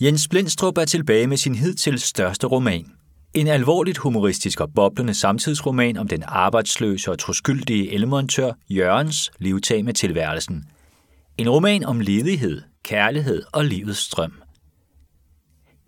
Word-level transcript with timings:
Jens 0.00 0.28
Blindstrup 0.28 0.78
er 0.78 0.84
tilbage 0.84 1.26
med 1.26 1.36
sin 1.36 1.54
hidtil 1.54 1.98
største 1.98 2.46
roman. 2.46 2.92
En 3.34 3.46
alvorligt 3.46 3.98
humoristisk 3.98 4.60
og 4.60 4.74
boblende 4.74 5.14
samtidsroman 5.14 5.96
om 5.96 6.08
den 6.08 6.22
arbejdsløse 6.26 7.10
og 7.10 7.18
troskyldige 7.18 7.92
elmontør 7.92 8.52
Jørgens 8.70 9.30
livtag 9.38 9.84
med 9.84 9.94
tilværelsen. 9.94 10.64
En 11.38 11.50
roman 11.50 11.84
om 11.84 12.00
ledighed, 12.00 12.62
kærlighed 12.82 13.42
og 13.52 13.64
livets 13.64 13.98
strøm. 13.98 14.32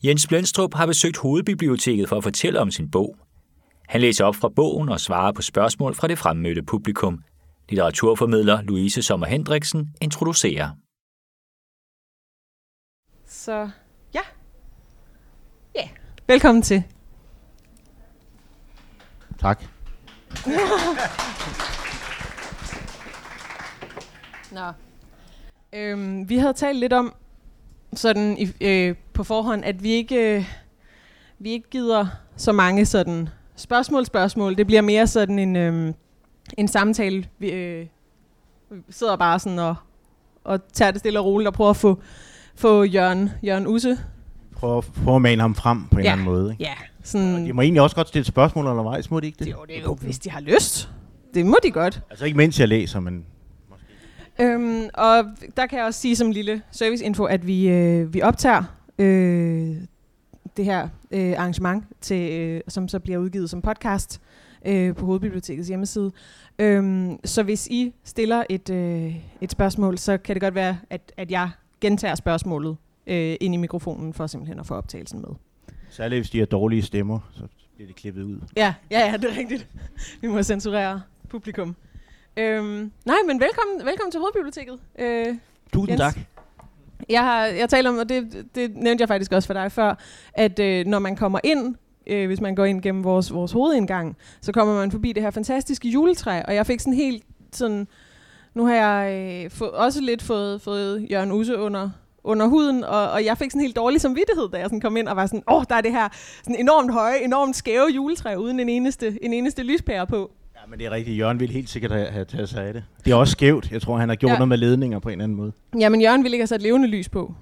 Jens 0.04 0.26
Blindstrup 0.26 0.74
har 0.74 0.86
besøgt 0.86 1.16
Hovedbiblioteket 1.16 2.08
for 2.08 2.16
at 2.16 2.22
fortælle 2.22 2.60
om 2.60 2.70
sin 2.70 2.90
bog. 2.90 3.16
Han 3.88 4.00
læser 4.00 4.24
op 4.24 4.36
fra 4.36 4.48
bogen 4.48 4.88
og 4.88 5.00
svarer 5.00 5.32
på 5.32 5.42
spørgsmål 5.42 5.94
fra 5.94 6.08
det 6.08 6.18
fremmødte 6.18 6.62
publikum. 6.62 7.22
Litteraturformidler 7.68 8.62
Louise 8.62 9.02
Sommer 9.02 9.26
Hendriksen 9.26 9.94
introducerer. 10.00 10.70
Så 13.26 13.70
velkommen 16.30 16.62
til. 16.62 16.82
Tak. 19.40 19.64
Nå. 24.52 24.72
Øhm, 25.72 26.28
vi 26.28 26.36
havde 26.36 26.52
talt 26.52 26.78
lidt 26.78 26.92
om, 26.92 27.14
sådan 27.92 28.38
i, 28.38 28.52
øh, 28.60 28.94
på 29.12 29.24
forhånd, 29.24 29.64
at 29.64 29.82
vi 29.82 29.90
ikke, 29.90 30.36
øh, 30.36 30.44
vi 31.38 31.50
ikke 31.50 31.70
gider 31.70 32.06
så 32.36 32.52
mange 32.52 32.86
sådan 32.86 33.28
spørgsmål, 33.56 34.06
spørgsmål. 34.06 34.56
Det 34.56 34.66
bliver 34.66 34.82
mere 34.82 35.06
sådan 35.06 35.38
en, 35.38 35.56
øh, 35.56 35.94
en 36.58 36.68
samtale. 36.68 37.28
Vi, 37.38 37.50
øh, 37.50 37.86
vi 38.70 38.92
sidder 38.92 39.16
bare 39.16 39.38
sådan 39.38 39.58
og, 39.58 39.74
og 40.44 40.72
tager 40.72 40.90
det 40.90 41.00
stille 41.00 41.18
og 41.18 41.24
roligt 41.24 41.48
og 41.48 41.54
prøver 41.54 41.70
at 41.70 41.76
få, 41.76 42.00
få 42.54 42.82
Jørgen, 42.84 43.30
Jørgen 43.42 43.66
Usse. 43.66 43.98
Prøv, 44.60 44.78
at- 44.78 44.84
prøv 45.04 45.16
at 45.16 45.22
male 45.22 45.40
ham 45.40 45.54
frem 45.54 45.84
på 45.84 45.96
en 45.98 46.04
Ja. 46.04 46.12
eller 46.12 46.12
anden 46.12 46.24
måde. 46.26 46.50
Ikke? 46.52 46.62
Ja, 46.62 46.72
sådan, 47.02 47.46
De 47.46 47.52
må 47.52 47.62
egentlig 47.62 47.82
også 47.82 47.96
godt 47.96 48.08
stille 48.08 48.24
spørgsmål 48.24 48.66
undervejs, 48.66 49.10
må 49.10 49.20
de 49.20 49.26
ikke 49.26 49.44
det? 49.44 49.50
jo, 49.52 49.64
det 49.68 49.78
er 49.78 49.82
jo, 49.82 49.94
hvis 49.94 50.18
de 50.18 50.30
har 50.30 50.40
lyst. 50.40 50.90
Det 51.34 51.46
må 51.46 51.56
de 51.62 51.70
godt. 51.70 52.00
Altså 52.10 52.24
ikke 52.24 52.36
mens 52.36 52.60
jeg 52.60 52.68
læser, 52.68 53.00
men 53.00 53.24
Øhm, 54.40 54.82
og 54.94 55.24
der 55.56 55.66
kan 55.66 55.78
jeg 55.78 55.86
også 55.86 56.00
sige 56.00 56.16
som 56.16 56.30
lille 56.30 56.62
serviceinfo, 56.70 57.24
at 57.24 57.46
vi, 57.46 57.68
øh, 57.68 58.14
vi 58.14 58.22
optager 58.22 58.62
øh, 58.98 59.76
det 60.56 60.64
her 60.64 60.88
øh, 61.10 61.32
arrangement, 61.38 61.84
til, 62.00 62.32
øh, 62.32 62.60
som 62.68 62.88
så 62.88 62.98
bliver 62.98 63.18
udgivet 63.18 63.50
som 63.50 63.62
podcast 63.62 64.20
øh, 64.66 64.94
på 64.94 65.06
Hovedbibliotekets 65.06 65.68
hjemmeside. 65.68 66.10
Øhm, 66.58 67.16
så 67.24 67.42
hvis 67.42 67.66
I 67.66 67.92
stiller 68.04 68.44
et, 68.50 68.70
øh, 68.70 69.14
et 69.40 69.50
spørgsmål, 69.50 69.98
så 69.98 70.16
kan 70.18 70.34
det 70.34 70.42
godt 70.42 70.54
være, 70.54 70.78
at, 70.90 71.12
at 71.16 71.30
jeg 71.30 71.50
gentager 71.80 72.14
spørgsmålet 72.14 72.76
øh, 73.10 73.36
ind 73.40 73.54
i 73.54 73.56
mikrofonen 73.56 74.14
for 74.14 74.26
simpelthen 74.26 74.60
at 74.60 74.66
få 74.66 74.74
optagelsen 74.74 75.20
med. 75.20 75.28
særligt 75.88 76.20
hvis 76.20 76.30
de 76.30 76.38
har 76.38 76.46
dårlige 76.46 76.82
stemmer, 76.82 77.18
så 77.32 77.42
bliver 77.74 77.88
de 77.88 77.92
klippet 77.94 78.22
ud. 78.22 78.40
Ja, 78.56 78.74
ja, 78.90 79.10
ja, 79.10 79.16
det 79.16 79.30
er 79.30 79.36
rigtigt. 79.38 79.66
Vi 80.20 80.28
må 80.28 80.42
censurere 80.42 81.02
publikum. 81.28 81.76
Øhm, 82.36 82.92
nej, 83.04 83.16
men 83.26 83.40
velkommen, 83.40 83.86
velkommen 83.86 84.10
til 84.10 84.20
Hovedbiblioteket. 84.20 84.78
Øh, 84.98 85.36
Tusind 85.72 85.90
Jens. 85.90 86.00
tak. 86.00 86.18
Jeg 87.08 87.24
har 87.24 87.44
jeg 87.44 87.68
taler 87.68 87.90
om, 87.90 87.96
og 87.96 88.08
det, 88.08 88.46
det 88.54 88.76
nævnte 88.76 89.02
jeg 89.02 89.08
faktisk 89.08 89.32
også 89.32 89.46
for 89.46 89.54
dig 89.54 89.72
før, 89.72 89.94
at 90.32 90.58
øh, 90.58 90.86
når 90.86 90.98
man 90.98 91.16
kommer 91.16 91.38
ind, 91.44 91.74
øh, 92.06 92.26
hvis 92.26 92.40
man 92.40 92.54
går 92.54 92.64
ind 92.64 92.82
gennem 92.82 93.04
vores, 93.04 93.32
vores 93.32 93.52
hovedindgang, 93.52 94.16
så 94.40 94.52
kommer 94.52 94.74
man 94.74 94.90
forbi 94.90 95.12
det 95.12 95.22
her 95.22 95.30
fantastiske 95.30 95.88
juletræ, 95.88 96.42
og 96.42 96.54
jeg 96.54 96.66
fik 96.66 96.80
sådan 96.80 96.94
helt 96.94 97.24
sådan, 97.52 97.88
nu 98.54 98.66
har 98.66 98.74
jeg 98.74 99.12
øh, 99.44 99.50
få, 99.50 99.64
også 99.64 100.00
lidt 100.00 100.22
fået, 100.22 100.60
fået 100.62 101.06
Jørgen 101.10 101.32
Use 101.32 101.58
under, 101.58 101.90
under 102.24 102.46
huden, 102.46 102.84
og, 102.84 103.10
og 103.10 103.24
jeg 103.24 103.38
fik 103.38 103.50
sådan 103.50 103.60
en 103.60 103.64
helt 103.64 103.76
dårlig 103.76 104.00
samvittighed, 104.00 104.48
da 104.52 104.58
jeg 104.58 104.66
sådan 104.66 104.80
kom 104.80 104.96
ind 104.96 105.08
og 105.08 105.16
var 105.16 105.26
sådan, 105.26 105.42
åh, 105.50 105.56
oh, 105.56 105.64
der 105.68 105.74
er 105.74 105.80
det 105.80 105.92
her 105.92 106.08
sådan 106.42 106.56
enormt 106.60 106.92
høje, 106.92 107.24
enormt 107.24 107.56
skæve 107.56 107.86
juletræ, 107.94 108.34
uden 108.36 108.60
en 108.60 108.68
eneste, 108.68 109.18
en 109.24 109.32
eneste 109.32 109.62
lyspære 109.62 110.06
på. 110.06 110.30
Ja, 110.54 110.60
men 110.70 110.78
det 110.78 110.86
er 110.86 110.90
rigtigt. 110.90 111.18
Jørgen 111.18 111.40
vil 111.40 111.50
helt 111.50 111.68
sikkert 111.70 111.90
have, 111.92 112.06
have 112.06 112.24
taget 112.24 112.48
sig 112.48 112.64
af 112.66 112.72
det. 112.72 112.84
Det 113.04 113.10
er 113.10 113.14
også 113.14 113.30
skævt. 113.32 113.72
Jeg 113.72 113.82
tror, 113.82 113.96
han 113.98 114.08
har 114.08 114.16
gjort 114.16 114.28
Ja. 114.28 114.32
ja. 114.34 114.38
noget 114.38 114.48
med 114.48 114.56
ledninger 114.56 114.98
på 114.98 115.08
en 115.08 115.12
eller 115.12 115.24
anden 115.24 115.36
måde. 115.36 115.52
Jamen, 115.78 116.00
Jørgen 116.02 116.22
ville 116.22 116.34
ikke 116.34 116.42
have 116.42 116.46
sat 116.46 116.62
levende 116.62 116.88
lys 116.88 117.08
på. 117.08 117.34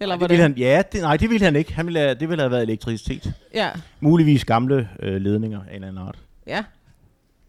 Eller 0.00 0.14
det 0.14 0.18
hvordan? 0.20 0.30
ville 0.30 0.42
han, 0.42 0.54
ja, 0.58 0.82
det, 0.92 1.00
nej, 1.02 1.16
det 1.16 1.30
ville 1.30 1.44
han 1.44 1.56
ikke. 1.56 1.72
Han 1.74 1.86
ville, 1.86 1.98
have- 2.00 2.14
det 2.14 2.28
ville 2.28 2.42
have 2.42 2.50
været 2.50 2.62
elektricitet. 2.62 3.32
Ja, 3.54 3.68
Muligvis 4.00 4.44
gamle 4.44 4.88
øh, 5.02 5.16
ledninger 5.20 5.58
af 5.60 5.68
en 5.68 5.74
eller 5.74 5.88
anden 5.88 6.02
art. 6.06 6.18
Ja. 6.46 6.64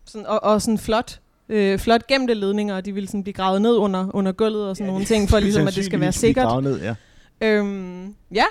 Sådan, 0.05 0.27
og, 0.27 0.43
og 0.43 0.61
sådan 0.61 0.77
flot, 0.77 1.19
øh, 1.49 1.79
flot 1.79 2.07
gemte 2.07 2.33
ledninger, 2.33 2.75
og 2.75 2.85
de 2.85 2.93
vil 2.93 3.07
sådan 3.07 3.23
blive 3.23 3.33
gravet 3.33 3.61
ned 3.61 3.75
under, 3.75 4.15
under 4.15 4.31
gulvet 4.31 4.69
og 4.69 4.75
sådan 4.75 4.85
ja, 4.85 4.91
nogle 4.91 5.05
ting, 5.05 5.29
for 5.29 5.39
ligesom, 5.39 5.67
at 5.67 5.75
det 5.75 5.85
skal 5.85 5.99
være 5.99 6.11
sikkert. 6.11 6.63
Ned, 6.63 6.81
ja. 6.81 6.95
Øhm, 7.41 8.15
ja. 8.33 8.45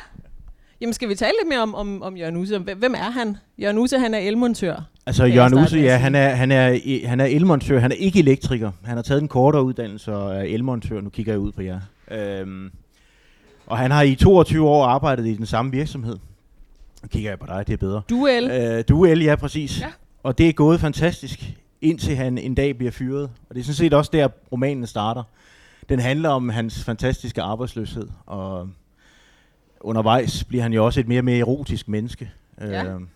Jamen, 0.81 0.93
skal 0.93 1.09
vi 1.09 1.15
tale 1.15 1.33
lidt 1.43 1.49
mere 1.49 1.61
om, 1.63 1.75
om, 1.75 2.03
om 2.03 2.17
Jørgen 2.17 2.37
Use? 2.37 2.59
Hvem 2.59 2.95
er 2.95 3.11
han? 3.11 3.37
Jørgen 3.59 3.79
Use, 3.79 3.99
han 3.99 4.15
er 4.15 4.19
elmontør. 4.19 4.83
Altså, 5.07 5.25
Jørgen 5.25 5.55
Use, 5.55 5.77
ja, 5.77 5.97
han 5.97 6.15
er, 6.15 6.29
han, 6.29 6.51
er, 6.51 6.79
han 7.09 7.21
er 7.21 7.25
elmontør. 7.25 7.79
Han 7.79 7.93
er 7.93 7.97
ikke 7.97 8.19
elektriker. 8.19 8.71
Han 8.85 8.97
har 8.97 9.03
taget 9.03 9.23
en 9.23 9.29
kortere 9.29 9.63
uddannelse 9.63 10.15
og 10.15 10.37
er 10.37 10.43
elmontør. 10.43 11.01
Nu 11.01 11.11
kigger 11.11 11.33
jeg 11.33 11.41
ud 11.41 11.53
på 11.53 11.63
jer. 11.63 11.81
Øhm, 12.11 12.71
og 13.67 13.79
han 13.79 13.91
har 13.91 14.03
i 14.03 14.15
22 14.15 14.69
år 14.69 14.85
arbejdet 14.85 15.27
i 15.27 15.35
den 15.35 15.47
samme 15.47 15.71
virksomhed. 15.71 16.19
Nu 17.03 17.09
kigger 17.09 17.31
jeg 17.31 17.39
på 17.39 17.47
dig, 17.47 17.65
det 17.67 17.73
er 17.73 17.77
bedre. 17.77 18.03
Duel. 18.11 18.51
Øh, 18.51 18.85
du 18.89 19.05
er 19.05 19.13
el, 19.13 19.23
ja, 19.23 19.37
præcis. 19.37 19.81
Ja. 19.81 19.87
Og 20.23 20.39
det 20.39 20.49
er 20.49 20.53
gået 20.53 20.81
fantastisk, 20.81 21.41
indtil 21.83 22.17
han 22.17 22.39
en 22.39 22.55
dag 22.55 22.77
bliver 22.77 22.93
fyret. 22.93 23.31
Og 23.49 23.55
det 23.55 23.61
er 23.61 23.65
sådan 23.65 23.75
set 23.75 23.95
også 23.95 24.11
der, 24.15 24.29
romanen 24.53 24.87
starter. 24.87 25.23
Den 25.89 25.99
handler 25.99 26.29
om 26.29 26.49
hans 26.49 26.85
fantastiske 26.85 27.43
arbejdsløshed. 27.43 28.09
Og 28.27 28.69
undervejs 29.81 30.45
bliver 30.45 30.63
han 30.63 30.73
jo 30.73 30.85
også 30.85 31.01
et 31.01 31.09
mere 31.09 31.21
og 31.21 31.25
mere 31.25 31.39
erotisk 31.39 31.89
menneske. 31.89 32.31
Ja. 32.61 32.85
Øhm, 32.85 33.09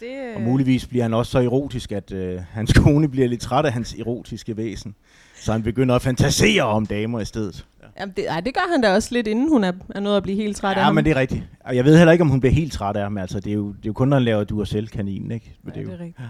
det, 0.00 0.08
og 0.36 0.40
muligvis 0.42 0.86
bliver 0.86 1.04
han 1.04 1.14
også 1.14 1.32
så 1.32 1.38
erotisk, 1.38 1.92
at 1.92 2.12
øh, 2.12 2.40
hans 2.50 2.72
kone 2.82 3.08
bliver 3.08 3.28
lidt 3.28 3.40
træt 3.40 3.64
af 3.64 3.72
hans 3.72 3.94
erotiske 3.94 4.56
væsen. 4.56 4.94
Så 5.40 5.52
han 5.52 5.62
begynder 5.62 5.94
at 5.94 6.02
fantasere 6.02 6.62
om 6.62 6.86
damer 6.86 7.20
i 7.20 7.24
stedet. 7.24 7.66
Jamen, 8.00 8.12
det, 8.16 8.30
ej, 8.30 8.40
det 8.40 8.54
gør 8.54 8.72
han 8.72 8.80
da 8.80 8.94
også 8.94 9.08
lidt, 9.12 9.26
inden 9.26 9.48
hun 9.48 9.64
er, 9.64 9.72
er 9.94 10.00
nået 10.00 10.16
at 10.16 10.22
blive 10.22 10.36
helt 10.36 10.56
træt 10.56 10.76
af 10.76 10.80
Ja, 10.80 10.84
ham. 10.84 10.94
men 10.94 11.04
det 11.04 11.10
er 11.10 11.16
rigtigt. 11.16 11.42
Og 11.60 11.76
jeg 11.76 11.84
ved 11.84 11.96
heller 11.96 12.12
ikke, 12.12 12.22
om 12.22 12.28
hun 12.28 12.40
bliver 12.40 12.52
helt 12.52 12.72
træt 12.72 12.96
af 12.96 13.02
ham. 13.02 13.18
Altså, 13.18 13.40
det 13.40 13.50
er 13.50 13.54
jo, 13.54 13.68
det 13.68 13.76
er 13.76 13.86
jo 13.86 13.92
kun, 13.92 14.08
når 14.08 14.16
han 14.16 14.24
laver 14.24 14.44
du 14.44 14.60
og 14.60 14.66
selv 14.68 14.88
kanin, 14.88 15.30
ikke? 15.30 15.56
Men 15.62 15.72
Ja, 15.74 15.80
det 15.80 15.86
er 15.86 15.90
det 15.90 15.98
jo, 15.98 16.02
er 16.02 16.06
rigtigt. 16.06 16.28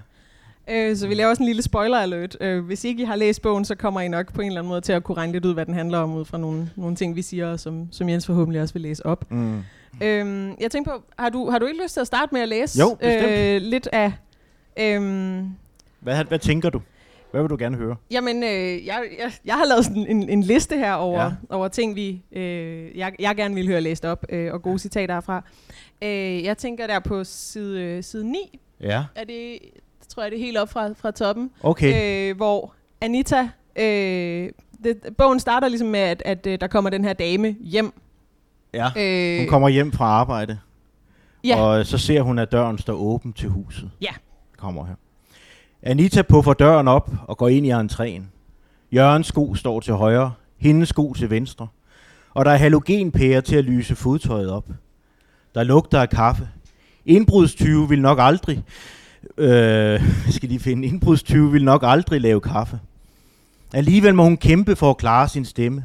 Øh, 0.71 0.97
så 0.97 1.09
vi 1.09 1.15
laver 1.15 1.31
også 1.31 1.43
en 1.43 1.47
lille 1.47 1.63
spoiler 1.63 1.99
alert. 1.99 2.37
Øh, 2.41 2.65
hvis 2.65 2.85
ikke 2.85 3.03
I 3.03 3.07
har 3.07 3.17
læst 3.17 3.43
bogen, 3.43 3.65
så 3.65 3.75
kommer 3.75 4.01
I 4.01 4.09
nok 4.09 4.33
på 4.33 4.41
en 4.41 4.47
eller 4.47 4.61
anden 4.61 4.69
måde 4.69 4.81
til 4.81 4.93
at 4.93 5.05
kunne 5.05 5.17
regne 5.17 5.33
lidt 5.33 5.45
ud, 5.45 5.55
hvad 5.55 5.67
den 5.67 5.75
handler 5.75 5.99
om, 5.99 6.15
ud 6.15 6.25
fra 6.25 6.39
nogle, 6.39 6.71
nogle 6.77 6.97
ting, 6.97 7.17
vi 7.17 7.23
siger, 7.23 7.57
som, 7.57 7.89
som 7.93 8.09
Jens 8.09 8.27
forhåbentlig 8.27 8.63
også 8.63 8.75
vil 8.75 8.83
læse 8.83 9.07
op. 9.07 9.31
mm. 9.31 9.63
Øhm, 10.03 10.55
jeg 10.61 10.71
tænker 10.71 10.91
på, 10.93 11.03
har 11.19 11.29
du, 11.29 11.51
har 11.51 11.59
du 11.59 11.67
ikke 11.67 11.83
lyst 11.83 11.95
til 11.95 12.01
at 12.01 12.07
starte 12.07 12.29
med 12.35 12.41
at 12.41 12.49
læse 12.49 12.79
Jo, 12.81 12.95
bestemt. 13.01 13.63
lidt 13.71 13.89
af... 13.93 14.13
Øhm, 14.81 15.47
Hvad, 16.01 16.25
hvad 16.25 16.39
tænker 16.39 16.71
du? 16.71 16.81
Hvad 17.31 17.41
vil 17.43 17.51
du 17.51 17.57
gerne 17.59 17.77
høre? 17.77 17.97
jamen, 18.11 18.43
øh, 18.43 18.51
jeg, 18.87 19.03
jeg, 19.19 19.33
jeg 19.45 19.55
har 19.55 19.65
lavet 19.67 19.85
sådan 19.85 20.07
en, 20.07 20.29
en 20.29 20.43
liste 20.43 20.77
her 20.77 20.93
over, 20.93 21.21
ja. 21.21 21.25
Ja. 21.27 21.33
over 21.57 21.69
ting, 21.69 21.97
vi, 21.97 22.23
øh, 22.33 22.99
jeg, 22.99 23.13
jeg 23.19 23.37
gerne 23.37 23.55
vil 23.55 23.67
høre 23.67 23.81
læst 23.81 24.05
op, 24.05 24.27
øh, 24.29 24.53
og 24.53 24.63
gode 24.63 24.79
citater 24.79 25.15
herfra. 25.15 25.45
Øh, 26.03 26.45
jeg 26.45 26.59
tænker 26.59 26.87
der 26.87 26.99
på 26.99 27.25
side, 27.25 28.03
side 28.03 28.31
9, 28.33 28.61
Ja. 28.81 29.05
er 29.15 29.25
det, 29.25 29.59
tror 30.09 30.23
jeg, 30.23 30.33
det 30.33 30.39
er 30.41 30.45
helt 30.45 30.59
op 30.59 30.69
fra, 30.69 30.89
fra 30.93 31.11
toppen, 31.11 31.51
Okay. 31.63 32.31
øh, 32.31 32.37
hvor 32.37 32.73
Anita... 33.01 33.49
Øh, 33.79 34.49
det, 34.85 34.97
bogen 35.19 35.41
starter 35.41 35.69
ligesom 35.69 35.89
med, 35.89 36.01
at, 36.01 36.23
at 36.25 36.47
øh, 36.47 36.61
der 36.61 36.67
kommer 36.67 36.91
den 36.91 37.05
her 37.05 37.13
dame 37.13 37.57
hjem. 37.61 37.93
Ja. 38.75 38.89
Øh, 38.97 39.39
Hun 39.39 39.49
kommer 39.49 39.69
hjem 39.69 39.93
fra 39.93 40.05
arbejde, 40.05 40.59
ja, 41.45 41.61
og 41.61 41.87
så 41.87 41.99
ser 41.99 42.23
hun, 42.23 42.39
at 42.39 42.53
døren 42.53 42.79
står 42.79 42.93
åben 42.95 43.33
til 43.33 43.49
huset. 43.49 43.91
Ja. 44.01 44.11
Kommer 44.57 44.87
her. 44.87 44.95
Anita 45.83 46.23
puffer 46.23 46.53
døren 46.53 46.89
op 46.89 47.11
og 47.29 47.37
går 47.39 47.49
ind 47.49 47.67
i 47.67 47.73
entréen. 47.73 48.23
Jørgens 48.93 49.27
sko 49.27 49.55
står 49.55 49.81
til 49.81 49.95
højre, 49.95 50.33
hendes 50.59 50.89
sko 50.89 51.13
til 51.13 51.31
venstre. 51.31 51.69
Og 52.35 52.45
der 52.45 52.51
er 52.51 52.57
halogenpærer 52.57 53.41
til 53.41 53.57
at 53.57 53.65
lyse 53.65 53.97
fodtøjet 53.97 54.51
op. 54.51 54.69
Der 55.55 55.63
lugter 55.63 56.01
af 56.01 56.09
kaffe. 56.11 56.49
Indbrudstyve 57.07 57.89
vil 57.89 58.03
nok 58.03 58.19
aldrig... 58.21 58.63
Øh, 59.39 60.01
skal 60.37 60.51
de 60.51 60.59
finde? 60.59 60.89
Indbrudstyve 60.89 61.53
vil 61.53 61.65
nok 61.65 61.83
aldrig 61.87 62.21
lave 62.21 62.41
kaffe. 62.41 62.81
Alligevel 63.73 64.15
må 64.15 64.25
hun 64.25 64.37
kæmpe 64.37 64.77
for 64.77 64.91
at 64.91 64.97
klare 64.97 65.29
sin 65.29 65.45
stemme. 65.45 65.85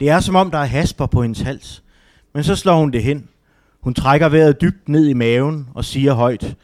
Det 0.00 0.10
er 0.10 0.20
som 0.20 0.36
om, 0.36 0.50
der 0.50 0.58
er 0.58 0.64
hasper 0.64 1.06
på 1.06 1.22
hendes 1.22 1.40
hals. 1.40 1.82
Men 2.32 2.44
så 2.44 2.56
slår 2.56 2.78
hun 2.78 2.90
det 2.90 3.02
hen. 3.02 3.28
Hun 3.80 3.94
trækker 3.94 4.28
vejret 4.28 4.60
dybt 4.60 4.88
ned 4.88 5.08
i 5.08 5.12
maven 5.12 5.68
og 5.74 5.84
siger 5.84 6.12
højt. 6.12 6.56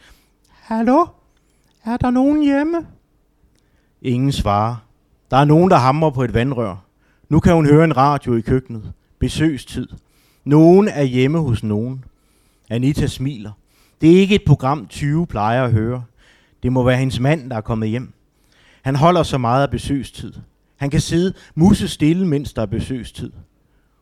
Hallo? 0.48 1.06
Er 1.84 1.96
der 1.96 2.10
nogen 2.10 2.42
hjemme? 2.42 2.86
Ingen 4.02 4.32
svarer. 4.32 4.76
Der 5.30 5.36
er 5.36 5.44
nogen, 5.44 5.70
der 5.70 5.76
hamrer 5.76 6.10
på 6.10 6.22
et 6.22 6.34
vandrør. 6.34 6.76
Nu 7.28 7.40
kan 7.40 7.54
hun 7.54 7.66
høre 7.66 7.84
en 7.84 7.96
radio 7.96 8.36
i 8.36 8.40
køkkenet. 8.40 8.92
Besøgstid. 9.18 9.88
Nogen 10.44 10.88
er 10.88 11.02
hjemme 11.02 11.38
hos 11.38 11.62
nogen. 11.62 12.04
Anita 12.70 13.06
smiler. 13.06 13.52
Det 14.00 14.12
er 14.12 14.16
ikke 14.16 14.34
et 14.34 14.44
program, 14.46 14.86
20 14.86 15.26
plejer 15.26 15.64
at 15.64 15.72
høre. 15.72 16.02
Det 16.62 16.72
må 16.72 16.82
være 16.82 16.96
hendes 16.96 17.20
mand, 17.20 17.50
der 17.50 17.56
er 17.56 17.60
kommet 17.60 17.88
hjem. 17.88 18.12
Han 18.82 18.96
holder 18.96 19.22
så 19.22 19.38
meget 19.38 19.62
af 19.62 19.70
besøgstid. 19.70 20.32
Han 20.76 20.90
kan 20.90 21.00
sidde 21.00 21.34
musse 21.54 21.88
stille, 21.88 22.26
mens 22.26 22.52
der 22.52 22.62
er 22.62 22.66
besøgstid. 22.66 23.30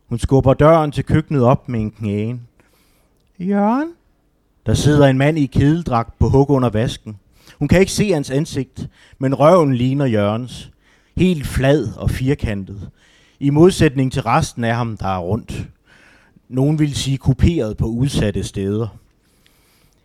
Hun 0.08 0.18
skubber 0.18 0.54
døren 0.54 0.92
til 0.92 1.04
køkkenet 1.04 1.42
op 1.42 1.68
med 1.68 1.80
en 1.80 1.90
knæen. 1.90 2.40
Jørgen? 3.38 3.92
Der 4.66 4.74
sidder 4.74 5.06
en 5.06 5.18
mand 5.18 5.38
i 5.38 5.46
kedeldragt 5.46 6.18
på 6.18 6.28
hug 6.28 6.50
under 6.50 6.68
vasken. 6.68 7.18
Hun 7.58 7.68
kan 7.68 7.80
ikke 7.80 7.92
se 7.92 8.12
hans 8.12 8.30
ansigt, 8.30 8.88
men 9.18 9.34
røven 9.34 9.74
ligner 9.74 10.06
Jørgens. 10.06 10.70
Helt 11.16 11.46
flad 11.46 11.88
og 11.96 12.10
firkantet. 12.10 12.90
I 13.40 13.50
modsætning 13.50 14.12
til 14.12 14.22
resten 14.22 14.64
af 14.64 14.74
ham, 14.74 14.96
der 14.96 15.06
er 15.06 15.18
rundt. 15.18 15.68
Nogen 16.48 16.78
vil 16.78 16.94
sige 16.94 17.18
kuperet 17.18 17.76
på 17.76 17.86
udsatte 17.86 18.44
steder. 18.44 18.88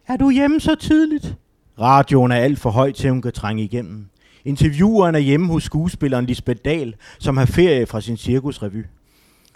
Er 0.08 0.18
du 0.18 0.30
hjemme 0.30 0.60
så 0.60 0.75
tidligt? 0.75 1.36
Radioen 1.80 2.31
er 2.31 2.36
alt 2.36 2.60
for 2.60 2.69
høj 2.69 2.92
til, 2.92 3.10
hun 3.10 3.22
kan 3.22 3.31
trænge 3.31 3.63
igennem. 3.63 4.06
Intervieweren 4.45 5.16
er 5.16 5.19
hjemme 5.19 5.48
hos 5.48 5.63
skuespilleren 5.63 6.25
Lisbeth 6.25 6.62
Dahl, 6.66 6.95
som 7.19 7.38
har 7.38 7.45
ferie 7.45 7.86
fra 7.86 8.01
sin 8.01 8.18
cirkusrevy. 8.18 8.86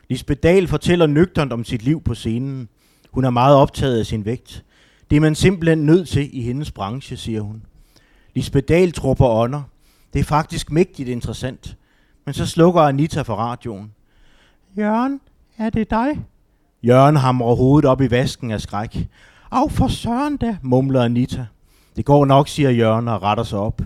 Lisbeth 0.10 0.40
Dahl 0.40 0.68
fortæller 0.68 1.08
nøgternt 1.08 1.54
om 1.54 1.64
sit 1.64 1.84
liv 1.84 2.02
på 2.02 2.14
scenen. 2.14 2.70
Hun 3.12 3.26
er 3.26 3.30
meget 3.30 3.56
optaget 3.56 4.00
af 4.00 4.06
sin 4.06 4.26
vægt. 4.26 4.64
Det 5.10 5.16
er 5.16 5.20
man 5.20 5.36
simpelthen 5.36 5.86
nødt 5.86 6.08
til 6.08 6.38
i 6.38 6.42
hendes 6.42 6.72
branche, 6.72 7.18
siger 7.18 7.42
hun. 7.42 7.64
Lisbeth 8.36 8.68
Dahl 8.68 8.92
tror 8.92 9.14
på 9.14 9.30
ånder. 9.32 9.62
Det 10.14 10.20
er 10.20 10.24
faktisk 10.24 10.72
mægtigt 10.72 11.10
interessant. 11.10 11.78
Men 12.26 12.34
så 12.34 12.46
slukker 12.46 12.82
Anita 12.82 13.22
for 13.22 13.36
radioen. 13.36 13.92
Jørgen, 14.78 15.22
er 15.58 15.70
det 15.70 15.90
dig? 15.90 16.08
Jørgen 16.84 17.16
hamrer 17.16 17.56
hovedet 17.56 17.90
op 17.90 18.02
i 18.02 18.12
vasken 18.12 18.52
af 18.52 18.62
skræk. 18.62 19.08
Af 19.52 19.72
for 19.72 19.88
søren 19.88 20.38
da, 20.38 20.58
mumler 20.62 21.04
Anita. 21.04 21.46
Det 22.00 22.06
går 22.06 22.26
nok, 22.26 22.48
siger 22.48 22.70
Jørgen 22.70 23.08
og 23.08 23.24
retter 23.24 23.44
sig 23.44 23.60
op. 23.60 23.82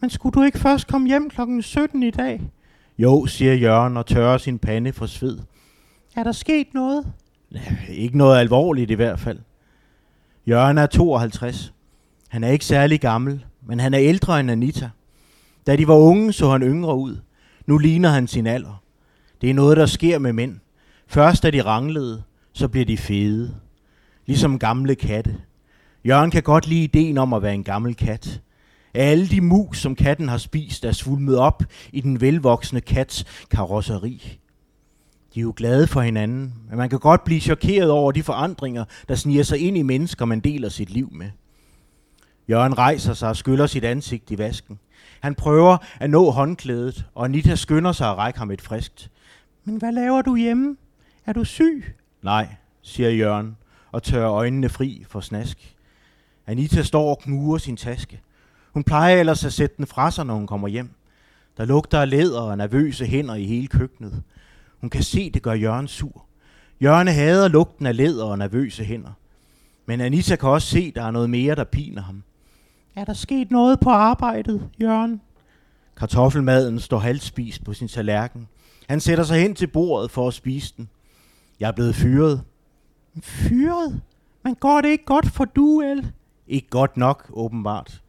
Men 0.00 0.10
skulle 0.10 0.32
du 0.32 0.42
ikke 0.42 0.58
først 0.58 0.88
komme 0.88 1.08
hjem 1.08 1.30
klokken 1.30 1.62
17 1.62 2.02
i 2.02 2.10
dag? 2.10 2.40
Jo, 2.98 3.26
siger 3.26 3.54
Jørgen 3.54 3.96
og 3.96 4.06
tørrer 4.06 4.38
sin 4.38 4.58
pande 4.58 4.92
for 4.92 5.06
sved. 5.06 5.38
Er 6.16 6.24
der 6.24 6.32
sket 6.32 6.66
noget? 6.74 7.12
Ja, 7.52 7.60
ikke 7.88 8.18
noget 8.18 8.38
alvorligt 8.38 8.90
i 8.90 8.94
hvert 8.94 9.20
fald. 9.20 9.38
Jørgen 10.46 10.78
er 10.78 10.86
52. 10.86 11.72
Han 12.28 12.44
er 12.44 12.48
ikke 12.48 12.64
særlig 12.64 13.00
gammel, 13.00 13.44
men 13.66 13.80
han 13.80 13.94
er 13.94 14.00
ældre 14.00 14.40
end 14.40 14.50
Anita. 14.50 14.90
Da 15.66 15.76
de 15.76 15.88
var 15.88 15.96
unge, 15.96 16.32
så 16.32 16.50
han 16.50 16.62
yngre 16.62 16.96
ud. 16.96 17.16
Nu 17.66 17.78
ligner 17.78 18.08
han 18.08 18.26
sin 18.26 18.46
alder. 18.46 18.82
Det 19.40 19.50
er 19.50 19.54
noget, 19.54 19.76
der 19.76 19.86
sker 19.86 20.18
med 20.18 20.32
mænd. 20.32 20.56
Først 21.06 21.44
er 21.44 21.50
de 21.50 21.64
ranglede, 21.64 22.22
så 22.52 22.68
bliver 22.68 22.86
de 22.86 22.96
fede. 22.96 23.54
Ligesom 24.26 24.58
gamle 24.58 24.94
katte. 24.94 25.36
Jørgen 26.04 26.30
kan 26.30 26.42
godt 26.42 26.66
lide 26.66 26.84
ideen 26.84 27.18
om 27.18 27.32
at 27.32 27.42
være 27.42 27.54
en 27.54 27.64
gammel 27.64 27.94
kat. 27.94 28.40
Alle 28.94 29.28
de 29.28 29.40
mus, 29.40 29.78
som 29.78 29.94
katten 29.94 30.28
har 30.28 30.38
spist, 30.38 30.84
er 30.84 30.92
svulmet 30.92 31.38
op 31.38 31.62
i 31.92 32.00
den 32.00 32.20
velvoksne 32.20 32.80
kats 32.80 33.24
karosseri. 33.50 34.38
De 35.34 35.40
er 35.40 35.42
jo 35.42 35.52
glade 35.56 35.86
for 35.86 36.00
hinanden, 36.00 36.54
men 36.68 36.78
man 36.78 36.90
kan 36.90 36.98
godt 36.98 37.24
blive 37.24 37.40
chokeret 37.40 37.90
over 37.90 38.12
de 38.12 38.22
forandringer, 38.22 38.84
der 39.08 39.14
sniger 39.14 39.42
sig 39.42 39.58
ind 39.58 39.78
i 39.78 39.82
mennesker, 39.82 40.24
man 40.24 40.40
deler 40.40 40.68
sit 40.68 40.90
liv 40.90 41.08
med. 41.12 41.30
Jørgen 42.48 42.78
rejser 42.78 43.14
sig 43.14 43.28
og 43.28 43.36
skyller 43.36 43.66
sit 43.66 43.84
ansigt 43.84 44.30
i 44.30 44.38
vasken. 44.38 44.78
Han 45.20 45.34
prøver 45.34 45.76
at 46.00 46.10
nå 46.10 46.30
håndklædet, 46.30 47.06
og 47.14 47.24
Anita 47.24 47.54
skynder 47.54 47.92
sig 47.92 48.10
at 48.10 48.16
række 48.16 48.38
ham 48.38 48.50
et 48.50 48.60
friskt. 48.60 49.10
Men 49.64 49.76
hvad 49.76 49.92
laver 49.92 50.22
du 50.22 50.36
hjemme? 50.36 50.76
Er 51.26 51.32
du 51.32 51.44
syg? 51.44 51.94
Nej, 52.22 52.48
siger 52.82 53.10
Jørgen 53.10 53.56
og 53.92 54.02
tørrer 54.02 54.32
øjnene 54.32 54.68
fri 54.68 55.04
for 55.08 55.20
snask. 55.20 55.76
Anita 56.50 56.82
står 56.82 57.10
og 57.10 57.18
knuger 57.18 57.58
sin 57.58 57.76
taske. 57.76 58.20
Hun 58.72 58.84
plejer 58.84 59.16
ellers 59.20 59.44
at 59.44 59.52
sætte 59.52 59.76
den 59.76 59.86
fra 59.86 60.10
sig, 60.10 60.26
når 60.26 60.34
hun 60.34 60.46
kommer 60.46 60.68
hjem. 60.68 60.90
Der 61.56 61.64
lugter 61.64 62.00
af 62.00 62.10
læder 62.10 62.40
og 62.40 62.58
nervøse 62.58 63.06
hænder 63.06 63.34
i 63.34 63.44
hele 63.44 63.66
køkkenet. 63.66 64.22
Hun 64.80 64.90
kan 64.90 65.02
se, 65.02 65.30
det 65.30 65.42
gør 65.42 65.52
Jørgen 65.52 65.88
sur. 65.88 66.24
Jørgen 66.82 67.08
hader 67.08 67.48
lugten 67.48 67.86
af 67.86 67.96
læder 67.96 68.24
og 68.24 68.38
nervøse 68.38 68.84
hænder. 68.84 69.10
Men 69.86 70.00
Anita 70.00 70.36
kan 70.36 70.48
også 70.48 70.68
se, 70.68 70.92
der 70.94 71.02
er 71.02 71.10
noget 71.10 71.30
mere, 71.30 71.54
der 71.54 71.64
piner 71.64 72.02
ham. 72.02 72.22
Er 72.96 73.04
der 73.04 73.12
sket 73.12 73.50
noget 73.50 73.80
på 73.80 73.90
arbejdet, 73.90 74.68
Jørgen? 74.80 75.20
Kartoffelmaden 75.96 76.80
står 76.80 76.98
halvspist 76.98 77.64
på 77.64 77.72
sin 77.72 77.88
tallerken. 77.88 78.48
Han 78.88 79.00
sætter 79.00 79.24
sig 79.24 79.40
hen 79.40 79.54
til 79.54 79.66
bordet 79.66 80.10
for 80.10 80.28
at 80.28 80.34
spise 80.34 80.74
den. 80.76 80.88
Jeg 81.60 81.68
er 81.68 81.72
blevet 81.72 81.94
fyret. 81.94 82.42
Fyret? 83.22 84.00
Man 84.44 84.54
går 84.54 84.80
det 84.80 84.88
ikke 84.88 85.04
godt 85.04 85.26
for 85.26 85.44
duel? 85.44 86.12
Ikke 86.50 86.68
godt 86.68 86.96
nok, 86.96 87.30
åbenbart. 87.32 88.00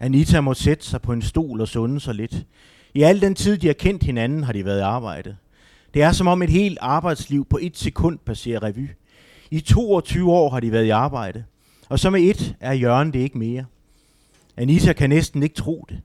Anita 0.00 0.40
må 0.40 0.54
sætte 0.54 0.86
sig 0.86 1.02
på 1.02 1.12
en 1.12 1.22
stol 1.22 1.60
og 1.60 1.68
sunde 1.68 2.00
sig 2.00 2.14
lidt. 2.14 2.46
I 2.94 3.02
al 3.02 3.20
den 3.20 3.34
tid, 3.34 3.58
de 3.58 3.66
har 3.66 3.74
kendt 3.74 4.02
hinanden, 4.02 4.44
har 4.44 4.52
de 4.52 4.64
været 4.64 4.78
i 4.78 4.82
arbejde. 4.82 5.36
Det 5.94 6.02
er 6.02 6.12
som 6.12 6.26
om 6.26 6.42
et 6.42 6.50
helt 6.50 6.78
arbejdsliv 6.80 7.44
på 7.44 7.58
et 7.62 7.78
sekund 7.78 8.18
passerer 8.18 8.62
revy. 8.62 8.88
I 9.50 9.60
22 9.60 10.32
år 10.32 10.50
har 10.50 10.60
de 10.60 10.72
været 10.72 10.84
i 10.84 10.90
arbejde. 10.90 11.44
Og 11.88 11.98
så 11.98 12.10
med 12.10 12.20
et 12.20 12.56
er 12.60 12.72
Jørgen 12.72 13.12
det 13.12 13.18
ikke 13.18 13.38
mere. 13.38 13.64
Anita 14.56 14.92
kan 14.92 15.10
næsten 15.10 15.42
ikke 15.42 15.54
tro 15.54 15.86
det. 15.88 16.00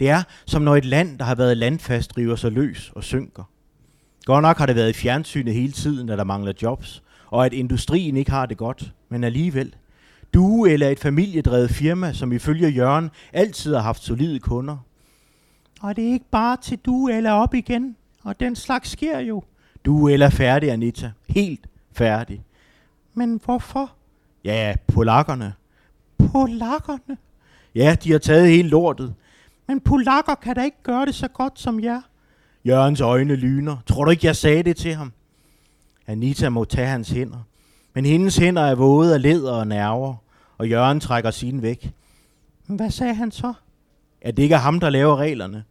Det 0.00 0.08
er 0.08 0.22
som 0.46 0.62
når 0.62 0.76
et 0.76 0.84
land, 0.84 1.18
der 1.18 1.24
har 1.24 1.34
været 1.34 1.56
landfast, 1.56 2.18
river 2.18 2.36
sig 2.36 2.52
løs 2.52 2.92
og 2.94 3.04
synker. 3.04 3.42
Godt 4.24 4.42
nok 4.42 4.58
har 4.58 4.66
det 4.66 4.76
været 4.76 4.90
i 4.90 4.98
fjernsynet 4.98 5.54
hele 5.54 5.72
tiden, 5.72 6.08
at 6.08 6.18
der 6.18 6.24
mangler 6.24 6.52
jobs, 6.62 7.02
og 7.26 7.46
at 7.46 7.52
industrien 7.52 8.16
ikke 8.16 8.30
har 8.30 8.46
det 8.46 8.56
godt, 8.56 8.92
men 9.08 9.24
alligevel. 9.24 9.74
Du 10.34 10.64
eller 10.64 10.88
et 10.88 11.00
familiedrevet 11.00 11.70
firma, 11.70 12.12
som 12.12 12.32
ifølge 12.32 12.68
Jørgen 12.68 13.10
altid 13.32 13.74
har 13.74 13.82
haft 13.82 14.02
solide 14.02 14.38
kunder. 14.38 14.76
Og 15.80 15.96
det 15.96 16.08
er 16.08 16.12
ikke 16.12 16.30
bare 16.30 16.56
til 16.56 16.78
du 16.78 17.08
eller 17.08 17.30
op 17.30 17.54
igen, 17.54 17.96
og 18.22 18.40
den 18.40 18.56
slags 18.56 18.90
sker 18.90 19.18
jo. 19.18 19.42
Du 19.84 20.08
eller 20.08 20.30
færdig, 20.30 20.70
Anita. 20.70 21.12
Helt 21.28 21.66
færdig. 21.92 22.42
Men 23.14 23.40
hvorfor? 23.44 23.92
Ja, 24.44 24.74
polakkerne. 24.94 25.54
Polakkerne? 26.18 27.16
Ja, 27.74 27.96
de 28.04 28.12
har 28.12 28.18
taget 28.18 28.48
hele 28.48 28.68
lortet. 28.68 29.14
Men 29.68 29.80
polakker 29.80 30.34
kan 30.34 30.54
da 30.54 30.64
ikke 30.64 30.82
gøre 30.82 31.06
det 31.06 31.14
så 31.14 31.28
godt 31.28 31.60
som 31.60 31.80
jer. 31.80 32.00
Jørgens 32.64 33.00
øjne 33.00 33.36
lyner. 33.36 33.76
Tror 33.86 34.04
du 34.04 34.10
ikke, 34.10 34.26
jeg 34.26 34.36
sagde 34.36 34.62
det 34.62 34.76
til 34.76 34.94
ham? 34.94 35.12
Anita 36.06 36.48
må 36.48 36.64
tage 36.64 36.86
hans 36.86 37.10
hænder. 37.10 37.38
Men 37.94 38.04
hendes 38.04 38.36
hænder 38.36 38.62
er 38.62 38.74
våde 38.74 39.14
af 39.14 39.22
leder 39.22 39.52
og 39.52 39.66
nerver, 39.66 40.14
og 40.58 40.68
Jørgen 40.68 41.00
trækker 41.00 41.30
sine 41.30 41.62
væk. 41.62 41.92
Hvad 42.66 42.90
sagde 42.90 43.14
han 43.14 43.30
så? 43.30 43.52
At 44.22 44.36
det 44.36 44.42
ikke 44.42 44.54
er 44.54 44.58
ham, 44.58 44.80
der 44.80 44.90
laver 44.90 45.16
reglerne. 45.16 45.64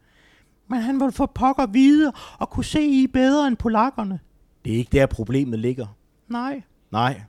Men 0.68 0.82
han 0.82 1.00
vil 1.00 1.12
få 1.12 1.26
pokker 1.26 1.66
vide 1.66 2.14
og 2.40 2.50
kunne 2.50 2.66
se 2.66 2.82
I 2.82 3.08
bedre 3.08 3.48
end 3.48 3.58
polakkerne. 3.58 4.20
Det 4.66 4.74
er 4.74 4.78
ikke 4.78 4.98
der, 4.98 5.06
problemet 5.06 5.60
ligger. 5.60 5.88
Nej. 6.28 6.62
Nej. 6.92 7.22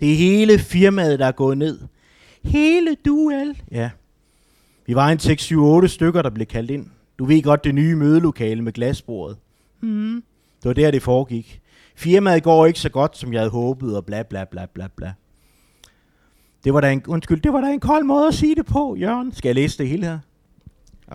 Det 0.00 0.12
er 0.12 0.16
hele 0.16 0.58
firmaet, 0.58 1.18
der 1.18 1.26
er 1.26 1.32
gået 1.32 1.58
ned. 1.58 1.80
Hele 2.44 2.96
duel? 3.04 3.62
Ja. 3.70 3.90
Vi 4.86 4.94
var 4.94 5.08
en 5.08 5.18
6-7-8 5.84 5.86
stykker, 5.86 6.22
der 6.22 6.30
blev 6.30 6.46
kaldt 6.46 6.70
ind. 6.70 6.86
Du 7.18 7.24
ved 7.24 7.42
godt 7.42 7.64
det 7.64 7.74
nye 7.74 7.96
mødelokale 7.96 8.62
med 8.62 8.72
glasbordet. 8.72 9.36
Mm. 9.80 10.22
Det 10.62 10.68
var 10.68 10.72
der, 10.72 10.90
det 10.90 11.02
foregik. 11.02 11.60
Firmaet 11.96 12.42
går 12.42 12.66
ikke 12.66 12.80
så 12.80 12.88
godt, 12.88 13.16
som 13.16 13.32
jeg 13.32 13.40
havde 13.40 13.50
håbet, 13.50 13.96
og 13.96 14.06
bla 14.06 14.22
bla 14.22 14.44
bla 14.44 14.66
bla 14.66 14.88
bla. 14.96 15.12
Det 16.64 16.74
var 16.74 16.80
da 16.80 16.92
en, 16.92 17.02
undskyld, 17.08 17.40
det 17.40 17.52
var 17.52 17.60
da 17.60 17.66
en 17.72 17.80
kold 17.80 18.04
måde 18.04 18.26
at 18.28 18.34
sige 18.34 18.54
det 18.54 18.66
på, 18.66 18.96
Jørgen. 18.96 19.32
Skal 19.34 19.48
jeg 19.48 19.54
læse 19.54 19.78
det 19.78 19.88
hele 19.88 20.06
her? 20.06 20.18
Ja. 21.10 21.14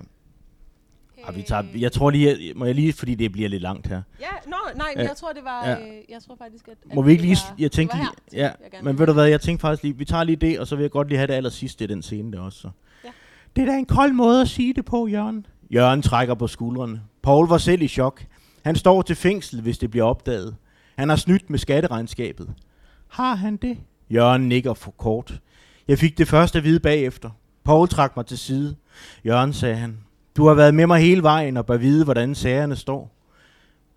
Ja, 1.27 1.31
vi 1.31 1.41
tager, 1.41 1.63
jeg 1.75 1.91
tror 1.91 2.09
lige, 2.09 2.53
må 2.55 2.65
jeg 2.65 2.75
lige, 2.75 2.93
fordi 2.93 3.15
det 3.15 3.31
bliver 3.31 3.49
lidt 3.49 3.61
langt 3.61 3.87
her. 3.87 4.01
Ja, 4.19 4.25
no, 4.47 4.55
nej, 4.75 4.87
Ja. 4.95 5.01
jeg 5.01 5.15
tror, 5.17 5.33
det 5.33 5.43
var... 5.43 5.67
Ja. 5.67 5.75
Øh, 5.79 5.87
jeg 6.09 6.21
tror 6.27 6.35
faktisk, 6.35 6.67
at... 6.67 6.77
Må 6.95 7.01
at 7.01 7.07
vi 7.07 7.11
ikke 7.11 7.23
lige, 7.23 7.37
var- 7.49 7.55
jeg 7.59 7.71
tænkte 7.71 7.95
lige, 7.97 8.03
her, 8.05 8.11
ja, 8.33 8.43
jeg 8.43 8.71
gerne 8.71 8.83
men 8.85 8.93
vil. 8.93 8.99
ved 8.99 9.07
du 9.07 9.13
hvad, 9.13 9.25
jeg 9.27 9.41
tænkte 9.41 9.61
faktisk 9.61 9.83
lige, 9.83 9.97
vi 9.97 10.05
tager 10.05 10.23
lige 10.23 10.35
det, 10.35 10.59
og 10.59 10.67
så 10.67 10.75
vil 10.75 10.81
jeg 10.83 10.91
godt 10.91 11.07
lige 11.07 11.17
have 11.17 11.27
det 11.27 11.33
aller 11.33 11.49
sidste 11.49 11.83
i 11.83 11.87
den 11.87 12.01
scene 12.01 12.31
der 12.31 12.39
også. 12.39 12.59
Så. 12.59 12.69
Ja. 13.03 13.09
Det 13.55 13.61
er 13.61 13.65
da 13.65 13.77
en 13.77 13.85
kold 13.85 14.11
måde 14.13 14.41
at 14.41 14.47
sige 14.47 14.73
det 14.73 14.85
på, 14.85 15.07
Jørgen. 15.07 15.45
Jørgen 15.73 16.01
trækker 16.01 16.33
på 16.33 16.47
skuldrene. 16.47 17.01
Paul 17.23 17.47
var 17.47 17.57
selv 17.57 17.81
i 17.81 17.87
chok. 17.87 18.23
Han 18.65 18.75
står 18.75 19.01
til 19.01 19.15
fængsel, 19.15 19.61
hvis 19.61 19.77
det 19.77 19.91
bliver 19.91 20.05
opdaget. 20.05 20.55
Han 20.97 21.09
har 21.09 21.15
snydt 21.15 21.49
med 21.49 21.59
skatteregnskabet. 21.59 22.53
Har 23.07 23.35
han 23.35 23.57
det? 23.57 23.77
Jørgen 24.09 24.49
nikker 24.49 24.73
for 24.73 24.91
kort. 24.91 25.39
Jeg 25.87 25.99
fik 25.99 26.17
det 26.17 26.27
første 26.27 26.57
at 26.57 26.63
vide 26.63 26.79
bagefter. 26.79 27.29
Paul 27.63 27.87
trak 27.87 28.15
mig 28.15 28.25
til 28.25 28.37
side. 28.37 28.75
Jørgen, 29.25 29.53
sagde 29.53 29.75
han, 29.75 29.97
du 30.37 30.47
har 30.47 30.53
været 30.53 30.75
med 30.75 30.87
mig 30.87 31.01
hele 31.01 31.23
vejen 31.23 31.57
og 31.57 31.65
bør 31.65 31.77
vide, 31.77 32.03
hvordan 32.03 32.35
sagerne 32.35 32.75
står. 32.75 33.15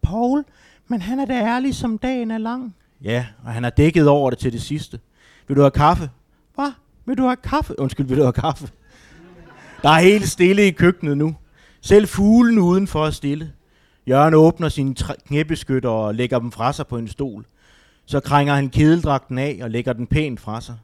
Paul, 0.03 0.45
men 0.89 1.03
han 1.03 1.19
er 1.19 1.25
da 1.25 1.33
ærlig, 1.33 1.75
som 1.75 1.99
dagen 1.99 2.31
er 2.31 2.39
lang. 2.39 2.75
Ja, 3.03 3.27
og 3.45 3.53
han 3.53 3.63
har 3.63 3.71
dækket 3.71 4.09
over 4.09 4.31
det 4.31 4.39
til 4.39 4.53
det 4.53 4.63
sidste. 4.63 5.01
Vil 5.49 5.57
du 5.57 5.61
have 5.61 5.71
kaffe? 5.71 6.11
Hvad? 6.55 6.73
Vil 7.07 7.19
du 7.19 7.23
have 7.23 7.37
kaffe? 7.37 7.79
Undskyld, 7.79 8.07
vil 8.07 8.17
du 8.17 8.23
have 8.23 8.33
kaffe? 8.33 8.69
Der 9.83 9.89
er 9.89 10.01
helt 10.01 10.29
stille 10.29 10.67
i 10.67 10.71
køkkenet 10.71 11.19
nu. 11.19 11.37
Selv 11.81 12.09
fuglen 12.09 12.59
udenfor 12.59 13.07
er 13.07 13.11
stille. 13.11 13.53
Jørgen 14.09 14.35
åbner 14.35 14.69
sine 14.69 14.95
knæbeskytter 15.27 15.91
og 15.91 16.15
lægger 16.15 16.39
dem 16.39 16.53
fra 16.53 16.73
sig 16.73 16.87
på 16.87 16.99
en 16.99 17.09
stol. 17.09 17.47
Så 18.11 18.21
krænger 18.21 18.55
han 18.55 18.71
kedeldragten 18.71 19.39
af 19.39 19.59
og 19.63 19.71
lægger 19.71 19.93
den 19.93 20.07
pænt 20.07 20.41
fra 20.41 20.61
sig. 20.61 20.77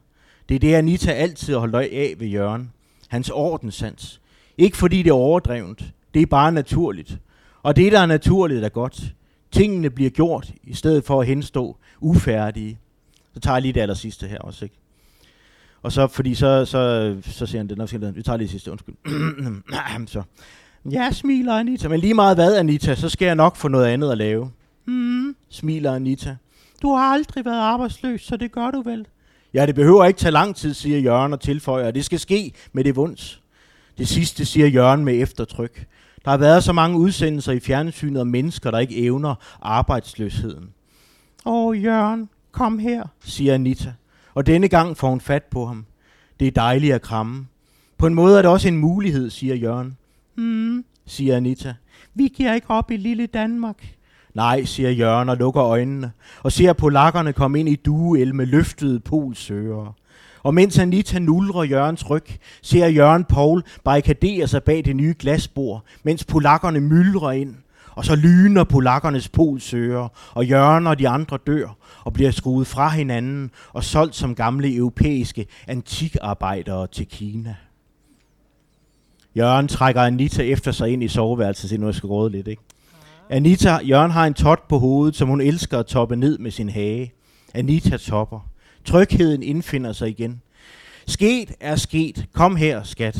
Det 0.49 0.55
er 0.55 0.59
det, 0.59 0.73
Anita 0.73 1.11
altid 1.11 1.53
har 1.53 1.59
holdt 1.59 1.75
øje 1.75 1.85
af 1.85 2.15
ved 2.17 2.27
Jørgen. 2.27 2.71
Hans 3.07 3.29
ordenssans. 3.29 4.21
Ikke 4.57 4.77
fordi 4.77 5.03
det 5.03 5.09
er 5.09 5.13
overdrevent. 5.13 5.83
Det 6.13 6.21
er 6.21 6.25
bare 6.25 6.51
naturligt. 6.51 7.17
Og 7.63 7.75
det, 7.75 7.91
der 7.91 7.99
er 7.99 8.05
naturligt, 8.05 8.65
er 8.65 8.69
godt. 8.69 9.13
Tingene 9.51 9.89
bliver 9.89 10.09
gjort, 10.09 10.53
i 10.63 10.73
stedet 10.73 11.03
for 11.03 11.21
at 11.21 11.27
henstå 11.27 11.77
ufærdige. 11.99 12.79
Så 13.33 13.39
tager 13.39 13.55
jeg 13.55 13.61
lige 13.61 13.73
det 13.73 13.81
aller 13.81 13.95
sidste 13.95 14.27
her 14.27 14.39
også, 14.39 14.65
ikke? 14.65 14.75
Og 15.81 15.91
så, 15.91 16.07
fordi 16.07 16.35
så, 16.35 16.65
så, 16.65 17.15
så 17.21 17.45
siger 17.45 17.59
han 17.59 17.69
det, 17.69 17.77
nok 17.77 17.87
skal 17.87 18.15
vi 18.15 18.23
tager 18.23 18.37
lige 18.37 18.45
det 18.45 18.51
sidste, 18.51 18.71
undskyld. 18.71 18.95
så. 20.07 20.23
Ja, 20.91 21.11
smiler 21.11 21.53
Anita. 21.53 21.87
Men 21.87 21.99
lige 21.99 22.13
meget 22.13 22.37
hvad, 22.37 22.57
Anita, 22.57 22.95
så 22.95 23.09
skal 23.09 23.25
jeg 23.25 23.35
nok 23.35 23.55
få 23.55 23.67
noget 23.67 23.85
andet 23.85 24.11
at 24.11 24.17
lave. 24.17 24.51
Hmm, 24.85 25.35
smiler 25.49 25.95
Anita. 25.95 26.35
Du 26.81 26.93
har 26.93 27.13
aldrig 27.13 27.45
været 27.45 27.59
arbejdsløs, 27.59 28.21
så 28.21 28.37
det 28.37 28.51
gør 28.51 28.71
du 28.71 28.81
vel. 28.81 29.07
Ja, 29.53 29.65
det 29.65 29.75
behøver 29.75 30.05
ikke 30.05 30.19
tage 30.19 30.31
lang 30.31 30.55
tid, 30.55 30.73
siger 30.73 30.99
Jørgen 30.99 31.33
og 31.33 31.39
tilføjer. 31.39 31.91
Det 31.91 32.05
skal 32.05 32.19
ske 32.19 32.53
med 32.73 32.83
det 32.83 32.95
vunds. 32.95 33.41
Det 33.97 34.07
sidste 34.07 34.45
siger 34.45 34.67
Jørgen 34.67 35.05
med 35.05 35.21
eftertryk. 35.21 35.85
Der 36.25 36.31
har 36.31 36.37
været 36.37 36.63
så 36.63 36.73
mange 36.73 36.97
udsendelser 36.97 37.51
i 37.51 37.59
fjernsynet 37.59 38.21
om 38.21 38.27
mennesker, 38.27 38.71
der 38.71 38.79
ikke 38.79 38.97
evner 38.97 39.35
arbejdsløsheden. 39.61 40.69
Åh, 41.45 41.83
Jørgen, 41.83 42.29
kom 42.51 42.79
her, 42.79 43.03
siger 43.23 43.53
Anita. 43.53 43.93
Og 44.33 44.45
denne 44.45 44.67
gang 44.67 44.97
får 44.97 45.09
hun 45.09 45.21
fat 45.21 45.43
på 45.43 45.65
ham. 45.65 45.85
Det 46.39 46.47
er 46.47 46.51
dejligt 46.51 46.93
at 46.93 47.01
kramme. 47.01 47.47
På 47.97 48.07
en 48.07 48.13
måde 48.13 48.37
er 48.37 48.41
det 48.41 48.51
også 48.51 48.67
en 48.67 48.77
mulighed, 48.77 49.29
siger 49.29 49.55
Jørgen. 49.55 49.97
Hmm, 50.35 50.85
siger 51.05 51.37
Anita. 51.37 51.73
Vi 52.13 52.27
giver 52.27 52.53
ikke 52.53 52.69
op 52.69 52.91
i 52.91 52.97
lille 52.97 53.25
Danmark. 53.25 53.96
Nej, 54.37 54.65
siger 54.65 54.89
Jørgen 54.89 55.29
og 55.29 55.37
lukker 55.37 55.63
øjnene, 55.63 56.11
og 56.43 56.51
ser 56.51 56.73
polakkerne 56.73 57.33
komme 57.33 57.59
ind 57.59 57.69
i 57.69 57.75
duel 57.75 58.35
med 58.35 58.45
løftede 58.45 58.99
polsøger. 58.99 59.95
Og 60.43 60.53
mens 60.53 60.79
Anita 60.79 61.19
nulrer 61.19 61.63
Jørgens 61.63 62.09
ryg, 62.09 62.23
ser 62.61 62.87
Jørgen 62.87 63.23
Paul 63.23 63.63
barrikadere 63.83 64.47
sig 64.47 64.63
bag 64.63 64.85
det 64.85 64.95
nye 64.95 65.15
glasbord, 65.19 65.83
mens 66.03 66.25
polakkerne 66.25 66.79
myldrer 66.79 67.31
ind. 67.31 67.55
Og 67.91 68.05
så 68.05 68.15
lyner 68.15 68.63
polakkernes 68.63 69.29
polsøger, 69.29 70.07
og 70.33 70.45
Jørgen 70.45 70.87
og 70.87 70.99
de 70.99 71.09
andre 71.09 71.37
dør, 71.47 71.75
og 72.03 72.13
bliver 72.13 72.31
skruet 72.31 72.67
fra 72.67 72.89
hinanden 72.89 73.51
og 73.73 73.83
solgt 73.83 74.15
som 74.15 74.35
gamle 74.35 74.75
europæiske 74.75 75.45
antikarbejdere 75.67 76.87
til 76.87 77.07
Kina. 77.07 77.55
Jørgen 79.37 79.67
trækker 79.67 80.01
Anita 80.01 80.43
efter 80.43 80.71
sig 80.71 80.89
ind 80.89 81.03
i 81.03 81.07
soveværelset, 81.07 81.69
så 81.69 81.77
nu 81.77 81.85
jeg 81.85 81.95
skal 81.95 82.07
råde 82.07 82.31
lidt, 82.31 82.47
ikke? 82.47 82.61
Anita, 83.29 83.77
Jørgen 83.83 84.11
har 84.11 84.25
en 84.25 84.33
tot 84.33 84.67
på 84.67 84.79
hovedet, 84.79 85.15
som 85.15 85.27
hun 85.27 85.41
elsker 85.41 85.79
at 85.79 85.85
toppe 85.85 86.15
ned 86.15 86.37
med 86.37 86.51
sin 86.51 86.69
hage. 86.69 87.13
Anita 87.53 87.97
topper. 87.97 88.49
Trygheden 88.85 89.43
indfinder 89.43 89.93
sig 89.93 90.09
igen. 90.09 90.41
Sket 91.07 91.51
er 91.59 91.75
sket. 91.75 92.25
Kom 92.33 92.55
her, 92.55 92.83
skat. 92.83 93.19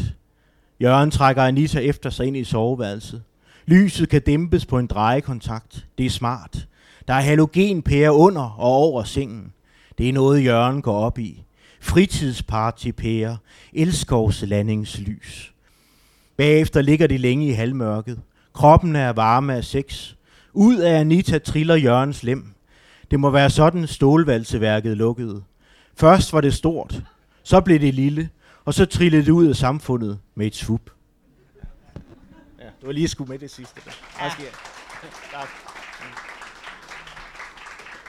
Jørgen 0.81 1.11
trækker 1.11 1.43
Anita 1.43 1.79
efter 1.79 2.09
sig 2.09 2.25
ind 2.25 2.37
i 2.37 2.43
soveværelset. 2.43 3.23
Lyset 3.65 4.09
kan 4.09 4.21
dæmpes 4.21 4.65
på 4.65 4.79
en 4.79 4.87
drejekontakt. 4.87 5.85
Det 5.97 6.05
er 6.05 6.09
smart. 6.09 6.67
Der 7.07 7.13
er 7.13 7.21
halogenpære 7.21 8.13
under 8.13 8.55
og 8.57 8.71
over 8.71 9.03
sengen. 9.03 9.53
Det 9.97 10.09
er 10.09 10.13
noget, 10.13 10.43
Jørgen 10.43 10.81
går 10.81 10.97
op 10.97 11.19
i. 11.19 11.43
Fritidspartypære. 11.81 13.37
Elskovslandingslys. 13.73 15.53
Bagefter 16.37 16.81
ligger 16.81 17.07
de 17.07 17.17
længe 17.17 17.47
i 17.47 17.51
halvmørket. 17.51 18.19
Kroppen 18.57 18.95
er 18.95 19.09
varme 19.09 19.55
af 19.55 19.63
sex. 19.63 20.13
Ud 20.53 20.77
af 20.77 20.99
Anita 20.99 21.37
triller 21.37 21.75
Jørgens 21.75 22.23
lem. 22.23 22.45
Det 23.11 23.19
må 23.19 23.29
være 23.29 23.49
sådan 23.49 23.87
stålvalseværket 23.87 24.97
lukkede. 24.97 25.43
Først 25.95 26.33
var 26.33 26.41
det 26.41 26.53
stort, 26.53 27.03
så 27.43 27.61
blev 27.61 27.79
det 27.79 27.93
lille, 27.93 28.29
og 28.65 28.73
så 28.73 28.85
trillede 28.85 29.25
det 29.25 29.31
ud 29.31 29.47
af 29.47 29.55
samfundet 29.55 30.19
med 30.35 30.47
et 30.47 30.55
svup. 30.55 30.81
Ja, 32.59 32.63
det 32.63 32.87
var 32.87 32.91
lige 32.91 33.07
sgu 33.07 33.25
med 33.25 33.39
det 33.39 33.51
sidste. 33.51 33.81
Der. 33.85 33.91
Ja. 34.21 35.39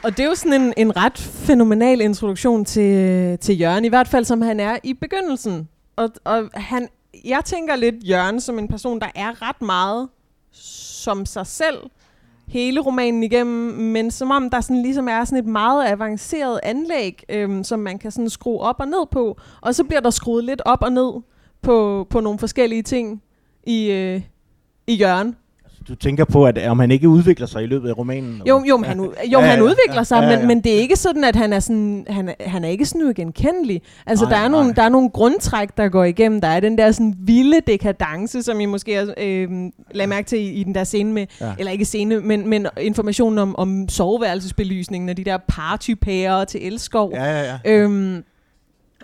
Og 0.03 0.17
det 0.17 0.21
er 0.21 0.29
jo 0.29 0.35
sådan 0.35 0.63
en, 0.63 0.75
en 0.77 0.97
ret 0.97 1.19
fænomenal 1.19 2.01
introduktion 2.01 2.65
til, 2.65 3.39
til 3.39 3.61
Jørgen, 3.61 3.85
i 3.85 3.89
hvert 3.89 4.09
fald 4.09 4.25
som 4.25 4.43
han 4.43 4.61
er 4.61 4.79
i 4.85 4.95
begyndelsen. 4.95 5.69
Og, 5.97 6.11
og 6.25 6.51
han, 6.55 6.89
jeg 7.25 7.45
tænker 7.45 7.77
lidt 7.77 7.95
Jørgen 8.09 8.41
som 8.41 8.59
en 8.59 8.69
person, 8.69 9.01
der 9.01 9.09
er 9.15 9.49
ret 9.49 9.63
meget 9.63 10.09
som 10.63 11.27
sig 11.27 11.47
selv 11.47 11.79
hele 12.49 12.81
romanen 12.81 13.23
igennem, 13.23 13.73
men 13.75 14.11
som 14.11 14.31
om 14.31 14.51
der 14.51 14.61
sådan 14.61 14.83
ligesom 14.83 15.09
er 15.09 15.25
sådan 15.25 15.39
et 15.39 15.51
meget 15.51 15.87
avanceret 15.89 16.61
anlæg, 16.63 17.23
øhm, 17.29 17.65
som 17.65 17.79
man 17.81 17.99
kan 17.99 18.11
sådan 18.11 18.31
skrue 18.31 18.61
op 18.61 18.77
og 18.79 18.89
ned 18.89 19.07
på, 19.11 19.39
og 19.61 19.75
så 19.75 19.85
bliver 19.85 20.01
der 20.01 20.11
skruet 20.11 20.45
lidt 20.45 20.63
op 20.65 20.83
og 20.83 20.93
ned 20.93 21.13
på, 21.63 22.07
på 22.11 22.21
nogle 22.21 22.39
forskellige 22.39 22.83
ting 22.83 23.23
i, 23.67 23.91
øh, 23.91 24.23
i 24.87 24.95
Jørgen 24.95 25.37
du 25.89 25.95
tænker 25.95 26.25
på, 26.25 26.47
at 26.47 26.59
om 26.69 26.79
han 26.79 26.91
ikke 26.91 27.09
udvikler 27.09 27.47
sig 27.47 27.63
i 27.63 27.67
løbet 27.67 27.89
af 27.89 27.99
romanen? 27.99 28.43
Jo, 28.49 28.65
jo, 28.69 28.83
han, 28.87 29.01
jo, 29.01 29.13
ja, 29.31 29.41
han 29.41 29.63
udvikler 29.63 29.95
ja, 29.97 30.05
sig, 30.05 30.17
ja, 30.17 30.23
ja, 30.23 30.31
ja. 30.31 30.39
Men, 30.39 30.49
men 30.49 30.61
det 30.61 30.75
er 30.75 30.79
ikke 30.79 30.97
sådan, 30.97 31.25
at 31.25 31.37
han 31.37 31.53
er 31.53 31.61
sådan, 31.61 32.07
han, 32.09 32.35
han 32.41 32.65
er 32.65 32.69
ikke 32.69 32.87
sådan 32.87 33.03
uigenkendelig. 33.03 33.83
Altså, 34.07 34.25
nej, 34.25 34.35
der, 34.35 34.45
er 34.45 34.49
nogle, 34.49 34.75
der 34.75 34.83
er 34.83 34.89
nogle 34.89 35.11
grundtræk, 35.11 35.69
der 35.77 35.89
går 35.89 36.05
igennem. 36.05 36.41
Der 36.41 36.49
er 36.49 36.61
den 36.61 36.79
der 36.79 36.93
sådan 36.93 37.15
vilde 37.19 37.61
dekadence, 37.67 38.43
som 38.43 38.61
I 38.61 38.67
måske 38.67 39.07
øh, 39.19 39.49
lagde 39.91 40.09
mærke 40.09 40.27
til 40.27 40.39
i, 40.39 40.49
i 40.49 40.65
den 40.65 40.75
der 40.75 40.85
scene 40.85 41.13
med, 41.13 41.27
ja. 41.41 41.53
eller 41.59 41.73
ikke 41.73 41.85
scene, 41.85 42.21
men, 42.21 42.49
men 42.49 42.67
informationen 42.81 43.39
om, 43.39 43.57
om 43.57 43.89
soveværelsesbelysningen 43.89 45.09
og 45.09 45.17
de 45.17 45.25
der 45.25 45.39
partypærer 45.49 46.45
til 46.45 46.67
Elskov. 46.67 47.11
Ja, 47.15 47.25
ja, 47.25 47.59
ja. 47.65 47.73
Øhm, 47.73 48.25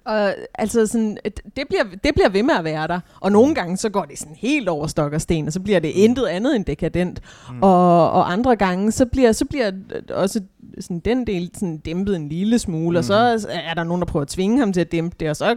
og 0.04 0.34
altså 0.54 0.86
sådan, 0.86 1.18
det 1.56 1.64
bliver, 1.68 1.82
det 2.04 2.14
bliver 2.14 2.28
ved 2.28 2.42
med 2.42 2.54
at 2.54 2.64
være 2.64 2.88
der. 2.88 3.00
Og 3.20 3.32
nogle 3.32 3.48
mm. 3.48 3.54
gange, 3.54 3.76
så 3.76 3.88
går 3.88 4.04
det 4.04 4.18
sådan 4.18 4.36
helt 4.36 4.68
over 4.68 4.86
stok 4.86 5.12
og 5.12 5.20
sten, 5.20 5.46
og 5.46 5.52
så 5.52 5.60
bliver 5.60 5.80
det 5.80 5.92
mm. 5.94 6.00
intet 6.02 6.26
andet 6.26 6.56
end 6.56 6.64
dekadent. 6.64 7.20
Mm. 7.50 7.62
Og, 7.62 8.10
og 8.10 8.32
andre 8.32 8.56
gange, 8.56 8.92
så 8.92 9.06
bliver, 9.06 9.32
så 9.32 9.44
bliver 9.44 9.72
også 10.10 10.40
sådan 10.80 10.98
den 10.98 11.26
del 11.26 11.50
sådan 11.54 11.78
dæmpet 11.78 12.16
en 12.16 12.28
lille 12.28 12.58
smule, 12.58 12.90
mm. 12.90 12.96
og 12.96 13.04
så 13.04 13.46
er 13.50 13.74
der 13.74 13.84
nogen, 13.84 14.00
der 14.00 14.06
prøver 14.06 14.22
at 14.22 14.28
tvinge 14.28 14.58
ham 14.58 14.72
til 14.72 14.80
at 14.80 14.92
dæmpe 14.92 15.16
det, 15.20 15.30
og 15.30 15.36
så 15.36 15.56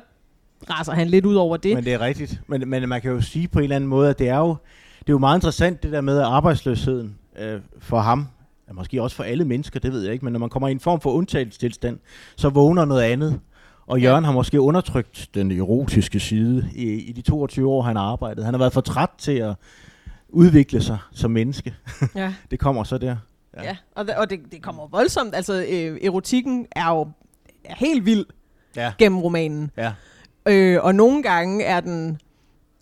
raser 0.69 0.91
han 0.91 1.07
lidt 1.07 1.25
ud 1.25 1.35
over 1.35 1.57
det. 1.57 1.75
Men 1.75 1.83
det 1.83 1.93
er 1.93 2.01
rigtigt. 2.01 2.41
Men, 2.47 2.69
men 2.69 2.89
man 2.89 3.01
kan 3.01 3.11
jo 3.11 3.21
sige 3.21 3.47
på 3.47 3.59
en 3.59 3.63
eller 3.63 3.75
anden 3.75 3.89
måde, 3.89 4.09
at 4.09 4.19
det 4.19 4.29
er 4.29 4.37
jo, 4.37 4.55
det 4.99 5.09
er 5.09 5.13
jo 5.13 5.17
meget 5.17 5.37
interessant, 5.37 5.83
det 5.83 5.91
der 5.91 6.01
med 6.01 6.19
arbejdsløsheden 6.19 7.15
øh, 7.39 7.59
for 7.79 7.99
ham, 7.99 8.27
måske 8.73 9.01
også 9.01 9.15
for 9.15 9.23
alle 9.23 9.45
mennesker, 9.45 9.79
det 9.79 9.91
ved 9.91 10.03
jeg 10.03 10.13
ikke, 10.13 10.25
men 10.25 10.31
når 10.31 10.39
man 10.39 10.49
kommer 10.49 10.67
i 10.67 10.71
en 10.71 10.79
form 10.79 11.01
for 11.01 11.11
undtagelsestilstand, 11.11 11.99
så 12.35 12.49
vågner 12.49 12.85
noget 12.85 13.01
andet. 13.01 13.39
Og 13.87 14.01
Jørgen 14.01 14.23
har 14.23 14.31
måske 14.31 14.61
undertrykt 14.61 15.29
den 15.33 15.51
erotiske 15.51 16.19
side 16.19 16.69
i, 16.75 16.83
i 16.83 17.11
de 17.11 17.21
22 17.21 17.69
år, 17.69 17.81
han 17.81 17.95
har 17.95 18.03
arbejdet. 18.03 18.45
Han 18.45 18.53
har 18.53 18.59
været 18.59 18.73
for 18.73 18.81
træt 18.81 19.09
til 19.17 19.31
at 19.31 19.55
udvikle 20.29 20.81
sig 20.81 20.97
som 21.11 21.31
menneske. 21.31 21.75
Ja. 22.15 22.33
det 22.51 22.59
kommer 22.59 22.83
så 22.83 22.97
der. 22.97 23.15
Ja, 23.57 23.63
ja 23.63 23.77
og, 23.95 24.07
det, 24.07 24.15
og 24.15 24.29
det, 24.29 24.39
det 24.51 24.61
kommer 24.61 24.87
voldsomt. 24.87 25.35
Altså, 25.35 25.65
øh, 25.69 25.99
erotikken 26.03 26.67
er 26.71 26.89
jo 26.89 27.11
er 27.65 27.75
helt 27.75 28.05
vild 28.05 28.25
ja. 28.75 28.93
gennem 28.97 29.19
romanen. 29.19 29.71
Ja. 29.77 29.93
Øh, 30.45 30.83
og 30.83 30.95
nogle 30.95 31.23
gange 31.23 31.63
er 31.63 31.79
den 31.79 32.19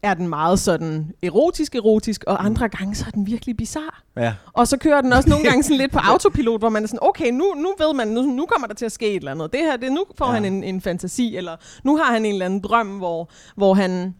er 0.05 0.13
den 0.13 0.27
meget 0.27 0.59
sådan 0.59 1.11
erotisk-erotisk, 1.23 2.23
og 2.27 2.37
mm. 2.39 2.45
andre 2.45 2.69
gange 2.69 2.95
så 2.95 3.03
er 3.07 3.11
den 3.11 3.27
virkelig 3.27 3.57
bizar. 3.57 4.03
Ja. 4.17 4.33
Og 4.53 4.67
så 4.67 4.77
kører 4.77 5.01
den 5.01 5.13
også 5.13 5.29
nogle 5.29 5.45
gange 5.45 5.63
sådan 5.67 5.77
lidt 5.77 5.91
på 5.91 5.99
autopilot, 5.99 6.61
hvor 6.61 6.69
man 6.69 6.83
er 6.83 6.87
sådan, 6.87 6.99
okay, 7.01 7.31
nu, 7.31 7.53
nu 7.57 7.73
ved 7.79 7.93
man, 7.95 8.07
nu, 8.07 8.21
nu 8.21 8.45
kommer 8.45 8.67
der 8.67 8.73
til 8.73 8.85
at 8.85 8.91
ske 8.91 9.09
et 9.09 9.15
eller 9.15 9.31
andet. 9.31 9.51
Det 9.51 9.59
her, 9.59 9.77
det, 9.77 9.91
nu 9.91 10.05
får 10.17 10.25
ja. 10.25 10.31
han 10.31 10.45
en, 10.45 10.63
en 10.63 10.81
fantasi, 10.81 11.37
eller 11.37 11.55
nu 11.83 11.97
har 11.97 12.13
han 12.13 12.25
en 12.25 12.33
eller 12.33 12.45
anden 12.45 12.59
drøm, 12.59 12.87
hvor, 12.87 13.29
hvor 13.55 13.73
han 13.73 14.15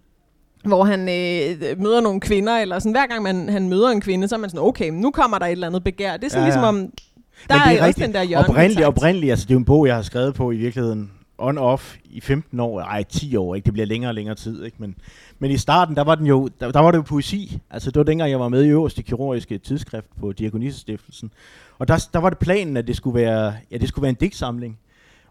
hvor 0.66 0.84
han 0.84 1.00
øh, 1.00 1.82
møder 1.82 2.02
nogle 2.02 2.20
kvinder, 2.20 2.58
eller 2.58 2.80
sådan, 2.80 2.92
hver 2.92 3.08
gang 3.08 3.24
man, 3.24 3.50
han 3.50 3.70
møder 3.70 3.90
en 3.90 4.02
kvinde, 4.02 4.28
så 4.28 4.36
er 4.36 4.40
man 4.40 4.50
sådan, 4.50 4.68
okay, 4.68 4.90
nu 4.90 5.12
kommer 5.12 5.40
der 5.40 5.46
et 5.46 5.52
eller 5.52 5.68
andet 5.68 5.84
begær. 5.84 6.18
Det 6.18 6.26
er 6.26 6.30
sådan 6.30 6.42
ja, 6.42 6.46
ja. 6.46 6.48
ligesom 6.48 6.64
om, 6.64 6.76
der 6.76 7.56
Men 7.56 7.62
det 7.68 7.80
er, 7.80 7.84
er 7.84 7.88
også 7.88 8.00
den 8.00 8.14
der 8.14 8.24
hjørne. 8.24 8.50
Oprindeligt, 8.50 8.88
oprindeligt, 8.88 9.32
altså 9.32 9.46
det 9.46 9.52
er 9.52 9.56
jo 9.56 9.60
en 9.60 9.66
bog, 9.66 9.88
jeg 9.88 9.96
har 9.96 10.02
skrevet 10.02 10.36
på 10.36 10.52
i 10.52 10.58
virkeligheden, 10.58 11.12
on-off 11.38 11.98
i 12.06 12.22
15 12.22 12.60
år, 12.60 12.82
ej 12.82 13.04
10 13.04 13.36
år, 13.36 13.56
ikke? 13.56 13.66
det 13.66 13.74
bliver 13.74 13.86
længere 13.86 14.12
og 14.12 14.16
længere 14.16 14.36
tid, 14.36 14.64
ikke? 14.64 14.78
Men, 14.80 14.96
men 15.40 15.52
i 15.52 15.58
starten, 15.58 15.96
der 15.96 16.04
var, 16.04 16.16
den 16.16 16.28
jo, 16.28 16.50
der, 16.60 16.72
der 16.72 16.80
var 16.80 16.92
det 16.92 16.98
jo 16.98 17.02
poesi. 17.04 17.60
Altså 17.70 17.92
det 17.92 17.98
var 17.98 18.04
dengang, 18.04 18.32
jeg 18.32 18.40
var 18.40 18.50
med 18.50 18.64
i 18.64 18.70
øverste 18.70 19.04
kirurgiske 19.04 19.58
tidsskrift 19.58 20.08
på 20.20 20.32
Diakonisestiftelsen, 20.32 21.32
Og 21.80 21.88
der, 21.88 22.08
der 22.14 22.20
var 22.20 22.30
det 22.30 22.40
planen, 22.40 22.78
at 22.78 22.88
det 22.88 22.96
skulle 22.96 23.20
være, 23.20 23.54
ja, 23.72 23.78
det 23.78 23.88
skulle 23.90 24.04
være 24.04 24.10
en 24.10 24.16
digtsamling. 24.16 24.80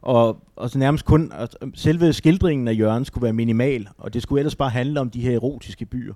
Og, 0.03 0.43
og 0.57 0.71
så 0.71 0.79
nærmest 0.79 1.05
kun, 1.05 1.33
at 1.35 1.57
selve 1.75 2.13
skildringen 2.13 2.69
af 2.69 2.79
Jørgen 2.79 3.05
skulle 3.05 3.23
være 3.23 3.33
minimal, 3.33 3.89
og 3.99 4.15
det 4.15 4.23
skulle 4.23 4.41
ellers 4.41 4.57
bare 4.57 4.71
handle 4.71 5.01
om 5.01 5.11
de 5.11 5.21
her 5.21 5.35
erotiske 5.35 5.85
byer. 5.85 6.15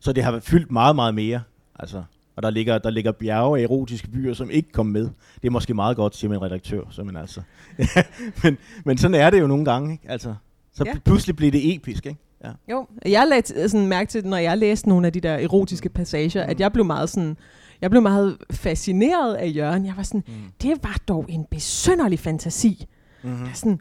Så 0.00 0.12
det 0.12 0.24
har 0.24 0.40
fyldt 0.40 0.70
meget, 0.70 0.96
meget 0.96 1.14
mere. 1.14 1.42
Altså, 1.78 2.02
og 2.40 2.44
der 2.44 2.50
ligger, 2.50 2.78
der 2.78 2.90
ligger 2.90 3.12
bjerge 3.12 3.58
af 3.58 3.62
erotiske 3.62 4.08
byer, 4.08 4.34
som 4.34 4.50
ikke 4.50 4.72
kom 4.72 4.86
med. 4.86 5.02
Det 5.34 5.46
er 5.46 5.50
måske 5.50 5.74
meget 5.74 5.96
godt, 5.96 6.16
siger 6.16 6.30
min 6.30 6.42
redaktør. 6.42 6.82
Så, 6.90 7.04
men, 7.04 7.16
altså. 7.16 7.42
men, 8.42 8.58
men 8.84 8.98
sådan 8.98 9.14
er 9.14 9.30
det 9.30 9.40
jo 9.40 9.46
nogle 9.46 9.64
gange. 9.64 9.92
Ikke? 9.92 10.04
Altså, 10.08 10.34
så 10.72 10.84
ja. 10.86 10.92
pludselig 11.04 11.36
bliver 11.36 11.52
det 11.52 11.74
episk. 11.74 12.06
Ikke? 12.06 12.18
Ja. 12.44 12.50
Jo, 12.70 12.86
jeg 13.06 13.26
lagde 13.28 13.68
sådan 13.68 13.86
mærke 13.86 14.08
til, 14.08 14.26
når 14.26 14.36
jeg 14.36 14.58
læste 14.58 14.88
nogle 14.88 15.06
af 15.06 15.12
de 15.12 15.20
der 15.20 15.34
erotiske 15.34 15.88
passager, 15.88 16.44
mm. 16.44 16.50
at 16.50 16.60
jeg 16.60 16.72
blev 16.72 16.84
meget 16.84 17.10
sådan, 17.10 17.36
jeg 17.80 17.90
blev 17.90 18.02
meget 18.02 18.36
fascineret 18.50 19.34
af 19.34 19.52
Jørgen. 19.56 19.86
Jeg 19.86 19.94
var 19.96 20.02
sådan, 20.02 20.24
mm. 20.26 20.34
det 20.62 20.78
var 20.82 21.00
dog 21.08 21.26
en 21.28 21.46
besønderlig 21.50 22.18
fantasi. 22.18 22.86
Mm-hmm. 23.22 23.44
Der 23.44 23.52
sådan, 23.54 23.80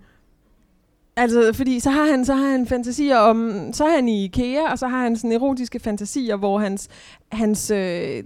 Altså, 1.20 1.54
fordi 1.54 1.80
så 1.80 1.90
har 1.90 2.06
han 2.06 2.26
så 2.26 2.34
har 2.34 2.52
han 2.52 2.68
fantasier 2.68 3.18
om, 3.18 3.70
så 3.74 3.84
er 3.86 3.96
han 3.96 4.08
i 4.08 4.24
IKEA, 4.24 4.72
og 4.72 4.80
så 4.80 4.88
har 4.88 5.04
han 5.04 5.18
sådan 5.18 5.32
erotiske 5.32 5.80
fantasier, 5.80 6.36
hvor 6.36 6.60
hans, 6.60 6.88
hans 7.32 7.72
øh, 7.72 8.24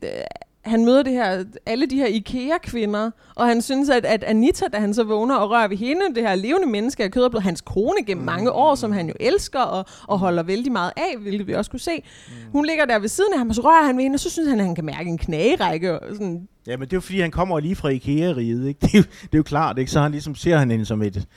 han 0.65 0.85
møder 0.85 1.03
det 1.03 1.13
her, 1.13 1.43
alle 1.65 1.85
de 1.85 1.95
her 1.95 2.07
IKEA-kvinder, 2.07 3.11
og 3.35 3.47
han 3.47 3.61
synes, 3.61 3.89
at, 3.89 4.05
at 4.05 4.23
Anita, 4.23 4.65
da 4.73 4.77
han 4.77 4.93
så 4.93 5.03
vågner 5.03 5.35
og 5.35 5.49
rører 5.49 5.67
ved 5.67 5.77
hende, 5.77 6.01
det 6.15 6.23
her 6.23 6.35
levende 6.35 6.67
menneske 6.67 7.03
af 7.03 7.11
kød, 7.11 7.23
er 7.23 7.29
blevet 7.29 7.43
hans 7.43 7.61
kone 7.61 8.05
gennem 8.07 8.25
mange 8.25 8.51
år, 8.51 8.75
som 8.75 8.91
han 8.91 9.07
jo 9.07 9.13
elsker 9.19 9.59
og, 9.59 9.85
og 10.07 10.19
holder 10.19 10.43
vældig 10.43 10.71
meget 10.71 10.91
af, 10.97 11.17
hvilket 11.19 11.47
vi 11.47 11.53
også 11.53 11.71
kunne 11.71 11.79
se. 11.79 12.03
Hun 12.51 12.65
ligger 12.65 12.85
der 12.85 12.99
ved 12.99 13.07
siden 13.07 13.33
af 13.33 13.39
ham, 13.39 13.49
og 13.49 13.55
så 13.55 13.61
rører 13.61 13.85
han 13.85 13.97
ved 13.97 14.03
hende, 14.03 14.15
og 14.15 14.19
så 14.19 14.29
synes 14.29 14.49
han, 14.49 14.59
at 14.59 14.65
han 14.65 14.75
kan 14.75 14.85
mærke 14.85 15.09
en 15.09 15.17
knagerække. 15.17 15.99
Og 15.99 16.15
sådan. 16.15 16.47
Ja, 16.67 16.77
men 16.77 16.85
det 16.87 16.93
er 16.93 16.97
jo 16.97 17.01
fordi, 17.01 17.19
han 17.19 17.31
kommer 17.31 17.59
lige 17.59 17.75
fra 17.75 17.89
IKEA-riget, 17.89 18.67
ikke? 18.67 18.79
Det 18.81 18.93
er, 18.93 18.97
jo, 18.97 19.03
det 19.03 19.33
er 19.33 19.37
jo 19.37 19.43
klart, 19.43 19.77
ikke? 19.77 19.91
Så 19.91 19.99
han 19.99 20.11
ligesom 20.11 20.35
ser 20.35 20.57
han 20.57 20.71
hende 20.71 20.85
som 20.85 21.01
et, 21.01 21.27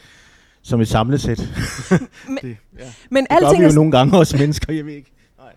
som 0.66 0.80
et 0.80 0.88
samlesæt. 0.88 1.38
Men, 2.28 2.38
det, 2.42 2.56
ja. 2.78 2.85
men 3.11 3.26
Det 3.30 3.40
gør 3.40 3.50
vi 3.58 3.64
er 3.64 3.68
jo 3.68 3.75
nogle 3.75 3.90
gange 3.90 4.18
også 4.18 4.37
mennesker, 4.37 4.73
jeg 4.73 4.87
ved 4.87 4.92
ikke. 4.92 5.12
Nej. 5.38 5.52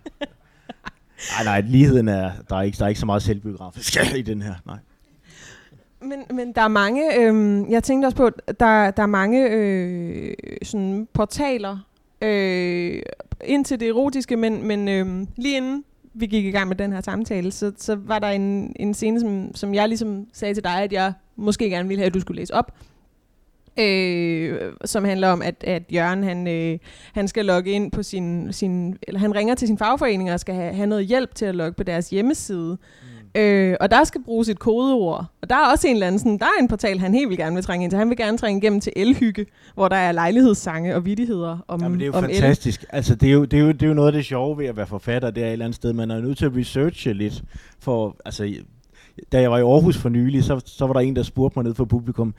Nej, 1.38 1.44
nej, 1.44 1.62
ligheden 1.62 2.08
er, 2.08 2.32
der 2.50 2.56
er 2.56 2.62
ikke, 2.62 2.78
der 2.78 2.84
er 2.84 2.88
ikke 2.88 3.00
så 3.00 3.06
meget 3.06 3.22
selvbiografisk 3.22 3.98
i 4.16 4.22
den 4.22 4.42
her, 4.42 4.54
nej. 4.66 4.78
Men, 6.01 6.38
men 6.38 6.54
der 6.54 6.62
er 6.62 6.68
mange, 6.68 7.20
øh, 7.20 7.66
jeg 7.72 7.84
tænkte 7.84 8.06
også 8.06 8.18
på, 8.18 8.30
der, 8.60 8.92
der 8.92 9.04
er 9.04 9.08
mange 9.08 9.50
øh, 9.50 10.34
sådan 10.63 11.08
portaler 11.13 11.78
øh, 12.22 13.01
ind 13.46 13.66
til 13.66 13.80
det 13.80 13.88
erotiske, 13.88 14.38
men, 14.38 14.68
men 14.68 14.88
øh, 14.88 15.28
lige 15.38 15.58
inden 15.58 15.84
vi 16.13 16.25
gik 16.25 16.46
i 16.46 16.51
gang 16.51 16.68
med 16.68 16.75
den 16.75 16.94
her 16.94 17.01
samtale, 17.01 17.51
så, 17.51 17.72
så 17.78 17.96
var 17.96 18.20
der 18.20 18.28
en, 18.28 18.74
en 18.80 18.94
scene, 18.94 19.20
som, 19.20 19.56
som 19.56 19.74
jeg 19.74 19.88
ligesom 19.88 20.28
sagde 20.34 20.54
til 20.54 20.63
dig, 20.63 20.82
at 20.82 20.94
jeg 20.94 21.13
måske 21.36 21.70
gerne 21.70 21.88
ville 21.88 22.00
have, 22.00 22.08
at 22.08 22.13
du 22.13 22.20
skulle 22.20 22.39
læse 22.39 22.54
op. 22.54 22.72
Øh, 23.79 24.59
som 24.86 25.03
handler 25.03 25.27
om, 25.27 25.41
at, 25.41 25.63
at 25.63 25.83
Jørgen 25.93 26.24
han, 26.24 26.48
øh, 26.48 26.79
han 27.13 27.27
skal 27.27 27.45
logge 27.45 27.71
ind 27.71 27.91
på 27.91 28.03
sin, 28.03 28.53
sin... 28.53 28.98
Eller 29.07 29.19
han 29.19 29.36
ringer 29.36 29.55
til 29.55 29.67
sin 29.67 29.77
fagforening 29.77 30.31
og 30.31 30.39
skal 30.39 30.55
have, 30.55 30.74
have 30.74 30.88
noget 30.88 31.05
hjælp 31.05 31.36
til 31.36 31.45
at 31.45 31.55
logge 31.55 31.74
på 31.74 31.83
deres 31.83 32.09
hjemmeside. 32.09 32.77
Mm. 33.01 33.41
Øh, 33.41 33.77
og 33.79 33.91
der 33.91 34.03
skal 34.03 34.24
bruges 34.24 34.50
et 34.50 34.59
kodeord. 34.59 35.25
Og 35.41 35.50
der 35.50 35.55
er 35.55 35.71
også 35.71 35.88
en 35.88 35.93
eller 35.93 36.07
anden 36.07 36.19
sådan, 36.19 36.38
der 36.38 36.45
er 36.45 36.62
en 36.62 36.67
portal, 36.67 37.00
han 37.00 37.13
helt 37.13 37.29
vil 37.29 37.38
gerne 37.38 37.55
vil 37.55 37.63
trænge 37.63 37.83
ind 37.83 37.91
til. 37.91 37.98
Han 37.98 38.09
vil 38.09 38.17
gerne 38.17 38.38
trænge 38.38 38.62
igennem 38.62 38.81
til 38.81 38.93
elhygge, 38.95 39.45
hvor 39.74 39.88
der 39.88 39.95
er 39.95 40.12
lejlighedssange 40.12 40.95
og 40.95 41.05
vittigheder 41.05 41.57
om, 41.67 41.81
Jamen, 41.81 42.00
det 42.00 42.05
er 42.05 42.07
jo 42.07 42.13
fantastisk. 42.13 42.86
Altså, 42.89 43.15
det 43.15 43.29
er 43.29 43.33
jo, 43.33 43.45
det, 43.45 43.59
er 43.59 43.63
jo, 43.63 43.71
det 43.71 43.83
er 43.83 43.88
jo 43.88 43.93
noget 43.93 44.07
af 44.07 44.13
det 44.13 44.25
sjove 44.25 44.57
ved 44.57 44.65
at 44.65 44.77
være 44.77 44.88
forfatter, 44.88 45.31
det 45.31 45.43
er 45.43 45.48
et 45.48 45.51
eller 45.51 45.65
andet 45.65 45.75
sted. 45.75 45.93
Man 45.93 46.12
er 46.12 46.19
nødt 46.19 46.38
til 46.38 46.45
at 46.45 46.55
researche 46.55 47.13
lidt. 47.13 47.43
For, 47.79 48.15
altså, 48.25 48.53
da 49.31 49.41
jeg 49.41 49.51
var 49.51 49.57
i 49.57 49.62
Aarhus 49.62 49.98
for 49.98 50.09
nylig, 50.09 50.43
så, 50.43 50.62
så 50.65 50.88
var 50.88 50.93
der 50.93 51.00
en, 51.00 51.15
der 51.15 51.24
spurgte 51.24 51.59
mig 51.59 51.63
ned 51.63 51.75
for 51.75 51.86
publikum, 51.86 52.33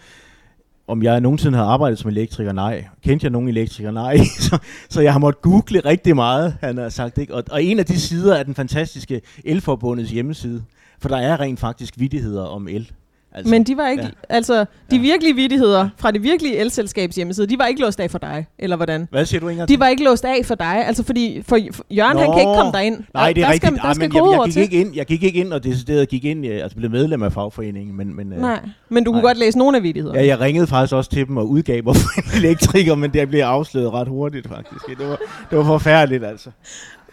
om 0.90 1.02
jeg 1.02 1.20
nogensinde 1.20 1.58
havde 1.58 1.70
arbejdet 1.70 1.98
som 1.98 2.10
elektriker, 2.10 2.52
nej. 2.52 2.84
Kendte 3.02 3.24
jeg 3.24 3.30
nogen 3.30 3.48
elektriker, 3.48 3.90
nej. 3.90 4.16
så, 4.48 4.58
så 4.88 5.00
jeg 5.00 5.12
har 5.12 5.18
måttet 5.18 5.42
google 5.42 5.80
rigtig 5.80 6.14
meget, 6.16 6.56
han 6.60 6.78
har 6.78 6.88
sagt. 6.88 7.18
Ikke? 7.18 7.34
Og, 7.34 7.44
og 7.50 7.64
en 7.64 7.78
af 7.78 7.86
de 7.86 8.00
sider 8.00 8.34
er 8.34 8.42
den 8.42 8.54
fantastiske 8.54 9.20
Elforbundets 9.44 10.10
hjemmeside, 10.10 10.62
for 11.00 11.08
der 11.08 11.16
er 11.16 11.40
rent 11.40 11.60
faktisk 11.60 11.94
vidtigheder 11.98 12.42
om 12.42 12.68
el. 12.68 12.90
Altså, 13.34 13.50
Men 13.50 13.62
de 13.64 13.76
var 13.76 13.88
ikke, 13.88 14.02
ja. 14.02 14.08
altså, 14.28 14.54
de 14.90 14.96
Ja. 14.96 14.98
virkelige 15.02 15.34
vittigheder 15.34 15.88
fra 15.98 16.10
det 16.10 16.22
virkelige 16.22 16.56
elselskabs 16.56 17.16
hjemmeside, 17.16 17.46
de 17.46 17.58
var 17.58 17.66
ikke 17.66 17.80
låst 17.80 18.00
af 18.00 18.10
for 18.10 18.18
dig, 18.18 18.46
eller 18.58 18.76
hvordan? 18.76 19.08
Hvad 19.10 19.24
siger 19.26 19.40
du, 19.40 19.48
Inger? 19.48 19.66
De 19.66 19.78
var 19.80 19.88
ikke 19.88 20.04
låst 20.04 20.24
af 20.24 20.40
for 20.44 20.54
dig, 20.54 20.86
altså 20.86 21.02
fordi, 21.04 21.42
for, 21.46 21.56
Jørgen, 21.90 22.16
Nå, 22.16 22.20
han 22.22 22.32
kan 22.32 22.40
ikke 22.40 22.54
komme 22.56 22.72
derind. 22.72 23.02
Nej, 23.14 23.32
det 23.32 23.40
er 23.42 23.46
der 23.46 23.52
rigtigt. 23.52 23.72
Skal, 23.72 23.76
der 23.82 23.84
Ej, 23.88 23.94
skal 23.94 24.08
men 24.10 24.16
jeg, 24.16 24.38
jeg, 24.38 24.44
gik 24.44 24.52
til. 24.52 24.62
ikke 24.62 24.80
ind, 24.80 24.94
jeg 24.96 25.06
gik 25.06 25.22
ikke 25.22 25.40
ind 25.40 25.52
og 25.52 25.64
decideret 25.64 26.08
gik 26.08 26.24
ind, 26.24 26.46
øh, 26.46 26.62
altså 26.62 26.76
blev 26.76 26.90
medlem 26.90 27.22
af 27.22 27.32
fagforeningen, 27.32 27.96
men, 27.96 28.16
men 28.16 28.32
øh, 28.32 28.40
Nej, 28.40 28.60
men 28.88 29.04
du 29.04 29.10
kunne 29.12 29.22
Nej. 29.22 29.28
godt 29.28 29.38
læse 29.38 29.58
nogle 29.58 29.76
af 29.76 29.82
vittighederne. 29.82 30.18
ja, 30.20 30.26
jeg 30.26 30.40
ringede 30.40 30.66
faktisk 30.66 30.94
også 30.94 31.10
til 31.10 31.26
dem 31.26 31.36
og 31.36 31.48
udgav 31.50 31.84
mig 31.84 31.96
for 31.96 32.20
en 32.20 32.44
elektriker, 32.44 32.94
men 32.94 33.12
det 33.12 33.28
blev 33.28 33.40
afsløret 33.40 33.92
ret 33.92 34.08
hurtigt 34.08 34.48
faktisk. 34.48 34.86
Det 34.98 35.08
var, 35.08 35.18
det 35.50 35.58
var 35.58 35.64
forfærdeligt 35.64 36.24
altså. 36.24 36.50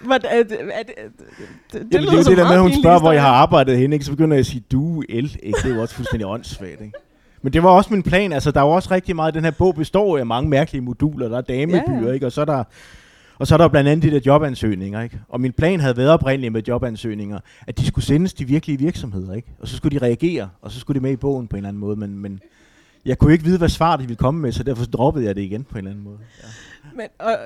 Hvad, 0.05 0.19
er, 0.23 0.43
det, 0.43 0.57
er, 0.61 0.83
det, 0.83 0.95
det, 1.73 1.87
Jamen, 1.93 2.07
det 2.07 2.13
er 2.13 2.17
jo 2.17 2.23
det 2.23 2.37
der 2.37 2.43
med, 2.43 2.53
at 2.53 2.61
hun 2.61 2.73
spørger, 2.81 2.99
hvor 2.99 3.11
jeg 3.11 3.21
har 3.21 3.31
arbejdet 3.31 3.77
henne, 3.77 3.95
ikke? 3.95 4.05
så 4.05 4.11
begynder 4.11 4.35
jeg 4.35 4.39
at 4.39 4.45
sige 4.45 4.63
du, 4.71 5.03
el, 5.09 5.37
ikke? 5.43 5.57
det 5.63 5.71
er 5.71 5.75
jo 5.75 5.81
også 5.81 5.95
fuldstændig 5.95 6.27
åndssvagt. 6.27 6.81
Ikke? 6.81 6.91
Men 7.41 7.53
det 7.53 7.63
var 7.63 7.69
også 7.69 7.93
min 7.93 8.03
plan, 8.03 8.33
altså 8.33 8.51
der 8.51 8.59
er 8.59 8.65
jo 8.65 8.71
også 8.71 8.91
rigtig 8.91 9.15
meget, 9.15 9.33
den 9.33 9.43
her 9.43 9.51
bog 9.51 9.75
består 9.75 10.17
af 10.17 10.25
mange 10.25 10.49
mærkelige 10.49 10.81
moduler, 10.81 11.27
der 11.27 11.37
er 11.37 11.41
damebyer, 11.41 12.07
ja. 12.07 12.11
ikke? 12.11 12.25
og 12.25 12.31
så 12.31 12.41
er 12.41 12.45
der 12.45 12.63
og 13.39 13.47
så 13.47 13.55
er 13.55 13.57
der 13.57 13.67
blandt 13.67 13.89
andet 13.89 14.11
de 14.11 14.15
der 14.15 14.21
jobansøgninger, 14.25 15.01
ikke? 15.01 15.19
Og 15.29 15.41
min 15.41 15.53
plan 15.53 15.79
havde 15.79 15.97
været 15.97 16.09
oprindeligt 16.09 16.53
med 16.53 16.61
jobansøgninger, 16.67 17.39
at 17.67 17.77
de 17.77 17.85
skulle 17.85 18.05
sendes 18.05 18.33
til 18.33 18.47
virkelige 18.47 18.79
virksomheder, 18.79 19.33
ikke? 19.33 19.47
Og 19.59 19.67
så 19.67 19.77
skulle 19.77 19.99
de 19.99 20.05
reagere, 20.05 20.49
og 20.61 20.71
så 20.71 20.79
skulle 20.79 20.99
de 20.99 21.03
med 21.03 21.11
i 21.11 21.15
bogen 21.15 21.47
på 21.47 21.55
en 21.55 21.57
eller 21.57 21.67
anden 21.67 21.79
måde, 21.79 21.95
men, 21.95 22.17
men 22.17 22.39
jeg 23.05 23.17
kunne 23.17 23.33
ikke 23.33 23.45
vide, 23.45 23.57
hvad 23.57 23.69
svar 23.69 23.95
de 23.95 24.03
ville 24.03 24.15
komme 24.15 24.41
med, 24.41 24.51
så 24.51 24.63
derfor 24.63 24.85
droppede 24.85 25.25
jeg 25.25 25.35
det 25.35 25.41
igen 25.41 25.63
på 25.63 25.71
en 25.73 25.77
eller 25.77 25.91
anden 25.91 26.03
måde. 26.03 26.17
Ja. 26.43 26.47
Men, 26.95 27.07
og, 27.19 27.37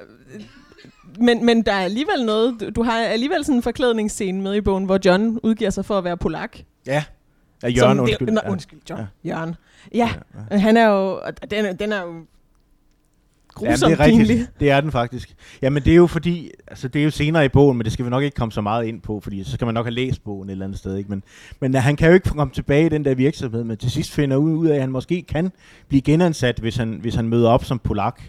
men, 1.20 1.46
men 1.46 1.62
der 1.62 1.72
er 1.74 1.80
alligevel 1.84 2.26
noget, 2.26 2.72
du- 2.76 2.84
har 2.84 3.00
alligevel 3.00 3.46
sådan 3.46 3.56
en 3.56 3.62
forklædningsscene 3.64 4.42
med 4.42 4.56
i 4.56 4.62
bogen, 4.62 4.86
hvor 4.86 5.00
John 5.06 5.40
udgiver 5.44 5.70
sig 5.70 5.86
for 5.86 5.98
at 5.98 6.04
være 6.04 6.18
polak. 6.18 6.58
Ja, 6.88 7.04
ja 7.64 7.68
Jørgen, 7.70 7.98
Som- 7.98 8.04
undskyld. 8.04 8.28
Det, 8.28 8.34
nå, 8.34 8.42
Ja. 8.46 8.52
undskyld, 8.52 8.80
John. 8.90 9.02
Ja. 9.02 9.08
Ja. 9.30 9.36
Jørgen. 9.38 9.56
Ja, 9.94 10.10
ja, 10.52 10.58
han 10.58 10.78
er 10.78 10.88
jo, 10.88 11.20
den, 11.52 11.78
den 11.80 11.92
er 11.92 12.02
jo 12.02 12.08
Jamen, 13.62 13.72
grusomt 13.72 13.92
det 13.92 14.00
er 14.00 14.04
rigtigt. 14.06 14.28
pinlig. 14.28 14.48
Det 14.60 14.72
er 14.72 14.82
den 14.82 14.92
faktisk. 14.92 15.36
Jamen, 15.62 15.84
det 15.84 15.92
er 15.92 15.96
jo 15.96 16.08
fordi, 16.08 16.52
altså 16.68 16.88
det 16.88 17.00
er 17.00 17.04
jo 17.04 17.10
senere 17.12 17.46
i 17.46 17.50
bogen, 17.50 17.78
men 17.78 17.86
det 17.86 17.94
skal 17.94 18.06
vi 18.06 18.10
nok 18.10 18.24
ikke 18.24 18.36
komme 18.36 18.52
så 18.52 18.62
meget 18.62 18.86
ind 18.86 19.02
på, 19.02 19.20
fordi 19.20 19.44
så 19.44 19.52
skal 19.52 19.66
man 19.66 19.74
nok 19.74 19.86
have 19.86 19.94
læst 19.94 20.24
bogen 20.24 20.50
et 20.50 20.52
eller 20.52 20.66
andet 20.66 20.80
sted. 20.80 20.96
Ikke? 20.98 21.10
Men, 21.10 21.24
men 21.60 21.74
han 21.74 21.96
kan 21.96 22.08
jo 22.08 22.14
ikke 22.14 22.30
komme 22.30 22.54
tilbage 22.54 22.86
i 22.86 22.90
den 22.90 23.06
der 23.06 23.16
virksomhed, 23.16 23.64
men 23.64 23.78
til 23.78 23.92
sidst 23.92 24.12
finder 24.12 24.38
ud 24.38 24.52
ud 24.54 24.68
af, 24.68 24.76
at 24.76 24.82
han 24.82 24.92
måske 24.92 25.22
kan 25.22 25.52
blive 25.88 26.02
genansat, 26.02 26.60
hvis 26.60 26.76
han, 26.78 26.98
hvis 27.02 27.16
han 27.16 27.28
møder 27.30 27.50
op 27.50 27.66
som 27.66 27.80
polak. 27.80 28.22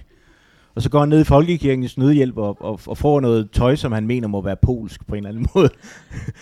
Og 0.74 0.82
så 0.82 0.90
går 0.90 1.00
han 1.00 1.08
ned 1.08 1.20
i 1.20 1.24
Folkekirkens 1.24 1.98
nødhjælp 1.98 2.36
og, 2.36 2.56
og, 2.60 2.80
og 2.86 2.98
får 2.98 3.20
noget 3.20 3.50
tøj, 3.50 3.76
som 3.76 3.92
han 3.92 4.06
mener 4.06 4.28
må 4.28 4.40
være 4.40 4.56
polsk 4.62 5.06
på 5.06 5.14
en 5.14 5.26
eller 5.26 5.30
anden 5.30 5.46
måde. 5.54 5.68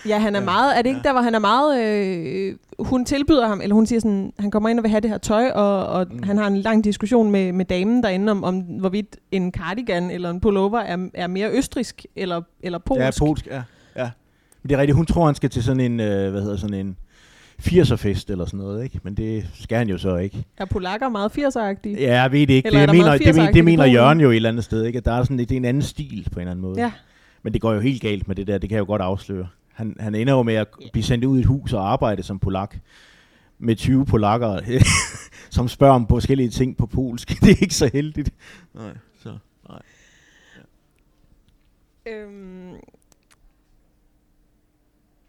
Ja, 0.07 0.19
han 0.19 0.35
er 0.35 0.39
Ja. 0.39 0.45
meget, 0.45 0.77
er 0.77 0.81
det 0.81 0.89
ikke 0.89 1.01
Ja. 1.03 1.07
der, 1.07 1.13
hvor 1.13 1.21
han 1.21 1.35
er 1.35 1.39
meget, 1.39 1.83
øh, 1.85 2.55
hun 2.79 3.05
tilbyder 3.05 3.47
ham, 3.47 3.61
eller 3.61 3.73
hun 3.75 3.85
siger 3.85 3.99
sådan, 3.99 4.33
han 4.39 4.51
kommer 4.51 4.69
ind 4.69 4.79
og 4.79 4.83
vil 4.83 4.89
have 4.89 5.01
det 5.01 5.09
her 5.09 5.17
tøj, 5.17 5.49
og, 5.49 5.85
og 5.85 6.07
Mm. 6.11 6.23
han 6.23 6.37
har 6.37 6.47
en 6.47 6.57
lang 6.57 6.83
diskussion 6.83 7.31
med, 7.31 7.51
med 7.53 7.65
damen 7.65 8.03
derinde 8.03 8.31
om, 8.31 8.43
om, 8.43 8.59
hvorvidt 8.59 9.17
en 9.31 9.51
cardigan 9.51 10.11
eller 10.11 10.29
en 10.29 10.39
pullover 10.39 10.79
er, 10.79 10.97
er 11.13 11.27
mere 11.27 11.49
østrisk 11.51 12.05
eller, 12.15 12.41
eller 12.63 12.79
polsk. 12.79 13.01
Ja, 13.21 13.25
polsk, 13.25 13.47
ja. 13.47 13.61
ja. 13.95 14.09
Men 14.63 14.69
det 14.69 14.75
er 14.75 14.79
rigtigt, 14.79 14.95
hun 14.95 15.05
tror, 15.05 15.25
han 15.25 15.35
skal 15.35 15.49
til 15.49 15.63
sådan 15.63 15.79
en, 15.79 15.99
øh, 15.99 16.31
hvad 16.31 16.41
hedder 16.41 16.57
sådan 16.57 16.75
en 16.85 16.97
80'er-fest 17.61 18.29
eller 18.29 18.45
sådan 18.45 18.57
noget, 18.59 18.83
ikke? 18.83 18.99
Men 19.03 19.17
det 19.17 19.49
skal 19.53 19.77
han 19.77 19.89
jo 19.89 19.97
så 19.97 20.15
ikke. 20.17 20.45
Er 20.57 20.65
polakker 20.65 21.09
meget 21.09 21.29
80'er-agtige? 21.37 22.01
Ja, 22.01 22.21
jeg 22.21 22.31
ved 22.31 22.47
det 22.47 22.53
ikke. 22.53 22.67
Eller 22.67 22.79
Det, 22.79 22.89
er 22.89 22.93
mener, 22.93 23.05
meget 23.05 23.19
det, 23.21 23.35
men- 23.35 23.43
80'er-agtigt 23.45 23.53
det 23.53 23.65
mener? 23.65 23.85
Jørgen 23.85 24.21
jo 24.21 24.29
et 24.31 24.35
eller 24.35 24.49
andet 24.49 24.63
sted, 24.63 24.85
ikke? 24.85 24.97
At 24.97 25.05
der 25.05 25.11
er 25.11 25.23
sådan, 25.23 25.37
det 25.37 25.51
er 25.51 25.57
en 25.57 25.65
anden 25.65 25.83
stil 25.83 26.27
på 26.31 26.39
en 26.39 26.41
eller 26.41 26.51
anden 26.51 26.61
måde. 26.61 26.81
Ja. 26.81 26.91
Men 27.43 27.53
det 27.53 27.61
går 27.61 27.73
jo 27.73 27.79
helt 27.79 28.01
galt 28.01 28.27
med 28.27 28.35
det 28.35 28.47
der, 28.47 28.57
det 28.57 28.69
kan 28.69 28.75
jeg 28.75 28.79
jo 28.81 28.85
godt 28.85 29.01
afsløre. 29.01 29.47
Han, 29.73 29.95
han 29.99 30.15
ender 30.15 30.33
jo 30.33 30.43
med 30.43 30.53
at 30.53 30.67
blive 30.91 31.03
sendt 31.03 31.25
ud 31.25 31.37
i 31.37 31.39
et 31.39 31.45
hus 31.45 31.73
og 31.73 31.91
arbejde 31.91 32.23
som 32.23 32.39
polak 32.39 32.77
med 33.59 33.75
20 33.75 34.05
polakker, 34.05 34.59
som 35.55 35.67
spørger 35.67 35.93
om 35.93 36.07
forskellige 36.07 36.49
ting 36.49 36.77
på 36.77 36.85
polsk. 36.85 37.29
det 37.41 37.51
er 37.51 37.61
ikke 37.61 37.75
så 37.75 37.89
heldigt. 37.93 38.29
Nej, 38.73 38.91
så, 39.23 39.29
nej. 39.69 39.81
Øhm, 42.07 42.73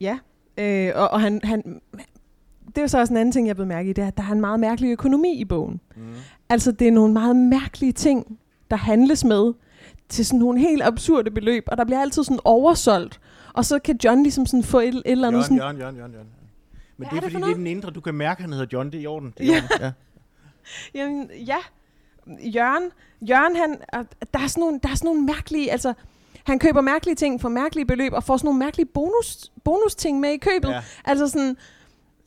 ja, 0.00 0.18
øh, 0.58 0.90
og, 0.94 1.08
og 1.10 1.20
han, 1.20 1.40
han, 1.44 1.80
det 2.74 2.78
er 2.78 2.82
jo 2.82 2.88
så 2.88 2.98
også 2.98 3.12
en 3.12 3.16
anden 3.16 3.32
ting, 3.32 3.46
jeg 3.46 3.56
blev 3.56 3.66
mærke 3.68 3.90
i, 3.90 3.92
det 3.92 4.02
er, 4.04 4.08
at 4.08 4.16
der 4.16 4.22
er 4.22 4.32
en 4.32 4.40
meget 4.40 4.60
mærkelig 4.60 4.90
økonomi 4.90 5.34
i 5.34 5.44
bogen. 5.44 5.80
Mm. 5.96 6.02
Altså, 6.48 6.72
det 6.72 6.88
er 6.88 6.92
nogle 6.92 7.12
meget 7.12 7.36
mærkelige 7.36 7.92
ting, 7.92 8.38
der 8.70 8.76
handles 8.76 9.24
med 9.24 9.52
til 10.08 10.26
sådan 10.26 10.38
nogle 10.40 10.60
helt 10.60 10.82
absurde 10.82 11.30
beløb, 11.30 11.64
og 11.66 11.76
der 11.78 11.84
bliver 11.84 12.00
altid 12.00 12.24
sådan 12.24 12.40
oversolgt. 12.44 13.20
Og 13.52 13.64
så 13.64 13.78
kan 13.78 13.98
John 14.04 14.22
ligesom 14.22 14.46
sådan 14.46 14.62
få 14.64 14.78
et, 14.80 14.88
et 14.88 15.02
eller 15.04 15.28
andet 15.28 15.38
Jørgen, 15.38 15.44
sådan... 15.44 15.56
Jørgen, 15.56 15.76
Jørgen, 15.78 15.96
Jørgen, 15.96 16.12
Jørgen. 16.12 16.28
Men 16.96 17.08
Hvad 17.08 17.10
det 17.10 17.12
er, 17.12 17.16
er 17.16 17.20
det 17.20 17.32
fordi 17.32 17.42
for 17.42 17.46
det 17.46 17.52
er 17.52 17.56
den 17.56 17.66
indre, 17.66 17.90
du 17.90 18.00
kan 18.00 18.14
mærke, 18.14 18.38
at 18.38 18.42
han 18.42 18.52
hedder 18.52 18.66
John, 18.72 18.90
det 18.90 18.98
er 18.98 19.02
i 19.02 19.06
orden. 19.06 19.34
Det 19.38 19.46
er 19.48 19.52
Ja. 19.54 19.62
orden. 19.62 19.68
ja. 19.80 19.92
Jamen, 21.00 21.30
ja. 21.46 21.56
Jørgen, 22.44 22.90
Jørgen 23.28 23.56
han, 23.56 23.76
er- 23.92 24.02
der, 24.34 24.38
er 24.40 24.46
sådan 24.46 24.60
nogle, 24.60 24.80
der 24.82 24.88
er 24.88 24.94
sådan 24.94 25.06
nogle 25.08 25.22
mærkelige... 25.22 25.72
Altså, 25.72 25.92
han 26.44 26.58
køber 26.58 26.80
mærkelige 26.80 27.14
ting 27.14 27.40
for 27.40 27.48
mærkelige 27.48 27.86
beløb, 27.86 28.12
og 28.12 28.24
får 28.24 28.36
sådan 28.36 28.46
nogle 28.46 28.58
mærkelige 28.58 28.86
bonus, 28.86 29.52
bonus 29.64 29.94
ting 29.94 30.20
med 30.20 30.30
i 30.30 30.36
købet. 30.36 30.68
ja. 30.68 30.82
Altså 31.04 31.28
sådan... 31.28 31.56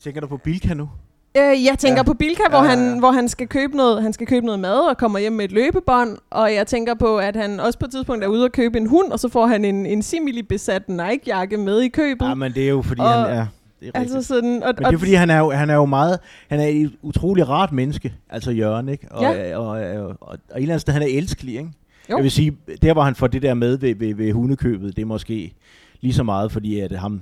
Tænker 0.02 0.20
du 0.20 0.26
på 0.26 0.36
Bilka 0.36 0.74
nu? 0.74 0.88
Øh, 1.36 1.42
jeg 1.64 1.78
tænker 1.78 1.92
Ja. 1.94 1.96
ja. 1.98 2.02
på 2.02 2.14
Bilka, 2.14 2.42
Ja, 2.46 2.50
hvor, 2.50 2.64
ja, 2.64 2.70
han, 2.70 2.92
ja. 2.92 2.98
hvor 2.98 3.10
han 3.12 3.28
skal 3.28 3.46
købe 3.48 3.76
noget, 3.76 4.02
han 4.02 4.12
skal 4.12 4.26
købe 4.26 4.46
noget 4.46 4.60
mad 4.60 4.78
og 4.90 4.96
kommer 4.98 5.18
hjem 5.18 5.32
med 5.32 5.44
et 5.44 5.52
løbebånd, 5.52 6.18
og 6.30 6.54
jeg 6.54 6.66
tænker 6.66 6.94
på, 6.94 7.18
at 7.18 7.36
han 7.36 7.60
også 7.60 7.78
på 7.78 7.84
et 7.84 7.90
tidspunkt 7.90 8.24
er 8.24 8.28
ude 8.28 8.44
og 8.44 8.52
købe 8.52 8.78
en 8.78 8.86
hund, 8.86 9.12
og 9.12 9.20
så 9.20 9.28
får 9.28 9.46
han 9.46 9.64
en, 9.64 9.86
en 9.86 10.02
simili-besat 10.02 10.88
Nike-jakke 10.88 11.56
med 11.56 11.80
i 11.80 11.88
købet. 11.88 12.26
Ja, 12.28 12.34
men 12.34 12.52
det 12.52 12.64
er 12.64 12.68
jo 12.68 12.82
fordi, 12.82 13.00
Og- 13.00 13.12
han 13.12 13.36
er... 13.38 13.46
Det 13.80 13.90
er 13.94 13.98
altså 13.98 14.22
sådan, 14.22 14.62
og, 14.62 14.74
Men 14.78 14.84
det 14.86 14.94
er 14.94 14.98
fordi, 14.98 15.12
han 15.14 15.30
er 15.30 15.38
jo, 15.38 15.50
han 15.50 15.70
er 15.70 15.74
jo 15.74 15.84
meget, 15.84 16.18
han 16.48 16.60
er 16.60 16.66
et 16.66 16.92
utrolig 17.02 17.48
rart 17.48 17.72
menneske, 17.72 18.14
altså 18.30 18.50
Jørgen, 18.50 18.88
ikke? 18.88 19.06
Og, 19.10 19.22
Ja. 19.22 19.56
og, 19.58 19.66
og, 19.66 19.78
og, 19.78 20.08
og, 20.08 20.16
og 20.20 20.34
et 20.34 20.38
eller 20.56 20.68
andet 20.74 20.80
sted, 20.80 20.92
han 20.92 21.02
er 21.02 21.06
elskelig, 21.10 21.54
ikke? 21.54 21.70
Jo. 22.10 22.16
Jeg 22.16 22.22
vil 22.22 22.30
sige, 22.30 22.56
der 22.82 22.92
hvor 22.92 23.02
han 23.02 23.14
får 23.14 23.26
det 23.26 23.42
der 23.42 23.54
med 23.54 23.76
ved, 23.78 23.94
ved, 23.94 24.14
ved 24.14 24.32
hundekøbet, 24.32 24.96
det 24.96 25.02
er 25.02 25.06
måske 25.06 25.54
lige 26.00 26.14
så 26.14 26.22
meget, 26.22 26.52
fordi 26.52 26.80
at 26.80 26.92
ham, 26.92 27.20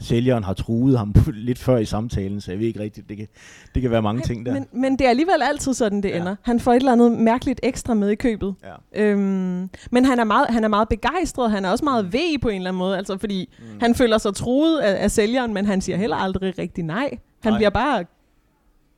sælgeren 0.00 0.44
har 0.44 0.52
truet 0.52 0.98
ham 0.98 1.14
lidt 1.32 1.58
før 1.58 1.76
i 1.76 1.84
samtalen, 1.84 2.40
så 2.40 2.50
jeg 2.50 2.60
ved 2.60 2.66
ikke 2.66 2.80
rigtigt, 2.80 3.08
det 3.08 3.16
kan, 3.16 3.28
det 3.74 3.82
kan 3.82 3.90
være 3.90 4.02
mange 4.02 4.22
ting 4.22 4.46
der. 4.46 4.52
Men, 4.52 4.66
men 4.72 4.92
det 4.98 5.04
er 5.04 5.10
alligevel 5.10 5.42
altid 5.42 5.74
sådan, 5.74 6.02
det 6.02 6.08
Ja. 6.08 6.16
ender. 6.20 6.36
Han 6.42 6.60
får 6.60 6.72
et 6.72 6.76
eller 6.76 6.92
andet 6.92 7.12
mærkeligt 7.12 7.60
ekstra 7.62 7.94
med 7.94 8.10
i 8.10 8.14
købet. 8.14 8.54
Ja. 8.94 9.02
Øhm, 9.02 9.70
men 9.90 10.04
han 10.04 10.18
er, 10.18 10.24
meget, 10.24 10.46
han 10.50 10.64
er 10.64 10.68
meget 10.68 10.88
begejstret, 10.88 11.50
han 11.50 11.64
er 11.64 11.70
også 11.70 11.84
meget 11.84 12.12
væg 12.12 12.40
på 12.42 12.48
en 12.48 12.56
eller 12.56 12.70
anden 12.70 12.78
måde, 12.78 12.96
altså 12.96 13.18
fordi 13.18 13.54
mm. 13.58 13.64
han 13.80 13.94
føler 13.94 14.18
sig 14.18 14.34
truet 14.34 14.78
af, 14.78 15.02
af 15.04 15.10
sælgeren, 15.10 15.54
men 15.54 15.66
han 15.66 15.80
siger 15.80 15.96
heller 15.96 16.16
aldrig 16.16 16.58
rigtig 16.58 16.84
nej. 16.84 17.18
Han 17.42 17.52
Nej. 17.52 17.58
bliver 17.58 17.70
bare 17.70 18.04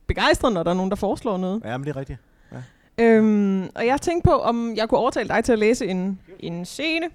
begejstret, 0.06 0.52
når 0.52 0.62
der 0.62 0.70
er 0.70 0.74
nogen, 0.74 0.90
der 0.90 0.96
foreslår 0.96 1.36
noget. 1.36 1.62
Ja, 1.64 1.76
men 1.78 1.84
det 1.86 1.96
er 1.96 2.00
rigtigt. 2.00 2.18
Øhm, 3.00 3.62
og 3.74 3.86
jeg 3.86 4.00
tænkte 4.00 4.24
på, 4.28 4.32
om 4.32 4.74
jeg 4.76 4.88
kunne 4.88 4.98
overtale 4.98 5.28
dig 5.28 5.44
til 5.44 5.52
at 5.52 5.58
læse 5.58 5.86
en, 5.86 6.18
en 6.40 6.64
scene, 6.64 7.06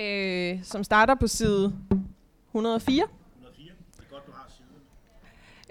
øh, 0.00 0.58
som 0.62 0.84
starter 0.84 1.14
på 1.14 1.26
side 1.26 1.72
104. 2.54 3.02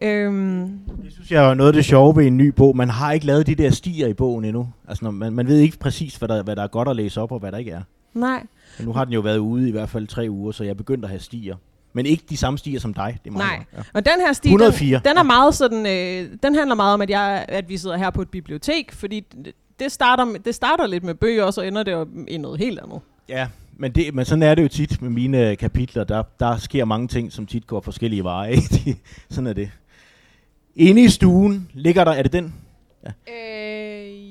Øhm, 0.01 0.79
Det 1.03 1.11
synes 1.13 1.31
jeg 1.31 1.49
er 1.49 1.53
noget 1.53 1.67
af 1.69 1.73
det 1.73 1.85
sjove 1.85 2.15
ved 2.15 2.25
en 2.27 2.37
ny 2.37 2.47
bog. 2.47 2.77
Man 2.77 2.89
har 2.89 3.11
ikke 3.11 3.25
lavet 3.25 3.47
de 3.47 3.55
der 3.55 3.69
stier 3.69 4.07
i 4.07 4.13
bogen 4.13 4.45
endnu. 4.45 4.69
Altså, 4.87 5.05
når 5.05 5.11
man, 5.11 5.33
man 5.33 5.47
ved 5.47 5.57
ikke 5.59 5.77
præcis, 5.79 6.15
hvad 6.15 6.27
der, 6.27 6.43
hvad 6.43 6.55
der 6.55 6.63
er 6.63 6.67
godt 6.67 6.87
at 6.87 6.95
læse 6.95 7.21
op, 7.21 7.31
og 7.31 7.39
hvad 7.39 7.51
der 7.51 7.57
ikke 7.57 7.71
er. 7.71 7.81
nej, 8.13 8.43
Men 8.77 8.85
nu 8.87 8.93
har 8.93 9.03
den 9.05 9.13
jo 9.13 9.19
været 9.19 9.37
ude 9.37 9.67
i 9.69 9.71
hvert 9.71 9.89
fald 9.89 10.07
tre 10.07 10.27
uger, 10.29 10.51
så 10.51 10.63
jeg 10.63 10.69
er 10.69 10.73
begyndt 10.75 11.05
at 11.05 11.09
have 11.09 11.19
stier. 11.19 11.55
Men 11.93 12.05
ikke 12.05 12.23
de 12.29 12.37
samme 12.37 12.57
stier 12.57 12.79
som 12.79 12.93
dig. 12.93 13.17
Det 13.23 13.29
er 13.29 13.33
meget 13.33 13.49
Nej. 13.51 13.57
godt. 13.75 13.77
Ja. 13.77 13.81
Og 13.93 14.05
den 14.05 14.13
her 14.25 14.33
stil, 14.33 14.49
104. 14.51 14.97
Den, 14.97 15.05
den 15.05 15.17
er 15.17 15.23
meget 15.23 15.55
sådan, 15.55 15.85
øh, 15.85 16.37
den 16.43 16.55
handler 16.55 16.75
meget 16.75 16.93
om, 16.93 17.01
at, 17.01 17.09
jeg, 17.09 17.45
at 17.47 17.69
vi 17.69 17.77
sidder 17.77 17.97
her 17.97 18.09
på 18.09 18.21
et 18.21 18.29
bibliotek, 18.29 18.91
fordi 18.91 19.19
det- 19.19 19.53
det 19.79 19.91
starter, 19.91 20.25
det 20.45 20.55
starter 20.55 20.87
lidt 20.87 21.03
med 21.03 21.15
bøger, 21.15 21.43
og 21.43 21.53
så 21.53 21.61
ender 21.61 21.83
det 21.83 21.91
jo 21.91 22.07
i 22.27 22.37
noget 22.37 22.59
helt 22.59 22.79
andet. 22.79 22.99
Ja, 23.29 23.47
men, 23.79 23.91
det, 23.91 24.13
men 24.13 24.25
sådan 24.25 24.43
er 24.43 24.55
det 24.55 24.63
jo 24.63 24.67
tit 24.67 25.01
med 25.01 25.09
mine 25.09 25.55
kapitler. 25.55 26.03
Der, 26.03 26.23
der 26.39 26.57
sker 26.57 26.85
mange 26.85 27.07
ting, 27.07 27.31
som 27.31 27.45
tit 27.45 27.67
går 27.67 27.81
forskellige 27.81 28.23
veje. 28.23 28.51
ikke? 28.85 28.97
Sådan 29.29 29.47
er 29.47 29.53
det. 29.53 29.69
Inde 30.75 31.03
i 31.03 31.09
stuen 31.09 31.69
ligger 31.73 32.03
der... 32.03 32.11
Er 32.11 32.23
det 32.23 32.33
den? 32.33 32.53
Øh, 33.05 33.13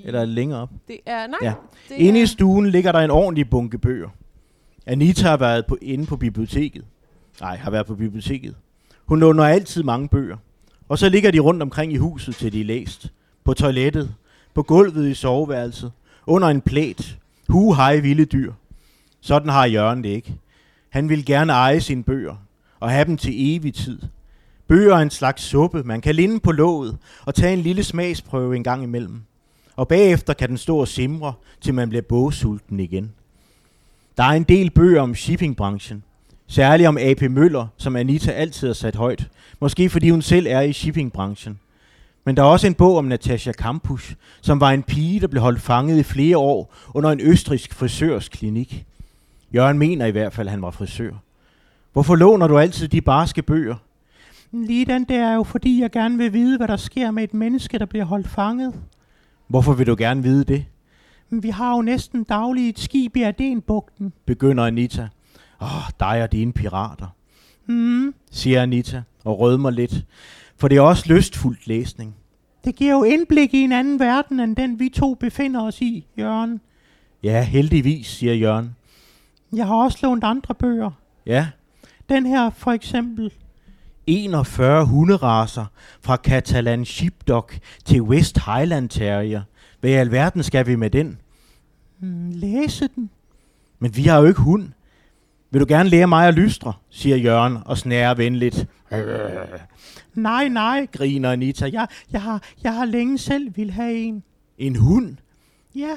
Eller 0.04 0.20
er 0.20 0.24
længere 0.24 0.60
op? 0.60 0.70
det 0.88 0.96
er, 1.06 1.26
nej, 1.26 1.38
Ja. 1.42 1.52
det 1.88 1.94
Inde 1.94 2.18
er, 2.20 2.24
i 2.24 2.26
stuen 2.26 2.70
ligger 2.70 2.92
der 2.92 2.98
en 3.00 3.10
ordentlig 3.10 3.50
bunke 3.50 3.78
bøger. 3.78 4.08
Anita 4.86 5.28
har 5.28 5.36
været 5.36 5.66
på, 5.66 5.78
inde 5.82 6.06
på 6.06 6.16
biblioteket. 6.16 6.84
Nej, 7.40 7.56
har 7.56 7.70
været 7.70 7.86
på 7.86 7.94
biblioteket. 7.94 8.54
Hun 9.06 9.20
låner 9.20 9.44
altid 9.44 9.82
mange 9.82 10.08
bøger. 10.08 10.36
Og 10.88 10.98
så 10.98 11.08
ligger 11.08 11.30
de 11.30 11.38
rundt 11.38 11.62
omkring 11.62 11.92
i 11.92 11.96
huset, 11.96 12.34
til 12.36 12.52
de 12.52 12.60
er 12.60 12.64
læst. 12.64 13.12
På 13.44 13.54
toilettet, 13.54 14.14
på 14.54 14.62
gulvet 14.62 15.08
i 15.08 15.14
soveværelset, 15.14 15.92
under 16.26 16.48
en 16.48 16.60
plæt. 16.60 17.18
Hu 17.48 17.74
hej 17.74 17.96
vilde 17.98 18.24
dyr. 18.24 18.52
Sådan 19.26 19.48
har 19.48 19.66
Jørgen 19.66 20.04
det 20.04 20.08
ikke. 20.08 20.34
Han 20.88 21.08
vil 21.08 21.24
gerne 21.24 21.52
eje 21.52 21.80
sine 21.80 22.02
bøger 22.04 22.36
og 22.80 22.90
have 22.90 23.04
dem 23.04 23.16
til 23.16 23.32
evig 23.36 23.74
tid. 23.74 23.98
Bøger 24.68 24.94
er 24.94 24.98
en 24.98 25.10
slags 25.10 25.42
suppe, 25.42 25.82
man 25.82 26.00
kan 26.00 26.14
linde 26.14 26.40
på 26.40 26.52
låget 26.52 26.96
og 27.24 27.34
tage 27.34 27.52
en 27.52 27.58
lille 27.58 27.84
smagsprøve 27.84 28.56
en 28.56 28.64
gang 28.64 28.82
imellem. 28.82 29.22
Og 29.76 29.88
bagefter 29.88 30.34
kan 30.34 30.48
den 30.48 30.58
stå 30.58 30.76
og 30.76 30.88
simre, 30.88 31.32
til 31.60 31.74
man 31.74 31.88
bliver 31.88 32.02
bogsulten 32.02 32.80
igen. 32.80 33.12
Der 34.16 34.24
er 34.24 34.30
en 34.30 34.44
del 34.44 34.70
bøger 34.70 35.02
om 35.02 35.14
shippingbranchen. 35.14 36.02
Særligt 36.46 36.88
om 36.88 36.98
AP 36.98 37.22
Møller, 37.22 37.66
som 37.76 37.96
Anita 37.96 38.30
altid 38.30 38.66
har 38.66 38.74
sat 38.74 38.96
højt. 38.96 39.28
Måske 39.60 39.90
fordi 39.90 40.10
hun 40.10 40.22
selv 40.22 40.46
er 40.50 40.60
i 40.60 40.72
shippingbranchen. 40.72 41.60
Men 42.24 42.36
der 42.36 42.42
er 42.42 42.46
også 42.46 42.66
en 42.66 42.74
bog 42.74 42.96
om 42.96 43.04
Natasha 43.04 43.52
Kampusch, 43.52 44.14
som 44.40 44.60
var 44.60 44.70
en 44.70 44.82
pige, 44.82 45.20
der 45.20 45.26
blev 45.26 45.42
holdt 45.42 45.60
fanget 45.60 45.98
i 45.98 46.02
flere 46.02 46.38
år 46.38 46.74
under 46.94 47.10
en 47.10 47.20
østrisk 47.20 47.74
frisørs 47.74 48.28
klinik. 48.28 48.86
Jørgen 49.54 49.78
mener 49.78 50.06
i 50.06 50.10
hvert 50.10 50.32
fald, 50.32 50.48
at 50.48 50.50
han 50.50 50.62
var 50.62 50.70
frisør. 50.70 51.10
Hvorfor 51.92 52.14
låner 52.14 52.46
du 52.46 52.58
altid 52.58 52.88
de 52.88 53.00
barske 53.00 53.42
bøger? 53.42 53.76
Lige 54.52 54.84
den 54.84 55.04
der 55.04 55.26
er 55.26 55.34
jo 55.34 55.42
fordi, 55.42 55.80
jeg 55.80 55.90
gerne 55.90 56.18
vil 56.18 56.32
vide, 56.32 56.56
hvad 56.56 56.68
der 56.68 56.76
sker 56.76 57.10
med 57.10 57.24
et 57.24 57.34
menneske, 57.34 57.78
der 57.78 57.86
bliver 57.86 58.04
holdt 58.04 58.28
fanget. 58.28 58.74
Hvorfor 59.48 59.72
vil 59.72 59.86
du 59.86 59.94
gerne 59.98 60.22
vide 60.22 60.44
det? 60.44 60.64
Vi 61.30 61.48
har 61.48 61.76
jo 61.76 61.82
næsten 61.82 62.24
dagligt 62.24 62.68
et 62.68 62.84
skib 62.84 63.16
i 63.16 63.22
Adenbugten, 63.22 64.12
begynder 64.26 64.64
Anita. 64.64 65.08
Åh, 65.60 65.76
oh, 65.76 65.82
dig 66.00 66.22
og 66.22 66.32
dine 66.32 66.52
pirater. 66.52 67.06
Hmm, 67.66 68.14
siger 68.30 68.62
Anita 68.62 69.02
og 69.24 69.40
rødmer 69.40 69.70
lidt, 69.70 70.04
for 70.56 70.68
det 70.68 70.76
er 70.76 70.80
også 70.80 71.04
lystfuldt 71.06 71.66
læsning. 71.66 72.14
Det 72.64 72.76
giver 72.76 72.92
jo 72.92 73.02
indblik 73.02 73.54
i 73.54 73.60
en 73.60 73.72
anden 73.72 73.98
verden, 73.98 74.40
end 74.40 74.56
den 74.56 74.80
vi 74.80 74.88
to 74.88 75.14
befinder 75.14 75.62
os 75.62 75.80
i, 75.80 76.06
Jørgen. 76.18 76.60
Ja, 77.22 77.42
heldigvis, 77.42 78.06
siger 78.06 78.34
Jørgen. 78.34 78.76
Jeg 79.52 79.66
har 79.66 79.74
også 79.74 79.98
lånt 80.02 80.24
andre 80.24 80.54
bøger. 80.54 80.90
Ja. 81.26 81.48
Den 82.08 82.26
her 82.26 82.50
for 82.50 82.70
eksempel. 82.72 83.32
41 84.06 84.86
hunderaser 84.86 85.66
fra 86.00 86.16
Catalan 86.16 86.84
Sheepdog 86.84 87.50
til 87.84 88.02
West 88.02 88.38
Highland 88.46 88.88
Terrier. 88.88 89.42
Hvad 89.80 89.90
i 89.90 89.94
alverden 89.94 90.42
skal 90.42 90.66
vi 90.66 90.76
med 90.76 90.90
den? 90.90 91.18
Hmm, 91.98 92.30
læse 92.30 92.88
den. 92.94 93.10
Men 93.78 93.96
vi 93.96 94.02
har 94.02 94.18
jo 94.18 94.26
ikke 94.26 94.40
hund. 94.40 94.68
Vil 95.50 95.60
du 95.60 95.66
gerne 95.68 95.88
lære 95.88 96.06
mig 96.06 96.28
at 96.28 96.34
lystre, 96.34 96.72
siger 96.90 97.16
Jørgen 97.16 97.58
og 97.64 97.78
snærer 97.78 98.14
venligt. 98.14 98.66
Nej, 100.14 100.48
nej, 100.48 100.86
griner 100.92 101.32
Anita. 101.32 101.70
Jeg, 101.72 101.86
jeg, 102.12 102.22
har, 102.22 102.42
jeg 102.62 102.74
har 102.74 102.84
længe 102.84 103.18
selv 103.18 103.56
vil 103.56 103.70
have 103.70 103.94
en. 103.94 104.22
En 104.58 104.76
hund? 104.76 105.16
Ja, 105.74 105.96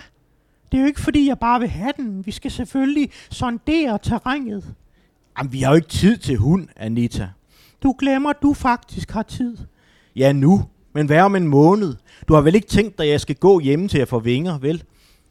det 0.71 0.77
er 0.77 0.81
jo 0.81 0.87
ikke 0.87 1.01
fordi, 1.01 1.27
jeg 1.27 1.39
bare 1.39 1.59
vil 1.59 1.69
have 1.69 1.93
den. 1.97 2.25
Vi 2.25 2.31
skal 2.31 2.51
selvfølgelig 2.51 3.09
sondere 3.31 3.99
terrænet. 4.03 4.73
Jamen, 5.37 5.53
vi 5.53 5.59
har 5.61 5.69
jo 5.71 5.75
ikke 5.75 5.87
tid 5.87 6.17
til 6.17 6.37
hund, 6.37 6.67
Anita. 6.75 7.29
Du 7.83 7.95
glemmer, 7.99 8.33
du 8.33 8.53
faktisk 8.53 9.11
har 9.11 9.23
tid. 9.23 9.57
Ja, 10.15 10.31
nu. 10.31 10.65
Men 10.93 11.05
hvad 11.05 11.21
om 11.21 11.35
en 11.35 11.47
måned? 11.47 11.95
Du 12.27 12.33
har 12.33 12.41
vel 12.41 12.55
ikke 12.55 12.67
tænkt 12.67 12.97
dig, 12.97 13.05
at 13.05 13.11
jeg 13.11 13.21
skal 13.21 13.35
gå 13.35 13.59
hjemme 13.59 13.87
til 13.87 13.97
at 13.97 14.07
få 14.07 14.19
vinger, 14.19 14.57
vel? 14.57 14.83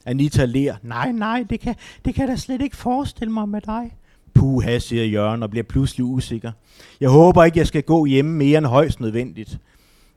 Anita 0.07 0.45
ler. 0.45 0.77
Nej, 0.83 1.13
nej, 1.13 1.45
det 1.51 1.61
kan, 1.61 1.75
det 2.05 2.15
kan 2.15 2.23
jeg 2.23 2.29
da 2.29 2.37
slet 2.37 2.63
ikke 2.63 2.77
forestille 2.77 3.33
mig 3.33 3.49
med 3.49 3.61
dig. 3.61 3.97
Puha, 4.35 4.79
siger 4.79 5.05
Jørgen 5.05 5.43
og 5.43 5.51
bliver 5.51 5.65
pludselig 5.65 6.05
usikker. 6.05 6.53
Jeg 7.01 7.11
håber 7.11 7.45
ikke, 7.45 7.59
jeg 7.59 7.67
skal 7.67 7.83
gå 7.83 8.07
hjemme 8.07 8.37
mere 8.37 8.59
end 8.59 8.67
højst 8.67 9.01
nødvendigt. 9.01 9.59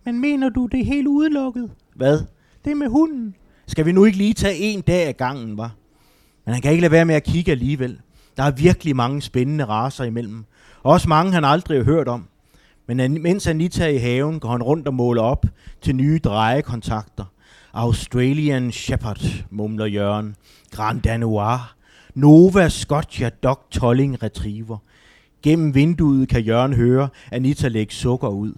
Men 0.05 0.21
mener 0.21 0.49
du, 0.49 0.65
det 0.65 0.79
er 0.79 0.86
helt 0.86 1.07
udelukket? 1.07 1.71
Hvad? 1.95 2.19
Det 2.65 2.77
med 2.77 2.88
hunden. 2.88 3.36
Skal 3.67 3.86
vi 3.86 3.91
nu 3.91 4.06
ikke 4.06 4.17
lige 4.17 4.34
tage 4.34 4.58
en 4.58 4.82
dag 4.82 5.08
ad 5.08 5.13
gangen, 5.13 5.58
var? 5.58 5.71
Men 6.45 6.54
han 6.54 6.62
kan 6.62 6.71
ikke 6.71 6.82
lade 6.82 6.91
være 6.91 7.06
med 7.06 7.15
at 7.15 7.24
kigge 7.24 7.52
alligevel. 7.52 8.00
Der 8.38 8.43
er 8.43 8.52
virkelig 8.52 8.95
mange 8.95 9.21
spændende 9.21 9.65
raser 9.65 10.04
imellem. 10.04 10.45
Også 10.84 11.10
mange, 11.10 11.32
han 11.32 11.45
aldrig 11.45 11.78
har 11.78 11.84
hørt 11.84 12.08
om. 12.08 12.28
Men 12.88 12.97
mens 12.97 13.19
mens 13.21 13.47
Anita 13.47 13.84
er 13.84 13.88
i 13.88 13.97
haven, 13.97 14.39
går 14.39 14.52
han 14.52 14.63
rundt 14.63 14.88
og 14.88 14.93
måler 14.93 15.21
op 15.21 15.45
til 15.82 15.95
nye 15.95 16.19
drejekontakter. 16.24 17.26
Australian 17.74 18.71
Shepherd, 18.71 19.45
mumler 19.50 19.86
Jørgen. 19.86 20.36
Grand 20.71 21.02
Danois. 21.02 21.60
Nova 22.15 22.69
Scotia 22.69 23.30
Dog 23.30 23.60
Tolling 23.71 24.24
Retriever. 24.24 24.78
Gennem 25.43 25.76
vinduet 25.76 26.30
kan 26.30 26.41
Jørgen 26.41 26.74
høre 26.74 27.10
Anita 27.32 27.67
lægge 27.67 27.93
sukker 27.93 28.28
ud. 28.28 28.54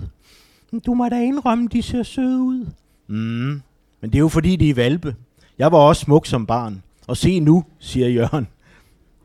Du 0.85 0.93
må 0.93 1.09
da 1.09 1.21
indrømme, 1.21 1.67
de 1.67 1.81
ser 1.81 2.03
søde 2.03 2.41
ud. 2.41 2.67
Mm, 3.07 3.61
men 4.03 4.09
det 4.11 4.17
er 4.17 4.19
jo 4.19 4.27
fordi, 4.27 4.55
de 4.55 4.69
er 4.69 4.73
valpe. 4.73 5.15
Jeg 5.57 5.71
var 5.71 5.77
også 5.77 6.01
smuk 6.01 6.25
som 6.25 6.45
barn. 6.45 6.83
Og 7.07 7.17
se 7.17 7.39
nu, 7.39 7.63
siger 7.79 8.07
Jørgen. 8.07 8.47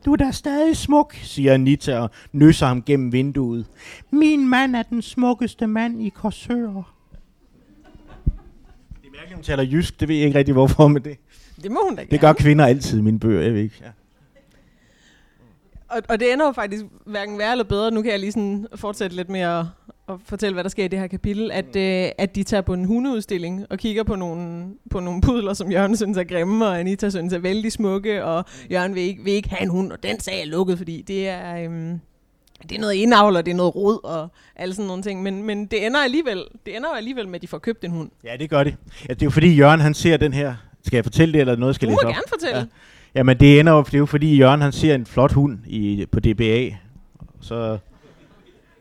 Du 0.04 0.12
er 0.12 0.16
da 0.16 0.30
stadig 0.30 0.76
smuk, 0.76 1.14
siger 1.22 1.54
Anita 1.54 1.98
og 1.98 2.10
nysser 2.32 2.66
ham 2.66 2.82
gennem 2.82 3.12
vinduet. 3.12 3.66
Min 4.10 4.48
mand 4.48 4.76
er 4.76 4.82
den 4.82 5.02
smukkeste 5.02 5.66
mand 5.66 6.02
i 6.02 6.08
Korsør. 6.08 6.54
Det 6.56 6.72
er 9.06 9.10
mærkeligt, 9.12 9.34
hun 9.34 9.42
taler 9.42 9.62
jysk. 9.62 10.00
Det 10.00 10.08
ved 10.08 10.16
jeg 10.16 10.26
ikke 10.26 10.38
rigtig, 10.38 10.52
hvorfor, 10.52 10.88
men 10.88 11.04
det, 11.04 11.16
Det 11.62 11.70
må 11.70 11.80
hun 11.84 11.96
da 11.96 12.04
det 12.10 12.20
gør 12.20 12.26
gerne. 12.26 12.38
kvinder 12.38 12.66
altid 12.66 13.02
mine 13.02 13.18
bøger. 13.20 13.42
Jeg 13.42 13.54
ved 13.54 13.60
ikke. 13.60 13.76
Ja. 13.80 13.90
Og, 15.88 16.02
og 16.08 16.20
det 16.20 16.32
ender 16.32 16.46
jo 16.46 16.52
faktisk 16.52 16.84
hverken 17.06 17.38
værre 17.38 17.52
eller 17.52 17.64
bedre. 17.64 17.90
Nu 17.90 18.02
kan 18.02 18.10
jeg 18.10 18.20
lige 18.20 18.32
sådan 18.32 18.66
fortsætte 18.74 19.16
lidt 19.16 19.28
med 19.28 19.40
at, 20.08 20.14
fortælle, 20.24 20.54
hvad 20.54 20.64
der 20.64 20.70
sker 20.70 20.84
i 20.84 20.88
det 20.88 20.98
her 20.98 21.06
kapitel. 21.06 21.50
At, 21.50 21.76
øh, 21.76 22.10
at 22.18 22.34
de 22.34 22.42
tager 22.42 22.60
på 22.60 22.74
en 22.74 22.84
hundeudstilling 22.84 23.66
og 23.70 23.78
kigger 23.78 24.02
på 24.02 24.16
nogle, 24.16 24.64
på 24.90 25.00
nogle 25.00 25.20
pudler, 25.20 25.54
som 25.54 25.72
Jørgen 25.72 25.96
synes 25.96 26.18
er 26.18 26.24
grimme, 26.24 26.66
og 26.66 26.80
Anita 26.80 27.10
synes 27.10 27.32
er 27.32 27.38
vældig 27.38 27.72
smukke, 27.72 28.24
og 28.24 28.44
Jørgen 28.70 28.94
vil 28.94 29.02
ikke, 29.02 29.24
vil 29.24 29.32
ikke 29.32 29.48
have 29.48 29.62
en 29.62 29.68
hund, 29.68 29.92
og 29.92 30.02
den 30.02 30.20
sag 30.20 30.40
er 30.40 30.46
lukket, 30.46 30.78
fordi 30.78 31.02
det 31.02 31.28
er... 31.28 31.56
Øhm, 31.64 32.00
det 32.62 32.76
er 32.76 32.80
noget 32.80 32.94
indavl, 32.94 33.36
og 33.36 33.46
det 33.46 33.52
er 33.52 33.56
noget 33.56 33.74
rod, 33.76 34.04
og 34.04 34.28
alle 34.56 34.74
sådan 34.74 34.86
nogle 34.86 35.02
ting. 35.02 35.22
Men, 35.22 35.42
men 35.42 35.66
det 35.66 35.86
ender 35.86 36.00
alligevel, 36.00 36.44
det 36.66 36.76
ender 36.76 36.88
alligevel 36.88 37.28
med, 37.28 37.34
at 37.34 37.42
de 37.42 37.48
får 37.48 37.58
købt 37.58 37.84
en 37.84 37.90
hund. 37.90 38.10
ja, 38.24 38.36
det 38.36 38.50
gør 38.50 38.64
det. 38.64 38.76
Ja, 39.08 39.14
det 39.14 39.22
er 39.22 39.26
jo 39.26 39.30
fordi, 39.30 39.56
Jørgen 39.56 39.80
han 39.80 39.94
ser 39.94 40.16
den 40.16 40.32
her... 40.32 40.54
Skal 40.82 40.96
jeg 40.96 41.04
fortælle 41.04 41.32
det, 41.32 41.40
eller 41.40 41.56
noget 41.56 41.74
skal 41.74 41.88
Du 41.88 41.90
jeg 41.90 41.98
må 42.04 42.08
læse 42.08 42.08
op? 42.08 42.14
gerne 42.14 42.28
fortælle. 42.28 42.58
Ja. 42.58 42.64
Jamen, 43.14 43.40
det 43.40 43.60
ender 43.60 43.72
jo, 43.72 43.82
det 43.82 43.94
er 43.94 43.98
jo 43.98 44.06
fordi, 44.06 44.36
Jørgen 44.36 44.60
han 44.60 44.72
ser 44.72 44.94
en 44.94 45.06
flot 45.06 45.32
hund 45.32 45.58
i, 45.66 46.06
på 46.12 46.20
DBA. 46.20 46.70
Så... 47.40 47.78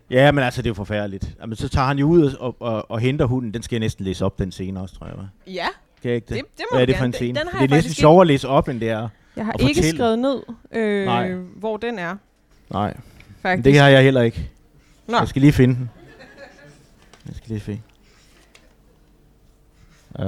Ja, 0.09 0.31
men 0.31 0.43
altså, 0.43 0.61
det 0.61 0.67
er 0.67 0.69
jo 0.69 0.73
forfærdeligt. 0.73 1.35
Jamen, 1.41 1.55
så 1.55 1.69
tager 1.69 1.87
han 1.87 1.97
jo 1.99 2.07
ud 2.07 2.33
og, 2.33 2.55
og, 2.59 2.91
og 2.91 2.99
henter 2.99 3.25
hunden. 3.25 3.53
Den 3.53 3.63
skal 3.63 3.75
jeg 3.75 3.79
næsten 3.79 4.05
læse 4.05 4.25
op, 4.25 4.39
den 4.39 4.51
scene 4.51 4.81
også, 4.81 4.95
tror 4.95 5.05
jeg. 5.07 5.15
hva'? 5.15 5.51
Ja, 5.51 5.67
Skal 5.97 6.09
jeg 6.09 6.15
ikke 6.15 6.25
det? 6.25 6.35
det, 6.35 6.45
det 6.57 6.65
må 6.71 6.75
Hvad 6.75 6.81
er 6.81 6.85
det 6.85 6.97
for 6.97 7.05
en 7.05 7.13
scene? 7.13 7.27
Den, 7.27 7.35
den 7.35 7.47
har 7.53 7.59
det 7.59 7.69
jeg 7.69 7.73
er 7.73 7.75
næsten 7.77 7.89
faktisk 7.89 7.99
sjovere 7.99 8.21
at 8.21 8.27
læse 8.27 8.47
op, 8.47 8.67
end 8.67 8.79
det 8.79 8.89
er. 8.89 9.09
Jeg 9.35 9.45
har 9.45 9.53
at 9.53 9.61
ikke 9.61 9.75
fortælle. 9.75 9.97
skrevet 9.97 10.19
ned, 10.19 10.41
øh, 10.71 11.05
Nej. 11.05 11.33
hvor 11.33 11.77
den 11.77 11.99
er, 11.99 12.15
Nej. 12.69 12.97
faktisk. 13.41 13.65
Det 13.65 13.79
har 13.79 13.87
jeg 13.89 14.03
heller 14.03 14.21
ikke. 14.21 14.49
Nå. 15.07 15.17
Jeg 15.17 15.27
skal 15.27 15.41
lige 15.41 15.51
finde 15.53 15.75
den. 15.75 15.89
Jeg 17.27 17.35
skal 17.35 17.49
lige 17.49 17.59
finde. 17.61 17.81
Uh, 20.19 20.25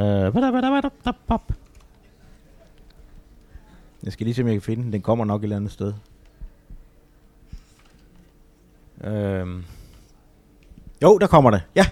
jeg 4.04 4.14
skal 4.14 4.26
lige 4.26 4.34
se, 4.34 4.42
om 4.42 4.48
jeg 4.48 4.56
kan 4.56 4.62
finde 4.62 4.84
den. 4.84 4.94
Den 4.94 5.02
kommer 5.02 5.26
nok 5.26 5.42
et 5.42 5.44
eller 5.46 5.56
andet 5.56 5.72
sted. 5.72 5.94
Uh, 9.08 9.64
jo, 11.04 11.18
der 11.18 11.28
kommer 11.28 11.52
det. 11.52 11.62
Ja. 11.76 11.86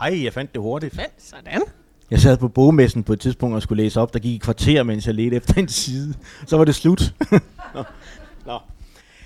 Ej, 0.00 0.24
jeg 0.24 0.32
fandt 0.32 0.52
det 0.52 0.62
hurtigt. 0.62 0.96
Men, 0.96 1.06
sådan. 1.18 1.62
Jeg 2.10 2.20
sad 2.20 2.36
på 2.36 2.48
bogmessen 2.48 3.02
på 3.02 3.12
et 3.12 3.20
tidspunkt 3.20 3.56
og 3.56 3.62
skulle 3.62 3.82
læse 3.82 4.00
op. 4.00 4.12
Der 4.12 4.18
gik 4.18 4.36
et 4.36 4.42
kvarter, 4.42 4.82
mens 4.82 5.06
jeg 5.06 5.14
ledte 5.14 5.36
efter 5.36 5.54
en 5.54 5.68
side. 5.68 6.14
Så 6.46 6.56
var 6.56 6.64
det 6.64 6.74
slut. 6.74 7.14
Nå. 7.74 7.84
Nå. 8.46 8.58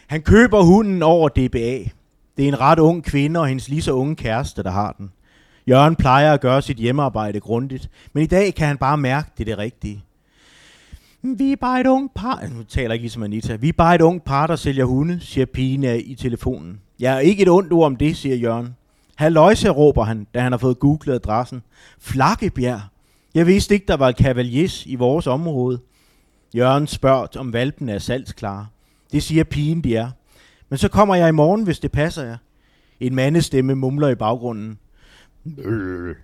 Han 0.06 0.22
køber 0.22 0.62
hunden 0.62 1.02
over 1.02 1.28
DBA. 1.28 1.90
Det 2.36 2.44
er 2.44 2.48
en 2.48 2.60
ret 2.60 2.78
ung 2.78 3.04
kvinde 3.04 3.40
og 3.40 3.46
hendes 3.46 3.68
lige 3.68 3.82
så 3.82 3.92
unge 3.92 4.16
kæreste, 4.16 4.62
der 4.62 4.70
har 4.70 4.92
den. 4.92 5.12
Jørgen 5.68 5.96
plejer 5.96 6.32
at 6.32 6.40
gøre 6.40 6.62
sit 6.62 6.76
hjemmearbejde 6.76 7.40
grundigt, 7.40 7.90
men 8.12 8.22
i 8.22 8.26
dag 8.26 8.54
kan 8.54 8.66
han 8.66 8.78
bare 8.78 8.96
mærke, 8.96 9.30
det 9.38 9.40
er 9.40 9.44
det 9.44 9.58
rigtige. 9.58 10.04
Vi 11.22 11.52
er 11.52 11.56
bare 11.56 11.80
et 11.80 11.86
ung 11.86 12.10
par... 12.14 12.42
Nu 12.54 12.62
taler 12.62 12.88
jeg 12.88 12.94
ikke 12.94 13.02
ligesom 13.02 13.22
Anita. 13.22 13.56
Vi 13.56 13.68
er 13.68 13.72
bare 13.72 13.94
et 13.94 14.00
ung 14.00 14.22
par, 14.22 14.46
der 14.46 14.56
sælger 14.56 14.84
hunde, 14.84 15.20
siger 15.20 15.46
pigen 15.46 15.84
i 16.04 16.14
telefonen. 16.14 16.80
Jeg 17.00 17.14
er 17.16 17.18
ikke 17.18 17.42
et 17.42 17.48
ondt 17.48 17.72
ord 17.72 17.86
om 17.86 17.96
det, 17.96 18.16
siger 18.16 18.36
Jørgen. 18.36 18.76
Halløjse, 19.16 19.68
råber 19.68 20.04
han, 20.04 20.26
da 20.34 20.40
han 20.40 20.52
har 20.52 20.58
fået 20.58 20.78
googlet 20.78 21.14
adressen. 21.14 21.62
Flakkebjerg. 21.98 22.80
Jeg 23.34 23.46
vidste 23.46 23.74
ikke, 23.74 23.86
der 23.86 23.96
var 23.96 24.08
et 24.08 24.16
kavaliers 24.16 24.86
i 24.86 24.94
vores 24.94 25.26
område. 25.26 25.80
Jørgen 26.54 26.86
spørger, 26.86 27.26
om 27.36 27.52
valpen 27.52 27.88
er 27.88 27.98
salgsklar. 27.98 28.70
Det 29.12 29.22
siger 29.22 29.44
pigen, 29.44 29.84
de 29.84 29.96
er. 29.96 30.10
Men 30.68 30.78
så 30.78 30.88
kommer 30.88 31.14
jeg 31.14 31.28
i 31.28 31.32
morgen, 31.32 31.64
hvis 31.64 31.78
det 31.78 31.92
passer 31.92 32.22
jer. 32.22 32.36
En 33.00 33.14
mandestemme 33.14 33.74
mumler 33.74 34.08
i 34.08 34.14
baggrunden. 34.14 34.78
Øh. 35.58 36.16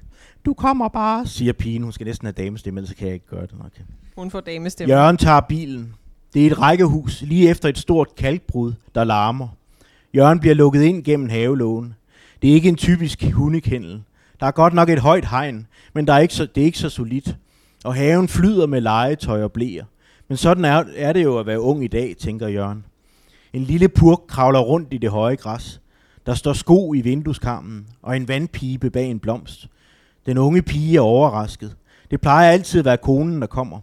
Du 0.44 0.54
kommer 0.54 0.88
bare, 0.88 1.26
siger 1.26 1.52
pigen. 1.52 1.82
Hun 1.82 1.92
skal 1.92 2.06
næsten 2.06 2.26
have 2.26 2.32
damestemme, 2.32 2.80
ellers 2.80 2.94
kan 2.94 3.06
jeg 3.06 3.14
ikke 3.14 3.26
gøre 3.26 3.42
det. 3.42 3.54
Okay. 3.60 3.82
Hun 4.16 4.30
får 4.30 4.40
damestemme. 4.40 4.94
Jørgen 4.94 5.16
tager 5.16 5.40
bilen. 5.40 5.94
Det 6.34 6.46
er 6.46 6.50
et 6.50 6.60
rækkehus, 6.60 7.22
lige 7.22 7.50
efter 7.50 7.68
et 7.68 7.78
stort 7.78 8.14
kalkbrud, 8.16 8.72
der 8.94 9.04
larmer. 9.04 9.48
Jørgen 10.16 10.40
bliver 10.40 10.54
lukket 10.54 10.82
ind 10.82 11.04
gennem 11.04 11.28
havelågen. 11.28 11.94
Det 12.42 12.50
er 12.50 12.54
ikke 12.54 12.68
en 12.68 12.76
typisk 12.76 13.24
hundekendel. 13.32 14.02
Der 14.40 14.46
er 14.46 14.50
godt 14.50 14.74
nok 14.74 14.88
et 14.88 14.98
højt 14.98 15.28
hegn, 15.28 15.66
men 15.94 16.06
der 16.06 16.12
er 16.12 16.18
ikke 16.18 16.34
så, 16.34 16.46
det 16.54 16.60
er 16.60 16.64
ikke 16.64 16.78
så 16.78 16.88
solidt. 16.88 17.36
Og 17.84 17.94
haven 17.94 18.28
flyder 18.28 18.66
med 18.66 18.80
legetøj 18.80 19.42
og 19.42 19.52
blæer. 19.52 19.84
Men 20.28 20.36
sådan 20.36 20.64
er, 20.64 20.84
er 20.96 21.12
det 21.12 21.22
jo 21.22 21.38
at 21.38 21.46
være 21.46 21.60
ung 21.60 21.84
i 21.84 21.88
dag, 21.88 22.14
tænker 22.18 22.48
Jørgen. 22.48 22.84
En 23.52 23.62
lille 23.62 23.88
purk 23.88 24.18
kravler 24.28 24.58
rundt 24.58 24.88
i 24.94 24.98
det 24.98 25.10
høje 25.10 25.36
græs. 25.36 25.80
Der 26.26 26.34
står 26.34 26.52
sko 26.52 26.94
i 26.94 27.00
vindueskarmen 27.00 27.86
og 28.02 28.16
en 28.16 28.28
vandpibe 28.28 28.90
bag 28.90 29.10
en 29.10 29.18
blomst. 29.18 29.68
Den 30.26 30.38
unge 30.38 30.62
pige 30.62 30.96
er 30.96 31.00
overrasket. 31.00 31.76
Det 32.10 32.20
plejer 32.20 32.50
altid 32.50 32.78
at 32.78 32.84
være 32.84 32.96
konen, 32.96 33.40
der 33.40 33.46
kommer. 33.46 33.80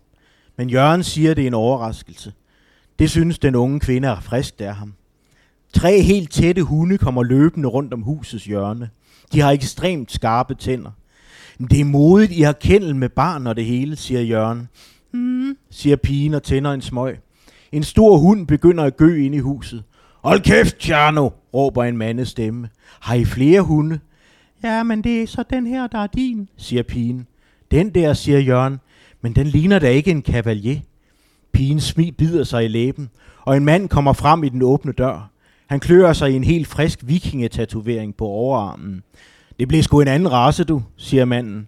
Men 0.57 0.69
Jørgen 0.69 1.03
siger, 1.03 1.33
det 1.33 1.43
er 1.43 1.47
en 1.47 1.53
overraskelse. 1.53 2.33
Det 2.99 3.09
synes 3.09 3.39
den 3.39 3.55
unge 3.55 3.79
kvinde 3.79 4.07
er 4.07 4.19
frisk, 4.19 4.59
der 4.59 4.71
ham. 4.71 4.93
Tre 5.73 6.01
helt 6.01 6.31
tætte 6.31 6.63
hunde 6.63 6.97
kommer 6.97 7.23
løbende 7.23 7.67
rundt 7.67 7.93
om 7.93 8.01
husets 8.01 8.45
hjørne. 8.45 8.89
De 9.33 9.39
har 9.39 9.51
ekstremt 9.51 10.11
skarpe 10.11 10.55
tænder. 10.55 10.91
Det 11.59 11.79
er 11.79 11.85
modigt, 11.85 12.31
I 12.31 12.41
har 12.41 12.53
kendel 12.53 12.95
med 12.95 13.09
barn 13.09 13.47
og 13.47 13.55
det 13.55 13.65
hele, 13.65 13.95
siger 13.95 14.21
Jørgen. 14.21 14.69
Mm, 15.13 15.57
siger 15.69 15.95
pigen 15.95 16.33
og 16.33 16.43
tænder 16.43 16.71
en 16.71 16.81
smøg. 16.81 17.19
En 17.71 17.83
stor 17.83 18.17
hund 18.17 18.47
begynder 18.47 18.83
at 18.83 18.97
gø 18.97 19.25
ind 19.25 19.35
i 19.35 19.39
huset. 19.39 19.83
Hold 20.23 20.41
kæft, 20.41 20.77
Tjerno, 20.77 21.29
råber 21.53 21.83
en 21.83 21.97
mandes 21.97 22.29
stemme. 22.29 22.69
Har 22.99 23.15
I 23.15 23.25
flere 23.25 23.61
hunde? 23.61 23.99
Ja, 24.63 24.83
men 24.83 25.03
det 25.03 25.21
er 25.21 25.27
så 25.27 25.43
den 25.49 25.67
her, 25.67 25.87
der 25.87 25.97
er 25.97 26.07
din, 26.07 26.49
siger 26.57 26.83
pigen. 26.83 27.27
Den 27.71 27.89
der, 27.89 28.13
siger 28.13 28.39
Jørgen, 28.39 28.79
men 29.21 29.35
den 29.35 29.47
ligner 29.47 29.79
da 29.79 29.89
ikke 29.89 30.11
en 30.11 30.21
kavalier. 30.21 30.79
Pigen 31.51 31.79
smil 31.79 32.11
bider 32.11 32.43
sig 32.43 32.65
i 32.65 32.67
læben, 32.67 33.09
og 33.41 33.57
en 33.57 33.65
mand 33.65 33.89
kommer 33.89 34.13
frem 34.13 34.43
i 34.43 34.49
den 34.49 34.61
åbne 34.61 34.91
dør. 34.91 35.32
Han 35.73 35.79
klør 35.79 36.13
sig 36.13 36.31
i 36.31 36.35
en 36.35 36.43
helt 36.43 36.67
frisk 36.67 36.99
vikingetatovering 37.03 38.15
på 38.15 38.25
overarmen. 38.25 39.03
Det 39.59 39.67
blev 39.67 39.83
sgu 39.83 40.01
en 40.01 40.07
anden 40.07 40.31
race, 40.31 40.63
du, 40.63 40.83
siger 40.97 41.25
manden. 41.25 41.67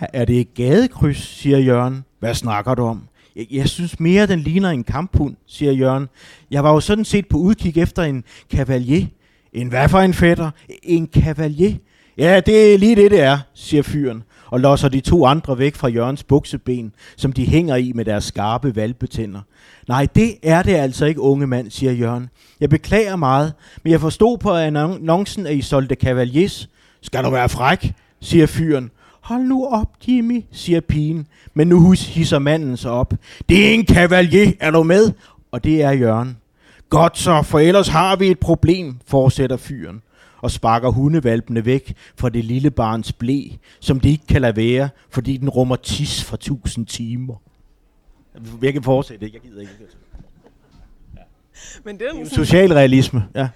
Er 0.00 0.24
det 0.24 0.40
et 0.40 0.54
gadekryds, 0.54 1.38
siger 1.38 1.58
Jørgen. 1.58 2.04
Hvad 2.18 2.34
snakker 2.34 2.74
du 2.74 2.82
om? 2.82 3.08
Jeg, 3.36 3.46
jeg 3.50 3.68
synes 3.68 4.00
mere, 4.00 4.26
den 4.26 4.40
ligner 4.40 4.70
en 4.70 4.84
kamphund, 4.84 5.36
siger 5.46 5.72
Jørgen. 5.72 6.08
Jeg 6.50 6.64
var 6.64 6.72
jo 6.72 6.80
sådan 6.80 7.04
set 7.04 7.28
på 7.28 7.36
udkig 7.36 7.78
efter 7.78 8.02
en 8.02 8.24
kavalier. 8.50 9.06
En 9.52 9.68
hvad 9.68 9.88
for 9.88 9.98
en 9.98 10.14
fætter? 10.14 10.50
En 10.82 11.06
kavalier? 11.06 11.74
Ja, 12.18 12.40
det 12.40 12.74
er 12.74 12.78
lige 12.78 12.96
det, 12.96 13.10
det 13.10 13.20
er, 13.20 13.38
siger 13.54 13.82
fyren, 13.82 14.22
og 14.52 14.60
losser 14.60 14.88
de 14.88 15.00
to 15.00 15.26
andre 15.26 15.58
væk 15.58 15.74
fra 15.74 15.88
Jørgens 15.88 16.22
bukseben, 16.22 16.94
som 17.16 17.32
de 17.32 17.46
hænger 17.46 17.76
i 17.76 17.92
med 17.94 18.04
deres 18.04 18.24
skarpe 18.24 18.76
valpetænder. 18.76 19.40
Nej, 19.88 20.06
det 20.14 20.34
er 20.42 20.62
det 20.62 20.74
altså 20.74 21.06
ikke, 21.06 21.20
unge 21.20 21.46
mand, 21.46 21.70
siger 21.70 21.92
Jørgen. 21.92 22.28
Jeg 22.60 22.70
beklager 22.70 23.16
meget, 23.16 23.52
men 23.82 23.90
jeg 23.90 24.00
forstod 24.00 24.38
på 24.38 24.50
annoncen, 24.50 25.46
at 25.46 25.54
I 25.54 25.62
solgte 25.62 25.94
Cavaliers. 25.94 26.68
Skal 27.02 27.24
du 27.24 27.30
være 27.30 27.48
fræk, 27.48 27.92
siger 28.20 28.46
fyren. 28.46 28.90
Hold 29.20 29.42
nu 29.42 29.66
op, 29.66 29.88
Jimmy, 30.08 30.44
siger 30.52 30.80
pigen, 30.80 31.26
men 31.54 31.68
nu 31.68 31.90
hisser 31.90 32.38
manden 32.38 32.76
sig 32.76 32.90
op. 32.90 33.14
Det 33.48 33.68
er 33.68 33.74
en 33.74 33.84
kavalier, 33.84 34.52
er 34.60 34.70
du 34.70 34.82
med? 34.82 35.12
Og 35.52 35.64
det 35.64 35.82
er 35.82 35.90
Jørgen. 35.90 36.36
Godt 36.88 37.18
så, 37.18 37.42
for 37.42 37.58
ellers 37.58 37.88
har 37.88 38.16
vi 38.16 38.26
et 38.26 38.38
problem, 38.38 38.96
fortsætter 39.06 39.56
fyren 39.56 40.02
og 40.42 40.50
sparker 40.50 40.88
hundevalpene 40.88 41.64
væk 41.64 41.94
fra 42.16 42.28
det 42.28 42.44
lille 42.44 42.70
barns 42.70 43.12
blæ, 43.12 43.42
som 43.80 44.00
de 44.00 44.10
ikke 44.10 44.26
kan 44.26 44.42
lade 44.42 44.56
være, 44.56 44.88
fordi 45.10 45.36
den 45.36 45.48
rummer 45.48 45.76
tis 45.76 46.24
for 46.24 46.36
tusind 46.36 46.86
timer. 46.86 47.34
Jeg 48.62 48.72
kan 48.72 48.82
fortsætte, 48.82 49.30
jeg 49.32 49.40
gider 49.40 49.60
ikke. 49.60 49.72
Ja. 51.16 51.20
Men 51.84 51.98
det 51.98 52.06
er 52.06 52.18
en 52.18 52.28
Socialrealisme, 52.28 53.24
ja. 53.34 53.48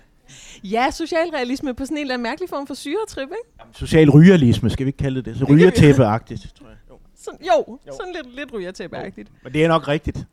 Ja, 0.64 0.90
socialrealisme 0.90 1.74
på 1.74 1.84
sådan 1.84 1.96
en 1.96 2.00
eller 2.00 2.14
anden 2.14 2.22
mærkelig 2.22 2.48
form 2.48 2.66
for 2.66 2.74
syretrip, 2.74 3.22
ikke? 3.22 3.34
Jamen, 3.60 3.74
social 3.74 4.10
rygerlisme, 4.10 4.70
skal 4.70 4.86
vi 4.86 4.88
ikke 4.88 4.96
kalde 4.96 5.22
det. 5.22 5.36
Så 5.36 5.44
rygertæppe-agtigt, 5.44 6.54
tror 6.58 6.66
jeg. 6.68 6.76
Jo, 6.90 6.98
sådan, 7.16 7.38
jo, 7.42 7.78
jo. 7.86 7.92
sådan 7.92 8.12
lidt, 8.12 8.36
lidt 8.36 8.52
rygertæppe-agtigt. 8.52 9.28
Men 9.42 9.52
det 9.52 9.64
er 9.64 9.68
nok 9.68 9.88
rigtigt. 9.88 10.26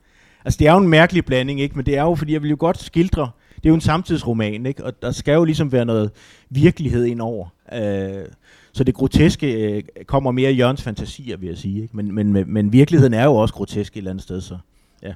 Altså, 0.45 0.57
det 0.57 0.67
er 0.67 0.71
jo 0.71 0.77
en 0.77 0.87
mærkelig 0.87 1.25
blanding, 1.25 1.61
ikke? 1.61 1.75
Men 1.75 1.85
det 1.85 1.97
er 1.97 2.01
jo, 2.01 2.15
fordi 2.15 2.33
jeg 2.33 2.41
vil 2.41 2.49
jo 2.49 2.55
godt 2.59 2.77
skildre 2.77 3.31
det 3.63 3.69
er 3.69 3.71
jo 3.71 3.75
en 3.75 3.81
samtidsroman, 3.81 4.65
ikke? 4.65 4.85
og 4.85 5.01
der 5.01 5.11
skal 5.11 5.33
jo 5.33 5.43
ligesom 5.43 5.71
være 5.71 5.85
noget 5.85 6.11
virkelighed 6.49 7.05
ind 7.05 7.21
over. 7.21 7.47
Øh, 7.73 8.25
så 8.73 8.83
det 8.83 8.93
groteske 8.93 9.53
øh, 9.53 9.83
kommer 10.05 10.31
mere 10.31 10.51
i 10.51 10.55
Jørgens 10.55 10.81
fantasier, 10.81 11.37
vil 11.37 11.47
jeg 11.47 11.57
sige. 11.57 11.81
Ikke? 11.81 11.95
Men, 11.97 12.15
men, 12.15 12.53
men 12.53 12.73
virkeligheden 12.73 13.13
er 13.13 13.23
jo 13.23 13.35
også 13.35 13.53
grotesk 13.53 13.93
et 13.93 13.97
eller 13.97 14.11
andet 14.11 14.23
sted. 14.23 14.41
Så, 14.41 14.57
ja. 15.03 15.13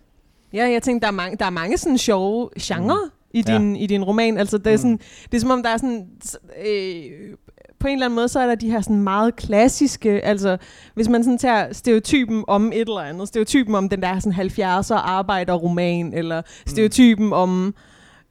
ja, 0.54 0.72
jeg 0.72 0.84
tænkte, 0.84 1.06
der 1.06 1.12
er 1.12 1.16
mange, 1.16 1.38
der 1.38 1.46
er 1.46 1.50
mange 1.50 1.78
sådan 1.78 1.98
sjove 1.98 2.50
genrer 2.62 3.06
mm. 3.06 3.12
i, 3.34 3.42
din, 3.42 3.76
ja. 3.76 3.82
i 3.82 3.88
din 3.88 4.04
roman. 4.04 4.38
Altså, 4.38 4.58
det, 4.58 4.68
er 4.68 4.72
mm. 4.72 4.78
sådan, 4.78 5.00
det 5.32 5.38
er 5.38 5.40
som 5.40 5.52
om, 5.52 5.64
der 5.64 5.70
er 5.70 5.78
sådan... 5.78 6.08
Øh, 6.68 7.04
på 7.80 7.88
en 7.88 7.94
eller 7.94 8.06
anden 8.06 8.16
måde, 8.16 8.28
så 8.28 8.40
er 8.40 8.48
der 8.48 8.56
de 8.56 8.72
her 8.72 8.82
sådan 8.82 9.02
meget 9.02 9.36
klassiske, 9.36 10.26
altså 10.26 10.58
hvis 10.94 11.10
man 11.10 11.24
sådan 11.24 11.38
tager 11.38 11.74
stereotypen 11.74 12.44
om 12.48 12.68
et 12.68 12.82
eller 12.82 13.00
andet, 13.00 13.28
stereotypen 13.28 13.76
om 13.76 13.90
den 13.90 14.02
der 14.02 14.20
sådan 14.20 14.40
70'er 14.40 14.94
arbejderroman, 14.94 16.14
eller 16.14 16.42
mm. 16.42 16.68
stereotypen 16.68 17.26
mm. 17.26 17.34
om 17.34 17.76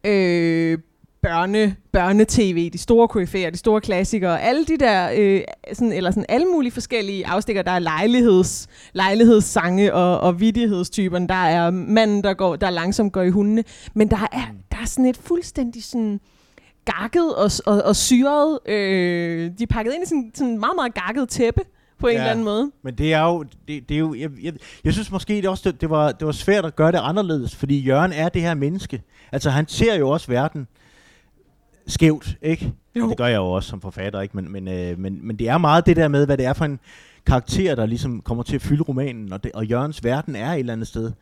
øh, 0.05 0.79
børne, 1.23 1.77
børne-tv, 1.93 2.71
de 2.71 2.79
store 2.79 3.09
koryfæer, 3.09 3.51
de 3.51 3.57
store 3.57 3.81
klassikere, 3.81 4.43
alle 4.43 4.65
de 4.65 4.77
der, 4.79 5.11
øh, 5.17 5.41
sådan, 5.73 5.93
eller 5.93 6.11
sådan 6.11 6.27
alle 6.29 6.47
mulige 6.47 6.73
forskellige 6.73 7.27
afstikker, 7.27 7.63
der 7.63 7.71
er 7.71 7.79
lejligheds, 7.79 8.69
lejlighedssange 8.93 9.95
og, 9.95 10.21
og 10.21 10.41
vidighedstyperne, 10.41 11.29
der 11.29 11.35
er 11.35 11.71
manden, 11.71 12.25
der, 12.25 12.35
går, 12.35 12.57
der 12.57 12.71
langsomt 12.71 13.13
går 13.13 13.23
i 13.23 13.31
hundene, 13.31 13.65
men 13.95 14.11
der 14.11 14.29
er, 14.33 14.47
der 14.71 14.77
er 14.83 14.87
sådan 14.87 15.07
et 15.07 15.17
fuldstændig 15.17 15.85
sådan 15.85 16.21
gakket 16.85 17.35
og, 17.35 17.51
og, 17.67 17.83
og 17.83 17.97
syret, 17.97 18.59
øh, 18.67 19.51
de 19.59 19.63
er 19.63 19.67
pakket 19.71 19.93
ind 19.95 20.03
i 20.03 20.07
sådan, 20.07 20.31
sådan 20.35 20.59
meget, 20.59 20.77
meget 20.77 20.95
gakket 20.95 21.29
tæppe, 21.29 21.61
på 21.99 22.07
en 22.07 22.13
ja, 22.13 22.19
eller 22.19 22.31
anden 22.31 22.45
måde. 22.45 22.71
Men 22.83 22.95
det 22.95 23.13
er 23.13 23.23
jo, 23.23 23.43
det, 23.69 23.89
det 23.89 23.95
er 23.95 23.99
jo 23.99 24.15
jeg, 24.15 24.31
jeg, 24.43 24.53
jeg 24.85 24.93
synes 24.93 25.11
måske 25.11 25.37
det 25.37 25.49
også, 25.49 25.71
det, 25.71 25.81
det, 25.81 25.91
var, 25.91 26.13
det 26.13 26.27
var 26.27 26.33
svært 26.33 26.65
at 26.65 26.77
gøre 26.77 26.93
det 26.93 26.99
anderledes, 27.03 27.57
fordi 27.57 27.81
Jørgen 27.81 28.13
er 28.13 28.29
det 28.29 28.43
her 28.43 28.55
menneske. 28.55 29.03
Altså 29.33 29.51
han 29.51 29.69
ser 29.69 29.95
jo 29.95 30.09
også 30.09 30.29
verden 30.29 30.67
skævt, 31.87 32.39
ikke? 32.43 32.73
Jo. 32.97 33.09
Det 33.09 33.17
gør 33.17 33.27
jeg 33.27 33.37
jo 33.37 33.47
også 33.47 33.69
som 33.69 33.81
forfatter, 33.81 34.21
ikke? 34.21 34.37
Men, 34.37 34.53
men, 34.53 34.69
øh, 34.69 34.99
men, 34.99 35.27
men 35.27 35.39
det 35.39 35.49
er 35.49 35.59
meget 35.59 35.87
det 35.87 35.97
der 35.97 36.09
med, 36.09 36.27
hvad 36.27 36.37
det 36.37 36.47
er 36.47 36.53
for 36.53 36.65
en 36.65 36.81
karakter, 37.27 37.75
der 37.75 37.87
ligesom 37.87 38.21
kommer 38.21 38.43
til 38.43 38.55
at 38.55 38.63
fylde 38.63 38.83
romanen, 38.83 39.33
og, 39.33 39.45
det, 39.45 39.53
og 39.53 39.67
Jørgens 39.67 40.05
verden 40.05 40.37
er 40.37 40.53
et 40.53 40.59
eller 40.59 40.73
andet 40.73 40.89
sted 40.89 41.13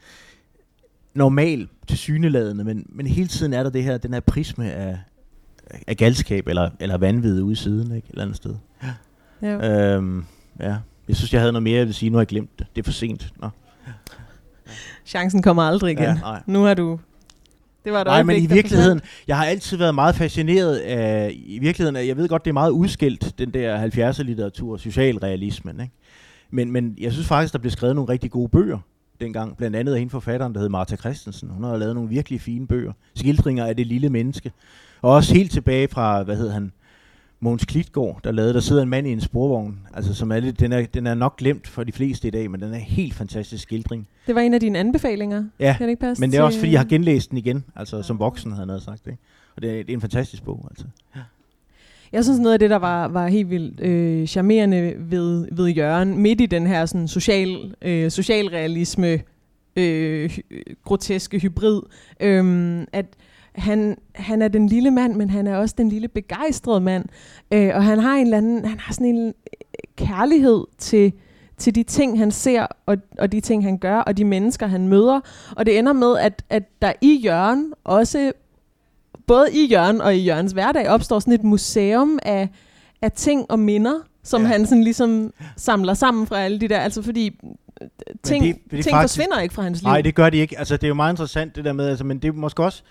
normal 1.15 1.69
til 1.89 1.99
syneladende, 1.99 2.65
men, 2.65 2.87
men 2.89 3.07
hele 3.07 3.29
tiden 3.29 3.53
er 3.53 3.63
der 3.63 3.71
det 3.71 3.85
her, 3.85 3.99
den 3.99 4.13
her 4.13 4.21
prisme 4.21 4.73
af, 4.73 4.99
af 5.87 5.97
galskab 5.97 6.49
eller, 6.49 6.71
eller 6.81 6.99
vanvid 6.99 7.43
ude 7.43 7.53
i 7.53 7.57
siden, 7.57 7.97
ikke? 7.97 8.07
Et 8.07 8.11
eller 8.11 8.23
andet 8.23 8.37
sted. 8.37 8.55
Ja. 9.43 9.97
Øhm, 9.97 10.25
ja. 10.61 10.77
Jeg 11.09 11.17
synes, 11.17 11.33
jeg 11.33 11.41
havde 11.41 11.53
noget 11.53 11.63
mere, 11.63 11.79
jeg 11.79 11.87
vil 11.87 11.95
sige. 11.95 12.11
Nu 12.11 12.17
har 12.17 12.21
jeg 12.21 12.27
glemt 12.27 12.59
det. 12.59 12.67
Det 12.77 12.83
er 12.83 12.85
for 12.85 12.93
sent. 12.93 13.33
Nå. 13.41 13.49
Chancen 15.07 15.43
kommer 15.43 15.63
aldrig 15.63 15.93
igen. 15.93 16.05
Ja, 16.05 16.39
nu 16.47 16.63
har 16.63 16.75
du 16.75 16.99
Det 17.85 17.93
var 17.93 18.01
et 18.01 18.07
Nej, 18.07 18.23
men 18.23 18.43
i 18.43 18.47
virkeligheden, 18.47 19.01
jeg 19.29 19.37
har 19.37 19.45
altid 19.45 19.77
været 19.77 19.95
meget 19.95 20.15
fascineret 20.15 20.77
af, 20.77 21.33
i 21.35 21.59
virkeligheden, 21.59 22.09
jeg 22.09 22.17
ved 22.17 22.29
godt, 22.29 22.45
det 22.45 22.51
er 22.51 22.55
meget 22.55 22.71
udskilt, 22.71 23.39
den 23.39 23.51
der 23.51 23.89
70'er 23.89 24.23
litteratur, 24.23 24.77
socialrealismen, 24.77 25.81
ikke? 25.81 25.93
Men, 26.51 26.71
men 26.71 26.95
jeg 27.01 27.13
synes 27.13 27.27
faktisk, 27.27 27.53
der 27.53 27.59
blev 27.59 27.71
skrevet 27.71 27.97
nogle 27.97 28.13
rigtig 28.13 28.31
gode 28.31 28.49
bøger 28.49 28.79
dengang, 29.21 29.57
blandt 29.57 29.77
andet 29.77 29.93
af 29.93 29.99
hende 29.99 30.11
forfatteren, 30.11 30.55
der 30.55 30.61
hed 30.61 30.69
Martha 30.69 30.97
Christensen. 30.97 31.51
Hun 31.51 31.65
har 31.65 31.77
lavet 31.77 31.95
nogle 31.95 32.11
virkelig 32.11 32.41
fine 32.41 32.67
bøger, 32.67 32.93
skildringer 33.15 33.67
af 33.67 33.77
det 33.77 33.87
lille 33.87 34.09
menneske. 34.09 34.53
Og 35.03 35.13
også 35.13 35.35
helt 35.35 35.53
tilbage 35.53 35.89
fra, 35.89 36.23
hvad 36.23 36.37
hed 36.37 36.51
han, 36.51 36.73
Mogens 37.45 37.65
Klitgaard, 37.65 38.21
der 38.25 38.33
lavede, 38.33 38.55
der 38.55 38.61
sidder 38.61 38.83
en 38.83 38.89
mand 38.89 39.07
i 39.07 39.13
en 39.13 39.21
sporvogn, 39.21 39.79
altså 39.95 40.15
som 40.15 40.33
er 40.33 40.41
lidt, 40.41 40.61
den 40.61 40.73
er, 40.73 40.87
den 40.87 41.07
er 41.07 41.15
nok 41.15 41.37
glemt 41.37 41.69
for 41.69 41.85
de 41.85 41.93
fleste 41.93 42.29
i 42.29 42.31
dag, 42.31 42.51
men 42.51 42.61
den 42.63 42.75
er 42.75 42.79
helt 42.79 43.15
fantastisk 43.15 43.63
skildring. 43.63 44.09
Det 44.27 44.35
var 44.35 44.41
en 44.41 44.55
af 44.55 44.61
dine 44.61 44.79
anbefalinger. 44.79 45.45
Ja, 45.61 45.75
Kan 45.79 45.85
det 45.87 45.91
ikke 45.91 46.01
passe 46.01 46.21
men 46.21 46.31
det 46.33 46.39
er 46.39 46.43
også 46.43 46.59
fordi, 46.59 46.73
jeg 46.73 46.81
har 46.81 46.87
genlæst 46.87 47.31
den 47.31 47.39
igen, 47.39 47.65
altså 47.77 48.03
som 48.03 48.19
voksen 48.19 48.53
havde 48.53 48.73
jeg 48.73 48.81
sagt. 48.81 49.07
Ikke? 49.07 49.19
Og 49.57 49.63
det 49.63 49.71
er, 49.71 49.75
det 49.75 49.91
er 49.91 49.95
en 49.95 50.01
fantastisk 50.01 50.45
bog, 50.45 50.67
altså. 50.71 50.85
Jeg 52.13 52.25
synes 52.25 52.41
noget 52.41 52.53
af 52.53 52.59
det, 52.59 52.71
der 52.71 52.77
var, 52.77 53.09
var 53.09 53.27
helt 53.29 53.51
vildt 53.51 53.81
øh, 53.81 54.27
charmerende 54.27 54.95
ved, 54.99 55.49
ved 55.53 55.69
Jørgen, 55.69 56.19
midt 56.19 56.41
i 56.41 56.47
den 56.47 56.67
her 56.67 56.87
sådan, 56.87 57.09
social, 57.09 57.75
øh, 57.83 58.11
socialrealisme, 58.11 59.21
øh, 59.77 60.39
groteske 60.85 61.39
hybrid, 61.39 61.83
øh, 62.21 62.87
at 62.93 63.07
han, 63.55 63.99
han 64.15 64.43
er 64.43 64.49
den 64.49 64.67
lille 64.67 64.91
mand, 64.91 65.15
men 65.15 65.31
han 65.31 65.47
er 65.47 65.57
også 65.57 65.75
den 65.79 65.89
lille 65.89 66.09
begejstrede 66.09 66.81
mand. 66.81 67.05
Øh, 67.53 67.71
og 67.75 67.85
han 67.85 67.99
har 67.99 68.15
en 68.17 68.27
eller 68.27 68.39
anden, 68.39 68.65
han 68.65 68.81
har 68.81 68.93
sådan 68.93 69.07
en 69.07 69.27
øh, 69.27 69.33
kærlighed 70.07 70.65
til, 70.79 71.13
til 71.59 71.75
de 71.75 71.83
ting, 71.83 72.19
han 72.19 72.31
ser, 72.31 72.67
og, 72.87 72.97
og 73.19 73.33
de 73.33 73.41
ting, 73.41 73.65
han 73.65 73.79
gør, 73.79 73.99
og 73.99 74.17
de 74.17 74.25
mennesker, 74.25 74.67
han 74.67 74.89
møder. 74.89 75.21
Og 75.57 75.67
det 75.67 75.79
ender 75.79 75.93
med, 75.93 76.19
at, 76.19 76.43
at 76.51 76.63
der 76.83 76.93
i 77.01 77.21
Jørgen 77.25 77.73
også 77.85 78.33
både 79.27 79.47
i 79.53 79.67
Jørgen 79.67 80.01
og 80.01 80.17
i 80.17 80.19
Jørgens 80.19 80.53
hverdag 80.53 80.89
opstår 80.89 81.19
sådan 81.19 81.35
et 81.35 81.45
museum 81.45 82.19
af, 82.23 82.49
af 83.03 83.13
ting 83.13 83.51
og 83.51 83.59
minder, 83.59 83.95
som 84.23 84.43
Ja. 84.43 84.49
han 84.49 84.67
sådan 84.67 84.85
ligesom 84.85 85.33
samler 85.57 85.95
sammen 85.95 86.27
fra 86.27 86.41
alle 86.41 86.61
de 86.61 86.69
der, 86.69 86.79
altså 86.79 87.03
fordi 87.03 87.41
øh, 87.83 87.89
ting, 88.23 88.45
det- 88.45 88.57
det 88.71 88.85
ting 88.85 88.95
faktisk- 88.97 89.19
forsvinder 89.19 89.41
ikke 89.41 89.55
fra 89.55 89.63
hans 89.63 89.81
liv. 89.83 89.87
Nej, 89.89 90.01
det 90.01 90.15
gør 90.15 90.31
de 90.31 90.37
ikke. 90.37 90.59
Altså, 90.59 90.77
det 90.77 90.85
er 90.85 90.89
jo 90.89 90.95
meget 90.95 91.13
interessant, 91.13 91.57
det 91.57 91.65
der 91.65 91.73
med, 91.73 91.89
altså, 91.89 92.05
men 92.05 92.19
det 92.19 92.29
er 92.29 92.33
måske 92.33 92.63
også... 92.65 92.83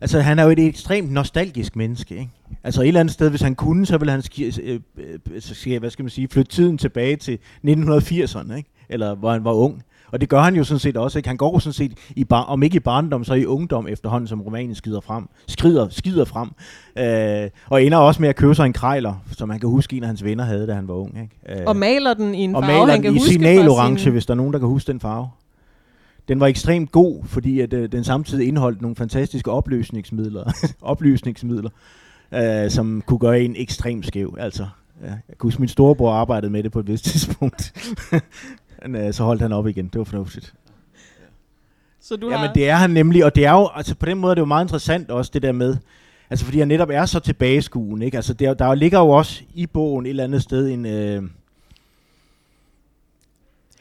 Altså, 0.00 0.20
han 0.20 0.38
er 0.38 0.44
jo 0.44 0.50
et 0.50 0.58
ekstremt 0.58 1.12
nostalgisk 1.12 1.76
menneske, 1.76 2.14
ikke? 2.14 2.30
Altså, 2.64 2.82
et 2.82 2.88
eller 2.88 3.00
andet 3.00 3.12
sted, 3.14 3.30
hvis 3.30 3.40
han 3.40 3.54
kunne, 3.54 3.86
så 3.86 3.98
ville 3.98 4.10
han, 4.12 4.22
øh, 4.62 4.80
øh, 4.98 5.40
så 5.40 5.54
skal, 5.54 5.78
hvad 5.78 5.90
skal 5.90 6.02
man 6.02 6.10
sige, 6.10 6.28
flytte 6.32 6.50
tiden 6.52 6.78
tilbage 6.78 7.16
til 7.16 7.38
1980'erne, 7.66 8.54
ikke? 8.56 8.70
Eller 8.88 9.14
hvor 9.14 9.32
han 9.32 9.44
var 9.44 9.52
ung. 9.52 9.82
Og 10.12 10.20
det 10.20 10.28
gør 10.28 10.40
han 10.42 10.54
jo 10.56 10.64
sådan 10.64 10.78
set 10.78 10.96
også, 10.96 11.18
ikke? 11.18 11.28
Han 11.28 11.36
går 11.36 11.58
sådan 11.58 11.72
set, 11.72 11.92
i 12.16 12.24
bar, 12.24 12.42
om 12.42 12.62
ikke 12.62 12.76
i 12.76 12.80
barndom, 12.80 13.24
så 13.24 13.34
i 13.34 13.46
ungdom 13.46 13.88
efterhånden, 13.88 14.28
som 14.28 14.40
romanen 14.42 14.74
skider 14.74 15.00
frem. 15.00 15.28
Skrider, 15.48 15.88
skider 15.90 16.24
frem. 16.24 16.48
Øh, 16.98 17.50
og 17.70 17.82
ender 17.84 17.98
også 17.98 18.20
med 18.22 18.28
at 18.28 18.36
købe 18.36 18.54
sig 18.54 18.66
en 18.66 18.72
krejler, 18.72 19.14
som 19.32 19.50
han 19.50 19.60
kan 19.60 19.68
huske, 19.68 19.96
en 19.96 20.02
af 20.02 20.06
hans 20.06 20.24
venner 20.24 20.44
havde, 20.44 20.66
da 20.66 20.74
han 20.74 20.88
var 20.88 20.94
ung, 20.94 21.18
ikke? 21.22 21.60
Øh, 21.60 21.66
Og 21.66 21.76
maler 21.76 22.14
den 22.14 22.34
i 22.34 22.38
en 22.38 22.54
og 22.54 22.62
farve, 22.62 22.72
maler 22.78 22.92
han 22.92 23.02
kan 23.02 23.10
i 23.14 23.18
huske 23.18 23.32
signalorange, 23.32 23.98
sin- 23.98 24.12
hvis 24.12 24.26
der 24.26 24.34
er 24.34 24.36
nogen, 24.36 24.52
der 24.52 24.58
kan 24.58 24.68
huske 24.68 24.92
den 24.92 25.00
farve. 25.00 25.28
Den 26.28 26.40
var 26.40 26.46
ekstremt 26.46 26.92
god, 26.92 27.24
fordi 27.24 27.60
at, 27.60 27.72
øh, 27.72 27.92
den 27.92 28.04
samtidig 28.04 28.48
indeholdt 28.48 28.82
nogle 28.82 28.96
fantastiske 28.96 29.50
opløsningsmidler, 29.50 30.52
opløsningsmidler 30.82 31.70
øh, 32.34 32.70
som 32.70 33.02
kunne 33.06 33.18
gøre 33.18 33.40
en 33.40 33.54
ekstremt 33.56 34.06
skæv. 34.06 34.36
Altså, 34.40 34.66
ja, 35.02 35.06
jeg 35.06 35.18
kan 35.28 35.36
huske, 35.42 35.60
min 35.60 35.68
storebror 35.68 36.12
arbejdede 36.12 36.52
med 36.52 36.62
det 36.62 36.72
på 36.72 36.80
et 36.80 36.86
vist 36.86 37.04
tidspunkt. 37.12 37.72
Men, 38.86 38.96
øh, 38.96 39.12
så 39.12 39.24
holdt 39.24 39.42
han 39.42 39.52
op 39.52 39.66
igen. 39.66 39.84
Det 39.88 39.98
var 39.98 40.04
fornuftigt. 40.04 40.54
Så 42.00 42.16
du 42.16 42.30
Ja, 42.30 42.36
har... 42.36 42.52
det 42.52 42.68
er 42.68 42.74
han 42.74 42.90
nemlig, 42.90 43.24
og 43.24 43.34
det 43.34 43.46
er 43.46 43.52
jo, 43.52 43.68
altså 43.74 43.94
på 43.94 44.06
den 44.06 44.18
måde 44.18 44.30
er 44.30 44.34
det 44.34 44.40
jo 44.40 44.46
meget 44.46 44.64
interessant 44.64 45.10
også 45.10 45.30
det 45.34 45.42
der 45.42 45.52
med, 45.52 45.76
altså 46.30 46.44
fordi 46.44 46.58
han 46.58 46.68
netop 46.68 46.90
er 46.92 47.06
så 47.06 47.20
tilbageskuende, 47.20 48.06
ikke? 48.06 48.16
Altså 48.18 48.34
der, 48.34 48.54
der 48.54 48.74
ligger 48.74 48.98
jo 48.98 49.08
også 49.08 49.42
i 49.54 49.66
bogen 49.66 50.06
et 50.06 50.10
eller 50.10 50.24
andet 50.24 50.42
sted 50.42 50.68
en, 50.68 50.86
øh, 50.86 51.22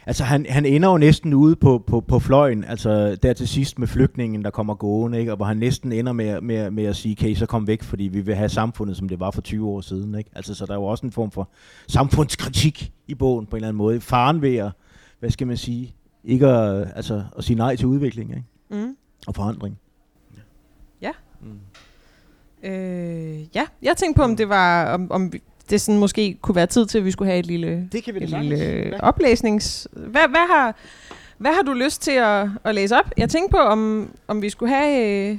altså 0.08 0.24
han, 0.24 0.46
han 0.50 0.66
ender 0.66 0.90
jo 0.90 0.98
næsten 0.98 1.34
ude 1.34 1.56
på, 1.56 1.84
på, 1.88 2.02
på 2.02 2.20
fløjen, 2.20 2.64
altså 2.64 3.16
der 3.16 3.34
til 3.34 3.48
sidst 3.48 3.80
med 3.80 3.88
flygtningen, 3.88 4.44
der 4.44 4.50
kommer 4.50 4.76
gående, 4.76 5.20
ikke? 5.20 5.32
Og 5.32 5.36
hvor 5.36 5.46
han 5.46 5.58
næsten 5.58 5.92
ender 5.92 6.14
med, 6.14 6.42
med, 6.42 6.72
med 6.72 6.86
at 6.86 6.96
sige, 6.96 7.16
kan 7.16 7.30
I 7.30 7.36
så 7.36 7.46
komme 7.46 7.68
væk, 7.68 7.84
fordi 7.84 8.04
vi 8.04 8.22
vil 8.22 8.36
have 8.36 8.50
samfundet, 8.50 8.98
som 8.98 9.10
det 9.10 9.20
var 9.20 9.32
for 9.32 9.42
20 9.42 9.68
år 9.70 9.82
siden, 9.82 10.16
ikke? 10.16 10.30
Altså 10.36 10.54
så 10.54 10.66
der 10.66 10.72
er 10.72 10.78
jo 10.78 10.84
også 10.84 11.06
en 11.06 11.12
form 11.12 11.32
for 11.32 11.50
samfundskritik 11.88 12.92
i 13.08 13.16
bogen 13.16 13.46
på 13.46 13.56
en 13.56 13.58
eller 13.58 13.68
anden 13.68 13.78
måde. 13.78 14.02
Faren 14.02 14.42
ved 14.42 14.56
at, 14.56 14.72
hvad 15.20 15.30
skal 15.30 15.48
man 15.48 15.58
sige, 15.58 15.96
ikke 16.24 16.48
at, 16.48 16.92
altså, 16.96 17.24
at 17.38 17.44
sige 17.44 17.58
nej 17.58 17.76
til 17.76 17.88
udvikling, 17.88 18.30
ikke? 18.30 18.44
Mm. 18.70 18.96
og 19.28 19.36
forandring. 19.36 19.80
Ja. 21.02 21.12
Mm. 21.42 22.70
Øh, 22.70 23.56
ja, 23.56 23.66
jeg 23.82 23.98
tænkte 23.98 24.18
på, 24.18 24.24
om 24.24 24.36
det 24.36 24.50
var, 24.50 24.94
om, 24.94 25.12
om 25.12 25.32
det 25.70 25.82
sådan 25.82 26.00
måske 26.00 26.38
kunne 26.42 26.56
være 26.56 26.68
tid 26.68 26.86
til, 26.86 26.98
at 26.98 27.06
vi 27.06 27.12
skulle 27.12 27.32
have 27.32 27.40
et 27.40 27.46
lille, 27.46 27.90
Det 27.92 28.04
kan 28.04 28.16
et 28.16 28.30
lille 28.30 28.94
oplæsnings... 29.04 29.88
Hvad, 29.92 30.28
hvad, 30.30 30.48
har, 30.56 30.76
hvad 31.38 31.52
har 31.54 31.62
du 31.62 31.74
lyst 31.74 32.02
til 32.02 32.12
at, 32.12 32.48
at 32.64 32.76
læse 32.76 32.96
op? 32.96 33.12
Jeg 33.18 33.30
tænkte 33.30 33.52
på, 33.52 33.58
om, 33.58 34.10
om 34.28 34.42
vi 34.42 34.50
skulle 34.50 34.74
have... 34.76 35.30
Øh, 35.32 35.38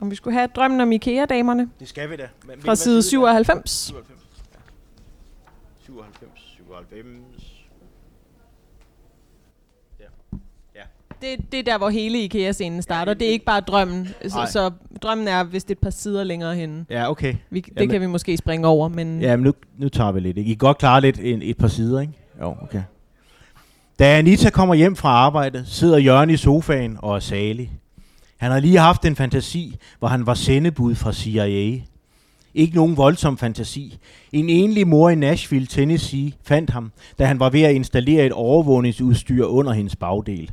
om 0.00 0.10
vi 0.10 0.16
skulle 0.16 0.34
have 0.34 0.46
drømmen 0.56 0.80
om 0.80 0.92
IKEA-damerne 0.92 1.70
Det 1.80 1.88
skal 1.88 2.10
vi 2.10 2.16
da. 2.16 2.28
Men, 2.46 2.60
fra 2.60 2.74
side 2.74 3.02
97. 3.02 3.70
97. 3.70 4.20
Ja. 4.52 4.58
97, 5.84 6.30
97. 6.56 7.06
Det, 11.22 11.52
det 11.52 11.58
er 11.60 11.62
der, 11.64 11.78
hvor 11.78 11.88
hele 11.88 12.22
IKEA-scenen 12.24 12.82
starter. 12.82 13.12
det- 13.12 13.20
Det 13.20 13.28
er 13.28 13.32
ikke 13.32 13.44
bare 13.44 13.60
drømmen. 13.60 14.08
Så, 14.28 14.48
så 14.52 14.70
drømmen 15.02 15.28
er 15.28 15.44
vist 15.44 15.70
et 15.70 15.78
par 15.78 15.90
sider 15.90 16.24
længere 16.24 16.54
henne. 16.56 16.84
Ja, 16.90 17.10
okay. 17.10 17.34
Vi, 17.50 17.60
det 17.60 17.72
Jamen- 17.76 17.88
kan 17.90 18.00
vi 18.00 18.06
måske 18.06 18.36
springe 18.36 18.66
over, 18.66 18.88
men... 18.88 19.20
Ja, 19.22 19.36
men 19.36 19.44
nu, 19.44 19.52
nu 19.78 19.88
tager 19.88 20.12
vi 20.12 20.20
lidt. 20.20 20.38
Ikke? 20.38 20.50
I 20.50 20.54
kan 20.54 20.58
godt 20.58 20.78
klare 20.78 21.00
lidt 21.00 21.18
en, 21.22 21.42
et 21.42 21.56
par 21.56 21.68
sider, 21.68 22.00
ikke? 22.00 22.12
Jo, 22.40 22.54
okay. 22.62 22.82
Da 23.98 24.18
Anita 24.18 24.50
kommer 24.50 24.74
hjem 24.74 24.96
fra 24.96 25.08
arbejde, 25.08 25.64
sidder 25.66 25.98
Jørgen 25.98 26.30
i 26.30 26.36
sofaen 26.36 26.96
og 26.98 27.16
er 27.16 27.20
salig. 27.20 27.72
Han 28.36 28.50
har 28.50 28.60
lige 28.60 28.78
haft 28.78 29.04
en 29.04 29.16
fantasi, 29.16 29.76
hvor 29.98 30.08
han 30.08 30.26
var 30.26 30.34
sendebud 30.34 30.94
fra 30.94 31.12
CIA. 31.12 31.80
Ikke 32.54 32.74
nogen 32.76 32.96
voldsom 32.96 33.38
fantasi. 33.38 33.98
En 34.32 34.48
enlig 34.48 34.88
mor 34.88 35.10
i 35.10 35.14
Nashville, 35.14 35.66
Tennessee, 35.66 36.32
fandt 36.44 36.70
ham, 36.70 36.92
da 37.18 37.24
han 37.24 37.40
var 37.40 37.50
ved 37.50 37.62
at 37.62 37.74
installere 37.74 38.26
et 38.26 38.32
overvågningsudstyr 38.32 39.44
under 39.44 39.72
hendes 39.72 39.96
bagdel. 39.96 40.50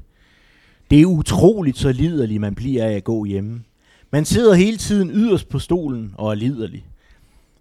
Det 0.94 1.02
er 1.02 1.06
utroligt 1.06 1.78
så 1.78 1.92
liderlig, 1.92 2.42
man 2.42 2.56
bliver 2.56 2.86
af 2.86 2.92
at 2.92 3.04
gå 3.04 3.26
hjemme. 3.26 3.64
Man 4.12 4.26
sidder 4.26 4.54
hele 4.54 4.78
tiden 4.78 5.12
yderst 5.12 5.50
på 5.50 5.60
stolen 5.60 6.14
og 6.18 6.32
er 6.32 6.36
liderlig. 6.36 6.86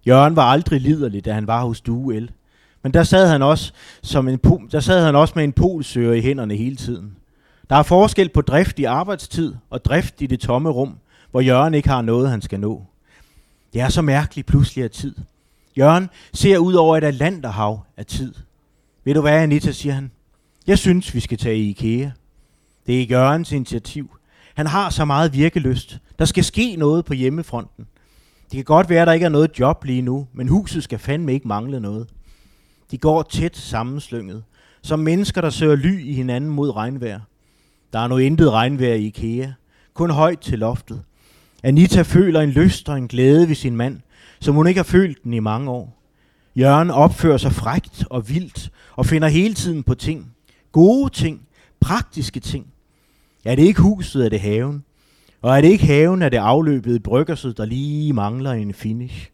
Jørgen 0.07 0.35
var 0.35 0.43
aldrig 0.43 0.81
liderlig, 0.81 1.25
da 1.25 1.33
han 1.33 1.47
var 1.47 1.65
hos 1.65 1.81
Duel. 1.81 2.31
Men 2.83 2.93
der 2.93 3.03
sad 3.03 3.27
han 3.27 3.41
også, 3.41 3.73
som 4.03 4.27
en 4.27 4.39
po- 4.47 4.69
der 4.71 4.79
sad 4.79 5.05
han 5.05 5.15
også 5.15 5.33
med 5.35 5.43
en 5.43 5.51
polsøger 5.51 6.13
i 6.13 6.21
hænderne 6.21 6.55
hele 6.55 6.75
tiden. 6.75 7.15
Der 7.69 7.75
er 7.75 7.83
forskel 7.83 8.29
på 8.29 8.41
drift 8.41 8.79
i 8.79 8.83
arbejdstid 8.83 9.53
og 9.69 9.85
drift 9.85 10.21
i 10.21 10.27
det 10.27 10.39
tomme 10.39 10.69
rum, 10.69 10.97
hvor 11.31 11.41
Jørgen 11.41 11.73
ikke 11.73 11.89
har 11.89 12.01
noget, 12.01 12.29
han 12.29 12.41
skal 12.41 12.59
nå. 12.59 12.83
Det 13.73 13.81
er 13.81 13.89
så 13.89 14.01
mærkeligt 14.01 14.47
pludselig 14.47 14.83
af 14.83 14.91
tid. 14.91 15.15
Jørgen 15.77 16.09
ser 16.33 16.57
ud 16.57 16.73
over 16.73 16.97
et 16.97 17.03
Atlanterhav 17.03 17.79
af 17.97 18.05
tid. 18.05 18.33
Ved 19.03 19.13
du 19.13 19.21
hvad, 19.21 19.33
Anita, 19.33 19.71
siger 19.71 19.93
han? 19.93 20.11
Jeg 20.67 20.77
synes, 20.77 21.15
vi 21.15 21.19
skal 21.19 21.37
tage 21.37 21.57
i 21.57 21.69
IKEA. 21.69 22.09
Det 22.87 23.01
er 23.01 23.05
Jørgens 23.05 23.51
initiativ. 23.51 24.17
Han 24.55 24.67
har 24.67 24.89
så 24.89 25.05
meget 25.05 25.33
virkelyst. 25.33 25.99
Der 26.19 26.25
skal 26.25 26.43
ske 26.43 26.75
noget 26.75 27.05
på 27.05 27.13
hjemmefronten. 27.13 27.87
Det 28.43 28.57
kan 28.57 28.63
godt 28.63 28.89
være, 28.89 29.01
at 29.01 29.07
der 29.07 29.13
ikke 29.13 29.25
er 29.25 29.29
noget 29.29 29.59
job 29.59 29.83
lige 29.83 30.01
nu, 30.01 30.27
men 30.33 30.47
huset 30.47 30.83
skal 30.83 30.99
fandme 30.99 31.33
ikke 31.33 31.47
mangle 31.47 31.79
noget. 31.79 32.07
De 32.91 32.97
går 32.97 33.21
tæt 33.21 33.57
sammenslynget, 33.57 34.43
som 34.81 34.99
mennesker, 34.99 35.41
der 35.41 35.49
søger 35.49 35.75
ly 35.75 36.05
i 36.05 36.13
hinanden 36.13 36.49
mod 36.49 36.75
regnvejr. 36.75 37.19
Der 37.93 37.99
er 37.99 38.07
nu 38.07 38.17
intet 38.17 38.51
regnvejr 38.51 38.93
i 38.93 39.05
IKEA, 39.05 39.51
kun 39.93 40.09
højt 40.09 40.39
til 40.39 40.59
loftet. 40.59 41.01
Anita 41.63 42.01
føler 42.01 42.41
en 42.41 42.49
lyst 42.49 42.89
og 42.89 42.97
en 42.97 43.07
glæde 43.07 43.47
ved 43.47 43.55
sin 43.55 43.75
mand, 43.75 43.99
som 44.39 44.55
hun 44.55 44.67
ikke 44.67 44.77
har 44.77 44.83
følt 44.83 45.23
den 45.23 45.33
i 45.33 45.39
mange 45.39 45.71
år. 45.71 46.01
Jørgen 46.55 46.91
opfører 46.91 47.37
sig 47.37 47.51
frægt 47.51 48.05
og 48.09 48.29
vildt 48.29 48.71
og 48.95 49.05
finder 49.05 49.27
hele 49.27 49.53
tiden 49.53 49.83
på 49.83 49.95
ting. 49.95 50.35
Gode 50.71 51.13
ting, 51.13 51.47
praktiske 51.79 52.39
ting. 52.39 52.72
Er 53.45 53.55
det 53.55 53.63
ikke 53.63 53.81
huset, 53.81 54.25
er 54.25 54.29
det 54.29 54.39
haven. 54.39 54.83
Og 55.41 55.57
er 55.57 55.61
det 55.61 55.67
ikke 55.67 55.85
haven, 55.85 56.21
er 56.21 56.29
det 56.29 56.37
afløbet 56.37 56.95
i 56.95 56.99
bryggerset, 56.99 57.57
der 57.57 57.65
lige 57.65 58.13
mangler 58.13 58.51
en 58.51 58.73
finish. 58.73 59.29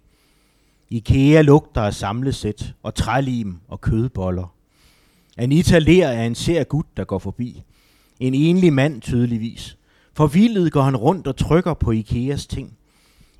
Ikea 0.90 1.42
lugter 1.42 1.82
af 1.82 1.94
samlesæt 1.94 2.74
og 2.84 2.96
trælim 2.96 3.58
og 3.68 3.82
kødboller. 3.82 4.54
Anita 5.38 5.80
ler 5.80 6.10
af 6.10 6.24
en 6.24 6.36
ser 6.36 6.64
gut, 6.64 6.86
der 6.98 7.04
går 7.04 7.20
forbi. 7.20 7.64
En 8.20 8.34
enlig 8.34 8.74
mand 8.74 9.02
tydeligvis. 9.02 9.78
Forvildet 10.14 10.72
går 10.72 10.82
han 10.82 10.96
rundt 10.96 11.28
og 11.28 11.36
trykker 11.38 11.74
på 11.74 11.92
Ikeas 11.92 12.48
ting. 12.48 12.74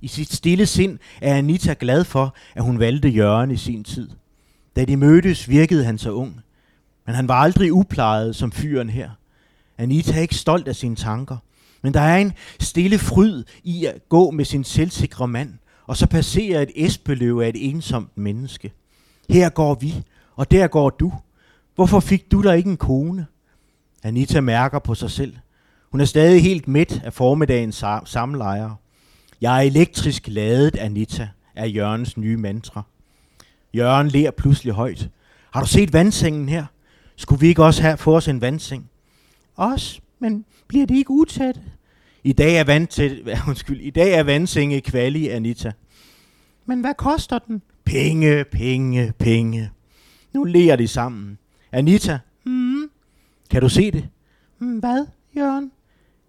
I 0.02 0.08
sit 0.08 0.34
stille 0.34 0.66
sind 0.66 1.00
er 1.22 1.36
Anita 1.36 1.76
glad 1.80 2.04
for, 2.04 2.36
at 2.56 2.64
hun 2.64 2.80
valgte 2.80 3.10
Jørgen 3.10 3.52
i 3.52 3.58
sin 3.58 3.84
tid. 3.84 4.10
Da 4.76 4.86
de 4.86 4.98
mødtes, 4.98 5.50
virkede 5.50 5.84
han 5.84 5.98
så 5.98 6.12
ung. 6.12 6.42
Men 7.06 7.16
han 7.16 7.28
var 7.28 7.36
aldrig 7.36 7.74
uplejet 7.74 8.36
som 8.36 8.52
fyren 8.52 8.90
her. 8.90 9.10
Anita 9.80 10.14
er 10.18 10.22
ikke 10.22 10.36
stolt 10.36 10.68
af 10.68 10.76
sine 10.76 10.96
tanker. 10.96 11.38
Men 11.82 11.94
der 11.94 12.00
er 12.00 12.18
en 12.18 12.34
stille 12.60 13.00
fryd 13.00 13.44
i 13.64 13.86
at 13.86 14.10
gå 14.10 14.32
med 14.32 14.46
sin 14.46 14.64
selvsikre 14.64 15.28
mand, 15.28 15.54
og 15.88 15.98
så 15.98 16.08
passerer 16.08 16.62
et 16.62 16.72
esbeløv 16.76 17.40
af 17.40 17.50
et 17.50 17.70
ensomt 17.70 18.18
menneske. 18.18 18.74
Her 19.30 19.50
går 19.50 19.76
vi, 19.76 20.04
og 20.36 20.52
der 20.52 20.68
går 20.68 20.90
du. 20.90 21.14
Hvorfor 21.76 22.00
fik 22.00 22.32
du 22.32 22.42
der 22.42 22.54
ikke 22.54 22.70
en 22.70 22.78
kone? 22.78 23.26
Anita 24.04 24.42
mærker 24.42 24.80
på 24.80 24.96
sig 24.96 25.12
selv. 25.12 25.34
Hun 25.92 26.02
er 26.02 26.06
stadig 26.06 26.42
helt 26.44 26.68
midt 26.68 27.02
af 27.04 27.14
formiddagens 27.14 27.84
samlejer. 28.06 28.72
Jeg 29.42 29.58
er 29.58 29.62
elektrisk 29.62 30.28
ladet, 30.28 30.78
Anita, 30.78 31.30
er 31.56 31.66
Jørgens 31.66 32.18
nye 32.18 32.38
mantra. 32.38 32.82
Jørgen 33.74 34.08
ler 34.08 34.32
pludselig 34.32 34.74
højt. 34.74 35.10
Har 35.52 35.62
du 35.62 35.68
set 35.68 35.94
vandsengen 35.94 36.50
her? 36.50 36.66
Skulle 37.16 37.40
vi 37.40 37.48
ikke 37.48 37.64
også 37.64 37.82
have 37.82 37.98
få 37.98 38.16
os 38.16 38.28
en 38.28 38.42
vandseng? 38.42 38.90
Os? 39.60 40.02
Men 40.20 40.46
bliver 40.68 40.86
det 40.86 40.96
ikke 40.96 41.12
utæt? 41.12 41.62
I 42.24 42.34
dag 42.34 42.56
er, 42.56 42.64
vand 42.64 42.88
til, 42.88 43.24
undskyld, 43.48 43.82
I 43.82 43.90
dag 43.90 44.14
er 44.14 44.24
vandsenge 44.24 44.82
kvali, 44.82 45.28
Anita. 45.28 45.72
Men 46.66 46.82
hvad 46.82 46.94
koster 46.98 47.40
den? 47.40 47.62
Penge, 47.86 48.44
penge, 48.44 49.14
penge. 49.20 49.70
Nu 50.34 50.44
ler 50.44 50.76
de 50.76 50.88
sammen. 50.88 51.38
Anita, 51.72 52.20
mm, 52.46 52.90
kan 53.50 53.62
du 53.62 53.70
se 53.70 53.92
det? 53.92 54.08
Mm, 54.60 54.80
hvad, 54.80 55.06
Jørgen? 55.38 55.72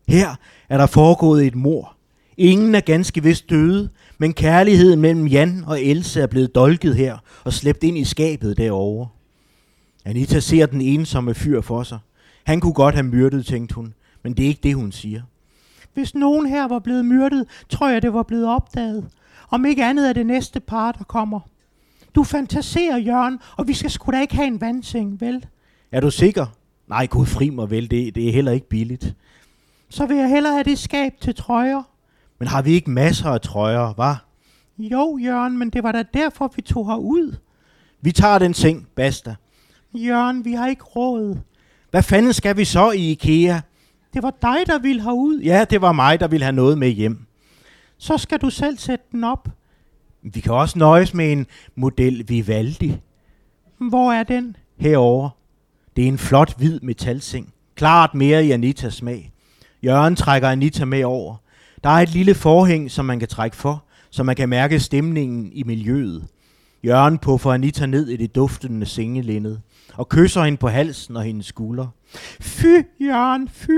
Her 0.08 0.36
er 0.68 0.78
der 0.78 0.86
foregået 0.86 1.46
et 1.46 1.54
mor. 1.54 1.96
Ingen 2.36 2.74
er 2.74 2.80
ganske 2.80 3.22
vist 3.22 3.50
døde, 3.50 3.88
men 4.18 4.32
kærligheden 4.32 5.00
mellem 5.00 5.26
Jan 5.26 5.64
og 5.66 5.84
Else 5.84 6.20
er 6.20 6.26
blevet 6.26 6.54
dolket 6.54 6.96
her 6.96 7.18
og 7.44 7.52
slæbt 7.52 7.84
ind 7.84 7.98
i 7.98 8.04
skabet 8.04 8.56
derovre. 8.56 9.08
Anita 10.04 10.40
ser 10.40 10.66
den 10.66 10.80
ensomme 10.80 11.34
fyr 11.34 11.60
for 11.60 11.82
sig. 11.82 11.98
Han 12.44 12.60
kunne 12.60 12.72
godt 12.72 12.94
have 12.94 13.06
myrdet, 13.06 13.46
tænkte 13.46 13.74
hun, 13.74 13.94
men 14.22 14.32
det 14.32 14.44
er 14.44 14.48
ikke 14.48 14.60
det, 14.62 14.74
hun 14.74 14.92
siger. 14.92 15.22
Hvis 15.94 16.14
nogen 16.14 16.46
her 16.46 16.68
var 16.68 16.78
blevet 16.78 17.04
myrdet, 17.04 17.46
tror 17.68 17.88
jeg, 17.88 18.02
det 18.02 18.12
var 18.12 18.22
blevet 18.22 18.46
opdaget. 18.46 19.08
Om 19.50 19.64
ikke 19.64 19.84
andet 19.84 20.08
er 20.08 20.12
det 20.12 20.26
næste 20.26 20.60
par, 20.60 20.92
der 20.92 21.04
kommer. 21.04 21.40
Du 22.14 22.24
fantaserer, 22.24 22.98
Jørgen, 22.98 23.38
og 23.56 23.68
vi 23.68 23.74
skal 23.74 23.90
sgu 23.90 24.12
da 24.12 24.20
ikke 24.20 24.34
have 24.34 24.46
en 24.46 24.60
vandseng, 24.60 25.20
vel? 25.20 25.46
Er 25.92 26.00
du 26.00 26.10
sikker? 26.10 26.46
Nej, 26.88 27.06
gud 27.06 27.26
fri 27.26 27.50
mig 27.50 27.70
vel, 27.70 27.90
det, 27.90 28.14
det 28.14 28.28
er 28.28 28.32
heller 28.32 28.52
ikke 28.52 28.68
billigt. 28.68 29.14
Så 29.88 30.06
vil 30.06 30.16
jeg 30.16 30.28
hellere 30.28 30.52
have 30.52 30.64
det 30.64 30.78
skab 30.78 31.12
til 31.20 31.34
trøjer. 31.34 31.82
Men 32.38 32.48
har 32.48 32.62
vi 32.62 32.70
ikke 32.70 32.90
masser 32.90 33.28
af 33.30 33.40
trøjer, 33.40 33.94
var? 33.96 34.24
Jo, 34.78 35.18
Jørgen, 35.18 35.58
men 35.58 35.70
det 35.70 35.82
var 35.82 35.92
da 35.92 36.02
derfor, 36.14 36.52
vi 36.56 36.62
tog 36.62 36.86
herud. 36.86 37.36
Vi 38.00 38.12
tager 38.12 38.38
den 38.38 38.54
seng, 38.54 38.86
basta. 38.94 39.34
Jørgen, 39.94 40.44
vi 40.44 40.52
har 40.52 40.66
ikke 40.66 40.84
råd. 40.84 41.38
Hvad 41.90 42.02
fanden 42.02 42.32
skal 42.32 42.56
vi 42.56 42.64
så 42.64 42.90
i 42.90 43.10
IKEA? 43.10 43.60
Det 44.14 44.22
var 44.22 44.34
dig, 44.42 44.58
der 44.66 44.78
ville 44.78 45.02
herud. 45.02 45.38
Ja, 45.38 45.64
det 45.70 45.80
var 45.80 45.92
mig, 45.92 46.20
der 46.20 46.28
ville 46.28 46.44
have 46.44 46.56
noget 46.56 46.78
med 46.78 46.88
hjem. 46.88 47.26
Så 47.98 48.18
skal 48.18 48.38
du 48.38 48.50
selv 48.50 48.78
sætte 48.78 49.04
den 49.12 49.24
op. 49.24 49.48
Vi 50.22 50.40
kan 50.40 50.52
også 50.52 50.78
nøjes 50.78 51.14
med 51.14 51.32
en 51.32 51.46
model 51.74 52.24
Vivaldi. 52.28 52.96
Hvor 53.78 54.12
er 54.12 54.22
den? 54.22 54.56
Herover. 54.78 55.30
Det 55.96 56.04
er 56.04 56.08
en 56.08 56.18
flot 56.18 56.58
hvid 56.58 56.80
metalseng. 56.80 57.52
Klart 57.74 58.14
mere 58.14 58.44
i 58.46 58.50
Anitas 58.50 58.94
smag. 58.94 59.32
Jørgen 59.82 60.16
trækker 60.16 60.48
Anita 60.48 60.84
med 60.84 61.04
over. 61.04 61.36
Der 61.84 61.90
er 61.90 62.02
et 62.02 62.12
lille 62.12 62.34
forhæng, 62.34 62.90
som 62.90 63.04
man 63.04 63.18
kan 63.18 63.28
trække 63.28 63.56
for, 63.56 63.84
så 64.10 64.22
man 64.22 64.36
kan 64.36 64.48
mærke 64.48 64.80
stemningen 64.80 65.50
i 65.52 65.62
miljøet. 65.62 66.26
Jørgen 66.84 67.18
puffer 67.18 67.52
Anita 67.52 67.86
ned 67.86 68.08
i 68.08 68.16
det 68.16 68.34
duftende 68.34 68.86
sengelindet 68.86 69.60
og 70.00 70.08
kysser 70.08 70.42
hende 70.42 70.58
på 70.58 70.68
halsen 70.68 71.16
og 71.16 71.22
hendes 71.22 71.46
skulder. 71.46 71.86
Fy, 72.40 72.66
Jørgen, 73.00 73.48
fy. 73.48 73.70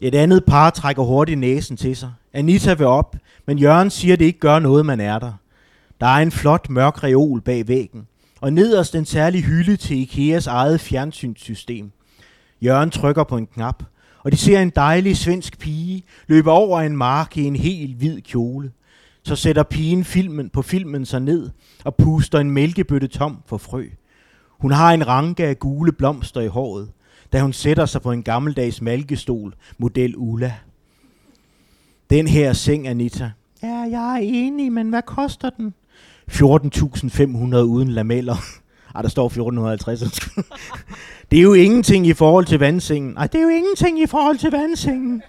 Et 0.00 0.14
andet 0.14 0.44
par 0.44 0.70
trækker 0.70 1.02
hurtigt 1.02 1.38
næsen 1.38 1.76
til 1.76 1.96
sig. 1.96 2.12
Anita 2.32 2.74
vil 2.74 2.86
op, 2.86 3.16
men 3.46 3.58
Jørgen 3.58 3.90
siger, 3.90 4.12
at 4.12 4.18
det 4.18 4.24
ikke 4.24 4.38
gør 4.38 4.58
noget, 4.58 4.86
man 4.86 5.00
er 5.00 5.18
der. 5.18 5.32
Der 6.00 6.06
er 6.06 6.22
en 6.22 6.30
flot 6.30 6.70
mørk 6.70 7.04
reol 7.04 7.40
bag 7.40 7.68
væggen, 7.68 8.06
og 8.40 8.52
nederst 8.52 8.94
en 8.94 9.04
særlig 9.04 9.44
hylde 9.44 9.76
til 9.76 9.96
Ikeas 9.96 10.46
eget 10.46 10.80
fjernsynssystem. 10.80 11.90
Jørgen 12.62 12.90
trykker 12.90 13.24
på 13.24 13.36
en 13.36 13.46
knap, 13.46 13.82
og 14.22 14.32
de 14.32 14.36
ser 14.36 14.60
en 14.60 14.72
dejlig 14.76 15.16
svensk 15.16 15.58
pige 15.58 16.02
løbe 16.26 16.50
over 16.50 16.80
en 16.80 16.96
mark 16.96 17.36
i 17.36 17.44
en 17.44 17.56
helt 17.56 17.96
hvid 17.96 18.20
kjole. 18.20 18.72
Så 19.22 19.36
sætter 19.36 19.62
pigen 19.62 20.04
filmen 20.04 20.50
på 20.50 20.62
filmen 20.62 21.06
sig 21.06 21.20
ned 21.20 21.50
og 21.84 21.96
puster 21.96 22.38
en 22.38 22.50
mælkebøtte 22.50 23.06
tom 23.06 23.42
for 23.46 23.58
frø. 23.58 23.88
Hun 24.58 24.72
har 24.72 24.92
en 24.92 25.06
ranke 25.06 25.46
af 25.46 25.58
gule 25.58 25.92
blomster 25.92 26.40
i 26.40 26.46
håret, 26.46 26.88
da 27.32 27.40
hun 27.40 27.52
sætter 27.52 27.86
sig 27.86 28.02
på 28.02 28.12
en 28.12 28.22
gammeldags 28.22 28.82
malkestol, 28.82 29.54
model 29.78 30.14
Ulla. 30.16 30.54
Den 32.10 32.28
her 32.28 32.52
seng, 32.52 32.88
Anita. 32.88 33.30
Ja, 33.62 33.76
jeg 33.90 34.14
er 34.14 34.20
enig, 34.22 34.72
men 34.72 34.88
hvad 34.88 35.02
koster 35.02 35.50
den? 35.50 35.74
14.500 36.30 37.56
uden 37.56 37.88
lameller. 37.88 38.36
Ej, 38.94 39.02
der 39.02 39.08
står 39.08 39.26
1450. 39.26 40.00
det 41.30 41.38
er 41.38 41.42
jo 41.42 41.52
ingenting 41.52 42.06
i 42.06 42.12
forhold 42.12 42.44
til 42.44 42.58
vandsengen. 42.58 43.12
Nej, 43.12 43.26
det 43.26 43.38
er 43.38 43.42
jo 43.42 43.48
ingenting 43.48 44.00
i 44.00 44.06
forhold 44.06 44.38
til 44.38 44.50
vandsengen. 44.50 45.22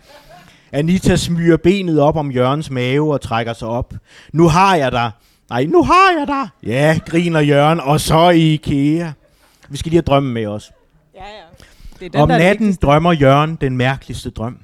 Anita 0.71 1.15
smyger 1.15 1.57
benet 1.57 1.99
op 1.99 2.15
om 2.15 2.31
Jørgens 2.31 2.69
mave 2.69 3.13
og 3.13 3.21
trækker 3.21 3.53
sig 3.53 3.67
op. 3.67 3.93
Nu 4.33 4.47
har 4.47 4.75
jeg 4.75 4.91
dig. 4.91 5.11
Nej, 5.49 5.65
nu 5.65 5.83
har 5.83 6.11
jeg 6.19 6.27
dig. 6.27 6.47
Ja, 6.63 6.99
griner 7.05 7.39
Jørgen, 7.39 7.79
og 7.79 8.01
så 8.01 8.29
i 8.29 8.53
IKEA. 8.53 9.11
Vi 9.69 9.77
skal 9.77 9.89
lige 9.89 9.97
have 9.97 10.05
drømme 10.05 10.33
med 10.33 10.45
os. 10.45 10.71
Ja, 11.15 11.19
ja. 11.19 11.65
Det 11.99 12.05
er 12.05 12.09
den, 12.09 12.21
om 12.21 12.29
natten 12.29 12.77
drømmer 12.81 13.13
Jørgen 13.13 13.57
den 13.61 13.77
mærkeligste 13.77 14.29
drøm. 14.29 14.57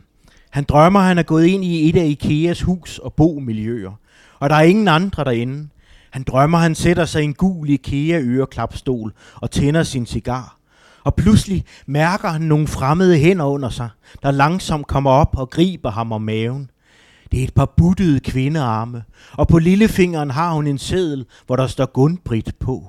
Han 0.50 0.64
drømmer, 0.64 1.00
at 1.00 1.06
han 1.06 1.18
er 1.18 1.24
gået 1.24 1.46
ind 1.46 1.64
i 1.64 1.90
et 1.90 1.96
af 1.98 2.06
Ikeas 2.06 2.62
hus- 2.62 3.00
og 3.00 3.14
bomiljøer. 3.14 3.92
Og 4.40 4.50
der 4.50 4.56
er 4.56 4.62
ingen 4.62 4.88
andre 4.88 5.24
derinde. 5.24 5.68
Han 6.12 6.24
drømmer, 6.24 6.58
han 6.58 6.76
sætter 6.76 7.06
sig 7.06 7.22
i 7.22 7.26
en 7.26 7.34
gul 7.34 7.70
IKEA-øreklapstol 7.70 9.14
og 9.36 9.52
tænder 9.52 9.84
sin 9.84 10.06
cigar. 10.06 10.58
Og 11.04 11.16
pludselig 11.16 11.66
mærker 11.86 12.30
han 12.30 12.42
nogle 12.42 12.68
fremmede 12.68 13.18
hænder 13.18 13.46
under 13.46 13.70
sig, 13.70 13.90
der 14.24 14.32
langsomt 14.32 14.88
kommer 14.88 15.12
op 15.12 15.38
og 15.38 15.50
griber 15.50 15.92
ham 15.92 16.12
om 16.12 16.22
maven. 16.22 16.70
Det 17.32 17.40
er 17.40 17.44
et 17.44 17.54
par 17.54 17.74
buttede 17.78 18.20
kvindearme, 18.20 19.04
og 19.34 19.48
på 19.48 19.60
lillefingeren 19.60 20.32
har 20.32 20.54
hun 20.54 20.68
en 20.68 20.78
seddel, 20.78 21.26
hvor 21.46 21.56
der 21.56 21.68
står 21.68 21.86
Gunbrit 21.86 22.56
på. 22.60 22.88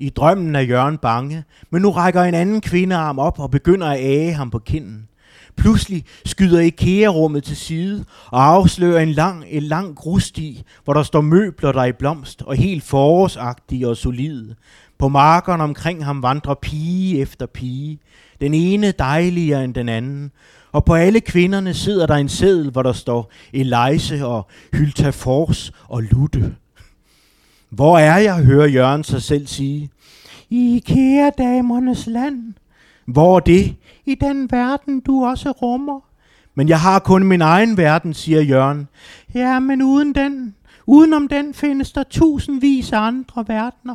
I 0.00 0.08
drømmen 0.08 0.56
er 0.56 0.60
Jørgen 0.60 0.98
bange, 0.98 1.44
men 1.70 1.82
nu 1.82 1.90
rækker 1.90 2.22
en 2.22 2.34
anden 2.34 2.60
kvindearm 2.60 3.18
op 3.18 3.38
og 3.38 3.50
begynder 3.50 3.86
at 3.86 4.00
æge 4.00 4.32
ham 4.32 4.50
på 4.50 4.58
kinden. 4.58 5.08
Pludselig 5.56 6.04
skyder 6.24 6.60
IKEA-rummet 6.60 7.44
til 7.44 7.56
side 7.56 8.04
og 8.26 8.46
afslører 8.46 9.00
en 9.00 9.12
lang, 9.12 9.44
en 9.48 9.62
lang 9.62 9.96
grusti, 9.96 10.62
hvor 10.84 10.94
der 10.94 11.02
står 11.02 11.20
møbler, 11.20 11.72
der 11.72 11.80
er 11.80 11.84
i 11.84 11.92
blomst 11.92 12.42
og 12.42 12.56
helt 12.56 12.82
forårsagtige 12.82 13.88
og 13.88 13.96
solide. 13.96 14.54
På 14.98 15.08
markerne 15.08 15.62
omkring 15.62 16.04
ham 16.04 16.22
vandrer 16.22 16.54
pige 16.54 17.20
efter 17.20 17.46
pige. 17.46 17.98
Den 18.40 18.54
ene 18.54 18.92
dejligere 18.92 19.64
end 19.64 19.74
den 19.74 19.88
anden. 19.88 20.30
Og 20.72 20.84
på 20.84 20.94
alle 20.94 21.20
kvinderne 21.20 21.74
sidder 21.74 22.06
der 22.06 22.14
en 22.14 22.28
seddel, 22.28 22.70
hvor 22.70 22.82
der 22.82 22.92
står 22.92 23.32
Elise 23.52 24.26
og 24.26 24.48
Hylta 24.72 25.10
Fors 25.10 25.72
og 25.88 26.02
Lutte. 26.02 26.54
Hvor 27.70 27.98
er 27.98 28.18
jeg, 28.18 28.44
hører 28.44 28.66
Jørgen 28.66 29.04
sig 29.04 29.22
selv 29.22 29.46
sige. 29.46 29.90
I 30.50 30.76
IKEA-damernes 30.76 32.06
land. 32.06 32.54
Hvor 33.06 33.36
er 33.36 33.40
det? 33.40 33.74
I 34.06 34.14
den 34.14 34.50
verden, 34.50 35.00
du 35.00 35.24
også 35.24 35.50
rummer. 35.50 36.00
Men 36.54 36.68
jeg 36.68 36.80
har 36.80 36.98
kun 36.98 37.24
min 37.24 37.40
egen 37.40 37.76
verden, 37.76 38.14
siger 38.14 38.40
Jørgen. 38.40 38.88
Ja, 39.34 39.58
men 39.58 39.82
uden 39.82 40.14
den, 40.14 40.54
udenom 40.86 41.28
den 41.28 41.54
findes 41.54 41.92
der 41.92 42.02
tusindvis 42.02 42.92
af 42.92 42.98
andre 42.98 43.44
verdener. 43.48 43.94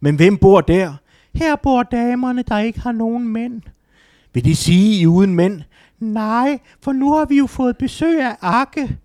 Men 0.00 0.16
hvem 0.16 0.38
bor 0.38 0.60
der? 0.60 0.94
Her 1.34 1.56
bor 1.56 1.82
damerne, 1.82 2.42
der 2.48 2.58
ikke 2.58 2.80
har 2.80 2.92
nogen 2.92 3.28
mænd. 3.28 3.62
Vil 4.34 4.44
de 4.44 4.56
sige, 4.56 5.00
I 5.00 5.06
uden 5.06 5.34
mænd? 5.34 5.62
Nej, 6.00 6.58
for 6.82 6.92
nu 6.92 7.12
har 7.12 7.24
vi 7.24 7.38
jo 7.38 7.46
fået 7.46 7.76
besøg 7.76 8.20
af 8.20 8.36
Akke. 8.40 8.96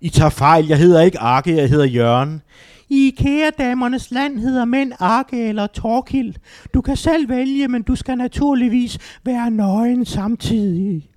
I 0.00 0.08
tager 0.08 0.30
fejl, 0.30 0.66
jeg 0.66 0.78
hedder 0.78 1.00
ikke 1.00 1.20
Akke, 1.20 1.56
jeg 1.56 1.68
hedder 1.68 1.84
Jørgen. 1.84 2.42
I 2.88 3.06
IKEA-damernes 3.08 4.10
land 4.10 4.38
hedder 4.38 4.64
mænd 4.64 4.92
Arke 4.98 5.48
eller 5.48 5.66
Torkild. 5.66 6.34
Du 6.74 6.80
kan 6.80 6.96
selv 6.96 7.28
vælge, 7.28 7.68
men 7.68 7.82
du 7.82 7.96
skal 7.96 8.18
naturligvis 8.18 8.98
være 9.24 9.50
nøgen 9.50 10.04
samtidig. 10.04 11.10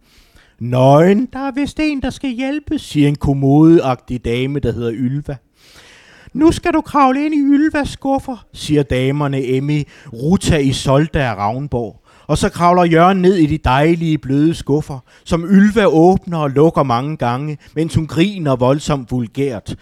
Nøgen? 0.60 1.30
Der 1.34 1.40
er 1.40 1.52
vist 1.52 1.80
en, 1.80 2.02
der 2.02 2.10
skal 2.10 2.30
hjælpe, 2.30 2.80
siger 2.80 3.08
en 3.08 3.16
kommodeagtig 3.16 4.26
dame, 4.26 4.60
der 4.60 4.72
hedder 4.72 4.92
Ylva. 4.94 5.36
Nu 6.34 6.52
skal 6.52 6.74
du 6.74 6.82
kravle 6.82 7.26
ind 7.26 7.34
i 7.34 7.38
Ylvas 7.38 7.90
skuffer, 7.90 8.46
siger 8.54 8.84
damerne 8.84 9.46
Emmy, 9.46 9.84
Ruta 10.14 10.58
i 10.58 10.72
Solda 10.72 11.20
af 11.20 11.36
Ravnborg. 11.36 12.04
Og 12.28 12.38
så 12.38 12.50
kravler 12.50 12.84
Jørgen 12.84 13.22
ned 13.22 13.36
i 13.36 13.46
de 13.46 13.58
dejlige 13.58 14.18
bløde 14.18 14.54
skuffer, 14.54 15.00
som 15.24 15.46
Ylva 15.46 15.86
åbner 15.86 16.38
og 16.38 16.50
lukker 16.50 16.84
mange 16.84 17.18
gange, 17.18 17.58
mens 17.76 17.96
hun 17.96 18.08
griner 18.08 18.56
voldsomt 18.56 19.12
vulgært. 19.12 19.76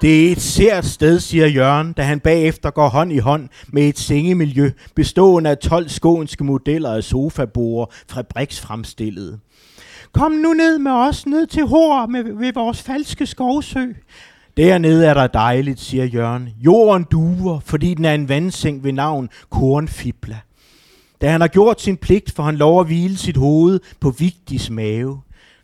Det 0.00 0.26
er 0.26 0.32
et 0.32 0.40
sært 0.40 0.84
sted, 0.84 1.20
siger 1.20 1.46
Jørgen, 1.46 1.92
da 1.92 2.02
han 2.02 2.20
bagefter 2.20 2.70
går 2.70 2.88
hånd 2.88 3.12
i 3.12 3.18
hånd 3.18 3.48
med 3.68 3.82
et 3.88 3.98
sengemiljø 3.98 4.70
bestående 4.94 5.50
af 5.50 5.58
12 5.58 5.88
skånske 5.88 6.44
modeller 6.44 6.90
af 6.90 7.04
sofabord 7.04 7.92
fabriksfremstillede. 8.08 9.38
Kom 10.12 10.32
nu 10.32 10.52
ned 10.52 10.78
med 10.78 10.92
os, 10.92 11.26
ned 11.26 11.46
til 11.46 11.66
Hår 11.66 12.06
med, 12.06 12.22
ved 12.22 12.52
vores 12.52 12.82
falske 12.82 13.26
skovsø. 13.26 13.84
Dernede 14.56 15.06
er 15.06 15.14
der 15.14 15.26
dejligt, 15.26 15.80
siger 15.80 16.04
Jørgen. 16.04 16.48
Jorden 16.60 17.04
duver, 17.10 17.60
fordi 17.60 17.94
den 17.94 18.04
er 18.04 18.14
en 18.14 18.28
vandseng 18.28 18.84
ved 18.84 18.92
navn 18.92 19.28
Kornfibla. 19.50 20.38
Da 21.20 21.30
han 21.30 21.40
har 21.40 21.48
gjort 21.48 21.80
sin 21.80 21.96
pligt, 21.96 22.32
for 22.32 22.42
han 22.42 22.56
lov 22.56 22.80
at 22.80 22.86
hvile 22.86 23.16
sit 23.16 23.36
hoved 23.36 23.80
på 24.00 24.10
Vigtis 24.10 24.70
mave. 24.70 25.20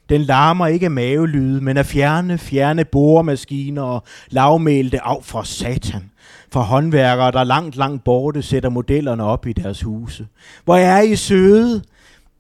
Den 0.09 0.21
larmer 0.21 0.67
ikke 0.67 0.85
af 0.85 0.91
mavelyde, 0.91 1.61
men 1.61 1.77
af 1.77 1.87
fjerne, 1.87 2.39
fjerne 2.39 2.85
boremaskiner 2.85 3.83
og 3.83 4.03
lavmælte 4.31 5.01
af 5.01 5.25
fra 5.25 5.45
satan. 5.45 6.11
For 6.53 6.61
håndværkere, 6.61 7.31
der 7.31 7.45
langt, 7.45 7.77
langt 7.77 8.05
borte 8.05 8.43
sætter 8.43 8.69
modellerne 8.69 9.25
op 9.25 9.47
i 9.47 9.53
deres 9.53 9.83
huse. 9.83 10.27
Hvor 10.65 10.77
er 10.77 11.01
I 11.01 11.17
søde? 11.17 11.83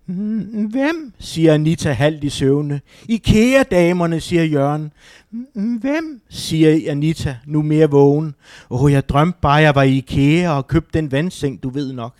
Mm, 0.06 0.66
hvem? 0.70 1.12
siger 1.18 1.54
Anita 1.54 1.92
halvt 1.92 2.24
i 2.24 2.28
søvne. 2.28 2.80
Ikea-damerne, 3.08 4.20
siger 4.20 4.44
Jørgen. 4.44 4.92
Mm, 5.30 5.76
hvem? 5.76 6.20
siger 6.30 6.90
Anita, 6.90 7.36
nu 7.46 7.62
mere 7.62 7.90
vågen. 7.90 8.34
Åh, 8.70 8.92
jeg 8.92 9.08
drømte 9.08 9.38
bare, 9.40 9.54
jeg 9.54 9.74
var 9.74 9.82
i 9.82 9.96
Ikea 9.96 10.50
og 10.50 10.68
købte 10.68 10.98
den 10.98 11.12
vandseng, 11.12 11.62
du 11.62 11.70
ved 11.70 11.92
nok. 11.92 12.14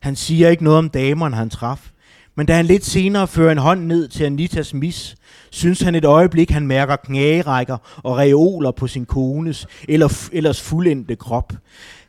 Han 0.00 0.16
siger 0.16 0.48
ikke 0.48 0.64
noget 0.64 0.78
om 0.78 0.88
damerne, 0.88 1.36
han 1.36 1.50
traf. 1.50 1.91
Men 2.36 2.46
da 2.46 2.54
han 2.54 2.66
lidt 2.66 2.84
senere 2.84 3.28
fører 3.28 3.52
en 3.52 3.58
hånd 3.58 3.86
ned 3.86 4.08
til 4.08 4.24
Anitas 4.24 4.74
mis, 4.74 5.16
synes 5.50 5.80
han 5.80 5.94
et 5.94 6.04
øjeblik, 6.04 6.50
han 6.50 6.66
mærker 6.66 6.96
knagerækker 6.96 7.76
og 7.96 8.18
reoler 8.18 8.70
på 8.70 8.86
sin 8.86 9.06
kones 9.06 9.66
eller 9.88 10.28
ellers 10.32 10.60
fuldendte 10.60 11.16
krop. 11.16 11.52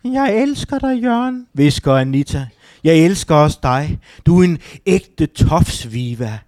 Jeg 0.04 0.42
elsker 0.42 0.80
dig, 0.80 1.04
Jørgen, 1.04 1.48
visker 1.54 1.94
Anita. 1.94 2.48
Jeg 2.84 2.98
elsker 2.98 3.36
også 3.36 3.60
dig. 3.64 4.00
Du 4.26 4.40
er 4.40 4.44
en 4.44 4.58
ægte 4.86 5.26
tofsviva. 5.26 6.40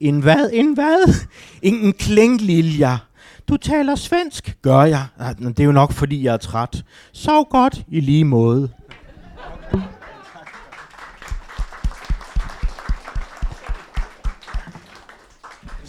En 0.00 0.20
hvad? 0.20 0.50
En 0.52 0.74
hvad? 0.74 1.14
En 1.62 1.92
klænglilja. 1.92 2.96
Du 3.48 3.56
taler 3.56 3.94
svensk, 3.94 4.56
gør 4.62 4.82
jeg. 4.82 5.04
Ah, 5.18 5.34
det 5.36 5.60
er 5.60 5.64
jo 5.64 5.72
nok, 5.72 5.92
fordi 5.92 6.24
jeg 6.24 6.32
er 6.32 6.36
træt. 6.36 6.84
Sov 7.12 7.48
godt 7.50 7.84
i 7.88 8.00
lige 8.00 8.24
måde. 8.24 8.68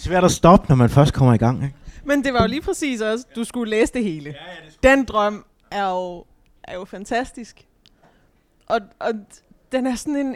Svært 0.07 0.23
at 0.23 0.31
stoppe, 0.31 0.65
når 0.69 0.75
man 0.75 0.89
først 0.89 1.13
kommer 1.13 1.33
i 1.33 1.37
gang. 1.37 1.63
Ikke? 1.63 1.75
Men 2.05 2.23
det 2.23 2.33
var 2.33 2.41
jo 2.41 2.47
lige 2.47 2.61
præcis 2.61 3.01
også, 3.01 3.25
du 3.35 3.43
skulle 3.43 3.69
læse 3.69 3.93
det 3.93 4.03
hele. 4.03 4.35
Den 4.83 5.05
drøm 5.05 5.45
er 5.71 5.89
jo, 5.89 6.25
er 6.63 6.73
jo 6.75 6.85
fantastisk. 6.85 7.65
Og, 8.67 8.79
og 8.99 9.11
den 9.71 9.87
er 9.87 9.95
sådan 9.95 10.15
en, 10.15 10.35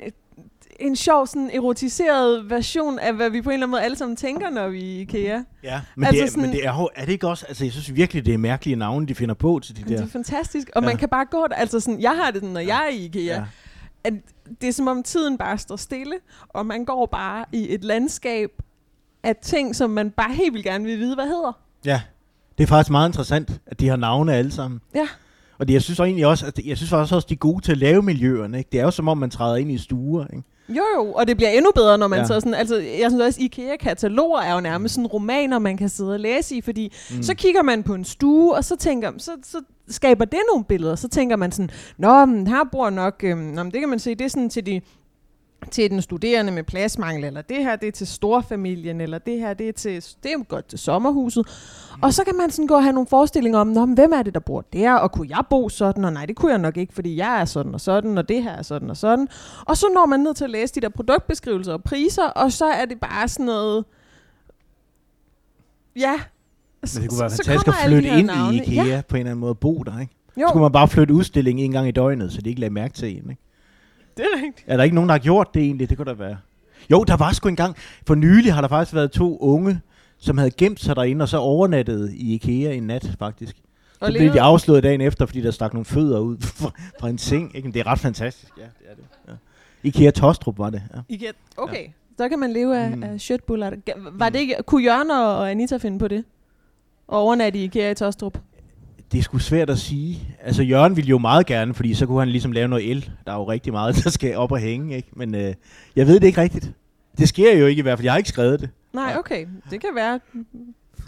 en 0.79 0.95
sjov, 0.95 1.27
sådan 1.27 1.49
erotiseret 1.53 2.49
version 2.49 2.99
af, 2.99 3.13
hvad 3.13 3.29
vi 3.29 3.41
på 3.41 3.49
en 3.49 3.53
eller 3.53 3.65
anden 3.65 3.71
måde 3.71 3.81
alle 3.81 3.97
sammen 3.97 4.15
tænker, 4.15 4.49
når 4.49 4.67
vi 4.67 4.77
er 4.79 4.83
i 4.83 5.01
IKEA. 5.01 5.43
Ja, 5.63 5.81
men, 5.95 6.05
Altså 6.05 6.19
det, 6.21 6.27
er, 6.27 6.31
sådan- 6.31 6.41
men 6.41 6.51
det 6.51 6.65
er 6.65 6.77
jo, 6.79 6.89
er 6.95 7.05
det 7.05 7.11
ikke 7.11 7.27
også, 7.27 7.45
altså 7.47 7.63
jeg 7.65 7.71
synes 7.71 7.95
virkelig, 7.95 8.25
det 8.25 8.33
er 8.33 8.37
mærkelige 8.37 8.75
navne, 8.75 9.07
de 9.07 9.15
finder 9.15 9.35
på 9.35 9.59
til 9.63 9.75
de 9.77 9.81
Det 9.81 9.89
der. 9.89 10.03
er 10.03 10.07
fantastisk. 10.07 10.69
Og 10.75 10.81
Ja. 10.81 10.87
man 10.87 10.97
kan 10.97 11.09
bare 11.09 11.25
gå 11.25 11.47
der. 11.49 11.55
Altså 11.55 11.79
sådan, 11.79 12.01
jeg 12.01 12.11
har 12.11 12.31
det 12.31 12.35
sådan, 12.41 12.49
når 12.53 12.59
jeg 12.59 12.85
er 12.85 12.89
i 12.89 13.05
IKEA. 13.05 13.23
Ja. 13.35 13.43
At 14.03 14.13
det 14.61 14.69
er 14.69 14.73
som 14.73 14.87
om 14.87 15.03
tiden 15.03 15.37
bare 15.37 15.57
står 15.57 15.75
stille, 15.75 16.13
og 16.49 16.65
man 16.65 16.85
går 16.85 17.05
bare 17.05 17.45
i 17.51 17.73
et 17.73 17.83
landskab 17.83 18.49
af 19.23 19.35
ting, 19.41 19.75
som 19.75 19.89
man 19.89 20.11
bare 20.11 20.33
helt 20.33 20.53
vil 20.53 20.63
gerne 20.63 20.85
vil 20.85 20.99
vide, 20.99 21.15
hvad 21.15 21.25
hedder. 21.25 21.51
ja, 21.85 22.01
det 22.57 22.63
er 22.63 22.67
faktisk 22.67 22.91
meget 22.91 23.09
interessant, 23.09 23.51
at 23.67 23.79
de 23.79 23.87
har 23.87 23.95
navne 23.95 24.33
alle 24.35 24.51
sammen. 24.51 24.81
Ja. 24.95 25.07
Og 25.59 25.67
det, 25.67 25.73
jeg 25.73 25.81
synes 25.81 25.99
egentlig 25.99 26.25
også, 26.25 26.45
at 26.45 26.59
jeg 26.65 26.77
synes 26.77 26.89
faktisk 26.89 27.15
også, 27.15 27.25
de 27.29 27.33
er 27.33 27.37
gode 27.37 27.61
til 27.65 27.71
at 27.71 27.77
lave 27.77 28.01
miljøerne. 28.01 28.57
Ikke? 28.57 28.69
Det 28.71 28.79
er 28.79 28.83
jo 28.83 28.91
som 28.91 29.07
om, 29.07 29.17
man 29.17 29.29
træder 29.29 29.55
ind 29.55 29.71
i 29.71 29.77
stuer. 29.77 30.25
Ikke? 30.33 30.43
Jo, 30.69 30.83
jo, 30.97 31.11
og 31.11 31.27
det 31.27 31.37
bliver 31.37 31.49
endnu 31.49 31.71
bedre, 31.75 31.97
når 31.97 32.07
man 32.07 32.17
Ja. 32.17 32.21
ja. 32.21 32.27
så 32.27 32.33
sådan, 32.39 32.53
altså, 32.53 32.75
jeg 32.75 33.11
synes 33.11 33.23
også, 33.23 33.41
IKEA-kataloger 33.41 34.39
er 34.41 34.53
jo 34.53 34.59
nærmest 34.59 34.95
sådan 34.95 35.07
romaner, 35.07 35.59
man 35.59 35.77
kan 35.77 35.89
sidde 35.89 36.13
og 36.13 36.19
læse 36.19 36.55
i, 36.55 36.61
fordi 36.61 36.93
mm. 37.15 37.23
så 37.23 37.33
kigger 37.35 37.61
man 37.63 37.83
på 37.83 37.93
en 37.93 38.05
stue, 38.05 38.55
og 38.55 38.65
så 38.65 38.75
tænker, 38.75 39.11
så, 39.17 39.31
så 39.43 39.61
skaber 39.89 40.25
det 40.25 40.39
nogle 40.51 40.65
billeder, 40.65 40.95
så 40.95 41.07
tænker 41.07 41.35
man 41.35 41.51
sådan, 41.51 41.69
nå, 41.97 42.25
men 42.25 42.47
her 42.47 42.63
bor 42.71 42.89
nok, 42.89 43.21
øhm, 43.23 43.39
nå, 43.39 43.63
men 43.63 43.71
det 43.71 43.79
kan 43.79 43.89
man 43.89 43.99
se, 43.99 44.15
det 44.15 44.25
er 44.25 44.29
sådan 44.29 44.49
til 44.49 44.65
de 44.65 44.81
til 45.71 45.89
den 45.91 46.01
studerende 46.01 46.51
med 46.51 46.63
pladsmangel, 46.63 47.23
eller 47.23 47.41
det 47.41 47.57
her 47.57 47.75
det 47.75 47.87
er 47.87 47.91
til 47.91 48.07
storfamilien, 48.07 49.01
eller 49.01 49.17
det 49.17 49.39
her 49.39 49.53
det 49.53 49.69
er, 49.69 49.73
til, 49.73 49.93
det 50.23 50.29
er 50.29 50.33
jo 50.33 50.45
godt 50.47 50.65
til 50.65 50.79
sommerhuset. 50.79 51.47
Og 52.01 52.13
så 52.13 52.23
kan 52.23 52.35
man 52.35 52.51
sådan 52.51 52.67
gå 52.67 52.75
og 52.75 52.83
have 52.83 52.93
nogle 52.93 53.07
forestillinger 53.07 53.59
om, 53.59 53.67
Nå, 53.67 53.85
men 53.85 53.95
hvem 53.95 54.11
er 54.11 54.23
det, 54.23 54.33
der 54.33 54.39
bor 54.39 54.61
der, 54.73 54.93
og 54.93 55.11
kunne 55.11 55.27
jeg 55.29 55.43
bo 55.49 55.69
sådan, 55.69 56.05
og 56.05 56.13
nej, 56.13 56.25
det 56.25 56.35
kunne 56.35 56.51
jeg 56.51 56.59
nok 56.59 56.77
ikke, 56.77 56.93
fordi 56.93 57.15
jeg 57.15 57.41
er 57.41 57.45
sådan 57.45 57.73
og 57.73 57.81
sådan, 57.81 58.17
og 58.17 58.29
det 58.29 58.43
her 58.43 58.51
er 58.51 58.61
sådan 58.61 58.89
og 58.89 58.97
sådan. 58.97 59.27
Og 59.65 59.77
så 59.77 59.85
når 59.93 60.05
man 60.05 60.19
ned 60.19 60.33
til 60.33 60.43
at 60.43 60.49
læse 60.49 60.75
de 60.75 60.81
der 60.81 60.89
produktbeskrivelser 60.89 61.73
og 61.73 61.83
priser, 61.83 62.25
og 62.25 62.51
så 62.51 62.65
er 62.65 62.85
det 62.85 62.99
bare 62.99 63.27
sådan 63.27 63.45
noget... 63.45 63.85
Ja. 65.95 66.13
Men 66.81 66.89
det 67.01 67.09
kunne 67.09 67.19
være 67.19 67.29
så 67.29 67.43
fantastisk 67.45 67.67
at 67.67 67.73
flytte 67.87 68.09
ind 68.09 68.27
navne. 68.27 68.55
i 68.55 68.61
IKEA 68.61 68.83
Ja, 68.83 69.01
på 69.07 69.15
en 69.15 69.19
eller 69.19 69.31
anden 69.31 69.39
måde 69.39 69.51
og 69.51 69.59
bo 69.59 69.83
der. 69.83 69.99
Ikke? 69.99 70.13
jo, 70.37 70.47
Så 70.47 70.51
kunne 70.51 70.61
man 70.61 70.71
bare 70.71 70.87
flytte 70.87 71.13
udstilling 71.13 71.59
en 71.59 71.71
gang 71.71 71.87
i 71.87 71.91
døgnet, 71.91 72.31
så 72.33 72.41
de 72.41 72.49
ikke 72.49 72.61
lagde 72.61 72.73
mærke 72.73 72.93
til 72.93 73.17
en. 73.17 73.29
Ikke? 73.29 73.41
Det 74.17 74.25
er 74.33 74.35
rigtigt. 74.45 74.63
Er 74.67 74.77
der 74.77 74.83
ikke 74.83 74.95
nogen, 74.95 75.09
der 75.09 75.13
har 75.13 75.19
gjort 75.19 75.53
det 75.53 75.61
egentlig? 75.63 75.89
Det 75.89 75.97
kunne 75.97 76.05
der 76.05 76.13
være. 76.13 76.37
Jo, 76.91 77.03
der 77.03 77.17
var 77.17 77.31
sgu 77.31 77.49
engang. 77.49 77.75
For 78.07 78.15
nylig 78.15 78.53
har 78.53 78.61
der 78.61 78.67
faktisk 78.67 78.95
været 78.95 79.11
to 79.11 79.37
unge, 79.37 79.81
som 80.17 80.37
havde 80.37 80.51
gemt 80.51 80.79
sig 80.79 80.95
derinde, 80.95 81.23
og 81.23 81.29
så 81.29 81.37
overnattede 81.37 82.15
i 82.15 82.33
IKEA 82.33 82.73
en 82.73 82.83
nat, 82.83 83.11
faktisk. 83.19 83.55
Og 83.99 84.07
Så 84.07 84.13
blev 84.17 84.33
de 84.33 84.41
afslået 84.41 84.83
dagen 84.83 85.01
efter, 85.01 85.25
fordi 85.25 85.41
der 85.41 85.51
stak 85.51 85.73
nogle 85.73 85.85
fødder 85.85 86.19
ud 86.19 86.37
fra, 86.57 86.71
fra 86.99 87.09
en 87.09 87.17
seng. 87.17 87.55
Ikke? 87.55 87.67
Men 87.67 87.73
det 87.73 87.79
er 87.79 87.87
ret 87.87 87.99
fantastisk. 87.99 88.51
Ja, 88.57 88.63
det 88.63 88.87
er 88.91 88.95
det. 88.95 89.03
Ja. 89.27 89.33
IKEA 89.83 90.11
Tostrup 90.11 90.57
var 90.57 90.69
det. 90.69 90.81
Ja. 90.95 90.99
IKEA. 91.09 91.31
Okay, 91.57 91.87
så 92.17 92.29
kan 92.29 92.39
man 92.39 92.53
leve 92.53 92.77
af, 92.77 92.91
Mm. 92.97 93.03
af 93.03 93.19
shirtbuller. 93.21 93.71
Var 94.11 94.29
det 94.29 94.39
ikke, 94.39 94.55
kunne 94.65 94.83
Jørgen 94.83 95.11
og 95.11 95.37
og 95.37 95.51
Anita 95.51 95.77
finde 95.77 95.99
på 95.99 96.07
det? 96.07 96.23
Og 97.07 97.19
overnatte 97.19 97.59
i 97.59 97.63
IKEA 97.63 97.91
i 97.91 97.95
Tostrup? 97.95 98.37
Det 99.11 99.17
er 99.19 99.21
sgu 99.23 99.37
svært 99.37 99.69
at 99.69 99.79
sige. 99.79 100.19
Altså, 100.43 100.63
Jørgen 100.63 100.95
ville 100.95 101.09
jo 101.09 101.17
meget 101.17 101.45
gerne, 101.45 101.73
fordi 101.73 101.93
så 101.93 102.05
kunne 102.05 102.19
han 102.19 102.29
ligesom 102.29 102.51
lave 102.51 102.67
noget 102.67 102.91
el. 102.91 103.09
Der 103.25 103.31
er 103.31 103.35
jo 103.35 103.43
rigtig 103.43 103.73
meget, 103.73 103.95
der 104.03 104.09
skal 104.09 104.37
op 104.37 104.51
og 104.51 104.59
hænge, 104.59 104.95
ikke? 104.95 105.09
Men 105.13 105.35
øh, 105.35 105.53
jeg 105.95 106.07
ved 106.07 106.19
det 106.19 106.27
ikke 106.27 106.41
rigtigt. 106.41 106.71
Det 107.17 107.29
sker 107.29 107.57
jo 107.57 107.65
ikke 107.65 107.79
i 107.79 107.81
hvert 107.81 107.97
fald. 107.97 108.05
Jeg 108.05 108.13
har 108.13 108.17
ikke 108.17 108.29
skrevet 108.29 108.59
det. 108.59 108.69
Nej, 108.93 109.15
okay. 109.19 109.47
Det 109.69 109.81
kan 109.81 109.89
være, 109.95 110.19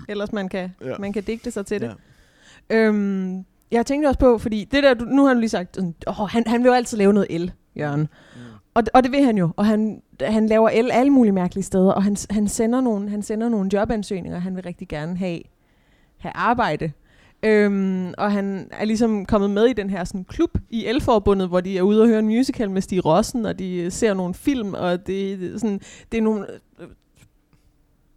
ellers 0.10 0.32
man 0.34 0.50
kan, 0.50 0.76
Ja. 0.86 0.94
man 1.00 1.14
kan 1.14 1.24
digte 1.24 1.52
sig 1.52 1.66
til 1.66 1.82
det. 1.82 1.92
Ja. 2.70 2.76
Øhm, 2.76 3.46
jeg 3.72 3.86
tænkte 3.86 4.08
også 4.08 4.20
på, 4.20 4.38
fordi 4.38 4.68
det 4.72 4.84
der, 4.84 4.94
du, 4.94 5.06
nu 5.06 5.26
har 5.26 5.34
du 5.34 5.40
lige 5.40 5.50
sagt, 5.50 5.78
åh, 6.08 6.16
han, 6.30 6.44
han 6.48 6.64
vil 6.64 6.68
jo 6.68 6.74
altid 6.74 6.98
lave 6.98 7.14
noget 7.14 7.28
el, 7.30 7.52
Jørgen. 7.78 8.00
Mm. 8.00 8.40
Og, 8.74 8.84
og 8.94 9.04
det 9.04 9.12
vil 9.12 9.24
han 9.24 9.38
jo, 9.38 9.50
og 9.58 9.66
han, 9.66 10.02
han 10.22 10.48
laver 10.48 10.70
el 10.70 10.92
alle 10.92 11.10
mulige 11.10 11.32
mærkelige 11.34 11.64
steder, 11.64 11.92
og 11.92 12.04
han, 12.04 12.18
han, 12.30 12.48
sender 12.48 12.82
nogle, 12.82 13.10
han 13.10 13.22
sender 13.22 13.50
nogle 13.50 13.70
jobansøgninger, 13.74 14.40
han 14.40 14.56
vil 14.56 14.64
rigtig 14.64 14.88
gerne 14.88 15.18
have, 15.18 15.40
have 16.18 16.32
arbejde. 16.36 16.92
Øhm, 17.44 18.14
og 18.18 18.32
han 18.32 18.68
er 18.72 18.86
ligesom 18.86 19.26
kommet 19.26 19.50
med 19.50 19.66
i 19.66 19.74
den 19.74 19.90
her 19.90 20.04
sådan, 20.04 20.24
klub 20.24 20.58
i 20.70 20.86
Elforbundet, 20.86 21.48
hvor 21.48 21.62
de 21.62 21.78
er 21.78 21.82
ude 21.82 22.02
og 22.02 22.08
høre 22.08 22.20
en 22.20 22.26
musical 22.26 22.70
med 22.70 22.82
Stig 22.82 23.06
Rossen, 23.06 23.46
og 23.46 23.60
de 23.60 23.92
ser 23.92 24.14
nogle 24.14 24.34
film, 24.34 24.74
og 24.74 25.08
det, 25.08 25.40
det 25.40 25.54
er 25.54 25.58
sådan, 25.58 25.82
det 26.12 26.18
er 26.18 26.22
nogle 26.22 26.46
øh, 26.80 26.88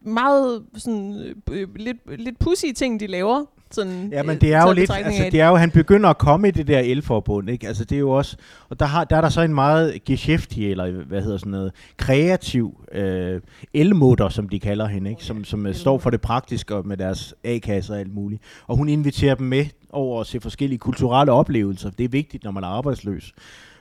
meget 0.01 0.67
sådan, 0.75 1.35
øh, 1.51 1.61
øh 1.61 1.75
lidt, 1.77 2.21
lidt 2.21 2.39
pussy 2.39 2.67
ting, 2.77 3.01
de 3.01 3.07
laver. 3.07 3.45
Sådan, 3.77 4.09
Ja, 4.13 4.23
men 4.23 4.41
det 4.41 4.55
er 4.55 4.63
jo 4.67 4.73
lidt, 4.73 4.91
altså 4.95 5.29
det 5.33 5.41
er 5.41 5.49
jo, 5.49 5.55
han 5.55 5.71
begynder 5.71 6.11
at 6.11 6.19
komme 6.19 6.49
i 6.49 6.51
det 6.51 6.67
der 6.67 6.79
elforbund, 6.79 7.51
ikke? 7.51 7.69
Altså 7.69 7.85
det 7.85 7.97
er 7.97 8.01
jo 8.01 8.11
også, 8.11 8.37
og 8.69 8.81
der, 8.81 8.87
har, 8.87 9.05
der 9.05 9.17
er 9.17 9.21
der 9.21 9.29
så 9.29 9.41
en 9.41 9.55
meget 9.55 10.05
geschæftig, 10.05 10.71
eller 10.71 10.91
hvad 10.91 11.23
hedder 11.23 11.39
sådan 11.39 11.51
noget, 11.51 11.73
kreativ 11.97 12.85
øh, 12.93 13.41
elmutter, 13.75 14.29
som 14.29 14.49
de 14.49 14.61
kalder 14.61 14.87
hende, 14.87 15.11
ikke? 15.11 15.25
Som, 15.25 15.45
som 15.45 15.67
øh, 15.67 15.75
står 15.75 15.99
for 15.99 16.11
det 16.11 16.21
praktiske 16.21 16.75
med 16.85 16.97
deres 16.97 17.35
A-kasser 17.45 17.95
og 17.95 18.01
alt 18.01 18.15
muligt. 18.15 18.43
Og 18.67 18.77
hun 18.77 18.89
inviterer 18.89 19.35
dem 19.35 19.47
med 19.47 19.67
over 19.91 20.21
at 20.21 20.27
se 20.27 20.41
forskellige 20.41 20.79
kulturelle 20.79 21.33
oplevelser. 21.33 21.91
Det 21.91 22.05
er 22.05 22.09
vigtigt, 22.09 22.45
når 22.45 22.51
man 22.51 22.65
er 22.65 22.69
arbejdsløs. 22.69 23.35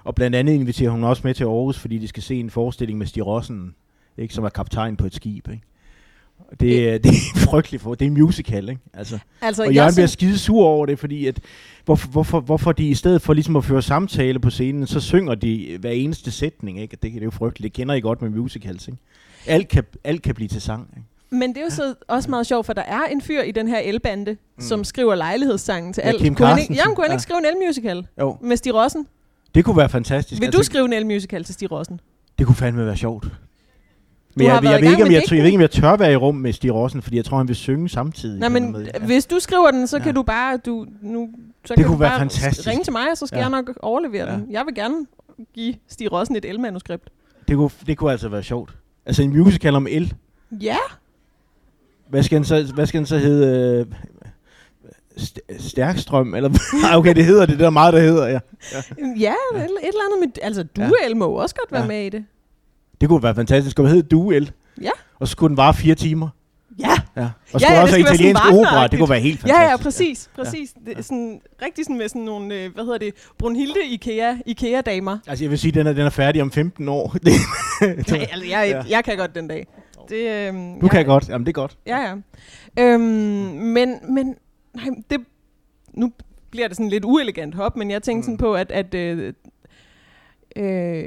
Og 0.03 0.15
blandt 0.15 0.35
andet 0.35 0.53
inviterer 0.53 0.89
hun 0.89 1.03
også 1.03 1.21
med 1.25 1.33
til 1.33 1.43
Aarhus, 1.43 1.79
fordi 1.79 1.97
de 1.97 2.07
skal 2.07 2.23
se 2.23 2.35
en 2.35 2.49
forestilling 2.49 2.99
med 2.99 3.07
Stig 3.07 3.25
Rossen, 3.25 3.75
ikke? 4.17 4.33
Som 4.33 4.43
er 4.43 4.49
kaptajn 4.49 4.95
på 4.95 5.05
et 5.05 5.15
skib, 5.15 5.49
ikke? 5.49 5.63
Det, 6.59 6.89
er- 6.89 6.97
det 7.03 7.09
er 7.11 7.39
frygteligt 7.39 7.83
for. 7.83 7.95
Det 7.95 8.07
er 8.07 8.11
musical, 8.11 8.69
ikke? 8.69 8.81
Altså. 8.93 9.19
Altså, 9.41 9.61
Og 9.63 9.67
jeg 9.67 9.75
Jørgen 9.75 9.93
bliver 9.95 10.07
skide 10.07 10.37
sur 10.37 10.65
over 10.65 10.85
det, 10.85 10.99
fordi 10.99 11.27
at, 11.27 11.39
hvorfor, 11.85 12.07
hvorfor, 12.07 12.39
hvorfor 12.39 12.71
de 12.71 12.87
i 12.89 12.93
stedet 12.95 13.21
for 13.21 13.33
ligesom 13.33 13.55
at 13.55 13.65
føre 13.65 13.81
samtale 13.81 14.39
på 14.39 14.49
scenen, 14.49 14.87
så 14.87 14.99
synger 14.99 15.35
de 15.35 15.77
hver 15.79 15.89
eneste 15.91 16.31
sætning, 16.31 16.81
ikke? 16.81 16.91
Det, 17.03 17.11
det 17.13 17.19
er 17.19 17.23
jo 17.25 17.31
frygteligt. 17.31 17.73
Det 17.75 17.81
kender 17.81 17.95
I 17.95 17.99
godt 17.99 18.21
med 18.21 18.29
musicals, 18.29 18.87
ikke? 18.87 18.99
Alt 19.47 19.67
kan, 19.67 19.83
alt 20.03 20.21
kan 20.21 20.35
blive 20.35 20.47
til 20.47 20.61
sang, 20.61 20.87
ikke? 20.97 21.07
men 21.29 21.49
det 21.49 21.57
er 21.57 21.63
jo 21.63 21.69
så 21.69 21.93
også 22.07 22.29
meget 22.29 22.47
sjovt, 22.47 22.65
for 22.65 22.73
der 22.73 22.81
er 22.81 23.03
en 23.11 23.21
fyr 23.21 23.41
i 23.41 23.51
den 23.51 23.67
her 23.67 23.77
elbande, 23.79 24.31
Mm. 24.57 24.61
som 24.61 24.83
skriver 24.83 25.15
lejlighedssangen 25.15 25.93
til 25.93 26.01
Ja, 26.05 26.09
alt. 26.09 26.21
Kim 26.21 26.35
kunne 26.35 26.47
han 26.47 26.59
ikke, 26.59 26.73
jamen, 26.73 26.95
kunne 26.95 27.03
han 27.03 27.11
ikke 27.11 27.13
Ja. 27.13 27.17
skrive 27.17 27.39
en 27.39 27.45
elmusical 27.45 28.07
Jo, 28.19 28.37
med 28.41 28.57
Stig 28.57 28.73
Rossen? 28.75 29.07
det 29.55 29.65
kunne 29.65 29.77
være 29.77 29.89
fantastisk. 29.89 30.31
Altså, 30.41 30.51
Vil 30.51 30.59
du 30.59 30.63
skrive 30.63 30.85
en 30.85 30.93
elmusical 30.93 31.43
til 31.43 31.53
Stig 31.53 31.71
Rossen? 31.71 31.99
Det 32.39 32.45
kunne 32.45 32.55
fandme 32.55 32.85
være 32.85 32.97
sjovt. 32.97 33.27
Men 34.37 34.47
jeg, 34.47 34.53
jeg, 34.63 34.63
ved 34.63 34.69
ikke, 34.91 35.03
om 35.03 35.07
med 35.07 35.15
jeg, 35.15 35.23
jeg 35.31 35.37
ved 35.37 35.45
ikke, 35.45 35.55
om 35.57 35.61
jeg 35.61 35.71
tør 35.71 35.95
være 35.95 36.13
i 36.13 36.15
rum 36.15 36.35
med 36.35 36.53
Stig 36.53 36.73
Rossen, 36.73 37.01
fordi 37.01 37.15
jeg 37.17 37.25
tror, 37.25 37.37
han 37.37 37.47
vil 37.47 37.55
synge 37.55 37.89
samtidig. 37.89 38.39
Nej, 38.39 38.49
men 38.49 38.63
en 38.63 38.71
måde. 38.71 38.89
Ja. 38.93 38.99
hvis 39.05 39.25
du 39.25 39.39
skriver 39.39 39.71
den, 39.71 39.87
så 39.87 39.97
Ja. 39.97 40.03
kan 40.03 40.15
du 40.15 40.23
bare... 40.23 40.57
Du, 40.57 40.85
nu, 41.01 41.29
så 41.65 41.73
Det 41.73 41.75
kan 41.77 41.85
kunne 41.85 41.93
du 41.93 41.99
være 41.99 42.09
bare 42.09 42.19
fantastisk. 42.19 42.67
ringe 42.67 42.83
til 42.83 42.93
mig, 42.93 43.11
og 43.11 43.17
så 43.17 43.27
skal 43.27 43.37
Ja. 43.37 43.41
jeg 43.41 43.49
nok 43.51 43.69
overlevere 43.81 44.25
Ja. 44.29 44.33
den. 44.35 44.47
Jeg 44.51 44.65
vil 44.65 44.75
gerne 44.75 45.05
give 45.53 45.75
Stig 45.87 46.11
Rossen 46.11 46.35
et 46.35 46.45
elmanuskript. 46.45 47.09
Det, 47.47 47.55
kunne, 47.55 47.69
det 47.87 47.97
kunne 47.97 48.11
altså 48.11 48.29
være 48.29 48.43
sjovt. 48.43 48.75
Altså 49.05 49.23
en 49.23 49.29
musical 49.37 49.75
om 49.75 49.87
el. 49.89 50.13
Ja, 50.61 50.75
Hvad 52.09 52.23
skal 52.23 52.35
den 52.35 52.45
så, 52.45 52.71
hvad 52.75 52.85
skal 52.85 52.97
den 52.97 53.05
så 53.07 53.17
hedde? 53.17 53.85
St- 55.17 55.67
stærkstrøm? 55.67 56.33
Eller, 56.35 56.49
Ah, 56.91 56.97
okay, 56.97 57.15
det 57.15 57.25
hedder 57.25 57.45
det. 57.45 57.59
Der 57.59 57.65
er 57.65 57.69
meget, 57.69 57.93
der 57.93 57.99
hedder, 57.99 58.27
ja. 58.27 58.39
ja, 59.19 59.33
et, 59.55 59.61
et 59.61 59.67
eller 59.87 60.01
andet 60.05 60.19
med... 60.19 60.27
Altså, 60.41 60.63
duel 60.63 61.17
må 61.17 61.25
jo 61.25 61.33
også 61.33 61.55
godt 61.55 61.71
være 61.71 61.81
Ja. 61.81 61.87
med 61.87 62.05
i 62.05 62.09
det. 62.09 62.25
Det 63.05 63.09
kunne 63.09 63.23
være 63.23 63.35
fantastisk. 63.35 63.71
Skulle 63.73 63.89
hedde 63.89 64.03
Duel. 64.07 64.51
Ja. 64.81 64.89
Og 65.19 65.27
så 65.27 65.31
skulle 65.31 65.49
den 65.49 65.57
vare 65.57 65.73
fire 65.73 65.95
timer. 65.95 66.29
Ja, 66.79 66.85
Ja. 67.15 67.21
Og 67.21 67.27
Ja, 67.53 67.59
skulle 67.59 67.73
ja, 67.73 67.81
også 67.81 67.95
det 67.95 68.01
italiensk 68.01 68.41
opera. 68.45 68.87
Det 68.87 68.99
kunne 68.99 69.09
være 69.09 69.19
helt 69.19 69.47
ja, 69.47 69.53
fantastisk. 69.53 69.71
ja, 69.71 69.83
præcis. 69.83 70.29
præcis. 70.35 70.73
Det 70.85 70.97
er 70.97 71.01
sådan, 71.01 71.41
rigtig 71.61 71.85
sådan 71.85 71.97
med 71.97 72.09
sådan 72.09 72.21
nogle, 72.21 72.55
øh, 72.55 72.73
hvad 72.73 72.83
hedder 72.83 72.97
det, 72.97 73.13
Brunhilde 73.37 73.85
Ikea, 73.89 74.35
Ikea-damer. 74.45 75.17
Altså, 75.27 75.43
jeg 75.43 75.51
vil 75.51 75.59
sige, 75.59 75.71
den 75.71 75.87
er, 75.87 75.93
den 75.93 76.05
er 76.05 76.09
færdig 76.09 76.41
om 76.41 76.51
15 76.51 76.89
år. 76.89 77.07
Det, 77.25 77.31
Ja, 77.81 77.87
altså, 77.87 78.15
jeg, 78.49 78.67
Ja. 78.89 78.95
jeg 78.95 79.03
kan 79.03 79.17
godt 79.17 79.35
den 79.35 79.47
dag. 79.47 79.67
Det, 80.09 80.47
øhm, 80.47 80.79
du 80.81 80.87
kan 80.87 80.97
jeg 80.97 81.05
godt. 81.05 81.29
Jamen, 81.29 81.45
det 81.45 81.51
er 81.51 81.61
godt. 81.61 81.77
Ja, 81.87 81.97
ja. 81.97 82.13
Øhm, 82.83 83.01
men, 83.01 83.95
men 84.09 84.35
nej, 84.75 84.85
det, 85.09 85.19
nu 85.93 86.11
bliver 86.51 86.67
det 86.67 86.77
sådan 86.77 86.89
lidt 86.89 87.05
uelegant 87.05 87.55
hop, 87.55 87.75
men 87.77 87.91
jeg 87.91 88.03
tænkte 88.03 88.19
Mm. 88.19 88.23
sådan 88.23 88.37
på, 88.37 88.53
at, 88.53 88.71
at 88.71 88.93
øh, 88.93 89.33
øh, 90.55 91.03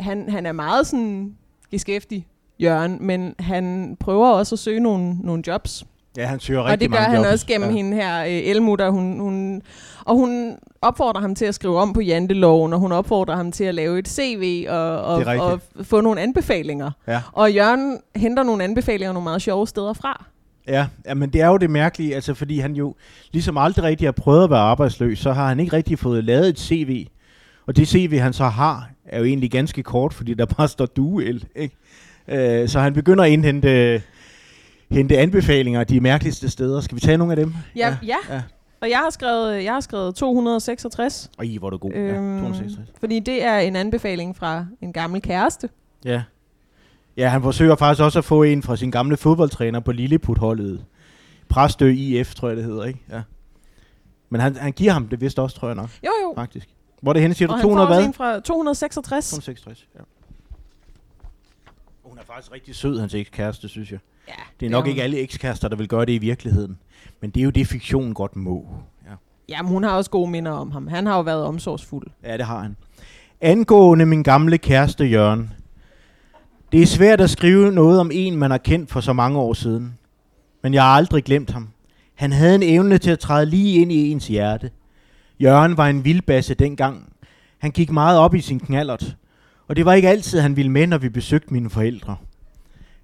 han, 0.00 0.30
han 0.30 0.46
er 0.46 0.52
meget 0.52 0.86
sådan 0.86 1.36
geskæftig, 1.70 2.26
Jørgen, 2.62 2.98
men 3.00 3.34
han 3.38 3.96
prøver 4.00 4.28
også 4.28 4.54
at 4.54 4.58
søge 4.58 4.80
nogle, 4.80 5.16
nogle 5.20 5.42
jobs. 5.46 5.84
Ja, 6.16 6.26
han 6.26 6.40
søger 6.40 6.60
og 6.60 6.66
rigtig 6.66 6.80
det 6.80 6.90
gør 6.90 7.00
mange 7.00 7.16
han 7.16 7.24
jobs. 7.24 7.32
også 7.32 7.46
gennem 7.46 7.70
ja. 7.70 7.76
hende 7.76 7.96
her, 7.96 8.24
øh, 8.24 8.30
Elmutter. 8.30 8.90
Hun, 8.90 9.20
hun, 9.20 9.62
og 10.04 10.16
hun 10.16 10.56
opfordrer 10.82 11.20
ham 11.20 11.34
til 11.34 11.44
at 11.44 11.54
skrive 11.54 11.78
om 11.78 11.92
på 11.92 12.00
janteloven, 12.00 12.72
og 12.72 12.78
hun 12.78 12.92
opfordrer 12.92 13.36
ham 13.36 13.52
til 13.52 13.64
at 13.64 13.74
lave 13.74 13.98
et 13.98 14.08
CV 14.08 14.66
og, 14.68 15.02
og, 15.02 15.24
og 15.40 15.60
få 15.82 16.00
nogle 16.00 16.20
anbefalinger. 16.20 16.90
Ja. 17.08 17.22
Og 17.32 17.52
Jørgen 17.52 17.98
henter 18.16 18.42
nogle 18.42 18.64
anbefalinger 18.64 19.12
nogle 19.12 19.24
meget 19.24 19.42
sjove 19.42 19.66
steder 19.66 19.92
fra. 19.92 20.24
Ja, 20.68 20.86
ja, 21.06 21.14
men 21.14 21.30
det 21.30 21.40
er 21.40 21.46
jo 21.46 21.56
det 21.56 21.70
mærkelige, 21.70 22.14
altså 22.14 22.34
fordi 22.34 22.58
han 22.58 22.72
jo 22.72 22.94
ligesom 23.32 23.56
aldrig 23.56 23.84
rigtig 23.84 24.06
har 24.06 24.12
prøvet 24.12 24.44
at 24.44 24.50
være 24.50 24.60
arbejdsløs, 24.60 25.18
så 25.18 25.32
har 25.32 25.48
han 25.48 25.60
ikke 25.60 25.72
rigtig 25.76 25.98
fået 25.98 26.24
lavet 26.24 26.48
et 26.48 26.58
CV. 26.58 27.06
Og 27.66 27.76
det 27.76 27.88
CV, 27.88 28.18
han 28.18 28.32
så 28.32 28.44
har, 28.44 28.90
er 29.04 29.18
jo 29.18 29.24
egentlig 29.24 29.50
ganske 29.50 29.82
kort, 29.82 30.14
fordi 30.14 30.34
der 30.34 30.46
bare 30.46 30.68
står 30.68 30.86
duel. 30.86 31.44
Ikke? 31.56 31.76
Øh, 32.28 32.68
så 32.68 32.80
han 32.80 32.94
begynder 32.94 33.24
at 33.24 33.30
indhente 33.30 34.02
hente 34.90 35.18
anbefalinger 35.18 35.84
de 35.84 36.00
mærkeligste 36.00 36.50
steder. 36.50 36.80
Skal 36.80 36.96
vi 36.96 37.00
tage 37.00 37.16
nogle 37.16 37.32
af 37.32 37.36
dem? 37.36 37.54
Ja, 37.76 37.96
ja. 38.06 38.16
ja. 38.30 38.42
Og 38.80 38.90
jeg 38.90 38.98
har 38.98 39.10
skrevet, 39.10 39.64
jeg 39.64 39.72
har 39.72 39.80
skrevet 39.80 40.14
266, 40.14 41.30
Og 41.38 41.46
I, 41.46 41.56
hvor 41.56 41.66
er 41.66 41.70
du 41.70 41.76
god. 41.78 41.92
Øhm. 41.94 42.06
Ja, 42.06 42.40
266. 42.40 42.88
fordi 43.00 43.18
det 43.20 43.44
er 43.44 43.58
en 43.58 43.76
anbefaling 43.76 44.36
fra 44.36 44.66
en 44.80 44.92
gammel 44.92 45.22
kæreste. 45.22 45.68
Ja. 46.04 46.22
Ja, 47.16 47.28
han 47.28 47.42
forsøger 47.42 47.76
faktisk 47.76 48.02
også 48.02 48.18
at 48.18 48.24
få 48.24 48.42
en 48.42 48.62
fra 48.62 48.76
sin 48.76 48.90
gamle 48.90 49.16
fodboldtræner 49.16 49.80
på 49.80 49.92
Lilleput-holdet. 49.92 50.84
Præstø 51.48 51.92
IF, 51.92 52.34
tror 52.34 52.48
jeg 52.48 52.56
det 52.56 52.64
hedder, 52.64 52.84
ikke? 52.84 53.00
Ja. 53.10 53.20
Men 54.30 54.40
han, 54.40 54.56
han 54.56 54.72
giver 54.72 54.92
ham 54.92 55.08
det 55.08 55.20
vist 55.20 55.38
også, 55.38 55.56
tror 55.56 55.68
jeg 55.68 55.74
nok, 55.76 55.90
Jo, 56.04 56.10
jo. 56.22 56.32
faktisk. 56.34 56.68
Hvor 57.00 57.10
er 57.10 57.12
det 57.12 57.22
henne, 57.22 57.34
siger 57.34 57.46
du? 57.48 57.52
Og 57.52 57.58
han 57.58 57.62
200 57.64 57.88
får 57.88 57.94
også 57.94 58.04
hvad? 58.06 58.12
fra 58.14 58.40
266. 58.40 59.30
266, 59.30 59.86
ja. 59.94 60.00
Hun 62.04 62.18
er 62.18 62.22
faktisk 62.26 62.52
rigtig 62.52 62.74
sød, 62.74 63.00
hans 63.00 63.14
ekskæreste, 63.14 63.68
synes 63.68 63.90
jeg. 63.92 63.98
Ja, 64.28 64.32
Det 64.60 64.66
er 64.66 64.70
nok 64.70 64.84
hun. 64.84 64.90
ikke 64.90 65.02
alle 65.02 65.18
ekskærester, 65.18 65.68
der 65.68 65.76
vil 65.76 65.88
gøre 65.88 66.04
det 66.06 66.12
i 66.12 66.18
virkeligheden. 66.18 66.78
Men 67.20 67.30
det 67.30 67.40
er 67.40 67.44
jo 67.44 67.50
det, 67.50 67.66
fiktionen 67.66 68.14
godt 68.14 68.36
må. 68.36 68.66
Ja. 69.06 69.10
Jamen, 69.48 69.72
hun 69.72 69.84
har 69.84 69.90
også 69.90 70.10
gode 70.10 70.30
minder 70.30 70.52
om 70.52 70.70
ham. 70.70 70.86
Han 70.86 71.06
har 71.06 71.16
jo 71.16 71.22
været 71.22 71.44
omsorgsfuld. 71.44 72.06
Ja, 72.24 72.36
det 72.36 72.46
har 72.46 72.60
han. 72.62 72.76
Angående 73.40 74.06
min 74.06 74.22
gamle 74.22 74.58
kæreste 74.58 75.04
Jørgen. 75.04 75.52
Det 76.72 76.82
er 76.82 76.86
svært 76.86 77.20
at 77.20 77.30
skrive 77.30 77.72
noget 77.72 78.00
om 78.00 78.10
en, 78.14 78.36
man 78.36 78.50
har 78.50 78.58
kendt 78.58 78.90
for 78.90 79.00
så 79.00 79.12
mange 79.12 79.38
år 79.38 79.52
siden. 79.52 79.98
Men 80.62 80.74
jeg 80.74 80.82
har 80.82 80.90
aldrig 80.90 81.24
glemt 81.24 81.50
ham. 81.50 81.68
Han 82.14 82.32
havde 82.32 82.54
en 82.54 82.62
evne 82.62 82.98
til 82.98 83.10
at 83.10 83.18
træde 83.18 83.46
lige 83.46 83.80
ind 83.80 83.92
i 83.92 84.10
ens 84.10 84.26
hjerte. 84.28 84.70
Jørgen 85.42 85.76
var 85.76 85.88
en 85.88 86.04
vildbasse 86.04 86.54
dengang. 86.54 87.12
Han 87.58 87.70
gik 87.70 87.90
meget 87.90 88.18
op 88.18 88.34
i 88.34 88.40
sin 88.40 88.60
knallert. 88.60 89.16
Og 89.68 89.76
det 89.76 89.84
var 89.84 89.92
ikke 89.92 90.08
altid, 90.08 90.40
han 90.40 90.56
ville 90.56 90.70
med, 90.70 90.86
når 90.86 90.98
vi 90.98 91.08
besøgte 91.08 91.52
mine 91.52 91.70
forældre. 91.70 92.16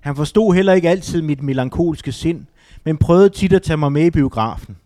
Han 0.01 0.16
forstod 0.16 0.55
heller 0.55 0.72
ikke 0.72 0.89
altid 0.89 1.22
mit 1.22 1.43
melankolske 1.43 2.12
sind, 2.12 2.47
men 2.84 2.97
prøvede 2.97 3.28
tit 3.28 3.53
at 3.53 3.62
tage 3.62 3.76
mig 3.76 3.93
med 3.93 4.07
i 4.07 4.11
biografen. 4.11 4.76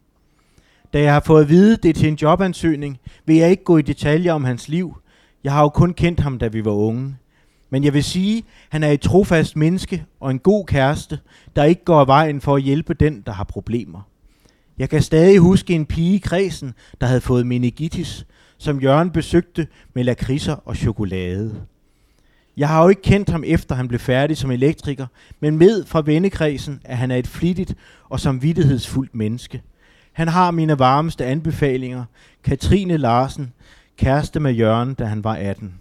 Da 0.92 1.03
jeg 1.03 1.12
har 1.12 1.22
fået 1.26 1.42
at 1.42 1.48
vide, 1.48 1.76
det 1.76 1.96
til 1.96 2.09
en 2.09 2.14
jobansøgning, 2.14 2.98
vil 3.26 3.36
jeg 3.36 3.51
ikke 3.51 3.64
gå 3.64 3.76
i 3.76 3.82
detaljer 3.82 4.32
om 4.32 4.44
hans 4.44 4.68
liv. 4.68 4.96
Jeg 5.44 5.53
har 5.53 5.62
jo 5.62 5.68
kun 5.68 5.94
kendt 5.94 6.20
ham, 6.20 6.38
da 6.38 6.48
vi 6.48 6.64
var 6.64 6.72
unge. 6.72 7.16
Men 7.70 7.84
jeg 7.84 7.94
vil 7.94 8.05
sige, 8.05 8.44
han 8.68 8.82
er 8.82 8.90
et 8.90 9.01
trofast 9.01 9.57
menneske 9.57 10.05
og 10.20 10.30
en 10.30 10.38
god 10.38 10.66
kæreste, 10.66 11.18
der 11.57 11.64
ikke 11.64 11.84
går 11.84 12.01
af 12.01 12.07
vejen 12.07 12.40
for 12.40 12.57
at 12.57 12.62
hjælpe 12.62 12.94
den, 12.94 13.22
der 13.26 13.32
har 13.32 13.44
problemer. 13.44 14.09
Jeg 14.81 14.91
kan 14.91 15.03
stadig 15.03 15.39
huske 15.39 15.74
en 15.74 15.87
pige 15.87 16.14
i 16.14 16.18
kredsen, 16.18 16.74
der 17.01 17.07
havde 17.07 17.20
fået 17.20 17.47
meningitis, 17.47 18.26
som 18.59 18.81
Jørgen 18.81 19.11
besøgte 19.11 19.66
med 19.95 20.05
lakridser 20.05 20.57
og 20.64 20.76
chokolade. 20.76 21.55
Jeg 22.57 22.68
har 22.68 22.83
jo 22.83 22.89
ikke 22.89 23.03
kendt 23.03 23.31
ham 23.31 23.45
efter 23.47 23.74
han 23.74 23.89
blev 23.89 24.01
færdig 24.01 24.37
som 24.37 24.51
elektriker, 24.51 25.07
men 25.41 25.59
med 25.59 25.85
fra 25.85 26.03
vennekredsen, 26.07 26.81
at 26.85 26.97
han 26.97 27.11
er 27.11 27.16
et 27.16 27.26
flittigt 27.26 27.74
og 28.09 28.20
samvittighedsfuldt 28.20 29.14
menneske. 29.14 29.62
Han 30.12 30.28
har 30.28 30.51
mine 30.51 30.78
varmeste 30.78 31.24
anbefalinger. 31.24 32.05
Katrine 32.45 32.97
Larsen, 32.97 33.53
kæreste 33.97 34.41
med 34.41 34.53
Jørgen, 34.53 34.95
da 34.95 35.05
han 35.05 35.24
var 35.24 35.35
18. 35.35 35.74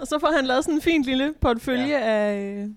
Og 0.00 0.06
så 0.06 0.18
får 0.20 0.36
han 0.36 0.46
lavet 0.46 0.64
sådan 0.64 0.74
en 0.74 0.82
fin 0.82 1.02
lille 1.02 1.34
portfølje 1.40 1.86
ja. 1.86 2.00
af, 2.00 2.68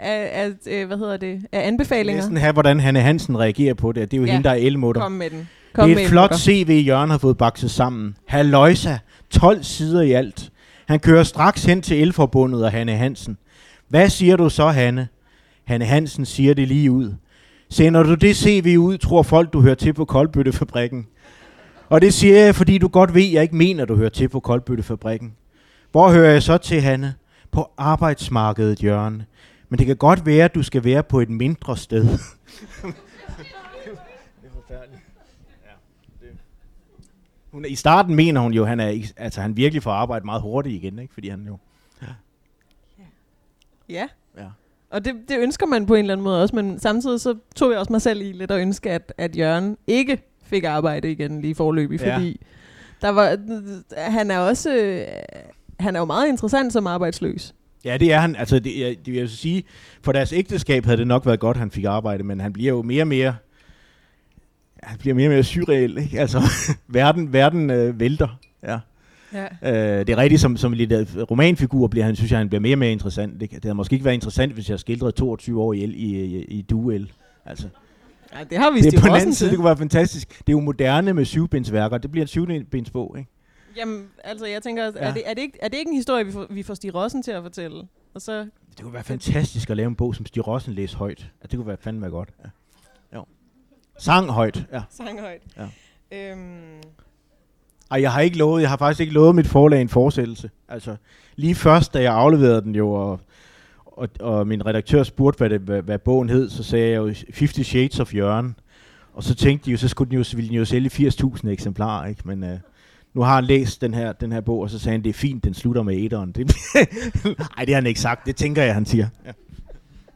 af, 0.00 0.30
af, 0.44 0.72
af, 0.72 0.86
hvad 0.86 0.96
hedder 0.98 1.16
det, 1.16 1.46
af 1.52 1.66
anbefalinger. 1.68 2.22
Næsten 2.22 2.36
have, 2.36 2.52
hvordan 2.52 2.80
Hanne 2.80 3.00
Hansen 3.00 3.38
reagerer 3.38 3.74
på 3.74 3.92
det. 3.92 4.10
Det 4.10 4.16
er 4.16 4.20
jo 4.20 4.26
Ja. 4.26 4.32
hende, 4.32 4.44
der 4.44 4.50
er 4.50 4.54
elmutter. 4.58 5.02
Kom 5.02 5.12
med 5.12 5.30
den. 5.30 5.48
Kom 5.74 5.88
Det 5.88 5.98
er 5.98 6.02
et 6.04 6.08
flot. 6.08 6.34
CV, 6.34 6.84
Jørgen 6.86 7.10
har 7.10 7.18
fået 7.18 7.38
bakset 7.38 7.70
sammen. 7.70 8.16
Halløjsa, 8.26 8.96
12 9.30 9.62
sider 9.62 10.02
i 10.02 10.12
alt. 10.12 10.50
Han 10.88 11.00
kører 11.00 11.22
straks 11.22 11.64
hen 11.64 11.82
til 11.82 12.00
Elforbundet 12.02 12.64
og 12.64 12.70
Hanne 12.72 12.92
Hansen. 12.92 13.36
Hvad 13.88 14.08
siger 14.08 14.36
du 14.36 14.48
så, 14.48 14.68
Hanne? 14.68 15.08
Hanne 15.64 15.84
Hansen 15.84 16.24
siger 16.26 16.54
det 16.54 16.68
lige 16.68 16.90
ud. 16.90 17.14
Sender 17.70 18.02
du 18.02 18.14
det 18.14 18.36
CV 18.36 18.76
ud, 18.78 18.98
tror 18.98 19.22
folk, 19.22 19.52
du 19.52 19.60
hører 19.60 19.74
til 19.74 19.92
på 19.92 20.04
Koldbøttefabrikken. 20.04 21.06
Og 21.88 22.00
det 22.00 22.14
siger 22.14 22.44
jeg, 22.44 22.54
fordi 22.54 22.78
du 22.78 22.88
godt 22.88 23.14
ved, 23.14 23.22
at 23.26 23.32
jeg 23.32 23.42
ikke 23.42 23.56
mener, 23.56 23.84
du 23.84 23.96
hører 23.96 24.08
til 24.10 24.28
på 24.28 24.40
Koldbøttefabrikken. 24.40 25.32
Hvor 25.92 26.10
hører 26.12 26.30
jeg 26.32 26.42
så 26.42 26.58
til, 26.58 26.80
Hanne? 26.80 27.14
På 27.52 27.70
arbejdsmarkedet, 27.78 28.84
Jørgen. 28.84 29.22
Men 29.68 29.78
det 29.78 29.86
kan 29.86 29.96
godt 29.96 30.26
være, 30.26 30.44
at 30.44 30.54
du 30.54 30.62
skal 30.62 30.84
være 30.84 31.02
på 31.02 31.20
et 31.20 31.30
mindre 31.30 31.76
sted. 31.76 32.04
det 32.08 32.18
er 34.44 34.50
forfærdeligt. 34.54 35.02
Hun, 37.50 37.64
I 37.64 37.74
starten 37.74 38.14
mener 38.14 38.40
hun 38.40 38.52
jo, 38.52 38.64
han 38.64 38.80
er, 38.80 39.02
altså 39.16 39.40
han 39.40 39.56
virkelig 39.56 39.82
får 39.82 39.90
arbejde 39.92 40.24
meget 40.24 40.42
hurtigt 40.42 40.74
igen, 40.84 40.98
ikke? 40.98 41.14
Fordi 41.14 41.28
han 41.28 41.46
jo... 41.46 41.58
Ja. 42.02 42.06
Ja. 44.38 44.46
Og 44.90 45.04
det, 45.04 45.14
det 45.28 45.38
ønsker 45.38 45.66
man 45.66 45.86
på 45.86 45.94
en 45.94 46.00
eller 46.00 46.12
anden 46.12 46.24
måde 46.24 46.42
også, 46.42 46.56
men 46.56 46.78
samtidig 46.78 47.20
så 47.20 47.34
tog 47.56 47.70
jeg 47.70 47.78
også 47.78 47.92
mig 47.92 48.02
selv 48.02 48.20
i 48.20 48.32
lidt 48.32 48.50
at 48.50 48.60
ønske, 48.60 48.90
at, 48.90 49.12
at 49.18 49.36
Jørgen 49.36 49.76
ikke 49.86 50.22
fik 50.42 50.64
arbejde 50.64 51.12
igen 51.12 51.40
lige 51.40 51.54
forløbig, 51.54 52.00
Ja. 52.00 52.16
fordi 52.16 52.40
der 53.02 53.08
var, 53.08 53.36
han 54.10 54.30
er 54.30 54.38
også, 54.38 54.70
han 55.80 55.96
er 55.96 56.00
jo 56.00 56.04
meget 56.04 56.28
interessant 56.28 56.72
som 56.72 56.86
arbejdsløs. 56.86 57.54
Ja, 57.84 57.96
det 57.96 58.12
er 58.12 58.18
han. 58.18 58.36
Altså, 58.36 58.58
det, 58.58 58.80
jeg, 58.80 58.96
det 59.04 59.12
vil 59.12 59.20
jeg 59.20 59.28
sige, 59.28 59.64
for 60.02 60.12
deres 60.12 60.32
ægteskab 60.32 60.84
havde 60.84 60.96
det 60.98 61.06
nok 61.06 61.26
været 61.26 61.40
godt, 61.40 61.56
han 61.56 61.70
fik 61.70 61.84
arbejde, 61.84 62.24
men 62.24 62.40
han 62.40 62.52
bliver 62.52 62.72
jo 62.72 62.82
mere 62.82 63.02
og 63.02 63.08
mere... 63.08 63.36
Han 64.82 64.98
bliver 64.98 65.14
mere 65.14 65.28
og 65.28 65.32
mere 65.32 65.42
surreal, 65.42 65.98
ikke? 65.98 66.20
Altså, 66.20 66.42
verden, 66.88 67.32
verden 67.32 67.70
øh, 67.70 68.00
vælter. 68.00 68.38
Ja. 68.62 68.78
Ja. 69.32 69.46
Øh, 69.62 70.06
det 70.06 70.12
er 70.12 70.16
rigtigt, 70.16 70.40
som, 70.40 70.56
som 70.56 70.72
lidt 70.72 70.92
øh, 70.92 71.22
romanfigur 71.22 71.86
bliver 71.86 72.04
han, 72.04 72.16
synes 72.16 72.30
jeg, 72.30 72.38
han 72.38 72.48
bliver 72.48 72.60
mere 72.60 72.74
og 72.74 72.78
mere 72.78 72.92
interessant. 72.92 73.40
Det, 73.40 73.50
det 73.50 73.64
havde 73.64 73.74
måske 73.74 73.94
ikke 73.94 74.04
været 74.04 74.14
interessant, 74.14 74.52
hvis 74.52 74.70
jeg 74.70 74.80
skildrede 74.80 75.12
22 75.12 75.62
år 75.62 75.72
i, 75.72 75.84
i, 75.84 76.24
i, 76.24 76.44
i 76.44 76.62
duel. 76.62 77.12
Altså, 77.46 77.68
ja, 78.38 78.44
det 78.50 78.58
har 78.58 78.70
vi 78.70 78.80
det 78.80 79.00
på 79.00 79.06
den 79.06 79.16
anden 79.16 79.34
side, 79.34 79.50
det 79.50 79.56
kunne 79.56 79.66
være 79.66 79.76
fantastisk. 79.76 80.28
Det 80.28 80.48
er 80.48 80.52
jo 80.52 80.60
moderne 80.60 81.14
med 81.14 81.24
syvbindsværker. 81.24 81.98
Det 81.98 82.10
bliver 82.10 82.24
en 82.24 82.28
syvbindsbog, 82.28 83.14
ikke? 83.18 83.30
Jamen, 83.76 84.08
altså 84.24 84.46
jeg 84.46 84.62
tænker, 84.62 84.84
ja. 84.84 84.90
Ja. 84.94 85.08
er, 85.08 85.12
det, 85.12 85.22
er, 85.26 85.34
det 85.34 85.42
ikke, 85.42 85.58
er 85.62 85.68
det 85.68 85.78
ikke 85.78 85.88
en 85.88 85.96
historie, 85.96 86.24
vi 86.26 86.32
får, 86.32 86.46
vi 86.50 86.62
får 86.62 86.74
Stig 86.74 86.94
Rossen 86.94 87.22
til 87.22 87.30
at 87.30 87.42
fortælle? 87.42 87.88
Og 88.14 88.22
så, 88.22 88.38
Det 88.76 88.82
kunne 88.82 88.92
være 88.92 89.04
fantastisk 89.04 89.70
at 89.70 89.76
lave 89.76 89.86
en 89.88 89.94
bog, 89.96 90.14
som 90.14 90.26
Stig 90.26 90.46
Rossen 90.46 90.74
læser 90.74 90.98
højt. 90.98 91.20
Ja, 91.42 91.46
det 91.50 91.56
kunne 91.56 91.66
være 91.66 91.76
fandme 91.80 92.08
godt. 92.08 92.28
Ja. 92.44 92.50
Jo. 93.18 93.24
Sang 93.98 94.30
højt, 94.30 94.64
ja. 94.72 94.82
sang 94.90 95.20
højt. 95.20 95.42
Ja. 95.56 95.66
Øhm, 96.32 96.80
Ej, 97.90 98.00
jeg 98.00 98.12
har 98.12 98.20
ikke 98.20 98.38
lovet, 98.38 98.62
jeg 98.62 98.70
har 98.70 98.76
faktisk 98.76 99.00
ikke 99.00 99.12
lovet 99.12 99.34
mit 99.34 99.46
forlag 99.46 99.80
en 99.80 99.88
fortsættelse. 99.88 100.50
Altså, 100.68 100.96
lige 101.36 101.54
først, 101.54 101.94
da 101.94 102.02
jeg 102.02 102.14
afleverede 102.14 102.62
den 102.62 102.74
jo, 102.74 102.92
og, 102.92 103.20
og, 103.84 104.08
og 104.20 104.46
min 104.46 104.66
redaktør 104.66 105.02
spurgte, 105.02 105.38
hvad, 105.38 105.50
det, 105.50 105.60
hvad, 105.60 105.82
hvad 105.82 105.98
bogen 105.98 106.28
hed, 106.28 106.50
så 106.50 106.62
sagde 106.62 106.90
jeg 106.90 106.96
jo 106.96 107.06
50 107.06 107.66
Shades 107.66 108.00
of 108.00 108.14
Jørgen. 108.14 108.56
Og 109.14 109.22
så 109.22 109.34
tænkte 109.34 109.66
de 109.66 109.70
jo, 109.70 109.76
så 109.76 109.88
skulle 109.88 110.10
den 110.10 110.18
jo, 110.18 110.24
ville 110.36 110.48
den 110.48 110.56
jo 110.56 110.64
sælge 110.64 110.90
80.000 111.08 111.48
eksemplarer, 111.48 112.06
ikke? 112.06 112.22
Men 112.24 112.44
øh, 112.44 112.58
nu 113.18 113.24
har 113.24 113.34
han 113.34 113.44
læst 113.44 113.80
den 113.80 113.94
her, 113.94 114.12
den 114.12 114.32
her 114.32 114.40
bog, 114.40 114.60
og 114.60 114.70
så 114.70 114.78
sagde 114.78 114.92
han, 114.92 115.04
det 115.04 115.10
er 115.10 115.14
fint, 115.14 115.44
den 115.44 115.54
slutter 115.54 115.82
med 115.82 115.96
etteren. 115.96 116.32
Det, 116.36 116.50
Ej, 117.56 117.64
det 117.64 117.68
har 117.68 117.74
han 117.74 117.86
ikke 117.86 118.00
sagt. 118.00 118.26
Det 118.26 118.36
tænker 118.36 118.62
jeg, 118.62 118.74
han 118.74 118.86
siger. 118.86 119.08
Ja. 119.24 119.32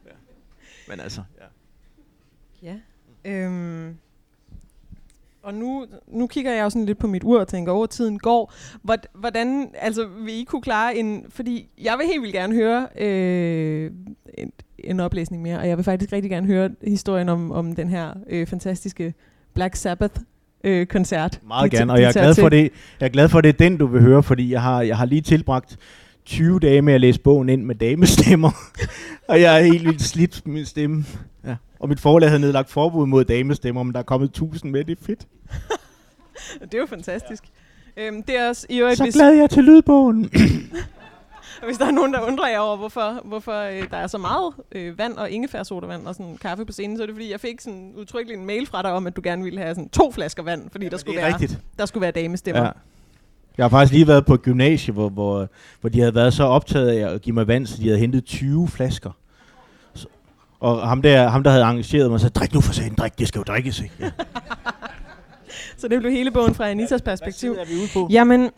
Ja. 0.05 0.11
Men 0.89 0.99
altså, 0.99 1.21
ja. 2.63 2.73
ja. 3.25 3.35
Øhm. 3.45 3.97
Og 5.41 5.53
nu, 5.53 5.85
nu 6.07 6.27
kigger 6.27 6.51
jeg 6.51 6.63
jo 6.63 6.69
sådan 6.69 6.85
lidt 6.85 6.97
på 6.97 7.07
mit 7.07 7.23
ur 7.23 7.39
og 7.39 7.47
tænker, 7.47 7.71
over 7.71 7.85
tiden 7.85 8.19
går. 8.19 8.53
Hvordan, 9.13 9.69
altså, 9.73 10.07
vil 10.07 10.33
I 10.33 10.43
kunne 10.43 10.61
klare 10.61 10.95
en... 10.95 11.25
Fordi 11.29 11.69
jeg 11.81 11.97
vil 11.97 12.07
helt 12.07 12.21
vildt 12.21 12.33
gerne 12.33 12.53
høre 12.53 12.87
øh, 12.95 13.91
en, 14.37 14.51
en 14.77 14.99
oplæsning 14.99 15.43
mere, 15.43 15.59
og 15.59 15.67
jeg 15.67 15.77
vil 15.77 15.83
faktisk 15.83 16.13
rigtig 16.13 16.31
gerne 16.31 16.47
høre 16.47 16.69
historien 16.83 17.29
om, 17.29 17.51
om 17.51 17.75
den 17.75 17.89
her 17.89 18.13
øh, 18.29 18.47
fantastiske 18.47 19.13
Black 19.53 19.75
Sabbath 19.75 20.21
øh, 20.63 20.85
koncert. 20.85 21.39
Meget 21.47 21.71
gerne, 21.71 21.93
og 21.93 22.01
jeg 22.01 22.07
er, 22.07 22.11
glad 22.11 22.35
for 22.35 22.49
det, 22.49 22.71
jeg 22.99 23.05
er 23.05 23.09
glad 23.09 23.29
for, 23.29 23.41
det 23.41 23.49
er 23.49 23.53
den, 23.53 23.77
du 23.77 23.85
vil 23.87 24.01
høre, 24.01 24.23
fordi 24.23 24.51
jeg 24.51 24.61
har, 24.61 24.81
jeg 24.81 24.97
har 24.97 25.05
lige 25.05 25.21
tilbragt 25.21 25.77
20 26.25 26.59
dage 26.59 26.81
med 26.81 26.93
at 26.93 27.01
læse 27.01 27.19
bogen 27.19 27.49
ind 27.49 27.63
med 27.63 27.75
damestemmer, 27.75 28.51
og 29.29 29.41
jeg 29.41 29.59
er 29.59 29.63
helt 29.63 29.85
vildt 29.85 30.01
slidt 30.01 30.41
med 30.45 30.53
min 30.53 30.65
stemme. 30.65 31.05
Ja. 31.47 31.55
Og 31.79 31.89
mit 31.89 31.99
forlag 31.99 32.29
havde 32.29 32.41
nedlagt 32.41 32.69
forbud 32.69 33.05
mod 33.05 33.23
damestemmer, 33.25 33.83
men 33.83 33.93
der 33.93 33.99
er 33.99 34.03
kommet 34.03 34.27
1000 34.27 34.71
med, 34.71 34.83
det 34.83 34.97
er 34.99 35.05
fedt. 35.05 35.27
det 36.61 36.73
er 36.73 36.77
jo 36.77 36.85
fantastisk. 36.85 37.43
Ja. 37.97 38.07
Øhm, 38.07 38.23
det 38.23 38.39
er 38.39 38.47
også, 38.49 38.67
i 38.69 38.79
øvrigt, 38.79 38.97
Så 38.97 39.11
glad 39.13 39.33
jeg 39.33 39.49
til 39.49 39.63
lydbogen. 39.63 40.29
Og 41.63 41.67
hvis 41.69 41.77
der 41.77 41.85
er 41.85 41.91
nogen, 41.91 42.13
der 42.13 42.21
undrer 42.21 42.49
jer 42.49 42.59
over, 42.59 42.77
hvorfor, 42.77 43.21
hvorfor 43.23 43.61
øh, 43.61 43.89
der 43.91 43.97
er 43.97 44.07
så 44.07 44.17
meget 44.17 44.53
øh, 44.71 44.97
vand 44.97 45.17
og 45.17 45.29
ingefærsodavand 45.29 46.07
og 46.07 46.15
sådan 46.15 46.37
kaffe 46.37 46.65
på 46.65 46.71
scenen, 46.71 46.97
så 46.97 47.03
er 47.03 47.07
det 47.07 47.15
fordi, 47.15 47.31
jeg 47.31 47.39
fik 47.39 47.61
sådan 47.61 47.93
udtrykkeligt 47.97 48.39
en 48.39 48.45
mail 48.45 48.67
fra 48.67 48.81
dig 48.81 48.91
om, 48.91 49.07
at 49.07 49.15
du 49.15 49.21
gerne 49.23 49.43
ville 49.43 49.59
have 49.59 49.75
sådan 49.75 49.89
to 49.89 50.11
flasker 50.11 50.43
vand, 50.43 50.69
fordi 50.71 50.89
der 50.89 50.97
skulle, 50.97 51.17
være, 51.17 51.33
rigtigt. 51.33 51.59
der 51.79 51.85
skulle 51.85 52.01
være 52.01 52.11
damestemmer. 52.11 52.63
Ja. 52.63 52.69
Jeg 53.57 53.63
har 53.63 53.69
faktisk 53.69 53.93
lige 53.93 54.07
været 54.07 54.25
på 54.25 54.33
et 54.33 54.41
gymnasie, 54.41 54.93
hvor, 54.93 55.09
hvor, 55.09 55.47
hvor 55.81 55.89
de 55.89 55.99
havde 55.99 56.15
været 56.15 56.33
så 56.33 56.43
optaget 56.43 56.89
af 56.89 57.13
at 57.13 57.21
give 57.21 57.33
mig 57.33 57.47
vand, 57.47 57.67
så 57.67 57.77
de 57.77 57.83
havde 57.83 57.99
hentet 57.99 58.25
20 58.25 58.67
flasker. 58.67 59.11
Så, 59.93 60.07
og 60.59 60.87
ham 60.87 61.01
der, 61.01 61.29
ham, 61.29 61.43
der 61.43 61.51
havde 61.51 61.63
arrangeret 61.63 62.11
mig, 62.11 62.19
sagde, 62.19 62.33
drik 62.33 62.53
nu 62.53 62.61
for 62.61 62.73
sagen, 62.73 62.95
drik, 62.95 63.19
det 63.19 63.27
skal 63.27 63.39
jo 63.39 63.43
drikkes, 63.43 63.81
ikke? 63.81 63.95
Ja. 64.05 64.11
så 65.77 65.87
det 65.87 65.99
blev 65.99 66.11
hele 66.11 66.31
bogen 66.31 66.55
fra 66.55 66.69
Anitas 66.69 67.01
perspektiv. 67.01 67.53
Hvad 67.53 67.63
er 67.63 67.67
vi 67.67 67.73
ude 67.73 67.87
på? 67.93 68.07
Jamen, 68.11 68.49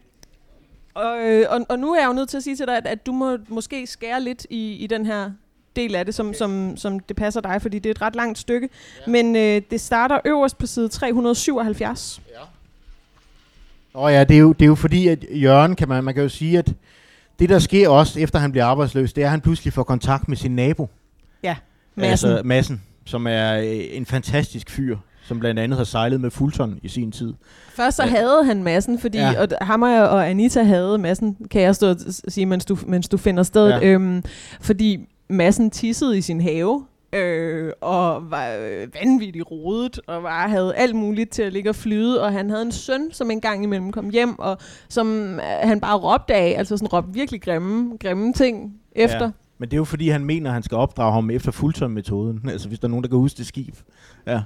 og, 0.96 1.20
øh, 1.20 1.46
og, 1.50 1.66
og 1.70 1.80
nu 1.80 1.94
er 1.94 2.00
jeg 2.00 2.08
jo 2.08 2.14
nødt 2.14 2.30
til 2.30 2.38
at 2.38 2.44
sige 2.44 2.56
til 2.56 2.66
dig, 2.68 2.78
at, 2.78 2.88
at 2.88 3.06
du 3.06 3.12
må 3.12 3.38
måske 3.48 3.88
skære 3.88 4.22
lidt 4.22 4.46
i, 4.50 4.74
i 4.74 4.88
den 4.88 5.06
her 5.06 5.32
del 5.76 5.96
af 5.96 6.06
det, 6.06 6.16
som, 6.16 6.28
okay. 6.28 6.38
som, 6.38 6.78
som 6.78 7.00
det 7.00 7.16
passer 7.16 7.42
dig, 7.42 7.62
fordi 7.62 7.80
det 7.80 7.90
er 7.90 7.92
et 7.92 8.02
ret 8.02 8.16
langt 8.16 8.38
stykke. 8.38 8.70
Ja. 9.08 9.12
Men 9.12 9.36
øh, 9.36 9.62
det 9.72 9.82
starter 9.82 10.20
øverst 10.26 10.58
på 10.58 10.66
side 10.66 10.90
377. 10.90 12.22
Ja. 12.32 12.40
Åh 14.00 14.12
ja, 14.12 14.24
det 14.24 14.36
er, 14.36 14.40
jo, 14.40 14.54
det 14.54 14.62
er 14.62 14.68
jo 14.68 14.76
fordi, 14.76 15.08
at 15.08 15.26
Jørgen, 15.32 15.76
kan 15.76 15.90
man, 15.90 16.04
man 16.04 16.14
kan 16.14 16.24
jo 16.24 16.30
sige, 16.30 16.58
at 16.58 16.74
det 17.40 17.50
der 17.50 17.60
sker 17.60 17.90
også, 17.90 18.20
efter 18.20 18.40
han 18.40 18.52
bliver 18.52 18.66
arbejdsløs, 18.66 19.14
det 19.14 19.22
er, 19.22 19.26
at 19.26 19.32
han 19.32 19.42
pludselig 19.42 19.74
får 19.74 19.84
kontakt 19.84 20.28
med 20.28 20.38
sin 20.38 20.56
nabo. 20.56 20.90
Ja, 21.44 21.56
Massen. 21.96 22.30
Altså 22.30 22.42
Massen, 22.46 22.84
som 23.06 23.28
er 23.28 23.60
øh, 23.60 23.86
en 23.92 24.06
fantastisk 24.06 24.70
fyr 24.70 24.98
som 25.26 25.40
blandt 25.40 25.60
andet 25.60 25.78
har 25.78 25.86
sejlet 25.86 26.22
med 26.22 26.32
Fulton 26.32 26.80
i 26.84 26.88
sin 26.88 27.12
tid. 27.12 27.34
Først 27.70 27.98
så 27.98 28.04
ja. 28.04 28.10
havde 28.10 28.44
han 28.46 28.64
massen, 28.64 29.00
fordi 29.00 29.18
ja. 29.18 29.42
og 29.42 29.48
ham 29.62 29.82
og 29.82 30.30
Anita 30.30 30.64
havde 30.64 30.98
massen, 30.98 31.38
kan 31.52 31.62
jeg 31.62 31.76
stå 31.76 31.90
og 31.90 31.96
sige, 32.28 32.46
mens 32.46 32.66
du, 32.66 32.78
mens 32.88 33.10
du 33.10 33.18
finder 33.18 33.44
stedet. 33.44 33.72
Ja. 33.72 33.88
Øhm, 33.88 34.24
fordi 34.62 35.00
massen 35.30 35.72
tissede 35.72 36.18
i 36.18 36.22
sin 36.22 36.42
have, 36.42 36.86
øh, 37.14 37.72
og 37.82 38.32
var 38.32 38.48
øh, 38.48 38.88
vanvittigt 39.02 39.52
rodet, 39.52 40.00
og 40.08 40.24
var, 40.24 40.48
havde 40.48 40.76
alt 40.76 40.96
muligt 40.96 41.32
til 41.32 41.44
at 41.44 41.54
ligge 41.54 41.70
og 41.70 41.76
flyde, 41.76 42.22
og 42.22 42.32
han 42.32 42.50
havde 42.50 42.62
en 42.62 42.72
søn, 42.72 43.12
som 43.12 43.32
en 43.32 43.42
gang 43.42 43.64
imellem 43.64 43.92
kom 43.92 44.10
hjem, 44.10 44.40
og 44.40 44.58
som 44.90 45.36
øh, 45.36 45.42
han 45.64 45.80
bare 45.80 45.98
råbte 45.98 46.34
af, 46.34 46.56
altså 46.58 46.78
sådan 46.78 46.88
råbte 46.88 47.14
virkelig 47.14 47.42
grimme, 47.42 47.98
grimme 48.00 48.34
ting 48.34 48.74
efter. 48.92 49.26
Ja. 49.26 49.32
Men 49.58 49.70
det 49.70 49.74
er 49.74 49.78
jo 49.78 49.84
fordi, 49.84 50.10
han 50.10 50.26
mener, 50.26 50.50
at 50.50 50.54
han 50.54 50.64
skal 50.64 50.78
opdrage 50.78 51.14
ham 51.14 51.30
efter 51.30 51.52
Fulton-metoden. 51.52 52.42
Altså 52.50 52.68
hvis 52.68 52.80
der 52.80 52.88
er 52.88 52.90
nogen, 52.90 53.04
der 53.04 53.10
kan 53.10 53.18
huske 53.18 53.38
det 53.38 53.46
skib. 53.46 53.76
Ja. 54.28 54.42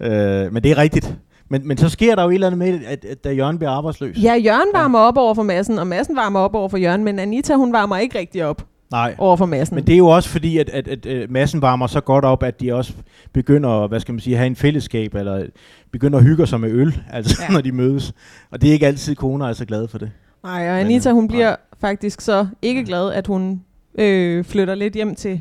Øh, 0.00 0.52
men 0.52 0.62
det 0.62 0.70
er 0.70 0.78
rigtigt. 0.78 1.14
Men, 1.48 1.68
men 1.68 1.76
så 1.76 1.88
sker 1.88 2.14
der 2.14 2.22
jo 2.22 2.28
et 2.28 2.34
eller 2.34 2.46
andet 2.46 2.58
med, 2.58 2.80
at, 2.86 3.04
at 3.04 3.24
da 3.24 3.32
Jørgen 3.32 3.58
bliver 3.58 3.70
arbejdsløs. 3.70 4.22
Ja, 4.22 4.34
Jørgen 4.34 4.68
varmer 4.74 4.98
ja. 4.98 5.04
op 5.04 5.16
over 5.16 5.34
for 5.34 5.42
massen, 5.42 5.78
og 5.78 5.86
massen 5.86 6.16
varmer 6.16 6.40
op 6.40 6.54
over 6.54 6.68
for 6.68 6.76
Jørgen, 6.76 7.04
men 7.04 7.18
Anita, 7.18 7.54
hun 7.54 7.72
varmer 7.72 7.96
ikke 7.96 8.18
rigtig 8.18 8.44
op. 8.44 8.66
Nej. 8.90 9.14
over 9.18 9.36
for 9.36 9.46
massen. 9.46 9.74
Men 9.74 9.86
det 9.86 9.92
er 9.92 9.98
jo 9.98 10.06
også 10.06 10.28
fordi, 10.28 10.58
at, 10.58 10.68
at, 10.68 10.88
at, 10.88 11.06
at 11.06 11.30
massen 11.30 11.62
varmer 11.62 11.86
så 11.86 12.00
godt 12.00 12.24
op, 12.24 12.42
at 12.42 12.60
de 12.60 12.74
også 12.74 12.92
begynder, 13.32 13.86
hvad 13.86 14.00
skal 14.00 14.12
man 14.12 14.20
sige, 14.20 14.36
have 14.36 14.46
en 14.46 14.56
fællesskab, 14.56 15.14
eller 15.14 15.46
begynder 15.92 16.18
at 16.18 16.24
hygge 16.24 16.46
sig 16.46 16.60
med 16.60 16.70
øl, 16.70 17.00
altså 17.12 17.42
ja. 17.48 17.52
når 17.52 17.60
de 17.60 17.72
mødes. 17.72 18.12
Og 18.50 18.62
det 18.62 18.68
er 18.68 18.72
ikke 18.72 18.86
altid, 18.86 19.14
koner 19.14 19.46
er 19.46 19.52
så 19.52 19.64
glade 19.64 19.88
for 19.88 19.98
det. 19.98 20.10
Nej, 20.42 20.70
og 20.70 20.80
Anita, 20.80 21.10
hun 21.10 21.28
bliver 21.28 21.48
nej. 21.48 21.56
faktisk 21.80 22.20
så 22.20 22.46
ikke 22.62 22.84
glad, 22.84 23.12
at 23.12 23.26
hun 23.26 23.60
øh, 23.98 24.44
flytter 24.44 24.74
lidt 24.74 24.94
hjem 24.94 25.14
til 25.14 25.40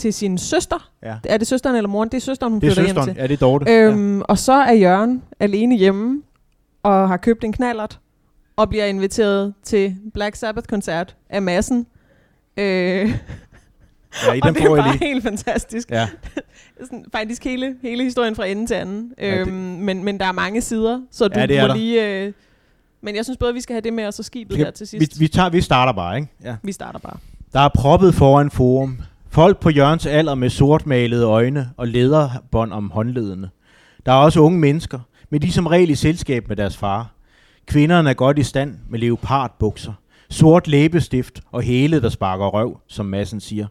til 0.00 0.12
sin 0.12 0.38
søster. 0.38 0.90
Ja. 1.02 1.14
Er 1.24 1.36
det 1.36 1.46
søsteren 1.46 1.76
eller 1.76 1.88
moren? 1.88 2.08
Det 2.08 2.16
er 2.16 2.20
søsteren, 2.20 2.52
hun 2.52 2.60
det 2.60 2.66
er 2.66 2.70
flytter 2.74 2.88
søsteren. 2.88 3.06
hjem 3.06 3.14
til. 3.14 3.20
Ja, 3.20 3.26
det 3.26 3.34
er 3.34 3.38
Dorte. 3.46 3.72
Øhm, 3.72 4.18
ja. 4.18 4.24
Og 4.24 4.38
så 4.38 4.52
er 4.52 4.72
Jørgen 4.72 5.22
alene 5.40 5.76
hjemme 5.76 6.22
og 6.82 7.08
har 7.08 7.16
købt 7.16 7.44
en 7.44 7.52
knallert 7.52 7.98
og 8.56 8.68
bliver 8.68 8.84
inviteret 8.84 9.54
til 9.62 9.96
Black 10.14 10.36
Sabbath-koncert 10.36 11.16
af 11.30 11.42
massen. 11.42 11.86
Øh, 12.56 12.64
ja, 12.64 14.32
i 14.32 14.40
den 14.40 14.48
og 14.48 14.54
det 14.54 14.62
er 14.64 14.76
bare 14.76 14.92
lige. 14.92 15.06
helt 15.06 15.22
fantastisk. 15.22 15.90
Ja. 15.90 16.08
Sådan, 16.84 17.04
faktisk 17.12 17.44
hele, 17.44 17.76
hele 17.82 18.04
historien 18.04 18.36
fra 18.36 18.46
ende 18.46 18.66
til 18.66 18.74
anden. 18.74 19.12
Ja, 19.18 19.38
øhm, 19.38 19.52
men, 19.52 20.04
men 20.04 20.20
der 20.20 20.26
er 20.26 20.32
mange 20.32 20.60
sider, 20.60 21.00
så 21.10 21.28
du 21.28 21.40
ja, 21.40 21.66
må 21.66 21.74
lige... 21.74 22.24
Øh, 22.26 22.32
men 23.02 23.16
jeg 23.16 23.24
synes 23.24 23.36
både, 23.36 23.54
vi 23.54 23.60
skal 23.60 23.74
have 23.74 23.80
det 23.80 23.92
med, 23.92 24.06
og 24.06 24.14
så 24.14 24.22
skibet 24.22 24.54
skal, 24.54 24.64
her 24.64 24.70
til 24.72 24.86
sidst. 24.86 25.20
Vi, 25.20 25.24
vi, 25.24 25.28
tager, 25.28 25.48
vi 25.48 25.60
starter 25.60 25.92
bare, 25.92 26.16
ikke? 26.16 26.28
Ja. 26.44 26.56
Vi 26.62 26.72
starter 26.72 26.98
bare. 26.98 27.16
Der 27.52 27.60
er 27.60 27.68
proppet 27.74 28.14
foran 28.14 28.50
forum. 28.50 28.98
Folk 29.32 29.60
på 29.60 29.70
Jørgens 29.70 30.06
alder 30.06 30.34
med 30.34 30.50
sortmalede 30.50 31.24
øjne 31.24 31.70
og 31.76 31.88
lederbånd 31.88 32.72
om 32.72 32.90
håndledene. 32.90 33.50
Der 34.06 34.12
er 34.12 34.16
også 34.16 34.40
unge 34.40 34.58
mennesker, 34.58 34.98
men 35.30 35.42
de 35.42 35.46
er 35.46 35.50
som 35.50 35.66
regel 35.66 35.90
i 35.90 35.94
selskab 35.94 36.48
med 36.48 36.56
deres 36.56 36.76
far. 36.76 37.14
Kvinderne 37.66 38.10
er 38.10 38.14
godt 38.14 38.38
i 38.38 38.42
stand 38.42 38.74
med 38.88 38.98
leopardbukser, 38.98 39.92
sort 40.30 40.68
læbestift 40.68 41.40
og 41.52 41.62
hele, 41.62 42.02
der 42.02 42.08
sparker 42.08 42.46
røv, 42.46 42.80
som 42.86 43.06
massen 43.06 43.40
siger. 43.40 43.66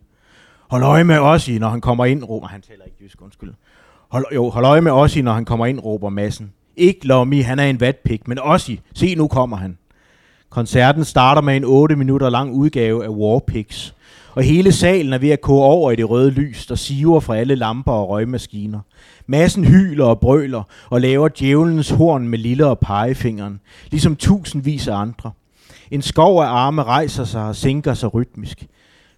Hold 0.70 0.84
øje 0.84 1.04
med 1.04 1.18
Ossi, 1.18 1.60
når 1.60 1.70
han 1.70 1.82
kommer 1.82 2.06
ind, 2.06 2.24
råber 2.24 2.48
han 2.48 2.62
taler 2.62 2.84
ikke 2.86 2.98
jysk, 3.02 3.22
undskyld. 3.22 3.54
Hold, 4.10 4.26
jo, 4.36 4.50
hold 4.50 4.66
øje 4.66 4.82
med 4.82 4.92
Ossi, 4.92 5.22
når 5.22 5.34
han 5.34 5.46
kommer 5.46 5.66
ind, 5.66 5.80
råber 5.80 6.10
massen. 6.10 6.54
Ikke 6.78 7.08
Lommi, 7.08 7.42
han 7.42 7.60
er 7.60 7.66
en 7.66 7.80
vatpik, 7.80 8.28
men 8.28 8.40
Ossi, 8.40 8.82
se 8.96 9.16
nu 9.16 9.28
kommer 9.28 9.58
han. 9.58 9.78
Koncerten 10.50 11.06
starter 11.06 11.42
med 11.42 11.56
en 11.56 11.64
8 11.64 11.96
minutter 11.96 12.30
lang 12.30 12.54
udgave 12.54 13.04
af 13.06 13.10
Warpigs, 13.10 13.96
og 14.36 14.44
hele 14.44 14.72
salen 14.72 15.14
er 15.14 15.18
ved 15.18 15.30
at 15.30 15.42
koge 15.42 15.64
over 15.64 15.92
i 15.92 15.96
det 15.96 16.10
røde 16.10 16.32
lys, 16.32 16.66
der 16.66 16.76
siver 16.76 17.20
fra 17.20 17.38
alle 17.38 17.56
lamper 17.56 17.92
og 17.92 18.10
røgmaskiner. 18.10 18.80
Massen 19.28 19.66
hyler 19.66 20.06
og 20.06 20.20
brøler 20.20 20.64
og 20.90 21.02
laver 21.02 21.30
djævelens 21.40 21.90
horn 21.90 22.28
med 22.28 22.40
lille 22.40 22.66
og 22.66 22.80
pegefingeren, 22.80 23.60
ligesom 23.92 24.16
tusindvis 24.16 24.88
af 24.88 24.96
andre. 24.96 25.32
En 25.92 26.02
skov 26.02 26.42
af 26.42 26.48
arme 26.48 26.84
rejser 26.84 27.24
sig 27.24 27.44
og 27.44 27.56
sænker 27.56 27.94
sig 27.94 28.14
rytmisk. 28.14 28.68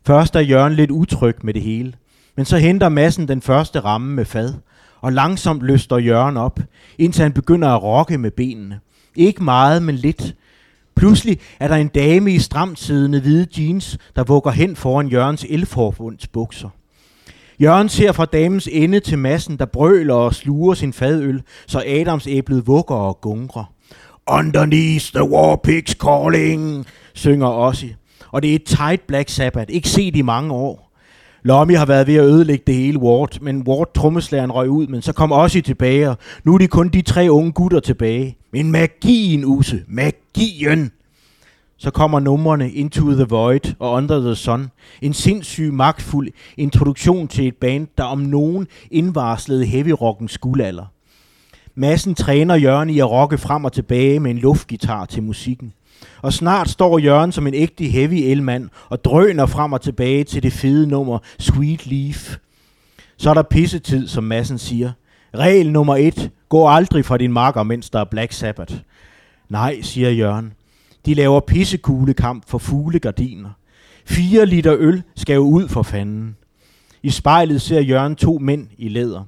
Først 0.08 0.36
er 0.36 0.40
Jørgen 0.40 0.74
lidt 0.74 0.92
utryg 0.92 1.36
med 1.42 1.54
det 1.54 1.62
hele, 1.62 1.94
men 2.36 2.46
så 2.46 2.58
henter 2.58 2.90
massen 2.90 3.28
den 3.28 3.42
første 3.42 3.80
ramme 3.80 4.14
med 4.14 4.26
fad, 4.26 4.54
og 5.02 5.14
langsomt 5.14 5.64
løster 5.64 5.98
Jørgen 5.98 6.38
op, 6.38 6.60
indtil 6.98 7.24
han 7.24 7.34
begynder 7.34 7.68
at 7.68 7.84
rokke 7.84 8.18
med 8.18 8.32
benene. 8.32 8.80
Ikke 9.16 9.44
meget, 9.44 9.84
men 9.84 9.96
lidt, 9.96 10.36
Pludselig 10.96 11.40
er 11.60 11.68
der 11.68 11.76
en 11.76 11.88
dame 11.88 12.32
i 12.34 12.40
stramt 12.40 12.80
siddende 12.80 13.22
hvide 13.22 13.48
jeans, 13.58 13.98
der 14.16 14.24
vugger 14.24 14.52
hen 14.52 14.76
foran 14.76 15.08
Jørgens 15.08 15.46
elforbunds 15.50 16.28
bukser. 16.28 16.70
Jørgen 17.62 17.90
ser 17.90 18.12
fra 18.12 18.26
damens 18.26 18.70
ende 18.72 19.00
til 19.00 19.20
massen, 19.20 19.58
der 19.58 19.66
brøler 19.66 20.14
og 20.14 20.34
sluger 20.34 20.74
sin 20.74 20.94
fadøl, 20.94 21.42
så 21.68 21.84
Adams 21.88 22.28
æblet 22.28 22.68
vugger 22.68 22.96
og 22.96 23.22
gungrer. 23.22 23.74
Underneath 24.28 25.06
the 25.14 25.30
war 25.30 25.56
pigs 25.56 25.92
calling, 25.92 26.86
synger 27.14 27.48
Ossi. 27.48 27.96
Og 28.32 28.42
det 28.42 28.52
er 28.52 28.56
et 28.56 28.64
tight 28.64 29.08
Black 29.08 29.30
Sabbath, 29.30 29.74
ikke 29.74 29.90
set 29.90 30.16
i 30.16 30.22
mange 30.22 30.54
år. 30.54 30.92
Lommy 31.44 31.78
har 31.78 31.86
været 31.86 32.08
ved 32.08 32.16
at 32.16 32.26
ødelægge 32.26 32.64
det 32.68 32.76
hele 32.76 33.00
Ward, 33.00 33.42
men 33.42 33.68
Ward 33.68 33.94
trommeslæren 33.94 34.52
røg 34.52 34.70
ud, 34.70 34.88
men 34.88 35.02
så 35.02 35.14
kom 35.14 35.32
Ossi 35.32 35.62
tilbage, 35.62 36.10
og 36.10 36.18
nu 36.44 36.54
er 36.54 36.58
de 36.58 36.68
kun 36.68 36.90
de 36.90 37.02
tre 37.02 37.28
unge 37.30 37.52
gutter 37.52 37.80
tilbage. 37.80 38.38
Men 38.52 38.72
magien, 38.72 39.46
Use, 39.46 39.84
magien! 39.88 40.92
Så 41.78 41.92
kommer 41.92 42.20
numrene 42.20 42.72
Into 42.72 43.12
the 43.12 43.24
Void 43.24 43.76
og 43.80 43.92
Under 43.92 44.20
the 44.20 44.36
Sun. 44.36 44.68
En 45.02 45.14
sindssyg, 45.14 45.74
magtfuld 45.74 46.30
introduktion 46.58 47.28
til 47.28 47.48
et 47.48 47.56
band, 47.56 47.88
der 47.98 48.04
om 48.04 48.20
nogen 48.20 48.68
indvarslede 48.92 49.66
heavy 49.66 49.90
rockens 50.02 50.38
guldalder. 50.38 50.86
Massen 51.76 52.16
træner 52.16 52.56
Jørgen 52.56 52.90
i 52.90 53.00
at 53.00 53.12
rocke 53.12 53.38
frem 53.38 53.66
og 53.66 53.74
tilbage 53.74 54.20
med 54.20 54.32
en 54.32 54.38
luftgitar 54.38 55.06
til 55.06 55.24
musikken. 55.24 55.74
Og 56.22 56.34
snart 56.34 56.70
står 56.70 57.00
Jørgen 57.00 57.32
som 57.32 57.48
en 57.48 57.54
ægte 57.54 57.84
heavy 57.84 58.14
elmand 58.14 58.70
og 58.90 59.04
drøner 59.04 59.46
frem 59.46 59.74
og 59.74 59.82
tilbage 59.82 60.24
til 60.24 60.44
det 60.44 60.54
fede 60.54 60.88
nummer 60.88 61.20
Sweet 61.40 61.88
Leaf. 61.88 62.38
Så 63.18 63.30
er 63.30 63.34
der 63.34 63.44
pissetid, 63.44 64.08
som 64.08 64.24
massen 64.24 64.58
siger. 64.58 64.92
Regel 65.36 65.72
nummer 65.72 65.96
et. 65.96 66.32
Gå 66.50 66.68
aldrig 66.68 67.06
fra 67.06 67.18
din 67.18 67.34
marker, 67.34 67.64
mens 67.64 67.90
der 67.90 68.00
er 68.00 68.06
Black 68.12 68.32
Sabbath. 68.32 68.76
Nej, 69.50 69.82
siger 69.82 70.10
Jørgen. 70.10 70.54
De 71.06 71.14
laver 71.14 71.40
pissekuglekamp 71.40 72.44
for 72.48 72.58
fuglegardiner. 72.58 73.50
Fire 74.06 74.46
liter 74.46 74.76
øl 74.78 75.04
skal 75.16 75.34
jo 75.34 75.42
ud 75.42 75.68
for 75.68 75.84
fanden. 75.84 76.36
I 77.04 77.10
spejlet 77.10 77.62
ser 77.62 77.82
Jørgen 77.82 78.16
to 78.16 78.38
mænd 78.42 78.68
i 78.78 78.90
læder. 78.90 79.24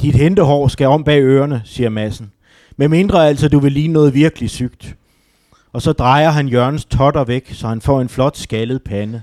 Dit 0.00 0.14
hentehår 0.14 0.68
skal 0.68 0.86
om 0.86 1.04
bag 1.04 1.22
ørerne, 1.22 1.62
siger 1.64 1.88
massen. 1.88 2.32
Med 2.76 2.88
mindre 2.88 3.28
altså, 3.28 3.48
du 3.48 3.58
vil 3.58 3.72
ligne 3.72 3.92
noget 3.92 4.14
virkelig 4.14 4.50
sygt. 4.50 4.96
Og 5.72 5.82
så 5.82 5.92
drejer 5.92 6.30
han 6.30 6.48
Jørgens 6.48 6.84
totter 6.84 7.24
væk, 7.24 7.52
så 7.52 7.68
han 7.68 7.80
får 7.80 8.00
en 8.00 8.08
flot 8.08 8.36
skaldet 8.36 8.82
pande. 8.82 9.22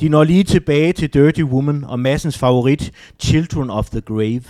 De 0.00 0.08
når 0.08 0.24
lige 0.24 0.44
tilbage 0.44 0.92
til 0.92 1.14
Dirty 1.14 1.42
Woman 1.42 1.84
og 1.84 2.00
massens 2.00 2.38
favorit, 2.38 2.92
Children 3.20 3.70
of 3.70 3.90
the 3.90 4.00
Grave. 4.00 4.42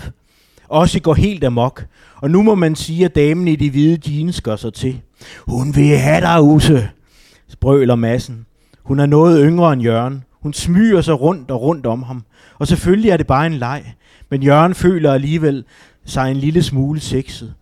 Også 0.68 1.00
går 1.00 1.14
helt 1.14 1.44
amok, 1.44 1.86
og 2.16 2.30
nu 2.30 2.42
må 2.42 2.54
man 2.54 2.74
sige, 2.74 3.04
at 3.04 3.14
damen 3.14 3.48
i 3.48 3.56
de 3.56 3.70
hvide 3.70 3.98
jeans 4.10 4.40
gør 4.40 4.56
sig 4.56 4.72
til. 4.74 5.00
Hun 5.46 5.76
vil 5.76 5.98
have 5.98 6.20
dig, 6.20 6.42
Use, 6.42 6.88
sprøler 7.48 7.94
massen. 7.94 8.46
Hun 8.82 9.00
er 9.00 9.06
noget 9.06 9.44
yngre 9.44 9.72
end 9.72 9.82
Jørgen. 9.82 10.24
Hun 10.42 10.52
smyger 10.52 11.00
sig 11.00 11.20
rundt 11.20 11.50
og 11.50 11.62
rundt 11.62 11.86
om 11.86 12.02
ham. 12.02 12.24
Og 12.58 12.66
selvfølgelig 12.66 13.10
er 13.10 13.16
det 13.16 13.26
bare 13.26 13.46
en 13.46 13.54
leg. 13.54 13.94
Men 14.30 14.42
Jørgen 14.42 14.74
føler 14.74 15.12
alligevel 15.12 15.64
sig 16.04 16.30
en 16.30 16.36
lille 16.36 16.62
smule 16.62 17.00
sexet. 17.00 17.54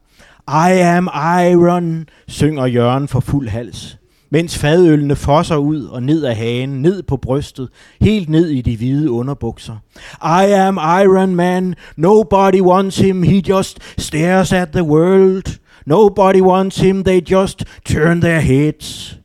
I 0.48 0.72
am 0.80 1.08
iron, 1.46 2.08
synger 2.28 2.66
Jørgen 2.66 3.08
for 3.08 3.20
fuld 3.20 3.48
hals. 3.48 3.98
Mens 4.32 4.58
fadølene 4.58 5.16
fosser 5.16 5.56
ud 5.56 5.84
og 5.84 6.02
ned 6.02 6.24
af 6.24 6.36
hagen, 6.36 6.68
ned 6.82 7.02
på 7.02 7.16
brystet, 7.16 7.68
helt 8.00 8.28
ned 8.28 8.48
i 8.48 8.60
de 8.60 8.76
hvide 8.76 9.10
underbukser. 9.10 9.76
I 10.22 10.52
am 10.52 10.76
Iron 10.76 11.34
Man, 11.34 11.74
nobody 11.96 12.60
wants 12.60 12.98
him, 12.98 13.22
he 13.22 13.42
just 13.48 13.78
stares 13.98 14.52
at 14.52 14.68
the 14.68 14.82
world. 14.82 15.58
Nobody 15.86 16.40
wants 16.40 16.78
him, 16.78 17.04
they 17.04 17.30
just 17.30 17.64
turn 17.84 18.20
their 18.20 18.40
heads. 18.40 19.18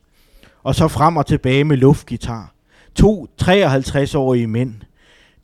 Og 0.62 0.74
så 0.74 0.88
frem 0.88 1.16
og 1.16 1.26
tilbage 1.26 1.64
med 1.64 1.76
luftgitar. 1.76 2.54
To 2.94 3.26
53-årige 3.42 4.46
mænd. 4.46 4.74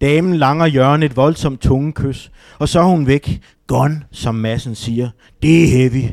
Damen 0.00 0.36
langer 0.36 0.66
hjørnet 0.66 1.10
et 1.10 1.16
voldsomt 1.16 1.60
tungekys, 1.60 2.30
og 2.58 2.68
så 2.68 2.80
er 2.80 2.84
hun 2.84 3.06
væk. 3.06 3.40
Gone, 3.66 4.02
som 4.10 4.34
massen 4.34 4.74
siger. 4.74 5.08
Det 5.42 5.64
er 5.64 5.68
heavy. 5.68 6.04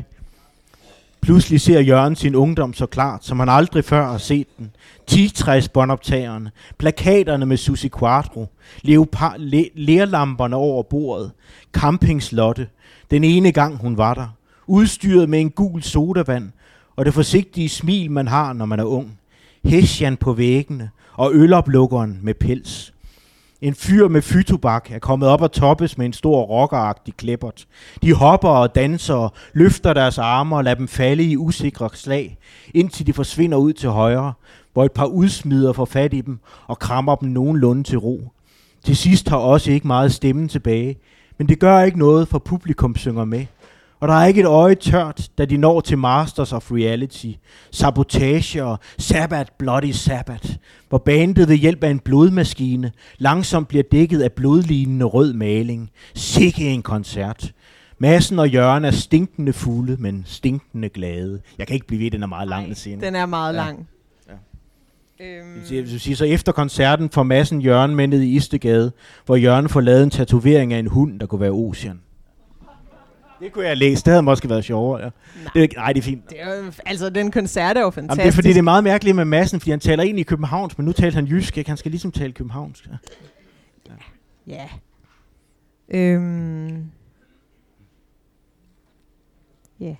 Pludselig 1.22 1.60
ser 1.60 1.80
Jørgen 1.80 2.16
sin 2.16 2.34
ungdom 2.34 2.74
så 2.74 2.86
klart, 2.86 3.24
som 3.24 3.38
han 3.38 3.48
aldrig 3.48 3.84
før 3.84 4.06
har 4.06 4.18
set 4.18 4.46
den. 4.58 4.70
Tigtræsbåndoptagerne, 5.06 6.50
plakaterne 6.78 7.46
med 7.46 7.56
Susi 7.56 7.88
Quattro, 7.98 8.46
leopar- 8.84 9.36
le, 9.38 9.68
lærlamperne 9.74 10.56
over 10.56 10.82
bordet, 10.82 11.30
campingslotte, 11.72 12.68
den 13.10 13.24
ene 13.24 13.52
gang 13.52 13.76
hun 13.76 13.96
var 13.96 14.14
der, 14.14 14.26
udstyret 14.66 15.28
med 15.28 15.40
en 15.40 15.50
gul 15.50 15.82
sodavand, 15.82 16.50
og 16.96 17.04
det 17.04 17.14
forsigtige 17.14 17.68
smil, 17.68 18.10
man 18.10 18.28
har, 18.28 18.52
når 18.52 18.66
man 18.66 18.80
er 18.80 18.84
ung. 18.84 19.18
Hessian 19.64 20.16
på 20.16 20.32
væggene, 20.32 20.90
og 21.14 21.30
øloplukkeren 21.34 22.18
med 22.22 22.34
pels. 22.34 22.91
En 23.62 23.74
fyr 23.74 24.08
med 24.08 24.22
fytobak 24.22 24.90
er 24.90 24.98
kommet 24.98 25.28
op 25.28 25.42
og 25.42 25.52
toppes 25.52 25.98
med 25.98 26.06
en 26.06 26.12
stor 26.12 26.42
rockeragtig 26.42 27.14
klippert. 27.16 27.66
De 28.02 28.14
hopper 28.14 28.48
og 28.48 28.74
danser, 28.74 29.34
løfter 29.52 29.92
deres 29.92 30.18
arme 30.18 30.56
og 30.56 30.64
lader 30.64 30.76
dem 30.76 30.88
falde 30.88 31.24
i 31.24 31.36
usikre 31.36 31.90
slag, 31.94 32.38
indtil 32.74 33.06
de 33.06 33.12
forsvinder 33.12 33.58
ud 33.58 33.72
til 33.72 33.88
højre, 33.88 34.32
hvor 34.72 34.84
et 34.84 34.92
par 34.92 35.04
udsmider 35.04 35.72
får 35.72 35.84
fat 35.84 36.14
i 36.14 36.20
dem 36.20 36.38
og 36.66 36.78
krammer 36.78 37.14
dem 37.14 37.28
nogenlunde 37.28 37.82
til 37.82 37.98
ro. 37.98 38.20
Til 38.84 38.96
sidst 38.96 39.28
har 39.28 39.36
også 39.36 39.70
ikke 39.70 39.86
meget 39.86 40.12
stemmen 40.12 40.48
tilbage, 40.48 40.98
men 41.38 41.48
det 41.48 41.58
gør 41.58 41.80
ikke 41.80 41.98
noget, 41.98 42.28
for 42.28 42.38
publikum 42.38 42.96
synger 42.96 43.24
med. 43.24 43.46
Og 44.02 44.08
der 44.08 44.14
er 44.14 44.26
ikke 44.26 44.40
et 44.40 44.46
øje 44.46 44.74
tørt, 44.74 45.28
da 45.38 45.44
de 45.44 45.56
når 45.56 45.80
til 45.80 45.98
Masters 45.98 46.52
of 46.52 46.72
Reality, 46.72 47.26
Sabotage 47.70 48.64
og 48.64 48.78
Sabbath 48.98 49.50
Bloody 49.58 49.90
Sabbath, 49.90 50.50
hvor 50.88 50.98
bandet 50.98 51.48
ved 51.48 51.56
hjælp 51.56 51.84
af 51.84 51.90
en 51.90 51.98
blodmaskine 51.98 52.92
langsomt 53.18 53.68
bliver 53.68 53.84
dækket 53.92 54.22
af 54.22 54.32
blodlignende 54.32 55.04
rød 55.04 55.32
maling. 55.32 55.90
Sikke 56.14 56.68
en 56.70 56.82
koncert. 56.82 57.52
Massen 57.98 58.38
og 58.38 58.48
Jørgen 58.48 58.84
er 58.84 58.90
stinkende 58.90 59.52
fulde, 59.52 59.96
men 59.98 60.22
stinkende 60.26 60.88
glade. 60.88 61.40
Jeg 61.58 61.66
kan 61.66 61.74
ikke 61.74 61.86
blive 61.86 62.04
ved, 62.04 62.10
den 62.10 62.22
er 62.22 62.26
meget 62.26 62.48
lang, 62.48 62.66
den 62.66 62.74
scene. 62.74 63.00
Den 63.00 63.14
er 63.14 63.26
meget 63.26 63.54
Ja. 63.54 63.58
lang. 63.58 63.88
Øhm, 65.20 65.86
sige, 65.98 66.16
så 66.16 66.24
efter 66.24 66.52
koncerten 66.52 67.10
får 67.10 67.22
Massen 67.22 67.60
Jørgen 67.60 67.94
med 67.94 68.06
ned 68.06 68.20
i 68.20 68.36
Istegade, 68.36 68.92
hvor 69.26 69.36
Jørgen 69.36 69.68
får 69.68 69.80
lavet 69.80 70.02
en 70.02 70.10
tatovering 70.10 70.72
af 70.72 70.78
en 70.78 70.86
hund, 70.86 71.20
der 71.20 71.26
kunne 71.26 71.40
være 71.40 71.50
Ocean. 71.50 72.00
Det 73.42 73.52
kunne 73.52 73.66
jeg 73.66 73.76
læse. 73.76 74.04
Det 74.04 74.10
havde 74.10 74.22
måske 74.22 74.48
været 74.48 74.64
sjovere. 74.64 75.00
Ja. 75.00 75.04
Nej. 75.44 75.50
Det, 75.54 75.62
er- 75.64 75.68
nej, 75.80 75.92
det 75.92 76.00
er 76.00 76.04
fint. 76.04 76.30
det 76.30 76.36
er 76.42 76.54
jo, 76.56 76.72
altså, 76.86 77.10
den 77.10 77.30
koncert 77.30 77.76
er 77.76 77.80
jo 77.80 77.90
fantastisk. 77.90 78.18
Jamen, 78.18 78.26
det 78.26 78.32
er 78.32 78.36
fordi, 78.36 78.48
det 78.48 78.58
er 78.58 78.62
meget 78.62 78.84
mærkeligt 78.84 79.16
med 79.16 79.24
Massen, 79.24 79.60
fordi 79.60 79.70
han 79.70 79.80
taler 79.80 80.02
egentlig 80.02 80.20
i 80.20 80.24
Københavns, 80.24 80.78
men 80.78 80.84
nu 80.84 80.92
taler 80.92 81.14
han 81.14 81.24
jysk, 81.26 81.58
ikke? 81.58 81.70
Han 81.70 81.76
skal 81.76 81.90
ligesom 81.90 82.12
tale 82.12 82.32
københavnsk. 82.32 82.88
Ja. 83.86 83.92
Ja. 84.46 84.68
Øhm. 85.88 86.84
Ja. 89.80 89.94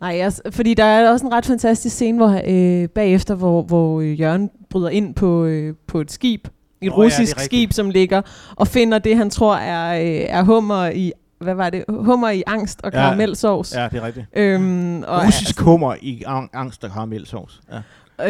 Nej, 0.00 0.16
jeg, 0.16 0.32
fordi 0.50 0.74
der 0.74 0.84
er 0.84 1.10
også 1.10 1.26
en 1.26 1.32
ret 1.32 1.46
fantastisk 1.46 1.94
scene 1.94 2.18
hvor, 2.18 2.40
øh, 2.46 2.88
bagefter, 2.88 3.34
hvor, 3.34 3.62
hvor 3.62 4.00
øh, 4.00 4.20
Jørgen 4.20 4.50
bryder 4.70 4.88
ind 4.88 5.14
på, 5.14 5.44
øh, 5.44 5.74
på 5.86 6.00
et 6.00 6.12
skib, 6.12 6.48
et 6.80 6.86
Nå 6.88 6.92
oh, 6.92 6.98
ja, 6.98 7.04
russisk 7.04 7.20
det 7.20 7.32
er 7.36 7.40
ja, 7.40 7.42
rigtigt. 7.42 7.60
skib, 7.60 7.72
som 7.72 7.90
ligger 7.90 8.22
og 8.56 8.68
finder 8.68 8.98
det, 8.98 9.16
han 9.16 9.30
tror 9.30 9.56
er, 9.56 10.00
øh, 10.00 10.26
er 10.28 10.42
hummer 10.42 10.86
i, 10.88 11.12
hvad 11.38 11.54
var 11.54 11.70
det? 11.70 11.84
Hummer 11.88 12.30
i 12.30 12.42
angst 12.46 12.80
og 12.84 12.90
Ja. 12.92 12.98
karamelsovs. 12.98 13.74
ja, 13.76 13.88
det 13.92 13.98
er 13.98 14.06
rigtigt. 14.06 14.26
Øhm, 14.36 15.02
og, 15.02 15.26
Russisk 15.26 15.60
hummer 15.60 15.94
i 16.00 16.22
ang- 16.26 16.50
angst 16.52 16.84
og 16.84 16.90
karamelsovs. 16.90 17.60
Ja. 17.72 17.80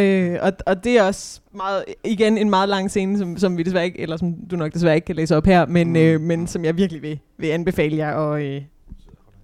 Øh, 0.00 0.38
og, 0.42 0.52
og 0.66 0.84
det 0.84 0.98
er 0.98 1.02
også 1.02 1.40
meget, 1.54 1.84
igen 2.04 2.38
en 2.38 2.50
meget 2.50 2.68
lang 2.68 2.90
scene, 2.90 3.18
som, 3.18 3.36
som 3.36 3.56
vi 3.58 3.62
desværre 3.62 3.84
ikke, 3.84 4.00
eller 4.00 4.16
som 4.16 4.34
du 4.50 4.56
nok 4.56 4.72
desværre 4.74 4.94
ikke 4.94 5.04
kan 5.04 5.16
læse 5.16 5.36
op 5.36 5.46
her, 5.46 5.66
men, 5.66 5.88
Mm. 5.88 5.96
øh, 5.96 6.20
men 6.20 6.46
som 6.46 6.64
jeg 6.64 6.76
virkelig 6.76 7.02
vil, 7.02 7.18
vil 7.38 7.48
anbefale 7.48 7.96
jer 7.96 8.16
at, 8.16 8.42
øh, 8.44 8.62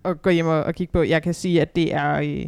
at 0.05 0.23
gå 0.23 0.31
hjem 0.31 0.47
og, 0.47 0.63
og 0.65 0.75
kigge 0.75 0.93
på. 0.93 1.03
Jeg 1.03 1.23
kan 1.23 1.35
sige, 1.35 1.61
at 1.61 1.77
det 1.77 1.95
er... 1.95 2.15
Øh, 2.15 2.45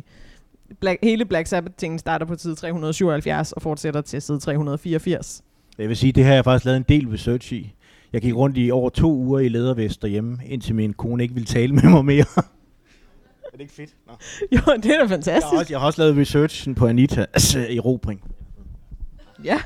Black, 0.81 0.99
hele 1.03 1.25
Black 1.25 1.47
Sabbath-tingen 1.47 1.99
starter 1.99 2.27
på 2.27 2.35
side 2.39 2.55
377 2.55 3.53
og 3.53 3.62
fortsætter 3.62 4.01
til 4.01 4.23
side 4.23 4.39
384. 4.41 5.43
Jeg 5.79 5.89
vil 5.89 5.97
sige, 5.97 6.12
det 6.12 6.25
har 6.25 6.35
jeg 6.35 6.45
faktisk 6.45 6.64
lavet 6.64 6.77
en 6.77 6.85
del 6.89 7.09
research 7.09 7.53
i. 7.53 7.75
Jeg 8.17 8.23
gik 8.23 8.35
rundt 8.37 8.57
i 8.59 8.71
over 8.71 8.91
to 8.91 9.12
uger 9.12 9.39
i 9.41 9.49
ledervest 9.49 10.03
derhjemme, 10.03 10.39
indtil 10.47 10.75
min 10.75 10.93
kone 10.93 11.23
ikke 11.23 11.35
ville 11.35 11.47
tale 11.47 11.73
med 11.75 11.83
mig 11.83 12.05
mere. 12.05 12.25
er 13.47 13.51
det 13.53 13.61
ikke 13.61 13.73
fedt? 13.73 13.95
Nå. 14.07 14.12
Jo, 14.53 14.59
det 14.77 14.87
er 14.87 14.95
da 14.95 15.01
Jeg, 15.01 15.09
fantastisk. 15.09 15.47
har 15.53 15.59
også, 15.59 15.73
jeg 15.73 15.81
har 15.81 15.87
også 15.87 16.03
lavet 16.03 16.17
researchen 16.17 16.75
på 16.75 16.87
Anitas 16.87 17.57
øh, 17.57 17.77
erobring. 17.77 18.21
Ja. 19.45 19.59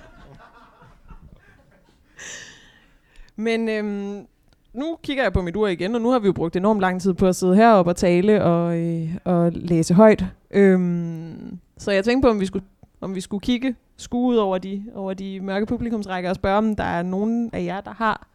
Men 3.37 3.69
øhm, 3.69 4.27
nu 4.73 4.99
kigger 5.03 5.23
jeg 5.23 5.33
på 5.33 5.43
mit 5.43 5.57
ur 5.57 5.69
igen, 5.69 5.95
og 5.95 6.01
nu 6.01 6.11
har 6.11 6.19
vi 6.19 6.27
jo 6.27 6.33
brugt 6.33 6.57
enormt 6.57 6.81
lang 6.81 7.01
tid 7.01 7.15
på 7.15 7.27
at 7.27 7.37
sidde 7.37 7.57
heroppe 7.57 7.91
og 7.91 7.97
tale 7.97 8.45
og, 8.45 8.79
øh, 8.79 9.17
og 9.25 9.53
læse 9.53 9.95
højt. 9.95 10.25
Øhm, 10.51 11.59
så 11.79 11.91
jeg 11.91 12.05
tænkte 12.05 12.27
på, 12.27 12.31
om 12.31 12.41
vi 12.41 12.47
skulle, 12.47 12.65
om 13.01 13.15
vi 13.15 13.21
skulle 13.21 13.41
kigge, 13.41 13.75
skue 13.97 14.29
ud 14.29 14.37
over 14.37 14.59
de, 14.59 14.85
over 14.95 15.15
de 15.15 15.41
mørke 15.41 15.67
publikumsrækker 15.67 16.31
og 16.31 16.37
spørge, 16.37 16.59
om 16.59 16.77
der 16.77 16.85
er 16.85 17.03
nogen 17.03 17.51
af 17.53 17.65
jer, 17.65 17.81
der 17.81 17.93
har 17.93 18.30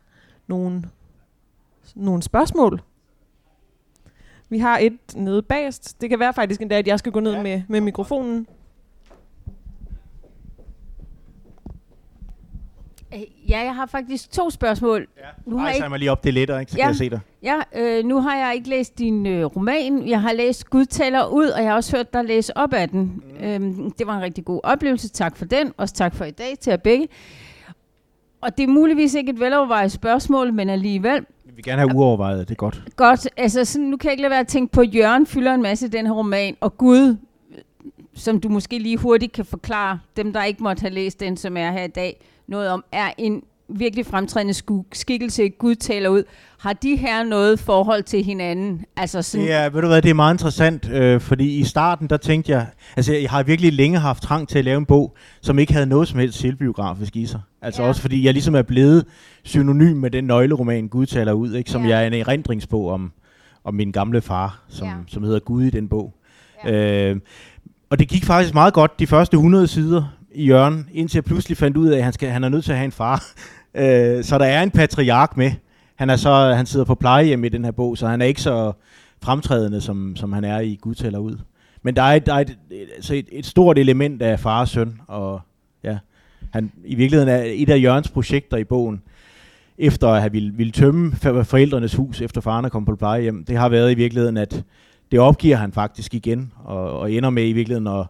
nogle, 0.48 0.84
nogle 1.96 2.24
spørgsmål. 2.24 2.82
Vi 4.50 4.60
har 4.60 4.78
et 4.78 4.98
nede 5.16 5.42
bagest. 5.42 6.02
Det 6.02 6.10
kan 6.10 6.20
være 6.20 6.34
faktisk 6.34 6.62
endda, 6.62 6.78
at 6.78 6.88
jeg 6.88 7.00
skal 7.00 7.12
gå 7.12 7.20
ned 7.20 7.34
Ja. 7.34 7.42
med, 7.44 7.62
med 7.68 7.82
mikrofonen. 7.82 8.48
Øh, 13.14 13.20
Ja, 13.50 13.60
jeg 13.60 13.76
har 13.76 13.86
faktisk 13.86 14.32
to 14.32 14.50
spørgsmål. 14.50 15.08
Ja. 15.18 15.22
Nu 15.46 15.58
har 15.58 15.66
Rejser 15.66 15.84
jeg 15.84 15.90
mig 15.90 16.00
lige 16.00 16.12
op, 16.12 16.24
det 16.24 16.30
er 16.30 16.34
lettere, 16.34 16.60
ikke? 16.60 16.72
Så 16.72 16.78
Ja. 16.78 16.84
kan 16.84 16.88
jeg 16.90 16.96
se 16.96 17.10
dig. 17.10 17.20
Ja, 17.44 17.60
øh, 17.76 18.06
nu 18.06 18.22
har 18.22 18.36
jeg 18.36 18.56
ikke 18.56 18.70
læst 18.70 19.00
din 19.00 19.26
øh, 19.26 19.46
roman. 19.46 20.08
Jeg 20.08 20.22
har 20.22 20.34
læst 20.34 20.70
Gud 20.70 20.86
tæller 20.86 21.26
ud, 21.26 21.48
og 21.48 21.62
jeg 21.62 21.70
har 21.70 21.76
også 21.76 21.98
hørt 21.98 22.14
dig 22.14 22.24
læse 22.26 22.58
op 22.58 22.74
af 22.74 22.90
den. 22.90 23.24
Mm. 23.40 23.44
Øhm, 23.46 23.92
det 23.92 24.08
var 24.08 24.16
en 24.18 24.22
rigtig 24.22 24.46
god 24.46 24.60
oplevelse. 24.64 25.10
Tak 25.10 25.38
for 25.38 25.46
den. 25.46 25.74
Også 25.78 25.94
tak 25.96 26.16
for 26.16 26.26
i 26.26 26.32
dag 26.32 26.60
til 26.60 26.72
jer 26.72 26.78
begge. 26.78 27.08
Og 28.46 28.58
det 28.58 28.64
er 28.64 28.68
muligvis 28.68 29.14
ikke 29.14 29.32
et 29.32 29.40
velovervejet 29.40 29.92
spørgsmål, 29.92 30.54
men 30.54 30.70
alligevel. 30.70 31.26
Vi 31.46 31.52
vil 31.56 31.64
gerne 31.64 31.82
have 31.82 31.96
uovervejet, 31.96 32.48
det 32.48 32.54
er 32.54 32.56
godt. 32.56 32.84
Godt, 32.96 33.28
altså 33.38 33.66
sådan, 33.66 33.88
nu 33.88 33.98
kan 33.98 34.08
jeg 34.08 34.14
ikke 34.14 34.22
lade 34.22 34.32
være 34.32 34.40
at 34.40 34.48
tænke 34.48 34.72
på, 34.72 34.82
at 34.82 34.96
Jørgen 34.96 35.26
fylder 35.26 35.54
en 35.54 35.62
masse 35.62 35.86
i 35.86 35.90
den 35.90 36.06
her 36.06 36.14
roman, 36.14 36.58
og 36.62 36.78
Gud, 36.78 37.18
som 38.14 38.40
du 38.40 38.50
måske 38.50 38.80
lige 38.80 38.98
hurtigt 38.98 39.32
kan 39.32 39.46
forklare 39.46 40.00
dem, 40.18 40.34
der 40.34 40.44
ikke 40.44 40.64
måtte 40.64 40.82
have 40.82 40.94
læst 40.94 41.20
den, 41.20 41.38
som 41.38 41.58
er 41.58 41.72
her 41.72 41.84
i 41.84 41.88
dag, 41.88 42.22
noget 42.48 42.70
om, 42.70 42.84
er 42.92 43.12
en 43.18 43.44
virkelig 43.70 44.06
fremtrædende 44.06 44.54
skikkelse, 44.94 45.50
Gud 45.50 45.76
taler 45.76 46.10
ud. 46.10 46.24
Har 46.60 46.74
de 46.74 46.96
her 46.96 47.24
noget 47.24 47.60
forhold 47.60 48.04
til 48.04 48.24
hinanden? 48.24 48.86
Altså 48.98 49.22
sådan, 49.22 49.46
Ja, 49.48 49.68
ved 49.70 49.82
du 49.82 49.88
hvad, 49.88 50.02
det 50.02 50.10
er 50.10 50.14
meget 50.14 50.34
interessant, 50.34 50.90
øh, 50.90 51.22
fordi 51.22 51.56
i 51.60 51.64
starten, 51.64 52.08
der 52.10 52.18
tænkte 52.18 52.52
jeg, 52.52 52.68
altså 52.98 53.14
jeg 53.14 53.30
har 53.30 53.44
virkelig 53.44 53.74
længe 53.74 54.00
haft 54.00 54.24
trang 54.24 54.48
til 54.48 54.60
at 54.60 54.66
lave 54.66 54.78
en 54.78 54.86
bog, 54.86 55.16
som 55.42 55.60
ikke 55.60 55.74
havde 55.74 55.86
noget 55.86 56.08
som 56.08 56.20
helst 56.20 56.40
selvbiografisk 56.40 57.16
i 57.16 57.26
sig. 57.26 57.42
Altså 57.62 57.82
Ja. 57.84 57.88
også 57.88 58.02
fordi 58.02 58.26
jeg 58.26 58.34
ligesom 58.34 58.56
er 58.56 58.62
blevet 58.62 59.06
synonym 59.44 59.96
med 59.98 60.12
den 60.12 60.24
nøgleroman, 60.24 60.88
Gud 60.88 61.06
taler 61.06 61.32
ud, 61.34 61.54
ikke? 61.54 61.72
som 61.72 61.84
Ja. 61.86 61.90
jeg 61.90 62.04
er 62.04 62.08
en 62.08 62.14
erindringsbog 62.14 62.90
om, 62.92 63.12
om 63.64 63.74
min 63.74 63.92
gamle 63.92 64.22
far, 64.22 64.60
som, 64.70 64.88
Ja. 64.88 64.94
som 65.08 65.24
hedder 65.24 65.40
Gud 65.40 65.64
i 65.64 65.70
den 65.70 65.88
bog. 65.90 66.14
Ja. 66.66 67.10
Øh, 67.12 67.16
og 67.90 68.00
det 68.00 68.08
gik 68.08 68.24
faktisk 68.26 68.54
meget 68.54 68.74
godt 68.74 69.00
de 69.00 69.08
første 69.08 69.36
100 69.36 69.68
sider 69.68 70.04
i 70.36 70.46
Jørgen, 70.46 70.88
indtil 70.94 71.18
jeg 71.18 71.24
pludselig 71.24 71.58
fandt 71.58 71.78
ud 71.78 71.88
af, 71.90 71.98
at 71.98 72.04
han, 72.04 72.14
skal, 72.14 72.30
han 72.30 72.44
er 72.44 72.50
nødt 72.50 72.66
til 72.66 72.72
at 72.72 72.78
have 72.78 72.86
en 72.86 72.92
far 72.92 73.24
øh, 73.76 74.24
så 74.24 74.38
der 74.38 74.46
er 74.46 74.64
en 74.64 74.72
patriark 74.72 75.38
med. 75.38 75.52
Han, 75.96 76.10
er 76.10 76.16
så, 76.16 76.54
han 76.56 76.66
sidder 76.66 76.86
på 76.86 76.96
plejehjem 76.96 77.44
i 77.44 77.50
den 77.50 77.66
her 77.66 77.72
bog, 77.72 77.98
så 77.98 78.08
han 78.08 78.22
er 78.22 78.26
ikke 78.26 78.42
så 78.42 78.74
fremtrædende, 79.22 79.82
som, 79.82 80.16
som 80.16 80.34
han 80.34 80.44
er 80.44 80.60
i 80.60 80.78
Gud 80.82 80.96
taler 80.96 81.20
ud. 81.20 81.38
Men 81.84 81.96
der 81.96 82.02
er, 82.02 82.14
et, 82.14 82.26
der 82.26 82.34
er 82.34 82.40
et, 82.40 82.58
et, 82.72 82.88
altså 82.96 83.16
et, 83.16 83.28
et 83.32 83.46
stort 83.46 83.78
element 83.78 84.22
af 84.22 84.40
far 84.40 84.62
og 84.62 84.68
søn, 84.68 85.00
og 85.08 85.42
ja, 85.84 85.98
han, 86.54 86.72
i 86.86 86.96
virkeligheden 86.96 87.30
er 87.30 87.44
et 87.46 87.70
af 87.70 87.82
Jørgens 87.82 88.10
projekter 88.10 88.58
i 88.58 88.64
bogen, 88.64 89.02
efter 89.78 90.08
at 90.08 90.22
have 90.22 90.32
ville, 90.32 90.54
ville 90.54 90.72
tømme 90.72 91.16
forældrenes 91.44 91.96
hus, 91.96 92.22
efter 92.22 92.42
faren 92.42 92.66
er 92.66 92.70
kommet 92.70 92.88
på 92.88 92.96
plejehjem, 92.96 93.46
det 93.46 93.58
har 93.58 93.70
været 93.70 93.92
i 93.92 93.96
virkeligheden, 93.96 94.38
at 94.38 94.64
det 95.12 95.20
opgiver 95.20 95.58
han 95.58 95.72
faktisk 95.72 96.14
igen, 96.14 96.52
og, 96.64 97.00
og 97.00 97.12
ender 97.12 97.30
med 97.30 97.48
i 97.48 97.54
virkeligheden 97.54 97.88
at, 97.88 98.06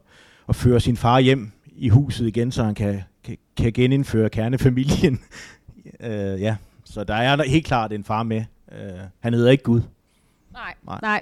at 0.50 0.56
føre 0.56 0.80
sin 0.80 0.98
far 0.98 1.20
hjem 1.20 1.52
i 1.78 1.90
huset 1.90 2.28
igen, 2.28 2.52
så 2.52 2.64
han 2.64 2.76
kan, 2.76 3.02
kan, 3.24 3.38
kan 3.58 3.74
genindføre 3.74 4.30
kernefamilien. 4.30 5.20
øh, 6.00 6.42
ja, 6.42 6.56
så 6.84 7.04
der 7.04 7.14
er 7.14 7.36
der 7.36 7.44
helt 7.44 7.66
klart 7.66 7.94
en 7.94 8.04
far 8.04 8.24
med. 8.24 8.44
Øh, 8.72 9.00
han 9.20 9.34
hedder 9.34 9.52
ikke 9.52 9.64
Gud. 9.64 9.82
Nej, 10.54 10.74
Nej. 10.86 11.00
nej. 11.02 11.22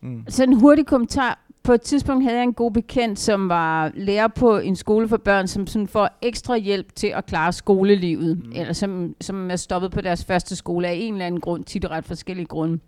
Mm. 0.00 0.24
Så 0.28 0.42
en 0.42 0.60
hurtig 0.60 0.86
kommentar. 0.86 1.38
På 1.62 1.72
et 1.72 1.80
tidspunkt 1.80 2.24
havde 2.24 2.36
jeg 2.36 2.44
en 2.44 2.54
god 2.54 2.70
bekendt, 2.70 3.18
som 3.18 3.48
var 3.48 3.90
lærer 3.94 4.28
på 4.28 4.58
en 4.58 4.76
skole 4.76 5.08
for 5.08 5.16
børn, 5.16 5.48
som 5.48 5.66
sådan 5.66 5.88
får 5.88 6.08
ekstra 6.22 6.56
hjælp 6.56 6.94
til 6.94 7.06
at 7.06 7.26
klare 7.26 7.52
skolelivet. 7.52 8.44
Mm. 8.44 8.52
Eller 8.54 8.72
som, 8.72 9.14
som 9.20 9.50
er 9.50 9.56
stoppet 9.56 9.90
på 9.90 10.00
deres 10.00 10.24
første 10.24 10.56
skole 10.56 10.88
af 10.88 10.94
en 10.94 11.14
eller 11.14 11.26
anden 11.26 11.40
grund, 11.40 11.64
tit 11.64 11.84
og 11.84 11.90
ret 11.90 12.04
forskellige 12.04 12.46
grunde. 12.46 12.80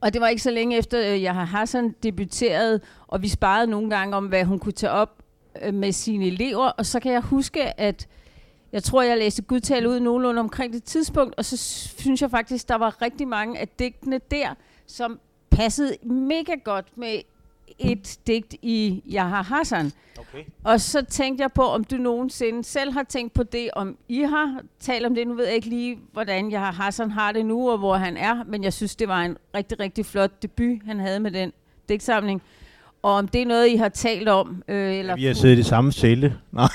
Og 0.00 0.12
det 0.12 0.20
var 0.20 0.28
ikke 0.28 0.42
så 0.42 0.50
længe 0.50 0.76
efter, 0.78 1.12
øh, 1.12 1.22
jeg 1.22 1.34
har 1.34 1.44
Hassan 1.44 1.94
debuteret, 2.02 2.80
og 3.06 3.22
vi 3.22 3.28
sparede 3.28 3.66
nogle 3.66 3.90
gange 3.90 4.16
om, 4.16 4.26
hvad 4.26 4.44
hun 4.44 4.58
kunne 4.58 4.72
tage 4.72 4.90
op 4.90 5.22
øh, 5.62 5.74
med 5.74 5.92
sine 5.92 6.26
elever. 6.26 6.66
Og 6.66 6.86
så 6.86 7.00
kan 7.00 7.12
jeg 7.12 7.20
huske, 7.20 7.80
at 7.80 8.08
jeg 8.72 8.82
tror, 8.82 9.02
jeg 9.02 9.18
læste 9.18 9.42
Gud 9.42 9.60
tale 9.60 9.88
ud 9.88 10.00
nogenlunde 10.00 10.40
omkring 10.40 10.72
det 10.72 10.84
tidspunkt, 10.84 11.34
og 11.36 11.44
så 11.44 11.56
synes 11.98 12.22
jeg 12.22 12.30
faktisk, 12.30 12.68
der 12.68 12.74
var 12.74 13.02
rigtig 13.02 13.28
mange 13.28 13.58
af 13.58 13.68
digtene 13.68 14.20
der, 14.30 14.54
som 14.86 15.20
passede 15.50 15.96
mega 16.02 16.54
godt 16.64 16.86
med 16.96 17.20
et 17.78 18.18
digt 18.26 18.54
i 18.62 19.02
Yahya 19.06 19.42
Hassan. 19.42 19.92
Okay. 20.18 20.44
Og 20.64 20.80
så 20.80 21.04
tænkte 21.04 21.42
jeg 21.42 21.52
på, 21.52 21.62
om 21.62 21.84
du 21.84 21.96
nogensinde 21.96 22.64
selv 22.64 22.92
har 22.92 23.02
tænkt 23.02 23.32
på 23.32 23.42
det, 23.42 23.70
om 23.72 23.96
I 24.08 24.20
har 24.20 24.60
talt 24.80 25.06
om 25.06 25.14
det. 25.14 25.26
Nu 25.26 25.34
ved 25.34 25.44
jeg 25.44 25.54
ikke 25.54 25.68
lige, 25.68 25.98
hvordan 26.12 26.52
Yahya 26.52 26.70
Hassan 26.70 27.10
har 27.10 27.32
det 27.32 27.46
nu, 27.46 27.70
og 27.70 27.78
hvor 27.78 27.96
han 27.96 28.16
er, 28.16 28.44
men 28.44 28.64
jeg 28.64 28.72
synes, 28.72 28.96
det 28.96 29.08
var 29.08 29.22
en 29.22 29.36
rigtig, 29.54 29.80
rigtig 29.80 30.06
flot 30.06 30.42
debut, 30.42 30.78
han 30.86 31.00
havde 31.00 31.20
med 31.20 31.30
den 31.30 31.52
digtsamling. 31.88 32.42
Og 33.02 33.12
om 33.12 33.28
det 33.28 33.42
er 33.42 33.46
noget, 33.46 33.68
I 33.68 33.76
har 33.76 33.88
talt 33.88 34.28
om? 34.28 34.62
Øh, 34.68 34.94
eller 34.94 35.16
Vi 35.16 35.24
har 35.24 35.34
siddet 35.34 35.58
i 35.58 35.62
samme 35.62 35.92
celle. 35.92 36.38
Nej. 36.52 36.68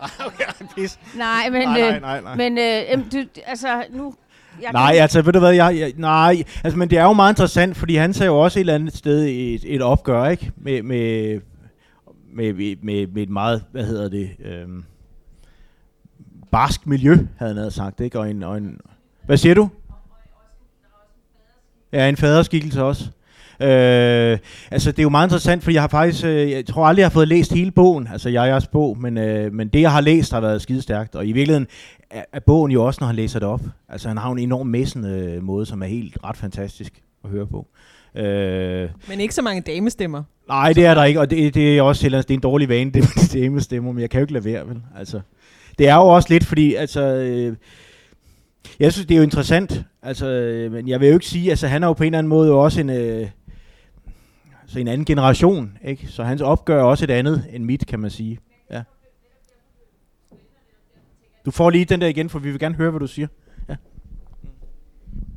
okay, 0.26 0.66
pis. 0.76 0.98
Nej, 1.16 1.50
men, 1.50 1.62
Nej, 1.62 1.80
nej, 1.80 1.94
øh, 1.94 2.00
nej, 2.00 2.20
nej. 2.20 2.36
men 2.36 2.58
øh, 2.58 3.12
du, 3.12 3.24
altså, 3.46 3.84
nu... 3.90 4.14
Jeg 4.62 4.72
Nej, 4.72 4.92
kan, 4.92 5.02
altså 5.02 5.22
ved 5.22 5.32
du 5.32 5.38
hvad, 5.38 5.52
jeg, 5.52 5.78
jeg, 5.78 5.92
nej, 5.96 6.42
altså 6.64 6.78
men 6.78 6.90
det 6.90 6.98
er 6.98 7.02
jo 7.02 7.12
meget 7.12 7.32
interessant, 7.32 7.76
fordi 7.76 7.96
han 7.96 8.14
sagde 8.14 8.28
jo 8.28 8.38
også 8.40 8.58
et 8.58 8.60
eller 8.60 8.74
andet 8.74 8.96
sted 8.96 9.22
et, 9.22 9.74
et 9.74 9.82
opgør, 9.82 10.24
ikke? 10.26 10.52
Med, 10.56 10.82
med, 10.82 11.40
med, 12.32 12.52
med, 12.52 12.76
med, 12.82 13.06
med 13.06 13.22
et 13.22 13.30
meget, 13.30 13.64
hvad 13.72 13.84
hedder 13.84 14.08
det, 14.08 14.30
øhm, 14.44 14.84
barsk 16.52 16.86
miljø, 16.86 17.14
havde 17.38 17.50
han 17.50 17.56
havde 17.56 17.70
sagt, 17.70 18.00
ikke? 18.00 18.18
Og 18.18 18.30
en, 18.30 18.42
og 18.42 18.56
en, 18.56 18.80
hvad 19.26 19.36
siger 19.36 19.54
du? 19.54 19.68
Ja, 21.92 22.08
en 22.08 22.16
faderskikkelse 22.16 22.82
også. 22.82 23.04
Øh, 23.60 24.38
altså 24.70 24.90
det 24.90 24.98
er 24.98 25.02
jo 25.02 25.08
meget 25.08 25.26
interessant, 25.26 25.64
for 25.64 25.70
jeg 25.70 25.82
har 25.82 25.88
faktisk, 25.88 26.24
øh, 26.24 26.50
jeg 26.50 26.66
tror 26.66 26.86
aldrig, 26.86 27.00
jeg 27.00 27.06
har 27.08 27.12
fået 27.12 27.28
læst 27.28 27.52
hele 27.52 27.70
bogen, 27.70 28.08
altså 28.12 28.28
jeg 28.28 28.42
er 28.44 28.46
jeres 28.48 28.66
bog, 28.66 28.98
men, 29.00 29.18
øh, 29.18 29.52
men 29.52 29.68
det 29.68 29.80
jeg 29.80 29.92
har 29.92 30.00
læst 30.00 30.32
har 30.32 30.40
været 30.40 30.62
skidestærkt, 30.62 31.14
og 31.14 31.26
i 31.26 31.32
virkeligheden 31.32 31.66
er, 32.10 32.22
er 32.32 32.40
bogen 32.40 32.72
jo 32.72 32.84
også, 32.84 32.98
når 33.00 33.06
han 33.06 33.16
læser 33.16 33.38
det 33.38 33.48
op. 33.48 33.60
Altså 33.88 34.08
han 34.08 34.16
har 34.16 34.30
en 34.30 34.38
enorm 34.38 34.66
messende 34.66 35.10
øh, 35.10 35.42
måde, 35.42 35.66
som 35.66 35.82
er 35.82 35.86
helt 35.86 36.18
ret 36.24 36.36
fantastisk 36.36 37.02
at 37.24 37.30
høre 37.30 37.46
på. 37.46 37.66
Øh, 38.16 38.88
Men 39.08 39.20
ikke 39.20 39.34
så 39.34 39.42
mange 39.42 39.60
damestemmer. 39.60 40.22
nej, 40.48 40.72
det 40.72 40.86
er 40.86 40.94
der 40.94 41.04
ikke, 41.04 41.20
og 41.20 41.30
det, 41.30 41.54
det 41.54 41.78
er 41.78 41.82
også 41.82 42.08
det 42.08 42.30
er 42.30 42.34
en 42.34 42.40
dårlig 42.40 42.68
vane, 42.68 42.90
det 42.94 43.02
med 43.02 43.42
damestemmer, 43.42 43.92
men 43.92 44.00
jeg 44.00 44.10
kan 44.10 44.20
jo 44.20 44.24
ikke 44.24 44.32
lade 44.32 44.44
være, 44.44 44.68
vel? 44.68 44.76
Altså, 44.98 45.20
det 45.78 45.88
er 45.88 45.94
jo 45.94 46.08
også 46.08 46.28
lidt, 46.30 46.44
fordi, 46.44 46.74
altså, 46.74 47.00
øh, 47.02 47.56
jeg 48.80 48.92
synes, 48.92 49.06
det 49.06 49.14
er 49.14 49.18
jo 49.18 49.24
interessant, 49.24 49.82
altså, 50.02 50.26
øh, 50.26 50.72
men 50.72 50.88
jeg 50.88 51.00
vil 51.00 51.08
jo 51.08 51.14
ikke 51.14 51.26
sige, 51.26 51.50
altså, 51.50 51.66
han 51.68 51.82
er 51.82 51.86
jo 51.86 51.92
på 51.92 52.02
en 52.02 52.06
eller 52.06 52.18
anden 52.18 52.28
måde 52.28 52.52
også 52.52 52.80
en, 52.80 52.90
øh, 52.90 53.26
så 54.66 54.78
en 54.78 54.88
anden 54.88 55.04
generation, 55.04 55.78
ikke? 55.84 56.06
Så 56.06 56.24
hans 56.24 56.42
opgør 56.42 56.80
er 56.80 56.84
også 56.84 57.04
et 57.04 57.10
andet 57.10 57.46
end 57.52 57.64
mit, 57.64 57.86
kan 57.86 58.00
man 58.00 58.10
sige. 58.10 58.38
Ja. 58.70 58.82
Du 61.44 61.50
får 61.50 61.70
lige 61.70 61.84
den 61.84 62.00
der 62.00 62.06
igen, 62.06 62.28
for 62.28 62.38
vi 62.38 62.50
vil 62.50 62.60
gerne 62.60 62.74
høre, 62.74 62.90
hvad 62.90 63.00
du 63.00 63.06
siger. 63.06 63.28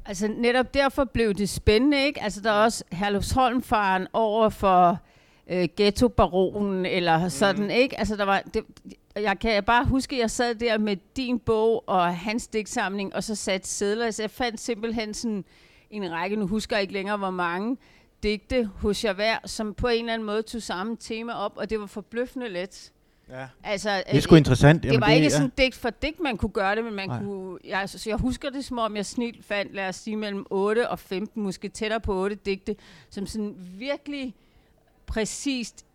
Altså 0.06 0.28
netop 0.28 0.74
derfor 0.74 1.04
blev 1.04 1.34
det 1.34 1.50
spændende, 1.50 2.06
ikke? 2.06 2.24
Altså 2.24 2.42
der 2.42 2.52
er 2.52 2.64
også 2.64 2.84
Herlufsholm-faren 2.92 4.08
over 4.14 4.50
for 4.50 5.00
øh, 5.50 5.68
ghetto-baronen, 5.78 6.86
eller 6.86 7.30
sådan, 7.30 7.72
ikke? 7.72 8.00
Altså 8.00 8.16
der 8.16 8.24
var, 8.24 8.42
det, 8.54 8.64
jeg 9.16 9.40
kan 9.40 9.64
bare 9.64 9.86
huske, 9.86 10.16
at 10.16 10.22
jeg 10.22 10.32
sad 10.32 10.56
der 10.56 10.78
med 10.78 10.98
din 11.16 11.40
bog 11.40 11.84
og 11.88 12.16
hans 12.16 12.48
digtsamling, 12.48 13.16
og 13.16 13.24
så 13.24 13.36
satte 13.36 13.68
sædler, 13.68 14.12
så 14.12 14.24
jeg 14.24 14.32
fandt 14.32 14.60
simpelthen 14.60 15.14
sådan 15.14 15.46
en 15.92 16.12
række, 16.12 16.36
nu 16.36 16.48
husker 16.48 16.76
jeg 16.76 16.82
ikke 16.82 16.94
længere, 16.94 17.18
hvor 17.18 17.32
mange 17.32 17.78
digte 18.24 18.70
hos 18.76 19.06
jer 19.06 19.14
hver, 19.14 19.38
som 19.46 19.74
på 19.74 19.88
en 19.88 20.00
eller 20.00 20.14
anden 20.14 20.26
måde 20.26 20.42
tog 20.42 20.62
samme 20.62 20.98
tema 21.00 21.34
op, 21.34 21.54
og 21.56 21.70
det 21.70 21.80
var 21.80 21.86
forbløffende 21.86 22.50
let. 22.50 22.92
Ja. 23.30 23.48
Altså, 23.64 24.04
Det 24.08 24.18
er 24.18 24.22
sgu 24.22 24.36
interessant. 24.36 24.84
det 24.84 24.90
var 24.90 24.94
Jamen, 24.94 25.16
ikke 25.16 25.26
ja. 25.26 25.30
sådan 25.30 25.52
digt 25.58 25.76
for 25.76 25.90
digt, 25.90 26.20
man 26.20 26.38
kunne 26.38 26.52
gøre 26.52 26.76
det, 26.76 26.84
men 26.84 26.94
man 26.94 27.08
Nej. 27.08 27.20
kunne... 27.24 27.60
Jeg, 27.66 27.90
så 27.90 28.10
jeg 28.10 28.18
husker 28.18 28.50
det, 28.50 28.66
som 28.66 28.78
om 28.78 28.96
jeg 28.96 29.06
snilt 29.06 29.46
fandt, 29.46 29.76
lad 29.76 29.88
os 29.88 29.96
sige, 29.96 30.16
mellem 30.16 30.46
8 30.50 30.90
og 30.90 31.00
15, 31.00 31.44
måske 31.44 31.70
tættere 31.70 32.00
på 32.00 32.14
8 32.14 32.36
digte, 32.36 32.76
som 33.10 33.28
sådan 33.28 33.56
virkelig 33.78 34.36
præcist 35.06 35.86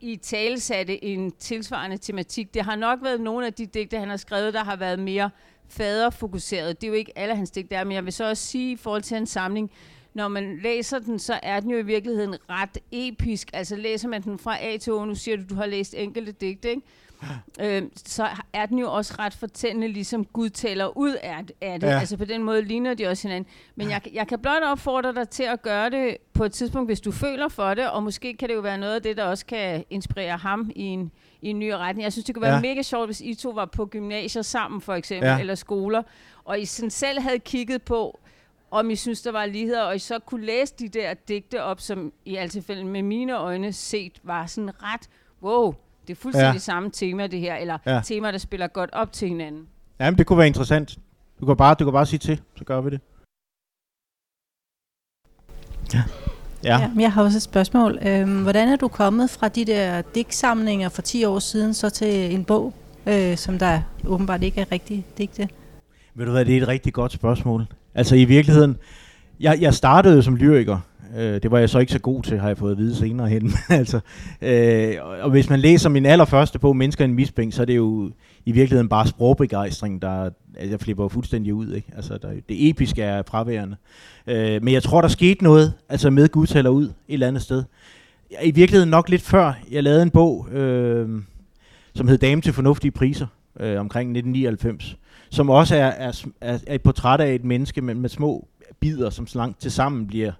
i 0.00 0.16
talesatte 0.16 1.04
en 1.04 1.32
tilsvarende 1.32 1.98
tematik. 1.98 2.54
Det 2.54 2.64
har 2.64 2.76
nok 2.76 2.98
været 3.02 3.20
nogle 3.20 3.46
af 3.46 3.52
de 3.52 3.66
digte, 3.66 3.98
han 3.98 4.08
har 4.08 4.16
skrevet, 4.16 4.54
der 4.54 4.64
har 4.64 4.76
været 4.76 4.98
mere 4.98 5.30
faderfokuseret. 5.68 6.80
Det 6.80 6.86
er 6.86 6.88
jo 6.88 6.94
ikke 6.94 7.18
alle 7.18 7.36
hans 7.36 7.50
digte, 7.50 7.70
der 7.70 7.78
er, 7.80 7.84
men 7.84 7.92
jeg 7.92 8.04
vil 8.04 8.12
så 8.12 8.28
også 8.28 8.46
sige 8.46 8.72
i 8.72 8.76
forhold 8.76 9.02
til 9.02 9.14
hans 9.14 9.30
samling, 9.30 9.70
når 10.18 10.28
man 10.28 10.58
læser 10.62 10.98
den, 10.98 11.18
så 11.18 11.40
er 11.42 11.60
den 11.60 11.70
jo 11.70 11.78
i 11.78 11.82
virkeligheden 11.82 12.36
ret 12.50 12.78
episk. 12.92 13.50
Altså 13.52 13.76
læser 13.76 14.08
man 14.08 14.22
den 14.22 14.38
fra 14.38 14.56
A 14.64 14.76
til 14.76 14.92
Å, 14.92 15.04
nu 15.04 15.14
siger 15.14 15.36
du, 15.36 15.42
du 15.50 15.54
har 15.54 15.66
læst 15.66 15.94
enkelte 15.98 16.32
digte, 16.32 16.70
ikke? 16.70 16.82
øh, 17.60 17.82
så 18.06 18.26
er 18.52 18.66
den 18.66 18.78
jo 18.78 18.92
også 18.92 19.14
ret 19.18 19.34
fortællende, 19.34 19.88
ligesom 19.88 20.24
Gud 20.24 20.48
taler 20.50 20.96
ud 20.98 21.14
af, 21.22 21.44
af 21.60 21.80
det. 21.80 21.86
Ja. 21.86 21.98
Altså 21.98 22.16
på 22.16 22.24
den 22.24 22.42
måde 22.42 22.62
ligner 22.62 22.94
de 22.94 23.06
også 23.06 23.28
hinanden. 23.28 23.52
Men 23.76 23.90
jeg, 23.90 24.00
jeg 24.12 24.26
kan 24.28 24.38
blot 24.38 24.62
opfordre 24.62 25.14
dig 25.14 25.28
til 25.28 25.42
at 25.42 25.62
gøre 25.62 25.90
det 25.90 26.16
på 26.32 26.44
et 26.44 26.52
tidspunkt, 26.52 26.88
hvis 26.88 27.00
du 27.00 27.12
føler 27.12 27.48
for 27.48 27.74
det, 27.74 27.90
og 27.90 28.02
måske 28.02 28.34
kan 28.36 28.48
det 28.48 28.54
jo 28.54 28.60
være 28.60 28.78
noget 28.78 28.94
af 28.94 29.02
det, 29.02 29.16
der 29.16 29.24
også 29.24 29.46
kan 29.46 29.84
inspirere 29.90 30.36
ham 30.36 30.70
i 30.76 30.82
en, 30.82 31.12
i 31.42 31.48
en 31.48 31.58
ny 31.58 31.70
retning. 31.70 32.02
Jeg 32.04 32.12
synes, 32.12 32.24
det 32.24 32.34
kunne 32.34 32.42
være 32.42 32.54
Ja. 32.54 32.60
mega 32.60 32.82
sjovt, 32.82 33.08
hvis 33.08 33.20
I 33.20 33.34
to 33.34 33.50
var 33.50 33.64
på 33.64 33.86
gymnasier 33.86 34.42
sammen, 34.42 34.80
for 34.80 34.94
eksempel, 34.94 35.28
ja. 35.28 35.38
eller 35.40 35.54
skoler, 35.54 36.02
og 36.44 36.60
I 36.60 36.64
sådan 36.64 36.90
selv 36.90 37.20
havde 37.20 37.38
kigget 37.38 37.82
på, 37.82 38.20
om 38.70 38.90
I 38.90 38.96
synes, 38.96 39.22
der 39.22 39.32
var 39.32 39.46
ligheder, 39.46 39.82
og 39.82 39.96
I 39.96 39.98
så 39.98 40.18
kunne 40.18 40.46
læse 40.46 40.74
de 40.78 40.88
der 40.88 41.14
digte 41.28 41.62
op, 41.62 41.80
som 41.80 42.12
i 42.24 42.36
alt 42.36 42.52
tilfælde 42.52 42.84
med 42.84 43.02
mine 43.02 43.36
øjne 43.38 43.72
set 43.72 44.20
var 44.22 44.46
sådan 44.46 44.70
ret, 44.82 45.08
wow, 45.42 45.74
det 46.06 46.12
er 46.12 46.16
fuldstændig 46.20 46.52
Ja. 46.54 46.58
samme 46.58 46.90
tema 46.90 47.26
det 47.26 47.40
her, 47.40 47.54
eller 47.56 47.78
Ja. 47.86 47.94
ja. 47.94 48.00
temaer, 48.04 48.30
der 48.30 48.38
spiller 48.38 48.66
godt 48.66 48.90
op 48.92 49.12
til 49.12 49.28
hinanden. 49.28 49.66
Jamen, 50.00 50.18
det 50.18 50.26
kunne 50.26 50.38
være 50.38 50.46
interessant. 50.46 50.98
Du 51.40 51.46
kan 51.46 51.56
bare, 51.56 51.74
du 51.74 51.84
kan 51.84 51.92
bare 51.92 52.06
sige 52.06 52.18
til, 52.18 52.40
så 52.56 52.64
gør 52.64 52.80
vi 52.80 52.90
det. 52.90 53.00
Ja. 55.94 56.02
Ja. 56.64 56.78
Ja, 56.80 56.90
jeg 56.98 57.12
har 57.12 57.22
også 57.24 57.38
et 57.38 57.42
spørgsmål. 57.42 57.98
Øhm, 58.06 58.42
hvordan 58.42 58.68
er 58.68 58.76
du 58.76 58.88
kommet 58.88 59.30
fra 59.30 59.48
de 59.48 59.64
der 59.64 60.02
digtsamlinger 60.02 60.88
for 60.88 61.02
10 61.02 61.24
år 61.24 61.38
siden 61.38 61.74
så 61.74 61.90
til 61.90 62.34
en 62.34 62.44
bog, 62.44 62.74
øh, 63.06 63.36
som 63.36 63.58
der 63.58 63.82
åbenbart 64.06 64.42
ikke 64.42 64.60
er 64.60 64.72
rigtig 64.72 65.06
digte? 65.18 65.48
Ved 66.14 66.26
du 66.26 66.32
hvad, 66.32 66.44
det 66.44 66.56
er 66.56 66.62
et 66.62 66.68
rigtig 66.68 66.92
godt 66.92 67.12
spørgsmål. 67.12 67.66
Altså 67.94 68.16
i 68.16 68.24
virkeligheden, 68.24 68.76
jeg, 69.40 69.58
jeg 69.60 69.74
startede 69.74 70.22
som 70.22 70.36
lyriker, 70.36 70.78
Øh, 71.16 71.42
det 71.42 71.50
var 71.50 71.58
jeg 71.58 71.70
så 71.70 71.78
ikke 71.78 71.92
så 71.92 71.98
god 71.98 72.22
til, 72.22 72.38
har 72.38 72.48
jeg 72.48 72.58
fået 72.58 72.72
at 72.72 72.78
vide 72.78 72.96
senere 72.96 73.28
hen. 73.28 73.52
altså, 73.68 74.00
øh, 74.42 74.94
og 75.20 75.30
hvis 75.30 75.50
man 75.50 75.60
læser 75.60 75.88
min 75.88 76.06
allerførste 76.06 76.58
bog, 76.58 76.76
Mennesker 76.76 77.04
i 77.04 77.08
en 77.08 77.14
misbænk, 77.14 77.52
så 77.52 77.62
er 77.62 77.66
det 77.66 77.76
jo 77.76 78.10
i 78.44 78.52
virkeligheden 78.52 78.88
bare 78.88 79.06
sprogbegejstring, 79.06 80.02
der 80.02 80.30
altså, 80.56 80.70
jeg 80.70 80.80
flipper 80.80 81.08
fuldstændig 81.08 81.54
ud. 81.54 81.72
Ikke? 81.72 81.88
Altså, 81.96 82.18
der, 82.22 82.28
det 82.48 82.68
episke 82.68 83.02
er 83.02 83.22
fraværende. 83.26 83.76
Øh, 84.26 84.62
men 84.62 84.74
jeg 84.74 84.82
tror, 84.82 85.00
der 85.00 85.08
skete 85.08 85.44
noget, 85.44 85.72
altså 85.88 86.10
med 86.10 86.28
Gud 86.28 86.46
taler 86.46 86.70
ud 86.70 86.84
et 86.84 86.92
eller 87.08 87.28
andet 87.28 87.42
sted. 87.42 87.64
I 88.42 88.50
virkeligheden 88.50 88.90
nok 88.90 89.08
lidt 89.08 89.22
før, 89.22 89.52
jeg 89.70 89.82
lavede 89.82 90.02
en 90.02 90.10
bog, 90.10 90.48
øh, 90.52 91.08
som 91.94 92.08
hed 92.08 92.18
Dame 92.18 92.40
til 92.40 92.52
fornuftige 92.52 92.90
priser, 92.90 93.26
øh, 93.60 93.80
omkring 93.80 94.10
1999, 94.10 94.96
som 95.30 95.50
også 95.50 95.76
er, 95.76 95.86
er, 95.86 96.24
er, 96.40 96.58
er 96.66 96.74
et 96.74 96.82
portræt 96.82 97.20
af 97.20 97.34
et 97.34 97.44
menneske 97.44 97.80
med, 97.80 97.94
med 97.94 98.08
små 98.08 98.48
bider, 98.80 99.10
som 99.10 99.26
så 99.26 99.38
langt 99.38 99.60
til 99.60 99.72
sammen 99.72 100.06
bliver 100.06 100.32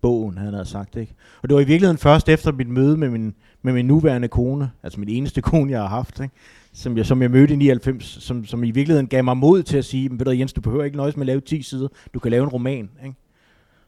bogen, 0.00 0.38
han 0.38 0.52
havde 0.52 0.66
sagt. 0.66 0.96
Ikke? 0.96 1.14
Og 1.42 1.48
det 1.48 1.54
var 1.54 1.60
i 1.60 1.64
virkeligheden 1.64 1.98
først 1.98 2.28
efter 2.28 2.52
mit 2.52 2.68
møde 2.68 2.96
med 2.96 3.10
min, 3.10 3.34
med 3.62 3.72
min 3.72 3.86
nuværende 3.86 4.28
kone, 4.28 4.70
altså 4.82 5.00
min 5.00 5.08
eneste 5.08 5.40
kone, 5.50 5.70
jeg 5.72 5.80
har 5.80 5.88
haft, 5.88 6.20
ikke? 6.20 6.34
Som, 6.72 6.96
jeg, 6.96 7.06
som 7.06 7.22
jeg 7.22 7.30
mødte 7.30 7.54
i 7.54 7.56
99, 7.56 8.04
som, 8.04 8.44
som 8.44 8.64
i 8.64 8.70
virkeligheden 8.70 9.06
gav 9.06 9.24
mig 9.24 9.36
mod 9.36 9.62
til 9.62 9.78
at 9.78 9.84
sige, 9.84 10.10
ved 10.10 10.24
du 10.24 10.30
Jens, 10.30 10.52
du 10.52 10.60
behøver 10.60 10.84
ikke 10.84 10.96
nøjes 10.96 11.16
med 11.16 11.22
at 11.22 11.26
lave 11.26 11.40
10 11.40 11.62
sider, 11.62 11.88
du 12.14 12.18
kan 12.18 12.30
lave 12.30 12.42
en 12.42 12.48
roman. 12.48 12.90
Ikke? 13.04 13.16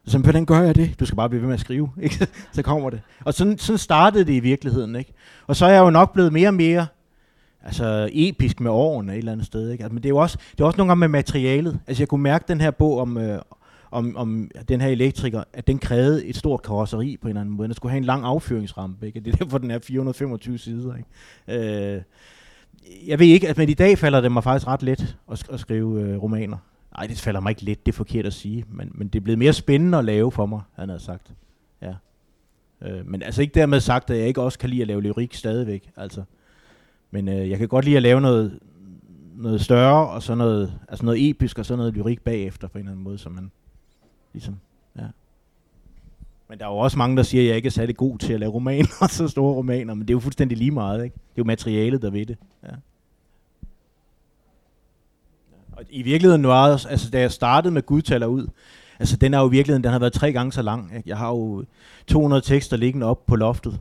Så 0.07 0.19
hvordan 0.19 0.45
gør 0.45 0.61
jeg 0.61 0.75
det? 0.75 1.01
Du 1.01 1.07
skal 1.07 1.17
bare 1.17 1.29
blive 1.29 1.41
ved 1.41 1.47
med 1.47 1.55
at 1.55 1.61
skrive, 1.61 1.91
ikke? 2.03 2.27
så 2.53 2.63
kommer 2.63 2.91
det. 2.91 3.01
Og 3.25 3.35
sådan, 3.35 3.59
sådan 3.59 3.79
startede 3.79 4.25
det 4.25 4.33
i 4.33 4.41
virkeligheden. 4.41 4.97
Ikke? 4.97 5.13
Og 5.47 5.57
så 5.57 5.67
er 5.67 5.71
jeg 5.71 5.81
jo 5.81 5.91
nok 5.91 6.13
blevet 6.13 6.33
mere 6.33 6.49
og 6.49 6.55
mere 6.55 6.87
altså 7.65 8.11
episk 8.13 8.61
med 8.61 8.71
årene 8.71 9.13
et 9.13 9.19
eller 9.19 9.33
andet 9.33 9.47
sted. 9.47 9.71
Ikke? 9.71 9.85
Altså, 9.85 9.95
men 9.95 10.03
det 10.03 10.09
er 10.09 10.11
jo 10.11 10.17
også, 10.17 10.39
det 10.53 10.61
er 10.61 10.65
også 10.65 10.77
nogle 10.77 10.91
gange 10.91 11.01
med 11.01 11.09
materialet. 11.09 11.81
Altså 11.87 12.03
jeg 12.03 12.09
kunne 12.09 12.23
mærke 12.23 12.45
den 12.49 12.61
her 12.61 12.71
bog 12.71 12.99
om, 12.99 13.19
øh, 13.19 13.43
om, 13.91 14.17
om 14.17 14.51
den 14.69 14.81
her 14.81 14.89
elektriker, 14.89 15.45
at 15.53 15.67
den 15.67 15.79
krævede 15.79 16.27
et 16.27 16.37
stort 16.37 16.63
karosseri 16.63 17.17
på 17.17 17.29
en 17.29 17.31
eller 17.31 17.41
anden 17.41 17.55
måde. 17.55 17.69
Den 17.69 17.75
skulle 17.75 17.91
have 17.91 17.99
en 17.99 18.05
lang 18.05 18.25
affyringsrampe. 18.25 19.07
Ikke? 19.07 19.21
Det 19.21 19.35
er 19.35 19.37
derfor, 19.37 19.59
den 19.59 19.71
er 19.71 19.79
425 19.79 20.59
sider. 20.59 20.95
Ikke? 20.97 21.95
Øh, 21.95 22.03
jeg 23.07 23.19
ved 23.19 23.27
ikke, 23.27 23.49
at 23.49 23.59
men 23.59 23.69
i 23.69 23.75
dag 23.75 23.99
falder 23.99 24.21
det 24.21 24.33
mig 24.33 24.45
faktisk 24.45 24.67
ret 24.67 24.83
let 24.83 25.17
at, 25.31 25.51
at 25.51 25.61
skrive 25.61 26.03
øh, 26.03 26.23
romaner. 26.23 26.57
Nej, 26.97 27.07
det 27.07 27.19
falder 27.19 27.41
mig 27.41 27.51
ikke 27.51 27.65
let, 27.65 27.87
det 27.87 27.93
er 27.93 27.97
forkert 27.97 28.27
at 28.27 28.33
sige, 28.33 28.65
men, 28.69 28.91
men 28.95 29.09
det 29.09 29.19
er 29.19 29.23
blevet 29.23 29.39
mere 29.39 29.53
spændende 29.53 29.99
at 29.99 30.05
lave 30.05 30.33
for 30.33 30.47
mig, 30.47 30.61
han 30.77 30.89
har 30.89 30.99
sagt. 30.99 31.33
Ja. 31.83 31.95
Øh, 32.83 33.07
men 33.07 33.23
altså 33.23 33.43
ikke 33.43 33.55
dermed 33.55 33.81
sagt, 33.81 34.11
at 34.11 34.19
jeg 34.19 34.27
ikke 34.27 34.43
også 34.43 34.59
kan 34.59 34.71
lide 34.71 34.83
at 34.83 34.89
lave 34.89 35.03
lyrik 35.03 35.35
stadigvæk. 35.35 35.91
Altså. 35.97 36.23
Men 37.13 37.29
øh, 37.29 37.51
jeg 37.51 37.59
kan 37.59 37.69
godt 37.69 37.85
lide 37.85 37.97
at 37.97 38.03
lave 38.03 38.21
noget, 38.21 38.59
noget 39.37 39.61
større, 39.61 40.09
og 40.09 40.23
så 40.23 40.35
noget, 40.35 40.79
altså 40.89 41.05
noget 41.05 41.31
episk, 41.31 41.59
og 41.59 41.67
så 41.67 41.77
noget 41.77 41.95
lyrik 41.95 42.21
bagefter 42.21 42.69
på 42.69 42.79
en 42.79 42.81
eller 42.81 42.93
anden 42.93 43.05
måde, 43.05 43.19
som 43.19 43.33
man 43.33 43.51
ligesom, 44.33 44.57
ja. 44.99 45.07
Men 46.49 46.59
der 46.59 46.65
er 46.65 46.71
jo 46.71 46.79
også 46.79 46.99
mange, 46.99 47.17
der 47.17 47.23
siger, 47.23 47.43
at 47.43 47.49
jeg 47.49 47.57
ikke 47.57 47.67
er 47.67 47.71
særlig 47.71 47.97
god 47.97 48.19
til 48.19 48.33
at 48.33 48.41
lave 48.41 48.53
romaner, 48.53 48.89
og 49.03 49.11
så 49.11 49.29
store 49.29 49.55
romaner, 49.55 49.95
men 49.95 50.03
det 50.03 50.11
er 50.11 50.15
jo 50.15 50.21
fuldstændig 50.21 50.59
lige 50.59 50.71
meget, 50.71 51.05
ikke? 51.05 51.15
Det 51.15 51.21
er 51.21 51.39
jo 51.39 51.45
materialet, 51.45 52.03
der 52.03 52.11
ved 52.11 52.27
det, 52.27 52.37
ja. 52.65 52.75
Og 55.73 55.85
i 55.91 56.03
virkeligheden 56.03 56.47
var 56.47 56.87
altså 56.87 57.11
da 57.11 57.21
jeg 57.21 57.33
startede 57.33 57.75
med 57.75 57.83
Gud 57.83 58.03
taler 58.03 58.27
ud, 58.27 58.47
altså 58.99 59.17
den 59.17 59.35
er 59.35 59.41
jo 59.41 59.49
i 59.49 59.51
virkeligheden, 59.51 59.85
den 59.85 59.93
har 59.93 59.99
været 59.99 60.13
tre 60.13 60.33
gange 60.33 60.53
så 60.53 60.63
lang. 60.63 60.97
Ikke? 60.97 61.09
Jeg 61.09 61.19
har 61.19 61.29
jo 61.29 61.65
200 62.07 62.43
tekster 62.43 62.77
liggende 62.77 63.07
op 63.07 63.27
på 63.27 63.37
loftet, 63.37 63.81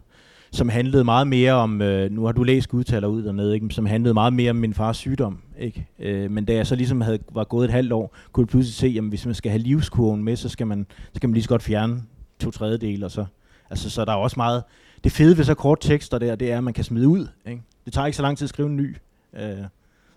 som 0.52 0.70
handlede 0.70 1.04
meget 1.04 1.28
mere 1.28 1.54
om, 1.54 1.82
øh, 1.82 2.12
nu 2.12 2.26
har 2.26 2.32
du 2.32 2.44
læst 2.44 2.74
udtaler 2.74 3.08
ud 3.08 3.24
dernede, 3.24 3.56
ikke? 3.56 3.70
som 3.70 3.86
handlede 3.86 4.14
meget 4.14 4.34
mere 4.34 4.50
om 4.50 4.56
min 4.56 4.74
fars 4.74 4.98
sygdom. 4.98 5.42
Ikke? 5.60 5.88
Øh, 6.00 6.32
men 6.32 6.46
da 6.46 6.54
jeg 6.54 6.68
så 6.68 6.76
ligesom 6.76 7.02
havde, 7.02 7.20
var 7.32 7.44
gået 7.44 7.66
et 7.66 7.72
halvt 7.72 7.92
år, 7.92 8.16
kunne 8.32 8.44
jeg 8.44 8.48
pludselig 8.48 8.74
se, 8.74 8.96
at 8.98 9.04
hvis 9.04 9.26
man 9.26 9.36
skal 9.36 9.52
have 9.52 9.60
livskurven 9.60 10.24
med, 10.24 10.36
så 10.36 10.50
skal 10.50 10.68
man, 10.68 10.86
så 10.90 11.12
skal 11.16 11.30
man 11.30 11.34
lige 11.34 11.44
så 11.44 11.50
godt 11.50 11.64
fjerne 11.64 12.04
to 12.40 12.52
tredjedele, 12.52 13.06
og 13.06 13.12
så, 13.12 13.26
altså, 13.70 13.90
så 13.90 14.06
der 14.06 14.12
er 14.12 14.16
også 14.16 14.36
meget, 14.38 14.64
det 15.04 15.12
fede 15.12 15.38
ved 15.38 15.44
så 15.44 15.54
kort 15.54 15.78
tekster 15.82 16.18
der, 16.18 16.36
det 16.36 16.52
er, 16.52 16.58
at 16.58 16.64
man 16.64 16.74
kan 16.74 16.84
smide 16.84 17.08
ud. 17.08 17.28
Ikke? 17.48 17.62
Det 17.86 17.94
tager 17.94 18.06
ikke 18.06 18.16
så 18.16 18.22
lang 18.22 18.38
tid 18.38 18.46
at 18.46 18.50
skrive 18.50 18.70
en 18.70 18.78
ny. 18.78 18.96
Øh, 19.34 19.58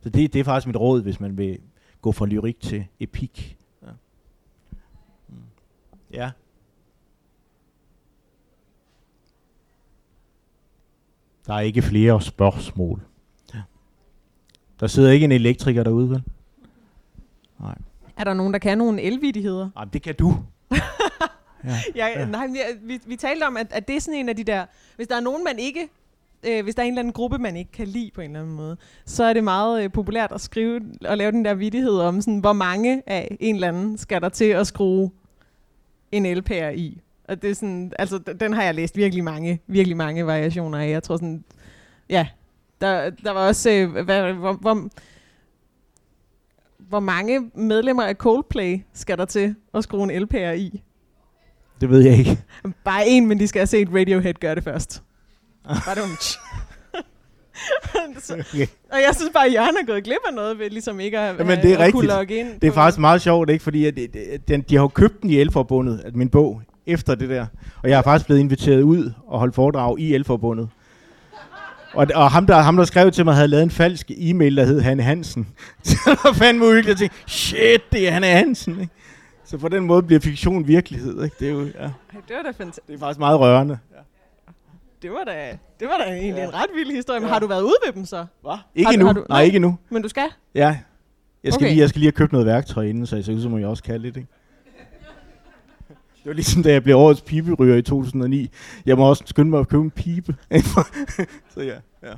så 0.02 0.08
det, 0.08 0.32
det 0.32 0.40
er 0.40 0.44
faktisk 0.44 0.66
mit 0.66 0.76
råd, 0.76 1.02
hvis 1.02 1.20
man 1.20 1.38
vil 1.38 1.58
gå 2.02 2.12
fra 2.12 2.26
lyrik 2.26 2.60
til 2.60 2.84
epik. 3.00 3.56
Ja. 3.82 3.90
Mm. 5.28 5.34
ja. 6.12 6.30
Der 11.46 11.54
er 11.54 11.60
ikke 11.60 11.82
flere 11.82 12.20
spørgsmål. 12.22 13.02
Ja. 13.54 13.60
Der 14.80 14.86
sidder 14.86 15.10
ikke 15.10 15.24
en 15.24 15.32
elektriker 15.32 15.82
derude, 15.82 16.10
vel? 16.10 16.22
Nej. 17.60 17.74
Er 18.16 18.24
der 18.24 18.34
nogen, 18.34 18.52
der 18.52 18.58
kan 18.58 18.78
nogle 18.78 19.02
elvidigheder? 19.02 19.70
Nej, 19.74 19.84
det 19.84 20.02
kan 20.02 20.14
du. 20.14 20.36
ja. 21.94 22.06
Ja. 22.06 22.24
Nej, 22.24 22.46
vi, 22.82 23.00
vi 23.06 23.16
talte 23.16 23.44
om, 23.44 23.56
at, 23.56 23.66
at 23.70 23.88
det 23.88 23.96
er 23.96 24.00
sådan 24.00 24.20
en 24.20 24.28
af 24.28 24.36
de 24.36 24.44
der... 24.44 24.66
Hvis 24.96 25.08
der 25.08 25.16
er 25.16 25.20
nogen, 25.20 25.44
man 25.44 25.58
ikke 25.58 25.88
øh, 26.46 26.62
hvis 26.62 26.74
der 26.74 26.82
er 26.82 26.86
en 26.86 26.92
eller 26.92 27.00
anden 27.00 27.12
gruppe, 27.12 27.38
man 27.38 27.56
ikke 27.56 27.72
kan 27.72 27.88
lide 27.88 28.10
på 28.14 28.20
en 28.20 28.30
eller 28.30 28.40
anden 28.40 28.56
måde, 28.56 28.76
så 29.06 29.24
er 29.24 29.32
det 29.32 29.44
meget 29.44 29.84
øh, 29.84 29.92
populært 29.92 30.32
at 30.32 30.40
skrive 30.40 30.80
og 31.04 31.16
lave 31.16 31.32
den 31.32 31.44
der 31.44 31.54
vidighed 31.54 31.98
om, 31.98 32.20
sådan, 32.20 32.38
hvor 32.38 32.52
mange 32.52 33.02
af 33.06 33.36
en 33.40 33.54
eller 33.54 33.68
anden 33.68 33.98
skal 33.98 34.20
der 34.20 34.28
til 34.28 34.44
at 34.44 34.66
skrue 34.66 35.10
en 36.12 36.26
LP'er 36.38 36.70
i. 36.74 37.00
Og 37.28 37.42
det 37.42 37.50
er 37.50 37.54
sådan, 37.54 37.92
altså, 37.98 38.18
den 38.18 38.52
har 38.52 38.62
jeg 38.62 38.74
læst 38.74 38.96
virkelig 38.96 39.24
mange, 39.24 39.60
virkelig 39.66 39.96
mange 39.96 40.26
variationer 40.26 40.78
af. 40.78 40.90
Jeg 40.90 41.02
tror 41.02 41.16
sådan, 41.16 41.44
ja, 42.08 42.26
der, 42.80 43.10
der 43.10 43.30
var 43.30 43.46
også, 43.46 43.70
øh, 43.70 44.04
hvad, 44.04 44.32
hvor, 44.32 44.52
hvor, 44.52 44.88
hvor 46.78 47.00
mange 47.00 47.50
medlemmer 47.54 48.02
af 48.02 48.14
Coldplay 48.14 48.80
skal 48.92 49.18
der 49.18 49.24
til 49.24 49.54
at 49.74 49.84
skrue 49.84 50.12
en 50.12 50.22
LP'er 50.22 50.52
i? 50.52 50.82
Det 51.80 51.90
ved 51.90 52.00
jeg 52.00 52.18
ikke. 52.18 52.38
Bare 52.84 53.08
en, 53.08 53.26
men 53.26 53.40
de 53.40 53.46
skal 53.46 53.60
have 53.60 53.66
set 53.66 53.88
Radiohead 53.94 54.34
gøre 54.34 54.54
det 54.54 54.64
først. 54.64 55.02
så, 58.18 58.34
okay. 58.34 58.66
Og 58.92 58.98
jeg 59.06 59.10
synes 59.14 59.30
bare, 59.34 59.46
at 59.46 59.52
Jørgen 59.52 59.76
er 59.82 59.86
gået 59.86 60.04
glip 60.04 60.18
af 60.28 60.34
noget 60.34 60.58
ved 60.58 60.70
ligesom 60.70 61.00
ikke 61.00 61.18
at, 61.18 61.38
Jamen, 61.38 61.58
det 61.58 61.72
er 61.72 61.78
at 61.78 61.92
kunne 61.92 62.06
logge 62.06 62.36
ind. 62.36 62.60
Det 62.60 62.68
er 62.68 62.72
faktisk 62.72 62.98
meget 62.98 63.22
sjovt, 63.22 63.50
ikke? 63.50 63.62
fordi 63.62 63.86
at, 63.86 63.98
at, 63.98 64.48
den, 64.48 64.62
de 64.62 64.74
har 64.74 64.82
jo 64.82 64.88
købt 64.88 65.22
den 65.22 65.30
i 65.30 65.36
Elforbundet, 65.36 66.02
at 66.04 66.16
min 66.16 66.28
bog, 66.28 66.62
efter 66.86 67.14
det 67.14 67.28
der. 67.28 67.46
Og 67.82 67.88
jeg 67.88 67.96
har 67.96 68.02
faktisk 68.02 68.26
blevet 68.26 68.40
inviteret 68.40 68.82
ud 68.82 69.12
og 69.26 69.38
holdt 69.38 69.54
foredrag 69.54 69.98
i 69.98 70.14
Elforbundet. 70.14 70.68
Og, 71.94 72.06
og 72.14 72.30
ham, 72.30 72.46
der, 72.46 72.56
ham, 72.56 72.76
der 72.76 72.84
skrev 72.84 73.10
til 73.10 73.24
mig, 73.24 73.34
havde 73.34 73.48
lavet 73.48 73.62
en 73.62 73.70
falsk 73.70 74.10
e-mail, 74.16 74.56
der 74.56 74.64
hed 74.64 74.80
Hanne 74.80 75.02
Hansen. 75.02 75.48
så 75.82 75.96
det 76.06 76.18
var 76.24 76.32
fandme 76.32 76.64
uhyggeligt. 76.64 76.88
Jeg 76.88 77.10
tænkte, 77.10 77.30
shit, 77.30 77.92
det 77.92 78.08
er 78.08 78.12
Hanne 78.12 78.26
Hansen. 78.26 78.80
Ikke? 78.80 78.92
Så 79.44 79.58
på 79.58 79.68
den 79.68 79.84
måde 79.84 80.02
bliver 80.02 80.20
fiktion 80.20 80.66
virkelighed. 80.66 81.24
Ikke? 81.24 81.36
Det, 81.40 81.48
er 81.48 81.52
jo, 81.52 81.60
ja. 81.60 81.90
det 82.28 82.36
var 82.36 82.42
da 82.42 82.50
fantastisk. 82.50 82.86
Det 82.86 82.94
er 82.94 82.98
faktisk 82.98 83.18
meget 83.18 83.40
rørende 83.40 83.78
det 85.04 85.12
var 85.12 85.24
da, 85.24 85.58
det 85.80 85.88
var 85.88 85.98
da 85.98 86.12
egentlig 86.12 86.40
ja. 86.40 86.44
en 86.44 86.54
ret 86.54 86.70
vild 86.74 86.90
historie. 86.94 87.20
Men 87.20 87.26
ja. 87.26 87.32
har 87.32 87.40
du 87.40 87.46
været 87.46 87.62
ude 87.62 87.74
ved 87.86 87.92
dem 87.92 88.04
så? 88.04 88.26
Hvad? 88.42 88.58
Ikke 88.74 88.94
endnu. 88.94 89.12
Du, 89.12 89.24
Nej, 89.28 89.42
ikke 89.42 89.56
endnu. 89.56 89.78
Men 89.90 90.02
du 90.02 90.08
skal? 90.08 90.28
Ja. 90.54 90.78
Jeg 91.44 91.52
skal, 91.52 91.64
okay. 91.64 91.72
lige, 91.72 91.80
jeg 91.80 91.88
skal 91.88 91.98
lige 91.98 92.06
have 92.06 92.12
købt 92.12 92.32
noget 92.32 92.46
værktøj 92.46 92.84
inden, 92.84 93.06
så 93.06 93.16
jeg 93.16 93.24
ser 93.24 93.32
ud 93.32 93.42
som, 93.42 93.58
jeg 93.58 93.68
også 93.68 93.82
kan 93.82 94.00
lidt, 94.00 94.16
ikke? 94.16 94.28
Det 96.24 96.30
var 96.30 96.34
ligesom, 96.34 96.62
da 96.62 96.72
jeg 96.72 96.82
blev 96.82 96.96
årets 96.96 97.20
piberyger 97.20 97.76
i 97.76 97.82
2009. 97.82 98.50
Jeg 98.86 98.96
må 98.96 99.08
også 99.08 99.22
skynde 99.26 99.50
mig 99.50 99.60
at 99.60 99.68
købe 99.68 99.82
en 99.82 99.90
pibe. 99.90 100.36
så 101.54 101.60
ja, 101.60 101.76
ja 102.02 102.14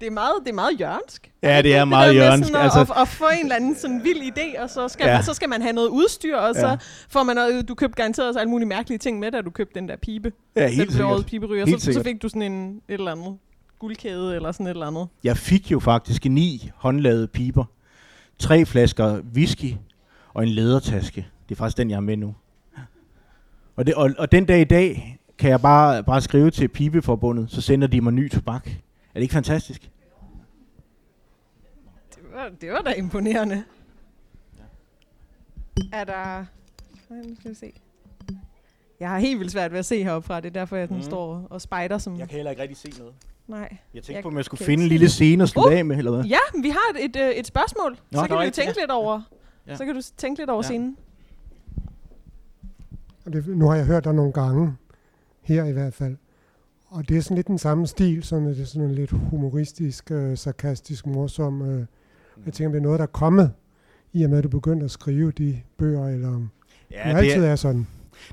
det 0.00 0.06
er 0.06 0.10
meget, 0.10 0.34
det 0.44 0.50
er 0.50 0.54
meget 0.54 0.80
jørnsk. 0.80 1.30
Ja, 1.42 1.62
det 1.62 1.74
er 1.74 1.78
det 1.78 1.88
meget 1.88 2.14
jørnsk. 2.14 2.52
Altså, 2.54 2.80
at, 2.80 3.02
at, 3.02 3.08
få 3.08 3.24
en 3.24 3.42
eller 3.42 3.56
anden 3.56 3.76
sådan 3.76 4.04
vild 4.04 4.22
idé, 4.22 4.62
og 4.62 4.70
så 4.70 4.88
skal, 4.88 5.06
ja. 5.06 5.14
man, 5.14 5.22
så 5.22 5.34
skal 5.34 5.48
man 5.48 5.62
have 5.62 5.72
noget 5.72 5.88
udstyr, 5.88 6.36
og 6.36 6.54
ja. 6.54 6.60
så 6.60 6.76
får 7.08 7.22
man 7.22 7.36
noget, 7.36 7.68
du 7.68 7.74
købte 7.74 7.96
garanteret 7.96 8.28
også 8.28 8.40
alle 8.40 8.50
mulige 8.50 8.68
mærkelige 8.68 8.98
ting 8.98 9.18
med, 9.18 9.32
da 9.32 9.40
du 9.40 9.50
købte 9.50 9.80
den 9.80 9.88
der 9.88 9.96
pibe. 9.96 10.32
Ja, 10.56 10.68
helt 10.68 10.92
sikkert. 10.92 11.26
Piberyger. 11.26 11.66
Helt 11.66 11.82
så, 11.82 11.92
så 11.92 12.02
fik 12.02 12.22
du 12.22 12.28
sådan 12.28 12.42
en, 12.42 12.80
et 12.88 12.94
eller 12.94 13.12
andet 13.12 13.36
guldkæde, 13.78 14.34
eller 14.34 14.52
sådan 14.52 14.66
et 14.66 14.70
eller 14.70 14.86
andet. 14.86 15.08
Jeg 15.24 15.36
fik 15.36 15.72
jo 15.72 15.80
faktisk 15.80 16.24
ni 16.24 16.70
håndlavede 16.74 17.26
piber. 17.26 17.64
Tre 18.38 18.66
flasker 18.66 19.20
whisky 19.34 19.74
og 20.34 20.42
en 20.42 20.48
ledertaske. 20.48 21.26
Det 21.48 21.54
er 21.54 21.58
faktisk 21.58 21.76
den, 21.76 21.90
jeg 21.90 21.96
har 21.96 22.00
med 22.00 22.16
nu. 22.16 22.34
Og, 23.78 23.86
det, 23.86 23.94
og, 23.94 24.10
og 24.18 24.32
den 24.32 24.44
dag 24.44 24.60
i 24.60 24.64
dag 24.64 25.18
kan 25.38 25.50
jeg 25.50 25.60
bare, 25.60 26.04
bare 26.04 26.20
skrive 26.20 26.50
til 26.50 26.68
Pibeforbundet, 26.68 27.50
så 27.50 27.60
sender 27.60 27.86
de 27.86 28.00
mig 28.00 28.12
ny 28.12 28.30
tobak. 28.30 28.66
Er 28.66 28.70
det 29.14 29.22
ikke 29.22 29.32
fantastisk? 29.32 29.90
Det 32.14 32.22
var, 32.34 32.50
det 32.60 32.72
var 32.72 32.82
da 32.82 32.92
imponerende. 32.92 33.64
Er 35.92 36.04
der... 36.04 36.44
Nu 37.10 37.36
skal 37.40 37.50
vi 37.50 37.54
se. 37.54 37.72
Jeg 39.00 39.10
har 39.10 39.18
helt 39.18 39.38
vildt 39.38 39.52
svært 39.52 39.72
ved 39.72 39.78
at 39.78 39.86
se 39.86 40.04
heroppe 40.04 40.26
fra. 40.26 40.40
Det 40.40 40.46
er 40.46 40.50
derfor, 40.50 40.76
jeg 40.76 40.88
mm. 40.90 41.02
står 41.02 41.46
og 41.50 41.60
spejder. 41.60 41.98
Som 41.98 42.18
jeg 42.18 42.28
kan 42.28 42.36
heller 42.36 42.50
ikke 42.50 42.62
rigtig 42.62 42.76
se 42.76 42.90
noget. 42.98 43.14
Nej. 43.46 43.58
Jeg 43.60 44.02
tænkte 44.02 44.12
jeg 44.12 44.22
på, 44.22 44.28
om 44.28 44.36
jeg 44.36 44.44
skulle 44.44 44.64
finde 44.64 44.82
en 44.82 44.88
lille 44.88 45.08
scene 45.08 45.42
at 45.42 45.48
slutte 45.48 45.72
uh, 45.72 45.78
af 45.78 45.84
med, 45.84 45.98
eller 45.98 46.10
hvad? 46.10 46.24
Ja, 46.24 46.60
vi 46.62 46.68
har 46.68 46.98
et, 46.98 47.04
et, 47.04 47.16
øh, 47.16 47.30
et 47.30 47.46
spørgsmål. 47.46 47.98
Nå, 48.10 48.20
så 48.20 48.26
kan 48.26 48.36
du 48.36 48.50
tænke 48.50 48.74
ja. 48.76 48.82
lidt 48.82 48.90
over. 48.90 49.20
Ja. 49.66 49.76
Så 49.76 49.84
kan 49.84 49.94
du 49.94 50.00
tænke 50.16 50.40
lidt 50.40 50.50
over 50.50 50.62
ja. 50.62 50.68
scenen. 50.68 50.96
Det, 53.32 53.48
nu 53.48 53.68
har 53.68 53.76
jeg 53.76 53.86
hørt 53.86 54.04
dig 54.04 54.14
nogle 54.14 54.32
gange, 54.32 54.72
her 55.42 55.64
i 55.64 55.72
hvert 55.72 55.94
fald, 55.94 56.16
og 56.88 57.08
det 57.08 57.16
er 57.16 57.20
sådan 57.20 57.34
lidt 57.34 57.46
den 57.46 57.58
samme 57.58 57.86
stil, 57.86 58.22
sådan 58.22 58.46
det 58.46 58.60
er 58.60 58.64
sådan 58.64 58.90
lidt 58.94 59.10
humoristisk, 59.10 60.10
øh, 60.10 60.36
sarkastisk, 60.36 61.06
morsom. 61.06 61.62
Øh. 61.62 61.86
Jeg 62.46 62.52
tænker, 62.54 62.68
om 62.68 62.72
det 62.72 62.78
er 62.78 62.82
noget, 62.82 62.98
der 62.98 63.02
er 63.06 63.10
kommet, 63.10 63.50
i 64.12 64.22
og 64.22 64.30
med, 64.30 64.38
at 64.38 64.44
du 64.44 64.48
begyndte 64.48 64.84
at 64.84 64.90
skrive 64.90 65.32
de 65.32 65.60
bøger, 65.78 66.08
eller 66.08 66.28
ja, 66.90 67.10
det 67.10 67.16
altid 67.16 67.44
er, 67.44 67.50
er 67.50 67.56
sådan. 67.56 67.86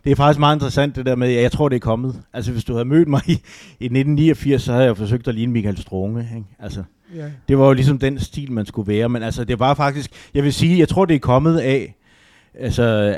Det 0.04 0.12
er 0.12 0.16
faktisk 0.16 0.40
meget 0.40 0.56
interessant 0.56 0.96
det 0.96 1.06
der 1.06 1.16
med, 1.16 1.36
at 1.36 1.44
jeg 1.44 1.52
tror, 1.52 1.70
det 1.70 1.76
er 1.76 1.80
kommet. 1.80 2.22
Altså, 2.34 2.52
hvis 2.52 2.64
du 2.64 2.74
havde 2.74 2.86
mødt 2.86 3.08
mig 3.08 3.22
i, 3.26 3.32
i 3.80 3.86
1989, 3.86 4.62
så 4.62 4.72
havde 4.72 4.86
jeg 4.86 4.98
forsøgt 4.98 5.28
at 5.28 5.36
ligne 5.36 5.54
Michael 5.54 5.78
Strunge. 5.78 6.30
Ikke? 6.36 6.48
Altså, 6.60 6.84
Ja. 7.16 7.32
det 7.48 7.58
var 7.58 7.66
jo 7.68 7.74
ligesom 7.74 8.00
den 8.00 8.20
stil, 8.20 8.52
man 8.52 8.66
skulle 8.66 8.88
være. 8.88 9.10
Men 9.10 9.24
altså, 9.24 9.44
det 9.44 9.60
var 9.60 9.74
faktisk, 9.74 10.12
jeg 10.34 10.44
vil 10.44 10.54
sige, 10.54 10.80
jeg 10.80 10.90
tror, 10.90 11.06
det 11.06 11.16
er 11.16 11.20
kommet 11.20 11.58
af, 11.58 11.96
altså, 12.57 13.18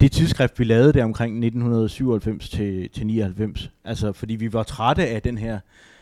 det 0.00 0.12
tidsskrift, 0.12 0.58
vi 0.58 0.64
lavede 0.64 0.92
der 0.92 1.04
omkring 1.04 1.32
1997 1.44 2.48
til, 2.48 2.90
til 2.90 3.06
99. 3.06 3.70
Altså, 3.84 4.12
fordi 4.12 4.34
vi 4.36 4.52
var 4.52 4.62
trætte 4.62 5.06
af 5.08 5.22
den 5.22 5.38
her 5.38 5.60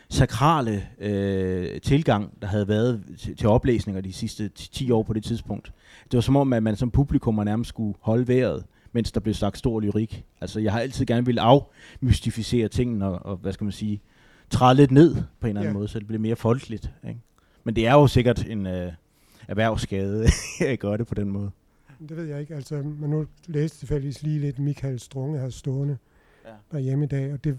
sakrale 0.08 0.82
øh, 1.00 1.80
tilgang, 1.80 2.42
der 2.42 2.48
havde 2.48 2.68
været 2.68 3.02
til, 3.18 3.36
til 3.36 3.48
oplæsninger 3.48 4.00
de 4.00 4.12
sidste 4.12 4.48
10 4.48 4.90
år 4.90 5.02
på 5.02 5.12
det 5.12 5.24
tidspunkt. 5.24 5.72
Det 6.04 6.14
var 6.16 6.20
som 6.20 6.36
om, 6.36 6.52
at 6.52 6.62
man 6.62 6.76
som 6.76 6.90
publikum 6.90 7.34
nærmest 7.34 7.68
skulle 7.68 7.94
holde 8.00 8.28
vejret, 8.28 8.64
mens 8.92 9.12
der 9.12 9.20
blev 9.20 9.34
sagt 9.34 9.58
stor 9.58 9.80
lyrik. 9.80 10.24
Altså, 10.40 10.60
jeg 10.60 10.72
har 10.72 10.80
altid 10.80 11.06
gerne 11.06 11.26
ville 11.26 11.40
afmystificere 11.40 12.68
tingene 12.68 13.06
og, 13.06 13.26
og 13.32 13.36
hvad 13.36 13.52
skal 13.52 13.64
man 13.64 13.72
sige, 13.72 14.00
træde 14.50 14.74
lidt 14.74 14.90
ned 14.90 15.14
på 15.14 15.46
en 15.46 15.48
eller 15.48 15.60
anden 15.60 15.72
Ja. 15.74 15.78
måde, 15.78 15.88
så 15.88 15.98
det 15.98 16.06
bliver 16.06 16.20
mere 16.20 16.36
folkeligt. 16.36 16.90
Ikke? 17.08 17.20
Men 17.64 17.76
det 17.76 17.86
er 17.86 17.92
jo 17.92 18.06
sikkert 18.06 18.46
en 18.46 18.66
øh, 18.66 18.92
erhvervsskade 19.48 20.26
at 20.66 20.78
gøre 20.78 20.98
det 20.98 21.06
på 21.06 21.14
den 21.14 21.28
måde. 21.28 21.50
Det 22.08 22.16
ved 22.16 22.24
jeg 22.24 22.40
ikke. 22.40 22.54
Altså, 22.54 22.74
men 22.74 23.10
nu 23.10 23.26
læste 23.46 23.78
tilfældigvis 23.78 24.22
lige 24.22 24.38
lidt 24.40 24.58
Michael 24.58 25.00
Strunge 25.00 25.40
her 25.40 25.50
stående 25.50 25.98
Ja. 26.44 26.50
derhjemme 26.72 27.04
i 27.04 27.08
dag, 27.08 27.32
og 27.32 27.44
det 27.44 27.50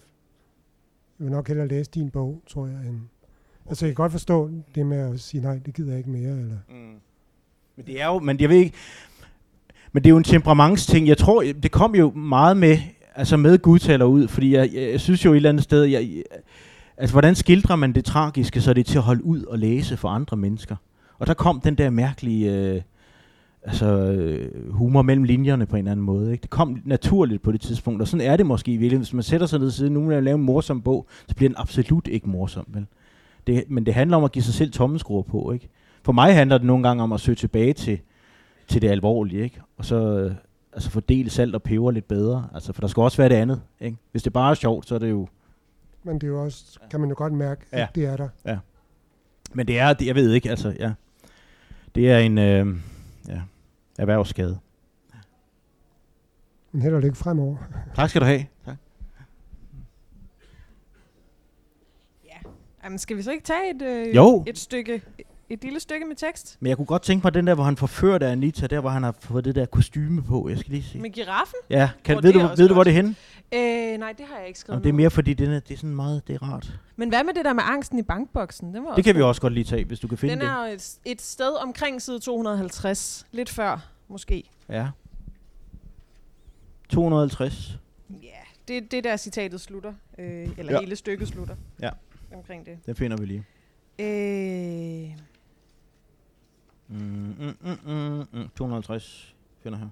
jeg 1.20 1.26
vil 1.26 1.32
nok 1.32 1.48
hellere 1.48 1.68
læse 1.68 1.92
din 1.92 2.10
bog, 2.10 2.42
tror 2.48 2.68
jeg. 2.68 2.76
End. 2.88 3.00
Altså, 3.70 3.86
jeg 3.86 3.96
kan 3.96 4.04
godt 4.04 4.12
forstå 4.12 4.52
det 4.76 4.86
med 4.86 4.98
at 4.98 5.20
sige, 5.20 5.42
nej, 5.42 5.60
det 5.66 5.74
gider 5.74 5.90
jeg 5.90 5.98
ikke 5.98 6.10
mere. 6.10 6.32
Eller. 6.40 6.58
Mm. 6.70 6.76
Men 7.76 7.86
det 7.86 8.02
er 8.02 8.06
jo, 8.08 8.20
men 8.20 8.40
jeg 8.40 8.50
ved 8.50 8.58
ikke, 8.58 8.76
men 9.92 10.04
det 10.04 10.10
er 10.10 10.12
jo 10.12 10.18
en 10.18 10.24
temperamentsting. 10.24 11.08
Jeg 11.08 11.18
tror, 11.18 11.42
det 11.64 11.72
kom 11.72 11.96
jo 11.96 12.12
meget 12.12 12.58
med, 12.58 12.78
altså 13.16 13.38
med 13.38 13.58
Gud 13.60 13.80
taler 13.80 14.06
ud, 14.06 14.28
fordi 14.28 14.54
jeg, 14.56 14.70
jeg, 14.74 14.92
jeg 14.92 15.02
synes 15.02 15.26
jo 15.26 15.32
et 15.32 15.36
eller 15.36 15.50
andet 15.50 15.64
sted, 15.64 15.84
jeg, 15.84 16.02
jeg, 16.02 16.24
altså 16.98 17.14
hvordan 17.14 17.36
skildrer 17.36 17.76
man 17.76 17.94
det 17.94 18.06
tragiske, 18.06 18.62
så 18.62 18.74
det 18.74 18.80
er 18.80 18.92
til 18.92 18.98
at 18.98 19.04
holde 19.04 19.24
ud 19.24 19.44
og 19.44 19.60
læse 19.60 19.98
for 19.98 20.10
andre 20.10 20.38
mennesker. 20.38 20.76
Og 21.20 21.28
der 21.28 21.34
kom 21.34 21.62
den 21.62 21.76
der 21.76 21.90
mærkelige, 21.90 22.54
øh, 22.58 22.82
altså 23.64 23.86
øh, 23.88 24.72
humor 24.74 25.02
mellem 25.02 25.24
linjerne 25.24 25.66
på 25.66 25.76
en 25.76 25.80
eller 25.80 25.92
anden 25.92 26.06
måde. 26.06 26.32
Ikke? 26.32 26.42
Det 26.42 26.50
kom 26.50 26.82
naturligt 26.86 27.42
på 27.42 27.52
det 27.52 27.62
tidspunkt, 27.62 28.02
og 28.02 28.08
sådan 28.08 28.28
er 28.28 28.38
det 28.38 28.46
måske 28.46 28.72
i 28.72 28.78
virkeligheden. 28.78 29.02
Hvis 29.02 29.14
man 29.14 29.24
sætter 29.24 29.48
sig 29.48 29.60
ned 29.60 29.72
siden, 29.72 29.94
nu 29.94 30.06
vil 30.06 30.14
jeg 30.14 30.24
lave 30.24 30.36
en 30.36 30.44
morsom 30.44 30.82
bog, 30.82 31.08
så 31.28 31.36
bliver 31.36 31.50
den 31.50 31.56
absolut 31.58 32.08
ikke 32.08 32.30
morsom, 32.30 32.66
vel? 32.68 32.86
Det, 33.48 33.64
men 33.68 33.86
det 33.86 33.94
handler 33.94 34.18
om 34.18 34.24
at 34.24 34.32
give 34.32 34.44
sig 34.44 34.54
selv 34.54 34.72
tommelskruer 34.72 35.22
på, 35.24 35.52
ikke? 35.52 35.70
For 36.04 36.12
mig 36.12 36.36
handler 36.36 36.58
det 36.58 36.68
nogle 36.68 36.88
gange 36.88 37.04
om 37.04 37.12
at 37.14 37.20
søge 37.20 37.36
tilbage 37.36 37.74
til, 37.74 38.00
til 38.68 38.82
det 38.82 38.90
alvorlige, 38.90 39.44
ikke? 39.44 39.62
Og 39.78 39.86
så 39.86 39.96
øh, 40.20 40.32
altså 40.74 40.90
fordele 40.90 41.30
salt 41.30 41.56
og 41.56 41.64
peber 41.64 41.92
lidt 41.92 42.08
bedre. 42.08 42.48
Altså, 42.54 42.74
for 42.74 42.82
der 42.82 42.88
skal 42.88 43.02
også 43.02 43.18
være 43.18 43.30
det 43.30 43.36
andet, 43.36 43.62
ikke? 43.82 43.98
Hvis 44.12 44.24
det 44.24 44.34
bare 44.34 44.52
er 44.52 44.56
sjovt, 44.56 44.88
så 44.88 44.96
er 44.96 45.00
det 45.00 45.10
jo... 45.10 45.28
Men 46.04 46.16
det 46.16 46.24
er 46.24 46.28
jo 46.28 46.44
også, 46.44 46.80
kan 46.92 47.00
man 47.00 47.10
jo 47.10 47.16
godt 47.18 47.34
mærke, 47.34 47.62
Ja. 47.74 47.82
at 47.84 47.96
det 47.96 48.06
er 48.06 48.18
der. 48.18 48.58
Men 49.54 49.68
det 49.68 49.80
er, 49.80 49.94
det, 49.94 50.08
jeg 50.08 50.16
ved 50.16 50.32
ikke, 50.32 50.50
altså, 50.50 50.74
ja. 50.80 50.92
Det 51.96 52.12
er 52.12 52.18
en 52.18 52.38
øh, 52.38 52.68
ja, 53.28 53.42
erhvervsskade. 54.00 54.60
Men 56.72 56.82
held 56.82 56.94
og 56.96 57.02
lykke 57.02 57.18
fremover. 57.18 57.58
Tak 57.96 58.10
skal 58.10 58.22
du 58.22 58.26
have. 58.26 58.46
Tak. 58.66 58.76
Jamen, 62.84 63.00
skal 63.00 63.18
vi 63.18 63.22
så 63.22 63.32
ikke 63.32 63.44
tage 63.44 63.76
et, 63.76 63.82
øh, 63.82 64.16
Jo. 64.16 64.44
et 64.48 64.58
stykke, 64.58 65.02
et 65.54 65.64
lille 65.64 65.80
stykke 65.80 66.06
med 66.06 66.16
tekst? 66.16 66.58
Men 66.60 66.70
jeg 66.70 66.78
kunne 66.78 66.86
godt 66.86 67.02
tænke 67.02 67.24
mig 67.24 67.34
den 67.34 67.48
der, 67.48 67.56
hvor 67.56 67.64
han 67.64 67.78
forførte 67.78 68.28
Anita, 68.28 68.68
der 68.68 68.80
hvor 68.80 68.90
han 68.90 69.04
har 69.04 69.16
fået 69.20 69.46
det 69.46 69.56
der 69.56 69.66
kostyme 69.66 70.24
på. 70.24 70.50
Jeg 70.50 70.58
skal 70.58 70.72
lige 70.72 70.84
se. 70.84 71.00
Med 71.00 71.10
giraffen? 71.10 71.56
Ja, 71.70 71.90
kan, 72.04 72.16
Hvor 72.16 72.22
ved, 72.22 72.34
det 72.34 72.42
du, 72.42 72.48
ved 72.58 72.68
du, 72.68 72.74
hvor 72.74 72.84
det 72.84 72.92
er 72.92 72.96
henne? 72.96 73.16
Øh, 73.54 73.98
nej, 74.00 74.14
det 74.18 74.26
har 74.26 74.38
jeg 74.38 74.48
ikke 74.48 74.60
skrevet 74.60 74.76
Jamen, 74.76 74.84
det 74.84 74.90
er 74.90 74.94
mere 74.94 75.10
fordi, 75.10 75.34
den 75.34 75.52
er, 75.52 75.60
det 75.60 75.74
er 75.74 75.78
sådan 75.78 75.96
meget, 75.96 76.28
det 76.28 76.36
er 76.36 76.44
rart. 76.44 76.80
Men 76.96 77.10
hvad 77.10 77.24
med 77.24 77.34
det 77.34 77.46
der 77.46 77.54
med 77.54 77.64
angsten 77.66 78.00
i 78.00 78.02
bankboksen? 78.04 78.74
Den 78.74 78.84
var 78.86 78.96
Det 78.96 79.04
kan 79.04 79.16
vi 79.16 79.22
også 79.22 79.42
godt 79.42 79.54
lige 79.54 79.64
tage, 79.64 79.86
hvis 79.86 80.00
du 80.00 80.08
kan 80.08 80.18
finde 80.18 80.34
Den 80.34 80.42
det. 80.42 80.50
er 80.50 80.58
et, 80.58 80.96
et 81.06 81.22
sted 81.22 81.62
omkring 81.64 82.02
side 82.02 82.20
250. 82.20 83.26
Lidt 83.32 83.50
før, 83.50 83.88
måske. 84.08 84.44
Ja. 84.70 84.88
250. 86.90 87.78
Ja, 88.24 88.28
det, 88.68 88.92
det 88.92 88.98
er 88.98 89.02
der 89.02 89.18
citatet 89.18 89.62
slutter. 89.62 89.94
Øh, 90.20 90.26
eller 90.58 90.72
Ja. 90.72 90.72
ja. 90.72 90.80
hele 90.80 90.96
stykket 90.96 91.28
slutter. 91.28 91.56
Ja. 91.82 91.90
Omkring 92.36 92.66
det. 92.66 92.78
Den 92.86 92.96
finder 92.96 93.18
vi 93.18 93.26
lige. 93.26 93.44
Øh, 94.00 95.18
Mm, 96.92 97.56
mm, 97.62 97.78
mm, 97.86 98.26
mm, 98.34 98.50
250 98.58 99.36
finder 99.64 99.78
her. 99.80 99.88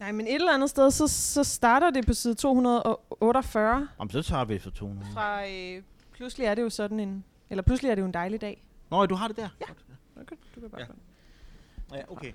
nej, 0.00 0.12
men 0.12 0.26
et 0.26 0.34
eller 0.34 0.54
andet 0.54 0.70
sted, 0.70 0.90
så, 0.90 1.08
så 1.08 1.44
starter 1.44 1.90
det 1.90 2.06
på 2.06 2.12
side 2.14 2.34
248. 2.34 3.88
Jamen, 3.98 4.10
så 4.10 4.22
tager 4.22 4.44
vi 4.44 4.58
for 4.58 4.70
200. 4.70 5.06
Fra, 5.14 5.46
øh, 5.48 5.82
pludselig 6.16 6.44
er 6.44 6.54
det 6.54 6.62
jo 6.62 6.70
sådan 6.70 7.00
en... 7.00 7.24
Eller 7.50 7.62
pludselig 7.62 7.90
er 7.90 7.94
det 7.94 8.02
jo 8.02 8.06
en 8.06 8.14
dejlig 8.14 8.40
dag. 8.40 8.64
Nå, 8.90 9.06
du 9.06 9.14
har 9.14 9.28
det 9.28 9.36
der? 9.36 9.48
Ja. 9.60 9.66
Okay, 10.20 10.36
du 10.54 10.60
kan 10.60 10.70
bare 10.70 10.80
ja. 10.80 11.96
Ja, 11.96 12.02
okay. 12.12 12.32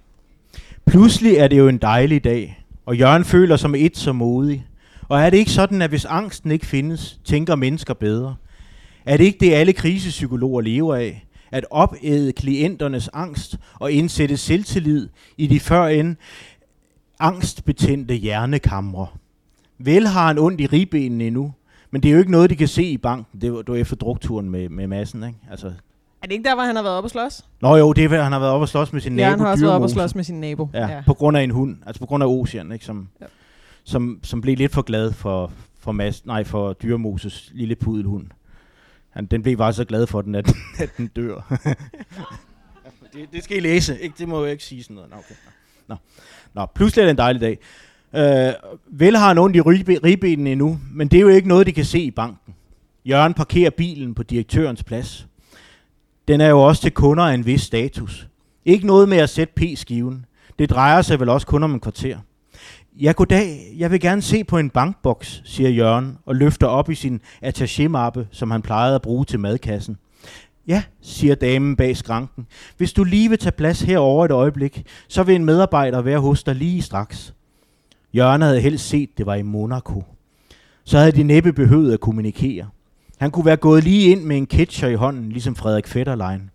Pludselig 0.86 1.36
er 1.36 1.48
det 1.48 1.58
jo 1.58 1.68
en 1.68 1.78
dejlig 1.78 2.24
dag, 2.24 2.66
og 2.86 2.98
Jørgen 2.98 3.26
føler 3.26 3.56
som 3.56 3.76
et 3.76 3.98
så 3.98 4.14
modig. 4.14 4.68
Og 5.10 5.20
er 5.22 5.30
det 5.30 5.38
ikke 5.38 5.52
sådan, 5.52 5.82
at 5.82 5.90
hvis 5.90 6.06
angsten 6.06 6.52
ikke 6.52 6.66
findes, 6.66 7.20
tænker 7.24 7.56
mennesker 7.56 7.94
bedre? 7.94 8.36
Er 9.06 9.18
det 9.18 9.24
ikke 9.24 9.40
det, 9.40 9.54
alle 9.54 9.74
krisepsykologer 9.74 10.62
lever 10.62 10.96
af? 10.96 11.26
At 11.56 11.66
opæde 11.72 12.32
klienternes 12.32 13.10
angst 13.14 13.58
og 13.80 13.92
indsætte 13.92 14.38
selvtillid 14.38 15.10
i 15.38 15.48
de 15.48 15.60
førend 15.60 16.16
angstbetændte 17.20 18.14
hjernekamre. 18.16 19.08
Vel 19.78 20.08
har 20.08 20.28
han 20.28 20.38
ondt 20.40 20.62
i 20.62 20.66
ribbenene 20.66 21.24
endnu, 21.28 21.54
men 21.92 22.04
det 22.04 22.10
er 22.10 22.14
jo 22.14 22.20
ikke 22.20 22.32
noget, 22.32 22.50
de 22.50 22.56
kan 22.56 22.68
se 22.68 22.84
i 22.84 22.98
banken. 22.98 23.42
Det 23.42 23.54
var, 23.54 23.58
det 23.58 23.68
var 23.70 23.76
efter 23.76 23.96
drukturen 23.96 24.50
med, 24.50 24.70
med 24.70 24.88
massen, 24.88 25.24
ikke? 25.24 25.40
Altså, 25.52 25.68
Er 25.68 25.72
det 26.28 26.32
ikke 26.32 26.44
der, 26.44 26.56
hvor 26.56 26.64
han 26.64 26.76
har 26.76 26.84
været 26.84 26.96
oppe 26.98 27.06
og 27.06 27.12
slås? 27.12 27.46
Nå 27.62 27.76
jo, 27.76 27.94
det 27.94 28.04
er, 28.04 28.24
han 28.24 28.32
har 28.32 28.40
været 28.40 28.52
oppe 28.52 28.64
og 28.64 28.70
slås 28.70 28.94
med 28.94 29.02
sin 29.02 29.20
Ja, 29.20 29.26
nabo, 29.26 29.32
han 29.32 29.40
har 29.40 29.52
også 29.52 29.64
været 29.66 29.76
oppe 29.76 29.86
og 29.86 29.90
slås 29.90 30.16
med 30.16 30.24
sin 30.24 30.40
nabo. 30.42 30.70
Ja, 30.74 30.88
ja, 30.88 31.02
på 31.06 31.14
grund 31.14 31.38
af 31.38 31.42
en 31.42 31.52
hund, 31.52 31.78
altså 31.86 32.00
på 32.00 32.06
grund 32.06 32.24
af 32.24 32.28
Ocean, 32.28 32.72
ikke, 32.72 32.86
som, 32.86 33.08
ja. 33.20 33.26
Ja. 33.26 33.30
som, 33.84 34.20
som 34.24 34.42
blev 34.42 34.58
lidt 34.58 34.72
for 34.72 34.82
glad 34.82 35.12
for, 35.12 35.52
for, 35.80 35.92
mas, 35.92 36.26
nej, 36.26 36.44
for 36.44 36.74
Dyrmoses 36.74 37.52
lille 37.54 37.76
pudelhund. 37.76 38.26
Han, 39.16 39.26
den 39.26 39.42
blev 39.44 39.58
bare 39.58 39.74
så 39.74 39.86
glad 39.86 40.08
for 40.08 40.22
den, 40.22 40.36
at, 40.36 40.54
at 40.80 40.90
den 40.98 41.08
dør. 41.08 41.36
det, 43.14 43.28
det 43.34 43.44
skal 43.44 43.58
I 43.58 43.60
læse, 43.60 44.00
ikke? 44.02 44.16
det 44.18 44.28
må 44.28 44.44
jeg 44.44 44.52
ikke 44.52 44.64
sige 44.64 44.84
sådan 44.84 44.96
noget. 44.96 45.10
Nå, 45.10 45.16
okay. 45.18 45.36
Nå. 45.88 45.96
Nå, 46.54 46.66
pludselig 46.76 47.02
er 47.02 47.06
det 47.06 47.12
en 47.12 47.18
dejlig 47.18 47.42
dag. 47.42 47.58
Øh, 48.16 48.54
vel 48.88 49.18
har 49.18 49.28
han 49.28 49.38
ondt 49.38 49.56
i 49.56 49.60
ribbe- 49.62 50.00
ribbenene 50.04 50.52
endnu, 50.52 50.80
men 50.92 51.08
det 51.08 51.18
er 51.18 51.22
jo 51.22 51.28
ikke 51.28 51.48
noget, 51.48 51.68
de 51.68 51.72
kan 51.74 51.86
se 51.86 52.00
i 52.00 52.12
banken. 52.12 52.56
Jørgen 53.06 53.34
parkerer 53.34 53.70
bilen 53.70 54.16
på 54.16 54.24
direktørens 54.24 54.84
plads. 54.84 55.28
Den 56.28 56.42
er 56.42 56.50
jo 56.50 56.62
også 56.62 56.82
til 56.82 56.92
kunder 56.92 57.24
af 57.24 57.34
en 57.34 57.46
vis 57.46 57.62
status. 57.62 58.28
Ikke 58.66 58.88
noget 58.88 59.10
med 59.10 59.18
at 59.18 59.30
sætte 59.30 59.54
P-skiven. 59.58 60.26
Det 60.60 60.70
drejer 60.70 61.02
sig 61.02 61.20
vel 61.20 61.30
også 61.30 61.48
kun 61.48 61.64
om 61.64 61.74
en 61.74 61.80
kvarter. 61.80 62.18
Ja, 63.02 63.12
goddag. 63.12 63.74
Jeg 63.78 63.92
vil 63.92 64.00
gerne 64.00 64.22
se 64.22 64.44
på 64.44 64.58
en 64.58 64.70
bankboks, 64.70 65.42
siger 65.46 65.70
Jørgen 65.70 66.18
og 66.26 66.36
løfter 66.36 66.68
op 66.68 66.90
i 66.90 66.96
sin 66.96 67.22
attaché-mappe, 67.46 68.28
som 68.32 68.52
han 68.52 68.62
plejede 68.62 68.96
at 68.96 69.02
bruge 69.02 69.26
til 69.26 69.40
madkassen. 69.40 69.98
Ja, 70.68 70.84
siger 71.02 71.36
damen 71.36 71.76
bag 71.76 71.98
skranken. 71.98 72.48
Hvis 72.78 72.94
du 72.94 73.04
lige 73.04 73.30
vil 73.30 73.38
tage 73.38 73.52
plads 73.52 73.82
herover 73.82 74.26
et 74.26 74.32
øjeblik, 74.32 74.84
så 75.08 75.24
vil 75.24 75.36
en 75.36 75.46
medarbejder 75.46 76.02
være 76.02 76.20
hos 76.20 76.44
dig 76.44 76.56
lige 76.56 76.82
straks. 76.82 77.34
Jørgen 78.14 78.42
havde 78.42 78.62
helst 78.62 78.88
set, 78.88 79.10
det 79.18 79.26
var 79.26 79.36
i 79.36 79.42
Monaco. 79.42 80.04
Så 80.84 80.98
havde 80.98 81.12
de 81.12 81.24
næppe 81.24 81.54
behøvet 81.54 81.94
at 81.94 82.00
kommunikere. 82.00 82.68
Han 83.18 83.32
kunne 83.32 83.46
være 83.46 83.58
gået 83.58 83.84
lige 83.84 84.12
ind 84.12 84.24
med 84.24 84.38
en 84.38 84.46
ketcher 84.46 84.88
i 84.88 84.96
hånden, 84.96 85.30
ligesom 85.32 85.56
Frederik 85.56 85.88
Fetterlein. 85.88 86.50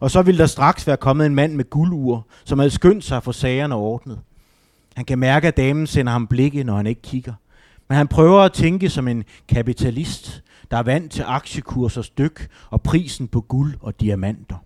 Og 0.00 0.10
så 0.10 0.22
ville 0.22 0.38
der 0.38 0.46
straks 0.46 0.86
være 0.86 0.96
kommet 0.96 1.26
en 1.26 1.34
mand 1.34 1.54
med 1.54 1.70
guldur, 1.70 2.26
som 2.44 2.58
havde 2.58 2.70
skyndt 2.70 3.04
sig 3.04 3.22
for 3.22 3.32
sagerne 3.32 3.74
ordnet. 3.74 4.18
Han 4.94 5.04
kan 5.04 5.18
mærke, 5.18 5.48
at 5.48 5.56
damen 5.56 5.86
sender 5.86 6.12
ham 6.12 6.26
blikke, 6.26 6.64
når 6.64 6.76
han 6.76 6.86
ikke 6.86 7.02
kigger. 7.02 7.32
Men 7.88 7.96
han 7.96 8.08
prøver 8.08 8.40
at 8.40 8.52
tænke 8.52 8.90
som 8.90 9.08
en 9.08 9.24
kapitalist, 9.48 10.42
der 10.70 10.76
er 10.76 10.82
vant 10.82 11.12
til 11.12 11.24
aktiekursers 11.26 12.10
dyk 12.10 12.48
og 12.70 12.82
prisen 12.82 13.28
på 13.28 13.40
guld 13.40 13.74
og 13.80 14.00
diamanter. 14.00 14.56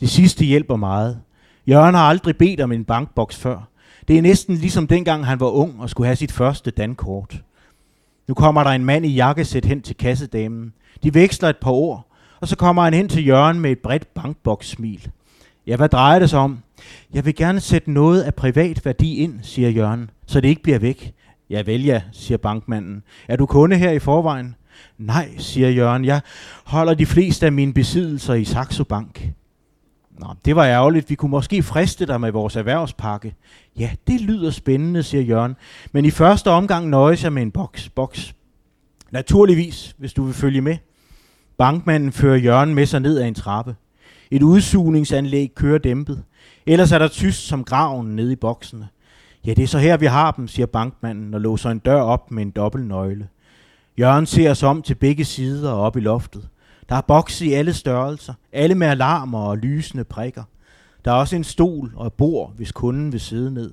Det 0.00 0.10
sidste 0.10 0.44
hjælper 0.44 0.76
meget. 0.76 1.20
Jørgen 1.68 1.94
har 1.94 2.08
aldrig 2.08 2.36
bedt 2.36 2.60
om 2.60 2.72
en 2.72 2.84
bankboks 2.84 3.36
før. 3.36 3.68
Det 4.08 4.18
er 4.18 4.22
næsten 4.22 4.54
ligesom 4.54 4.86
dengang 4.86 5.26
han 5.26 5.40
var 5.40 5.50
ung 5.50 5.80
og 5.80 5.90
skulle 5.90 6.06
have 6.06 6.16
sit 6.16 6.32
første 6.32 6.70
dankort. 6.70 7.42
Nu 8.28 8.34
kommer 8.34 8.64
der 8.64 8.70
en 8.70 8.84
mand 8.84 9.06
i 9.06 9.14
jakkesæt 9.14 9.64
hen 9.64 9.82
til 9.82 9.96
kassedamen. 9.96 10.72
De 11.02 11.14
veksler 11.14 11.48
et 11.48 11.56
par 11.56 11.70
ord, 11.70 12.06
og 12.40 12.48
så 12.48 12.56
kommer 12.56 12.82
han 12.82 12.94
hen 12.94 13.08
til 13.08 13.26
Jørgen 13.26 13.60
med 13.60 13.70
et 13.70 13.78
bredt 13.78 14.14
bankbokssmil. 14.14 15.10
Ja, 15.66 15.76
hvad 15.76 15.88
drejer 15.88 16.18
det 16.18 16.30
sig 16.30 16.38
om? 16.38 16.58
Jeg 17.14 17.24
vil 17.24 17.34
gerne 17.34 17.60
sætte 17.60 17.90
noget 17.90 18.22
af 18.22 18.34
privat 18.34 18.84
værdi 18.84 19.16
ind, 19.16 19.38
siger 19.42 19.68
Jørgen, 19.68 20.10
så 20.26 20.40
det 20.40 20.48
ikke 20.48 20.62
bliver 20.62 20.78
væk. 20.78 21.14
Ja 21.50 21.62
vel 21.66 21.84
ja, 21.84 22.02
siger 22.12 22.38
bankmanden. 22.38 23.02
Er 23.28 23.36
du 23.36 23.46
kunde 23.46 23.76
her 23.76 23.90
i 23.90 23.98
forvejen? 23.98 24.54
Nej, 24.98 25.28
siger 25.38 25.70
Jørgen. 25.70 26.04
Jeg 26.04 26.20
holder 26.64 26.94
de 26.94 27.06
fleste 27.06 27.46
af 27.46 27.52
mine 27.52 27.72
besiddelser 27.72 28.34
i 28.34 28.44
Saxo 28.44 28.84
Bank. 28.84 29.30
Nå, 30.18 30.26
det 30.44 30.56
var 30.56 30.66
ærgerligt. 30.66 31.10
Vi 31.10 31.14
kunne 31.14 31.30
måske 31.30 31.62
friste 31.62 32.06
dig 32.06 32.20
med 32.20 32.32
vores 32.32 32.56
erhvervspakke. 32.56 33.34
Ja, 33.78 33.90
det 34.06 34.20
lyder 34.20 34.50
spændende, 34.50 35.02
siger 35.02 35.22
Jørgen. 35.22 35.56
Men 35.92 36.04
i 36.04 36.10
første 36.10 36.50
omgang 36.50 36.88
nøjes 36.88 37.24
jeg 37.24 37.32
med 37.32 37.42
en 37.42 37.50
boks. 37.50 37.88
boks. 37.88 38.34
Naturligvis, 39.10 39.94
hvis 39.98 40.12
du 40.12 40.24
vil 40.24 40.34
følge 40.34 40.60
med. 40.60 40.76
Bankmanden 41.58 42.12
fører 42.12 42.36
Jørgen 42.36 42.74
med 42.74 42.86
sig 42.86 43.00
ned 43.00 43.18
ad 43.18 43.28
en 43.28 43.34
trappe. 43.34 43.76
Et 44.30 44.42
udsugningsanlæg 44.42 45.52
kører 45.54 45.78
dæmpet. 45.78 46.22
Ellers 46.66 46.92
er 46.92 46.98
der 46.98 47.08
tyst 47.08 47.46
som 47.46 47.64
graven 47.64 48.16
nede 48.16 48.32
i 48.32 48.36
boksene. 48.36 48.88
Ja, 49.46 49.54
det 49.54 49.62
er 49.62 49.66
så 49.66 49.78
her, 49.78 49.96
vi 49.96 50.06
har 50.06 50.30
dem, 50.30 50.48
siger 50.48 50.66
bankmanden 50.66 51.34
og 51.34 51.40
låser 51.40 51.70
en 51.70 51.78
dør 51.78 52.00
op 52.00 52.30
med 52.30 52.42
en 52.42 52.50
dobbelt 52.50 52.86
nøgle. 52.86 53.28
Jørgen 53.98 54.26
ser 54.26 54.54
sig 54.54 54.68
om 54.68 54.82
til 54.82 54.94
begge 54.94 55.24
sider 55.24 55.70
og 55.70 55.80
op 55.80 55.96
i 55.96 56.00
loftet. 56.00 56.48
Der 56.88 56.96
er 56.96 57.00
bokse 57.00 57.46
i 57.46 57.52
alle 57.52 57.74
størrelser, 57.74 58.34
alle 58.52 58.74
med 58.74 58.86
alarmer 58.86 59.38
og 59.38 59.58
lysende 59.58 60.04
prikker. 60.04 60.42
Der 61.04 61.10
er 61.10 61.16
også 61.16 61.36
en 61.36 61.44
stol 61.44 61.92
og 61.96 62.06
et 62.06 62.12
bord, 62.12 62.52
hvis 62.56 62.72
kunden 62.72 63.12
vil 63.12 63.20
sidde 63.20 63.54
ned. 63.54 63.72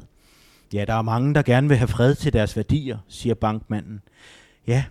Ja, 0.74 0.86
der 0.88 0.94
er 0.94 1.02
mange, 1.02 1.34
der 1.34 1.42
gerne 1.42 1.68
vil 1.68 1.78
have 1.78 1.88
fred 1.88 2.16
til 2.16 2.34
deres 2.34 2.56
værdier, 2.56 2.98
siger 3.08 3.36
bankmanden. 3.36 4.02
Ja, 4.68 4.84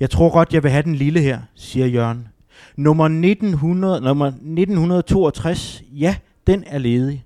jeg 0.00 0.10
tror 0.10 0.30
godt, 0.30 0.54
jeg 0.54 0.62
vil 0.62 0.70
have 0.70 0.82
den 0.82 0.94
lille 0.94 1.20
her, 1.20 1.40
siger 1.54 1.86
Jørgen. 1.86 2.28
Nummer, 2.76 3.04
1900, 3.04 4.00
nummer 4.00 4.26
1962, 4.26 5.82
ja, 5.92 6.16
den 6.46 6.64
er 6.66 6.78
ledig. 6.78 7.24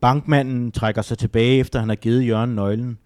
Bankmanden 0.00 0.72
trækker 0.72 1.02
sig 1.02 1.18
tilbage, 1.18 1.60
efter 1.60 1.80
han 1.80 1.88
har 1.88 1.96
givet 1.96 2.26
Jørgen 2.26 2.54
nøglen. 2.54 2.98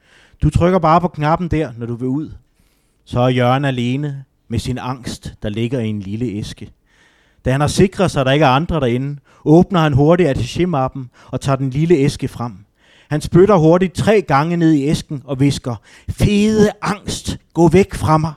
Du 0.43 0.51
trykker 0.51 0.78
bare 0.78 1.01
på 1.01 1.09
knappen 1.09 1.48
der, 1.48 1.73
når 1.78 1.86
du 1.86 1.94
vil 1.94 2.09
ud. 2.09 2.31
Så 3.05 3.20
er 3.20 3.28
Jørgen 3.28 3.64
alene 3.64 4.24
med 4.48 4.59
sin 4.59 4.78
angst, 4.78 5.35
der 5.43 5.48
ligger 5.48 5.81
i 5.81 5.89
en 5.89 6.01
lille 6.01 6.27
æske. 6.27 6.70
Da 7.44 7.52
han 7.52 7.60
har 7.60 7.69
sikret 7.69 8.10
sig, 8.10 8.20
at 8.20 8.27
der 8.27 8.32
ikke 8.32 8.44
er 8.44 8.51
andre 8.51 8.81
derinde, 8.81 9.19
åbner 9.44 9.81
han 9.81 9.93
hurtigt 9.93 10.28
attaché-mappen 10.28 11.10
og 11.27 11.40
tager 11.40 11.56
den 11.56 11.70
lille 11.70 11.94
æske 11.94 12.28
frem. 12.28 12.52
Han 13.09 13.20
spytter 13.20 13.56
hurtigt 13.56 13.94
tre 13.94 14.23
gange 14.23 14.56
ned 14.56 14.73
i 14.73 14.85
æsken 14.85 15.23
og 15.24 15.40
visker, 15.40 15.77
Fede 16.09 16.70
angst, 16.82 17.39
gå 17.52 17.69
væk 17.69 17.94
fra 17.94 18.19
mig. 18.19 18.32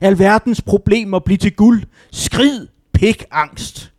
Alverdens 0.00 0.62
problemer 0.62 1.18
bliver 1.18 1.38
til 1.38 1.52
guld. 1.52 1.82
Skrid, 2.12 2.66
pik 2.92 3.24
angst. 3.30 3.92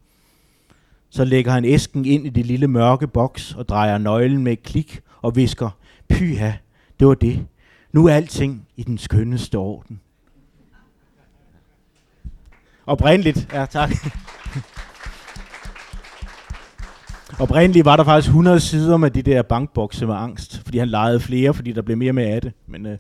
Så 1.18 1.26
lægger 1.26 1.52
han 1.52 1.65
æsken 1.65 2.06
ind 2.06 2.26
i 2.26 2.30
det 2.30 2.45
lille 2.45 2.68
mørke 2.68 3.07
boks 3.07 3.53
og 3.53 3.69
drejer 3.69 3.98
nøglen 3.98 4.44
med 4.44 4.52
et 4.52 4.64
klik 4.64 5.02
og 5.22 5.35
visker, 5.35 5.69
pyha, 6.10 6.52
det 6.99 7.07
var 7.07 7.14
det. 7.14 7.48
Nu 7.91 8.06
er 8.06 8.14
alting 8.14 8.68
i 8.76 8.84
den 8.84 8.98
skønneste 8.98 9.56
orden. 9.56 10.02
Oprindeligt, 12.85 13.49
ja 13.53 13.65
tak. 13.65 13.89
Oprindeligt 17.39 17.85
var 17.85 17.95
der 17.95 18.03
faktisk 18.03 18.27
100 18.27 18.60
sider 18.60 18.98
med 18.98 19.11
de 19.11 19.22
der 19.22 19.41
bankbokse 19.41 20.06
med 20.06 20.15
angst, 20.15 20.61
fordi 20.64 20.77
han 20.77 20.88
legede 20.88 21.19
flere, 21.19 21.53
fordi 21.53 21.72
der 21.72 21.81
blev 21.81 21.98
mere 21.98 22.14
med 22.14 22.26
af 22.26 22.41
det. 22.41 22.53
Men, 22.68 22.85
øh, 22.85 22.98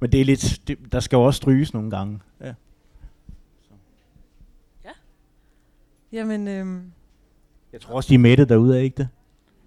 men 0.00 0.12
det 0.12 0.20
er 0.20 0.24
lidt, 0.24 0.60
det, 0.68 0.78
der 0.92 1.00
skal 1.00 1.16
jo 1.16 1.22
også 1.22 1.36
stryges 1.36 1.74
nogle 1.74 1.90
gange. 1.90 2.20
Ja. 2.40 2.54
Ja. 4.84 4.92
Jamen, 6.12 6.48
øh, 6.48 6.82
jeg 7.72 7.80
tror 7.80 7.94
også, 7.94 8.08
de 8.08 8.14
er 8.14 8.18
mætte 8.18 8.44
derude, 8.44 8.76
er 8.78 8.82
ikke 8.82 8.96
det? 8.96 9.08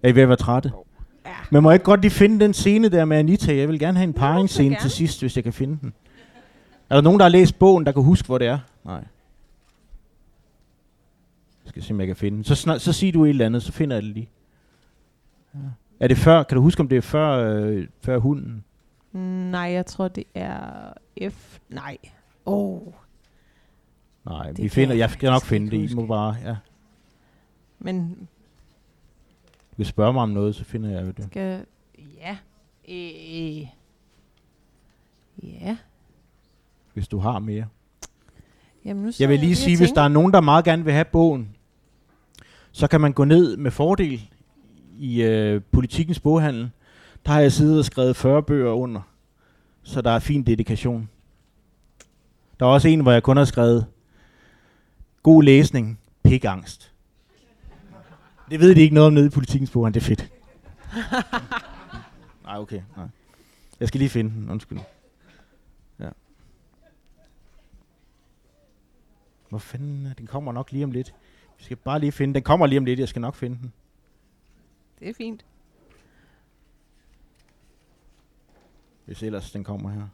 Er 0.02 0.08
I 0.08 0.14
ved 0.14 0.22
at 0.22 0.28
være 0.28 0.36
trætte? 0.36 0.72
Ja. 1.26 1.30
Men 1.50 1.62
må 1.62 1.70
jeg 1.70 1.74
ikke 1.74 1.84
godt 1.84 2.00
lige 2.00 2.10
finde 2.10 2.44
den 2.44 2.54
scene 2.54 2.88
der 2.88 3.04
med 3.04 3.16
Anita? 3.16 3.56
Jeg 3.56 3.68
vil 3.68 3.78
gerne 3.78 3.98
have 3.98 4.04
en 4.08 4.12
paringsscene 4.12 4.76
til 4.80 4.90
sidst, 4.90 5.20
hvis 5.20 5.36
jeg 5.36 5.44
kan 5.44 5.52
finde 5.52 5.78
den. 5.80 5.92
Er 6.90 6.94
der 6.94 7.02
nogen, 7.02 7.18
der 7.18 7.24
har 7.24 7.30
læst 7.30 7.58
bogen, 7.58 7.86
der 7.86 7.92
kan 7.92 8.02
huske, 8.02 8.26
hvor 8.26 8.38
det 8.38 8.46
er? 8.46 8.58
Nej. 8.84 8.94
Jeg 11.64 11.68
skal 11.68 11.82
se, 11.82 11.92
om 11.92 12.00
jeg 12.00 12.06
kan 12.06 12.16
finde 12.16 12.36
den. 12.36 12.44
Så, 12.44 12.54
snart, 12.54 12.80
så 12.80 12.92
sig 12.92 13.14
du 13.14 13.24
et 13.24 13.30
eller 13.30 13.46
andet, 13.46 13.62
så 13.62 13.72
finder 13.72 13.96
jeg 13.96 14.02
det 14.02 14.10
lige. 14.10 14.28
Ja. 15.54 15.58
Er 16.00 16.08
det 16.08 16.16
før, 16.16 16.42
kan 16.42 16.56
du 16.56 16.62
huske, 16.62 16.80
om 16.80 16.88
det 16.88 16.98
er 16.98 17.02
før, 17.02 17.54
øh, 17.54 17.86
før 18.00 18.18
hunden? 18.18 18.64
nej, 19.50 19.60
jeg 19.60 19.86
tror, 19.86 20.08
det 20.08 20.24
er 20.34 20.92
F... 21.30 21.58
Nej. 21.68 21.96
Åh. 22.46 22.72
Oh. 22.72 22.92
Nej, 24.26 24.46
Det 24.50 24.62
vi 24.64 24.68
finder, 24.68 24.94
jeg 24.94 25.00
jeg 25.00 25.10
skal 25.10 25.30
nok 25.30 25.42
finde 25.42 25.70
det. 25.70 25.90
I 25.90 25.94
må 25.94 26.06
bare, 26.06 26.36
ja. 26.44 26.56
Men 27.84 28.28
Du 29.70 29.76
kan 29.76 29.84
spørge 29.84 30.12
mig 30.12 30.22
om 30.22 30.28
noget, 30.30 30.54
så 30.54 30.64
finder 30.64 30.90
jeg 30.90 31.16
det. 31.16 31.24
skal... 31.24 31.64
Ja. 32.20 32.36
Øh. 32.88 33.66
Ja. 35.42 35.76
Hvis 36.94 37.08
du 37.08 37.18
har 37.18 37.38
mere. 37.38 37.66
Jamen, 38.84 39.02
nu 39.02 39.12
Jeg 39.20 39.28
vil 39.28 39.38
lige 39.40 39.56
sige, 39.56 39.76
hvis 39.78 39.90
der 39.90 40.02
er 40.02 40.08
nogen, 40.08 40.32
der 40.32 40.40
meget 40.40 40.64
gerne 40.64 40.84
vil 40.84 40.92
have 40.92 41.04
bogen, 41.04 41.56
så 42.72 42.86
kan 42.86 43.00
man 43.00 43.12
gå 43.12 43.24
ned 43.24 43.56
med 43.56 43.70
fordel 43.70 44.30
i 44.98 45.22
øh, 45.22 45.62
politikens 45.72 46.20
boghandel. 46.20 46.70
Der 47.26 47.32
har 47.32 47.40
jeg 47.40 47.52
siddet 47.52 47.78
og 47.78 47.84
skrevet 47.84 48.16
40 48.16 48.42
bøger 48.42 48.72
under, 48.72 49.00
så 49.82 50.00
der 50.00 50.10
er 50.10 50.18
fin 50.18 50.42
dedikation. 50.42 51.08
Der 52.60 52.66
er 52.66 52.70
også 52.70 52.88
en, 52.88 53.00
hvor 53.00 53.12
jeg 53.12 53.22
kun 53.22 53.36
har 53.36 53.44
skrevet 53.44 53.86
god 55.22 55.42
læsning, 55.42 55.98
pikangst. 56.22 56.93
Det 58.50 58.60
ved 58.60 58.74
de 58.74 58.80
ikke 58.80 58.94
noget 58.94 59.06
om 59.06 59.12
nede 59.12 59.26
i 59.26 59.30
politikens 59.30 59.70
boghandel, 59.70 59.94
det 59.94 60.00
er 60.00 60.16
fedt. 60.16 60.32
nej, 62.44 62.58
okay. 62.58 62.82
Nej. 62.96 63.06
Jeg 63.80 63.88
skal 63.88 63.98
lige 63.98 64.10
finde 64.10 64.30
den, 64.30 64.50
undskyld. 64.50 64.78
Ja. 65.98 66.10
Hvor 69.48 69.58
fanden 69.58 70.06
er 70.06 70.14
den? 70.14 70.26
kommer 70.26 70.52
nok 70.52 70.72
lige 70.72 70.84
om 70.84 70.90
lidt. 70.90 71.14
Vi 71.58 71.64
skal 71.64 71.76
bare 71.76 72.00
lige 72.00 72.12
finde 72.12 72.34
den. 72.34 72.42
kommer 72.42 72.66
lige 72.66 72.78
om 72.78 72.84
lidt, 72.84 73.00
jeg 73.00 73.08
skal 73.08 73.22
nok 73.22 73.34
finde 73.34 73.58
den. 73.62 73.72
Det 74.98 75.08
er 75.08 75.14
fint. 75.14 75.44
Hvis 79.04 79.22
ellers 79.22 79.52
den 79.52 79.64
kommer 79.64 79.90
her. 79.90 80.08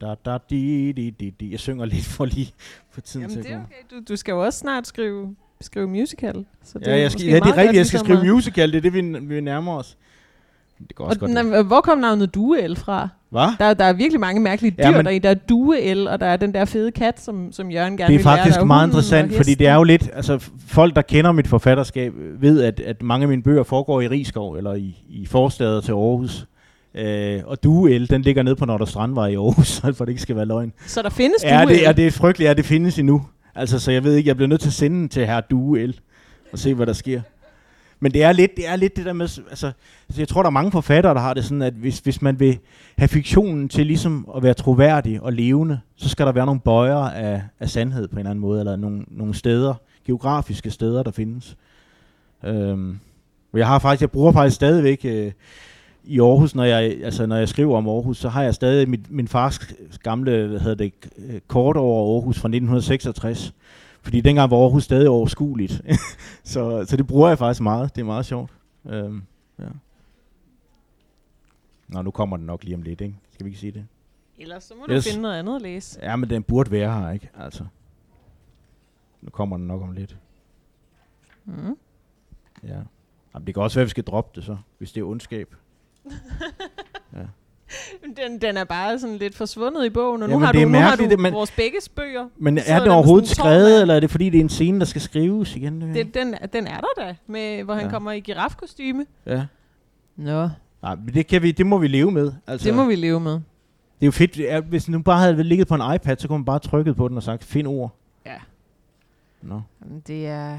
Da, 0.00 0.14
da, 0.24 0.38
di, 0.50 0.92
di, 0.92 1.10
di, 1.10 1.30
di. 1.30 1.50
Jeg 1.52 1.60
synger 1.60 1.84
lidt 1.84 2.04
for 2.04 2.24
lige 2.24 2.52
for 2.90 3.00
tiden 3.00 3.22
Jamen, 3.26 3.36
til 3.36 3.44
det 3.44 3.52
er 3.52 3.60
okay. 3.64 3.96
Du, 3.96 4.02
du 4.12 4.16
skal 4.16 4.32
jo 4.32 4.44
også 4.44 4.58
snart 4.58 4.86
skrive, 4.86 5.34
skrive 5.60 5.88
musical. 5.88 6.44
Så 6.64 6.78
Ja, 6.86 6.98
jeg 6.98 7.10
skal, 7.12 7.24
ja, 7.26 7.34
det 7.34 7.42
er 7.42 7.56
rigtigt, 7.56 7.76
jeg 7.76 7.86
skal 7.86 7.98
ligesom 7.98 8.06
skrive 8.06 8.18
at- 8.28 8.34
musical, 8.34 8.72
det 8.72 8.76
er 8.76 8.80
det, 8.90 8.92
vi, 8.92 9.00
vi 9.34 9.40
nærmer 9.40 9.72
os. 9.78 9.96
Det 10.88 10.94
går 10.96 11.04
også 11.04 11.16
Og, 11.16 11.20
godt. 11.32 11.46
nej, 11.46 11.62
hvor 11.62 11.80
kom 11.80 11.98
navnet 11.98 12.34
Duel 12.34 12.76
fra? 12.76 13.08
Hvad? 13.30 13.48
Der, 13.58 13.74
der 13.74 13.84
er 13.84 13.92
virkelig 13.92 14.20
mange 14.20 14.40
mærkelige 14.40 14.70
dyr 14.78 14.82
Ja, 14.84 14.90
men- 14.96 15.04
der 15.04 15.10
i. 15.10 15.18
Der 15.18 15.30
er 15.30 15.34
Duel, 15.34 16.08
og 16.08 16.20
der 16.20 16.26
er 16.26 16.36
den 16.36 16.54
der 16.54 16.64
fede 16.64 16.90
kat, 16.90 17.20
som, 17.20 17.52
som 17.52 17.70
Jørgen 17.70 17.96
gerne 17.96 18.08
Det 18.08 18.14
er 18.14 18.18
vil 18.18 18.22
faktisk 18.22 18.58
Der 18.58 18.64
meget 18.64 18.86
interessant, 18.88 19.34
fordi 19.34 19.54
det 19.54 19.66
er 19.66 19.74
jo 19.74 19.82
lidt, 19.82 20.10
altså 20.12 20.38
folk, 20.66 20.96
der 20.96 21.02
kender 21.02 21.32
mit 21.32 21.46
forfatterskab, 21.48 22.12
ved, 22.16 22.62
at, 22.62 22.80
at 22.80 23.02
mange 23.02 23.24
af 23.24 23.28
mine 23.28 23.42
bøger 23.42 23.62
foregår 23.62 24.00
i 24.00 24.08
Rigskov, 24.08 24.54
eller 24.54 24.74
i, 24.74 25.04
i 25.08 25.26
forstader 25.26 25.80
til 25.80 25.92
Aarhus. 25.92 26.46
Øh, 26.96 27.42
og 27.46 27.62
Duel, 27.62 28.10
den 28.10 28.22
ligger 28.22 28.42
nede 28.42 28.56
på 28.56 28.64
Nordre 28.64 28.86
Strandvej 28.86 29.26
i 29.26 29.34
Aarhus, 29.34 29.80
for 29.96 30.04
det 30.04 30.08
ikke 30.08 30.22
skal 30.22 30.36
være 30.36 30.46
løgn. 30.46 30.72
Så 30.86 31.02
der 31.02 31.10
findes 31.10 31.44
Ja, 31.44 31.64
Duel. 31.64 31.68
det, 31.68 31.86
er, 31.86 31.92
det 31.92 32.06
er 32.06 32.10
frygteligt, 32.10 32.50
at 32.50 32.56
det 32.56 32.64
findes 32.64 32.98
endnu. 32.98 33.26
Altså, 33.54 33.78
så 33.78 33.92
jeg 33.92 34.04
ved 34.04 34.14
ikke, 34.14 34.28
jeg 34.28 34.36
bliver 34.36 34.48
nødt 34.48 34.60
til 34.60 34.68
at 34.68 34.72
sende 34.72 34.96
den 34.96 35.08
til 35.08 35.26
her 35.26 35.40
Duel, 35.40 36.00
og 36.52 36.58
se, 36.58 36.74
hvad 36.74 36.86
der 36.86 36.92
sker. 36.92 37.20
Men 38.00 38.12
det 38.12 38.22
er 38.22 38.32
lidt 38.32 38.56
det, 38.56 38.68
er 38.68 38.76
lidt 38.76 38.96
det 38.96 39.06
der 39.06 39.12
med, 39.12 39.22
altså, 39.22 39.42
altså, 39.50 40.20
jeg 40.20 40.28
tror, 40.28 40.42
der 40.42 40.46
er 40.46 40.52
mange 40.52 40.72
forfattere, 40.72 41.14
der 41.14 41.20
har 41.20 41.34
det 41.34 41.44
sådan, 41.44 41.62
at 41.62 41.72
hvis, 41.72 41.98
hvis 41.98 42.22
man 42.22 42.40
vil 42.40 42.58
have 42.98 43.08
fiktionen 43.08 43.68
til 43.68 43.86
ligesom 43.86 44.28
at 44.36 44.42
være 44.42 44.54
troværdig 44.54 45.22
og 45.22 45.32
levende, 45.32 45.80
så 45.96 46.08
skal 46.08 46.26
der 46.26 46.32
være 46.32 46.46
nogle 46.46 46.60
bøjer 46.60 46.96
af, 46.96 47.42
af 47.60 47.68
sandhed 47.70 48.08
på 48.08 48.12
en 48.12 48.18
eller 48.18 48.30
anden 48.30 48.40
måde, 48.40 48.60
eller 48.60 48.76
nogle, 48.76 49.04
nogle 49.08 49.34
steder, 49.34 49.74
geografiske 50.06 50.70
steder, 50.70 51.02
der 51.02 51.10
findes. 51.10 51.56
Øhm, 52.44 52.98
jeg 53.54 53.66
har 53.66 53.78
faktisk, 53.78 54.00
jeg 54.00 54.10
bruger 54.10 54.32
faktisk 54.32 54.56
stadigvæk 54.56 55.00
øh, 55.04 55.32
i 56.06 56.20
Aarhus, 56.20 56.54
når 56.54 56.64
jeg, 56.64 56.82
altså, 57.04 57.26
når 57.26 57.36
jeg 57.36 57.48
skriver 57.48 57.76
om 57.76 57.88
Aarhus, 57.88 58.18
så 58.18 58.28
har 58.28 58.42
jeg 58.42 58.54
stadig 58.54 58.88
mit, 58.88 59.10
min 59.10 59.28
fars 59.28 59.58
gamle, 60.02 60.46
hvad 60.46 60.60
hedder 60.60 60.74
det, 60.74 60.92
øh, 61.18 61.40
kort 61.46 61.76
over 61.76 62.14
Aarhus 62.14 62.38
fra 62.38 62.48
1966. 62.48 63.54
Fordi 64.02 64.20
dengang 64.20 64.50
var 64.50 64.56
Aarhus 64.56 64.84
stadig 64.84 65.08
overskueligt. 65.08 65.82
så, 66.44 66.84
så 66.88 66.96
det 66.96 67.06
bruger 67.06 67.28
jeg 67.28 67.38
faktisk 67.38 67.60
meget. 67.60 67.94
Det 67.94 68.00
er 68.00 68.04
meget 68.06 68.26
sjovt. 68.26 68.50
Øhm, 68.88 69.22
ja. 69.58 69.64
Nå, 71.88 72.02
nu 72.02 72.10
kommer 72.10 72.36
den 72.36 72.46
nok 72.46 72.64
lige 72.64 72.74
om 72.74 72.82
lidt, 72.82 73.00
ikke? 73.00 73.14
Skal 73.32 73.44
vi 73.46 73.50
ikke 73.50 73.60
sige 73.60 73.72
det? 73.72 73.86
Ellers 74.38 74.64
så 74.64 74.74
må 74.74 74.86
du 74.86 74.92
Ellers- 74.92 75.08
finde 75.10 75.22
noget 75.22 75.38
andet 75.38 75.56
at 75.56 75.62
læse. 75.62 75.98
Ja, 76.02 76.16
men 76.16 76.30
den 76.30 76.42
burde 76.42 76.70
være 76.70 77.00
her, 77.00 77.10
ikke? 77.10 77.28
Altså. 77.38 77.64
Nu 79.22 79.30
kommer 79.30 79.56
den 79.56 79.66
nok 79.66 79.82
om 79.82 79.92
lidt. 79.92 80.16
Mm. 81.44 81.76
Ja. 82.62 82.80
Jamen, 83.34 83.46
det 83.46 83.54
kan 83.54 83.62
også 83.62 83.74
være, 83.78 83.82
at 83.82 83.86
vi 83.86 83.90
skal 83.90 84.04
droppe 84.04 84.30
det 84.36 84.44
så, 84.44 84.56
hvis 84.78 84.92
det 84.92 85.00
er 85.00 85.04
ondskab. 85.04 85.54
Den, 88.16 88.40
den 88.40 88.56
er 88.56 88.64
bare 88.64 88.98
sådan 88.98 89.16
lidt 89.16 89.34
forsvundet 89.36 89.84
i 89.86 89.90
bogen, 89.90 90.22
og 90.22 90.28
nu 90.28 90.32
Jamen, 90.34 90.46
har 90.46 90.52
det 90.52 90.62
du, 90.62 90.66
er 90.68 90.72
nu 90.72 90.78
har 90.78 90.96
du 90.96 91.04
det- 91.04 91.20
men- 91.20 91.32
vores 91.32 91.50
begges 91.50 91.88
bøger. 91.88 92.28
Men 92.36 92.58
er 92.66 92.80
det 92.80 92.92
overhovedet 92.92 93.28
skrevet, 93.28 93.80
eller 93.80 93.94
er 93.94 94.00
det 94.00 94.10
fordi, 94.10 94.30
det 94.30 94.38
er 94.38 94.42
en 94.42 94.48
scene, 94.48 94.78
der 94.78 94.84
skal 94.86 95.00
skrives 95.02 95.56
igen? 95.56 95.80
Det, 95.80 95.94
Den, 95.94 96.26
den, 96.32 96.34
den 96.52 96.66
er 96.66 96.80
der 96.80 97.04
da, 97.04 97.14
med, 97.26 97.64
hvor 97.64 97.74
han 97.74 97.84
Ja. 97.84 97.90
kommer 97.90 98.12
i 98.12 98.20
girafkostyme. 98.20 99.06
ja. 99.26 99.46
Nå, 100.16 100.48
Nej, 100.82 100.94
men 100.94 101.14
det, 101.14 101.26
kan 101.26 101.42
vi, 101.42 101.52
det 101.52 101.66
må 101.66 101.78
vi 101.78 101.88
leve 101.88 102.10
med. 102.10 102.32
Altså, 102.46 102.66
det 102.68 102.74
må 102.74 102.84
vi 102.84 102.94
leve 102.94 103.20
med. 103.20 103.32
Det 103.32 104.02
er 104.02 104.06
jo 104.06 104.10
fedt, 104.10 104.38
ja, 104.38 104.60
hvis 104.60 104.88
nu 104.88 105.02
bare 105.02 105.18
havde 105.18 105.42
ligget 105.44 105.68
på 105.68 105.74
en 105.74 105.94
iPad, 105.94 106.16
så 106.18 106.28
kunne 106.28 106.38
man 106.38 106.44
bare 106.44 106.58
trykket 106.58 106.96
på 106.96 107.08
den 107.08 107.16
og 107.16 107.22
sagt, 107.22 107.44
find 107.44 107.66
ord. 107.68 107.96
Ja. 108.26 108.36
Nå. 109.42 109.60
Det 110.06 110.26
er... 110.26 110.58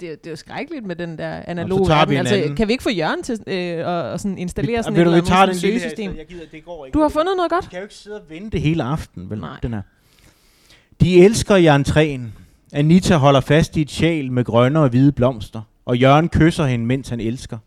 Det, 0.00 0.10
er- 0.10 0.16
det 0.16 0.26
er 0.26 0.30
jo 0.30 0.36
skrækkeligt 0.36 0.86
med 0.86 0.96
den 0.96 1.18
der 1.18 1.40
så 1.40 1.44
analoge 1.50 1.86
tager 1.86 1.98
verden. 1.98 2.10
vi 2.12 2.16
Altså, 2.16 2.34
anden. 2.34 2.56
kan 2.56 2.68
vi 2.68 2.72
ikke 2.72 2.82
få 2.82 2.90
Jørgen 2.90 3.22
til 3.22 3.38
øh, 3.46 3.54
at, 3.56 3.86
at 3.86 4.20
sådan 4.20 4.38
installere 4.38 4.82
sådan 4.82 4.94
Ved 4.96 5.00
et 5.02 5.06
du, 5.06 5.10
eller 5.10 5.22
vi 5.22 5.28
tager 5.28 5.40
andet 5.42 5.56
sådan 5.56 5.72
her, 5.72 5.78
søgesystem? 5.80 6.12
så 6.12 6.18
jeg 6.18 6.26
gider, 6.26 6.44
det 6.52 6.64
går 6.64 6.84
ikke. 6.86 6.94
Du 6.96 7.02
har 7.02 7.08
fundet 7.08 7.36
noget 7.36 7.50
godt? 7.50 7.64
Vi 7.64 7.68
kan 7.70 7.78
jo 7.78 7.82
ikke 7.84 7.94
sidde 7.94 8.16
og 8.16 8.22
vente 8.30 8.58
hele 8.58 8.82
aftenen, 8.82 9.30
vel? 9.30 9.38
Nej. 9.40 9.56
Den 9.62 9.74
er. 9.74 9.82
De 11.00 11.24
elsker 11.24 11.56
Jørgen 11.56 11.84
Træen. 11.84 12.32
Anita 12.72 13.16
holder 13.16 13.40
fast 13.40 13.76
i 13.76 13.80
et 13.80 13.90
sjal 13.90 14.32
med 14.32 14.44
grønne 14.44 14.80
og 14.80 14.88
hvide 14.88 15.12
blomster, 15.12 15.62
og 15.86 15.98
Jørgen 15.98 16.28
kysser 16.28 16.64
hende, 16.66 16.86
mens 16.86 17.08
han 17.08 17.20
elsker. 17.20 17.58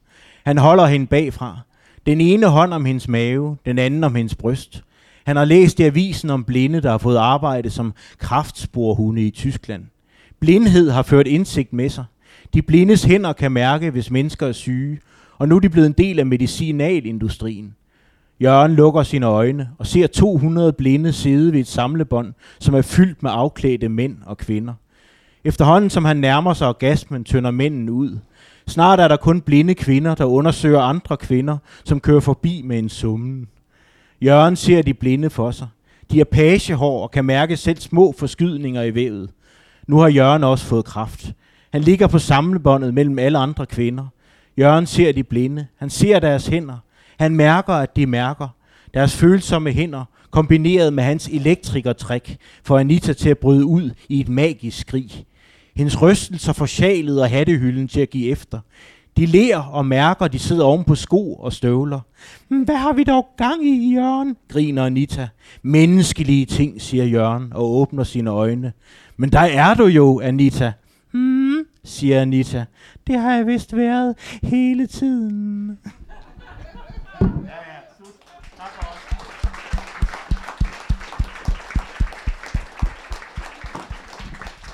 Han 0.45 0.58
holder 0.58 0.86
hende 0.86 1.08
bagfra. 1.08 1.60
Den 2.06 2.22
ene 2.22 2.45
hånd 2.48 2.74
om 2.74 2.86
hendes 2.86 3.08
mave, 3.08 3.58
den 3.66 3.80
anden 3.80 4.04
om 4.04 4.16
hendes 4.16 4.36
bryst. 4.36 4.84
Han 5.26 5.36
har 5.36 5.45
læst 5.45 5.80
i 5.80 5.84
avisen 5.84 6.30
om 6.30 6.44
blinde, 6.44 6.82
der 6.82 6.91
har 6.91 6.98
fået 6.98 7.18
arbejde 7.18 7.70
som 7.70 7.94
kraftsporhunde 8.18 9.22
i 9.22 9.32
Tyskland. 9.32 9.84
Blindhed 10.40 10.90
har 10.91 11.04
ført 11.04 11.28
indsigt 11.28 11.74
med 11.74 11.90
sig. 11.90 12.06
De 12.53 12.61
blindes 12.61 13.03
hænder 13.03 13.34
kan 13.34 13.52
mærke, 13.52 13.91
hvis 13.91 14.11
mennesker 14.11 14.48
er 14.48 14.52
syge, 14.52 14.99
og 15.38 15.48
nu 15.48 15.56
er 15.56 15.60
de 15.60 15.69
blevet 15.69 15.88
en 15.88 15.94
del 15.94 16.19
af 16.19 16.26
medicinalindustrien. 16.26 17.76
Jørgen 18.41 18.76
lukker 18.76 19.03
sine 19.03 19.26
øjne 19.26 19.69
og 19.78 19.88
ser 19.88 20.07
200 20.07 20.74
blinde 20.74 21.14
sidde 21.14 21.53
ved 21.53 21.60
et 21.60 21.68
samlebånd, 21.68 22.34
som 22.60 22.76
er 22.76 22.82
fyldt 22.82 23.24
med 23.24 23.32
afklædte 23.34 23.90
mænd 23.90 24.18
og 24.26 24.38
kvinder. 24.38 24.74
Efterhånden 25.44 25.90
som 25.90 26.06
han 26.06 26.18
nærmer 26.18 26.53
sig 26.53 26.68
orgasmen, 26.68 27.24
tynder 27.24 27.52
mænden 27.52 27.90
ud. 27.90 28.18
Snart 28.68 28.99
er 28.99 29.07
der 29.07 29.18
kun 29.18 29.41
blinde 29.41 29.76
kvinder, 29.76 30.15
der 30.15 30.26
undersøger 30.26 30.82
andre 30.82 31.18
kvinder, 31.18 31.57
som 31.84 31.99
kører 31.99 32.19
forbi 32.19 32.61
med 32.65 32.80
en 32.80 32.90
summen. 32.90 33.48
Jørgen 34.22 34.56
ser 34.56 34.82
de 34.82 34.94
blinde 34.94 35.30
for 35.30 35.52
sig. 35.52 35.68
De 36.11 36.19
er 36.19 36.24
pagehår 36.24 37.03
og 37.03 37.11
kan 37.11 37.26
mærke 37.26 37.57
selv 37.57 37.78
små 37.78 38.14
forskydninger 38.18 38.84
i 38.84 38.95
vævet. 38.95 39.30
Nu 39.88 39.98
har 39.98 40.07
Jørgen 40.07 40.44
også 40.44 40.65
fået 40.65 40.86
kraft. 40.86 41.34
Han 41.73 41.81
ligger 41.81 42.07
på 42.07 42.19
samlebåndet 42.19 42.94
mellem 42.94 43.19
alle 43.19 43.38
andre 43.38 43.65
kvinder. 43.65 44.07
Jørgen 44.57 44.85
ser 44.85 45.11
de 45.11 45.23
blinde. 45.23 45.68
Han 45.77 45.89
ser 45.89 46.19
deres 46.19 46.48
hænder. 46.48 46.77
Han 47.19 47.35
mærker, 47.35 47.73
at 47.73 47.95
de 47.95 48.06
mærker. 48.06 48.48
Deres 48.94 49.15
følsomme 49.18 49.72
hænder, 49.72 50.06
kombineret 50.31 50.94
med 50.94 51.03
hans 51.03 51.27
elektrikertrik, 51.27 52.38
får 52.64 52.80
Anita 52.80 53.14
til 53.14 53.30
at 53.30 53.38
bryde 53.38 53.65
ud 53.65 53.89
i 54.10 54.19
et 54.19 54.30
magisk 54.30 54.80
skrig. 54.80 55.26
Hendes 55.76 56.02
rystelser 56.02 56.53
får 56.53 56.65
sjalet 56.65 57.22
og 57.22 57.30
hattehylden 57.30 57.88
til 57.88 58.02
at 58.02 58.10
give 58.10 58.31
efter. 58.31 58.60
De 59.18 59.26
ler 59.26 59.57
og 59.57 59.85
mærker, 59.85 60.27
de 60.27 60.39
sidder 60.39 60.64
oven 60.64 60.84
på 60.84 60.95
sko 60.95 61.34
og 61.34 61.53
støvler. 61.53 61.99
Hvad 62.48 62.76
har 62.76 62.94
vi 62.94 63.03
dog 63.03 63.27
gang 63.38 63.65
i, 63.65 63.94
Jørgen? 63.94 64.35
griner 64.49 64.85
Anita. 64.85 65.27
Menneskelige 65.61 66.45
ting, 66.45 66.81
siger 66.81 67.06
Jørgen 67.06 67.53
og 67.53 67.76
åbner 67.76 68.03
sine 68.03 68.30
øjne. 68.30 68.73
Men 69.18 69.31
der 69.31 69.39
er 69.39 69.73
du 69.73 69.85
jo, 69.85 70.19
Anita. 70.19 70.73
Hmm, 71.11 71.47
siger 71.88 72.22
Anita. 72.22 72.66
Det 73.08 73.20
har 73.20 73.36
jeg 73.36 73.48
vist 73.48 73.76
været 73.76 74.16
hele 74.44 74.88
tiden. 74.88 75.78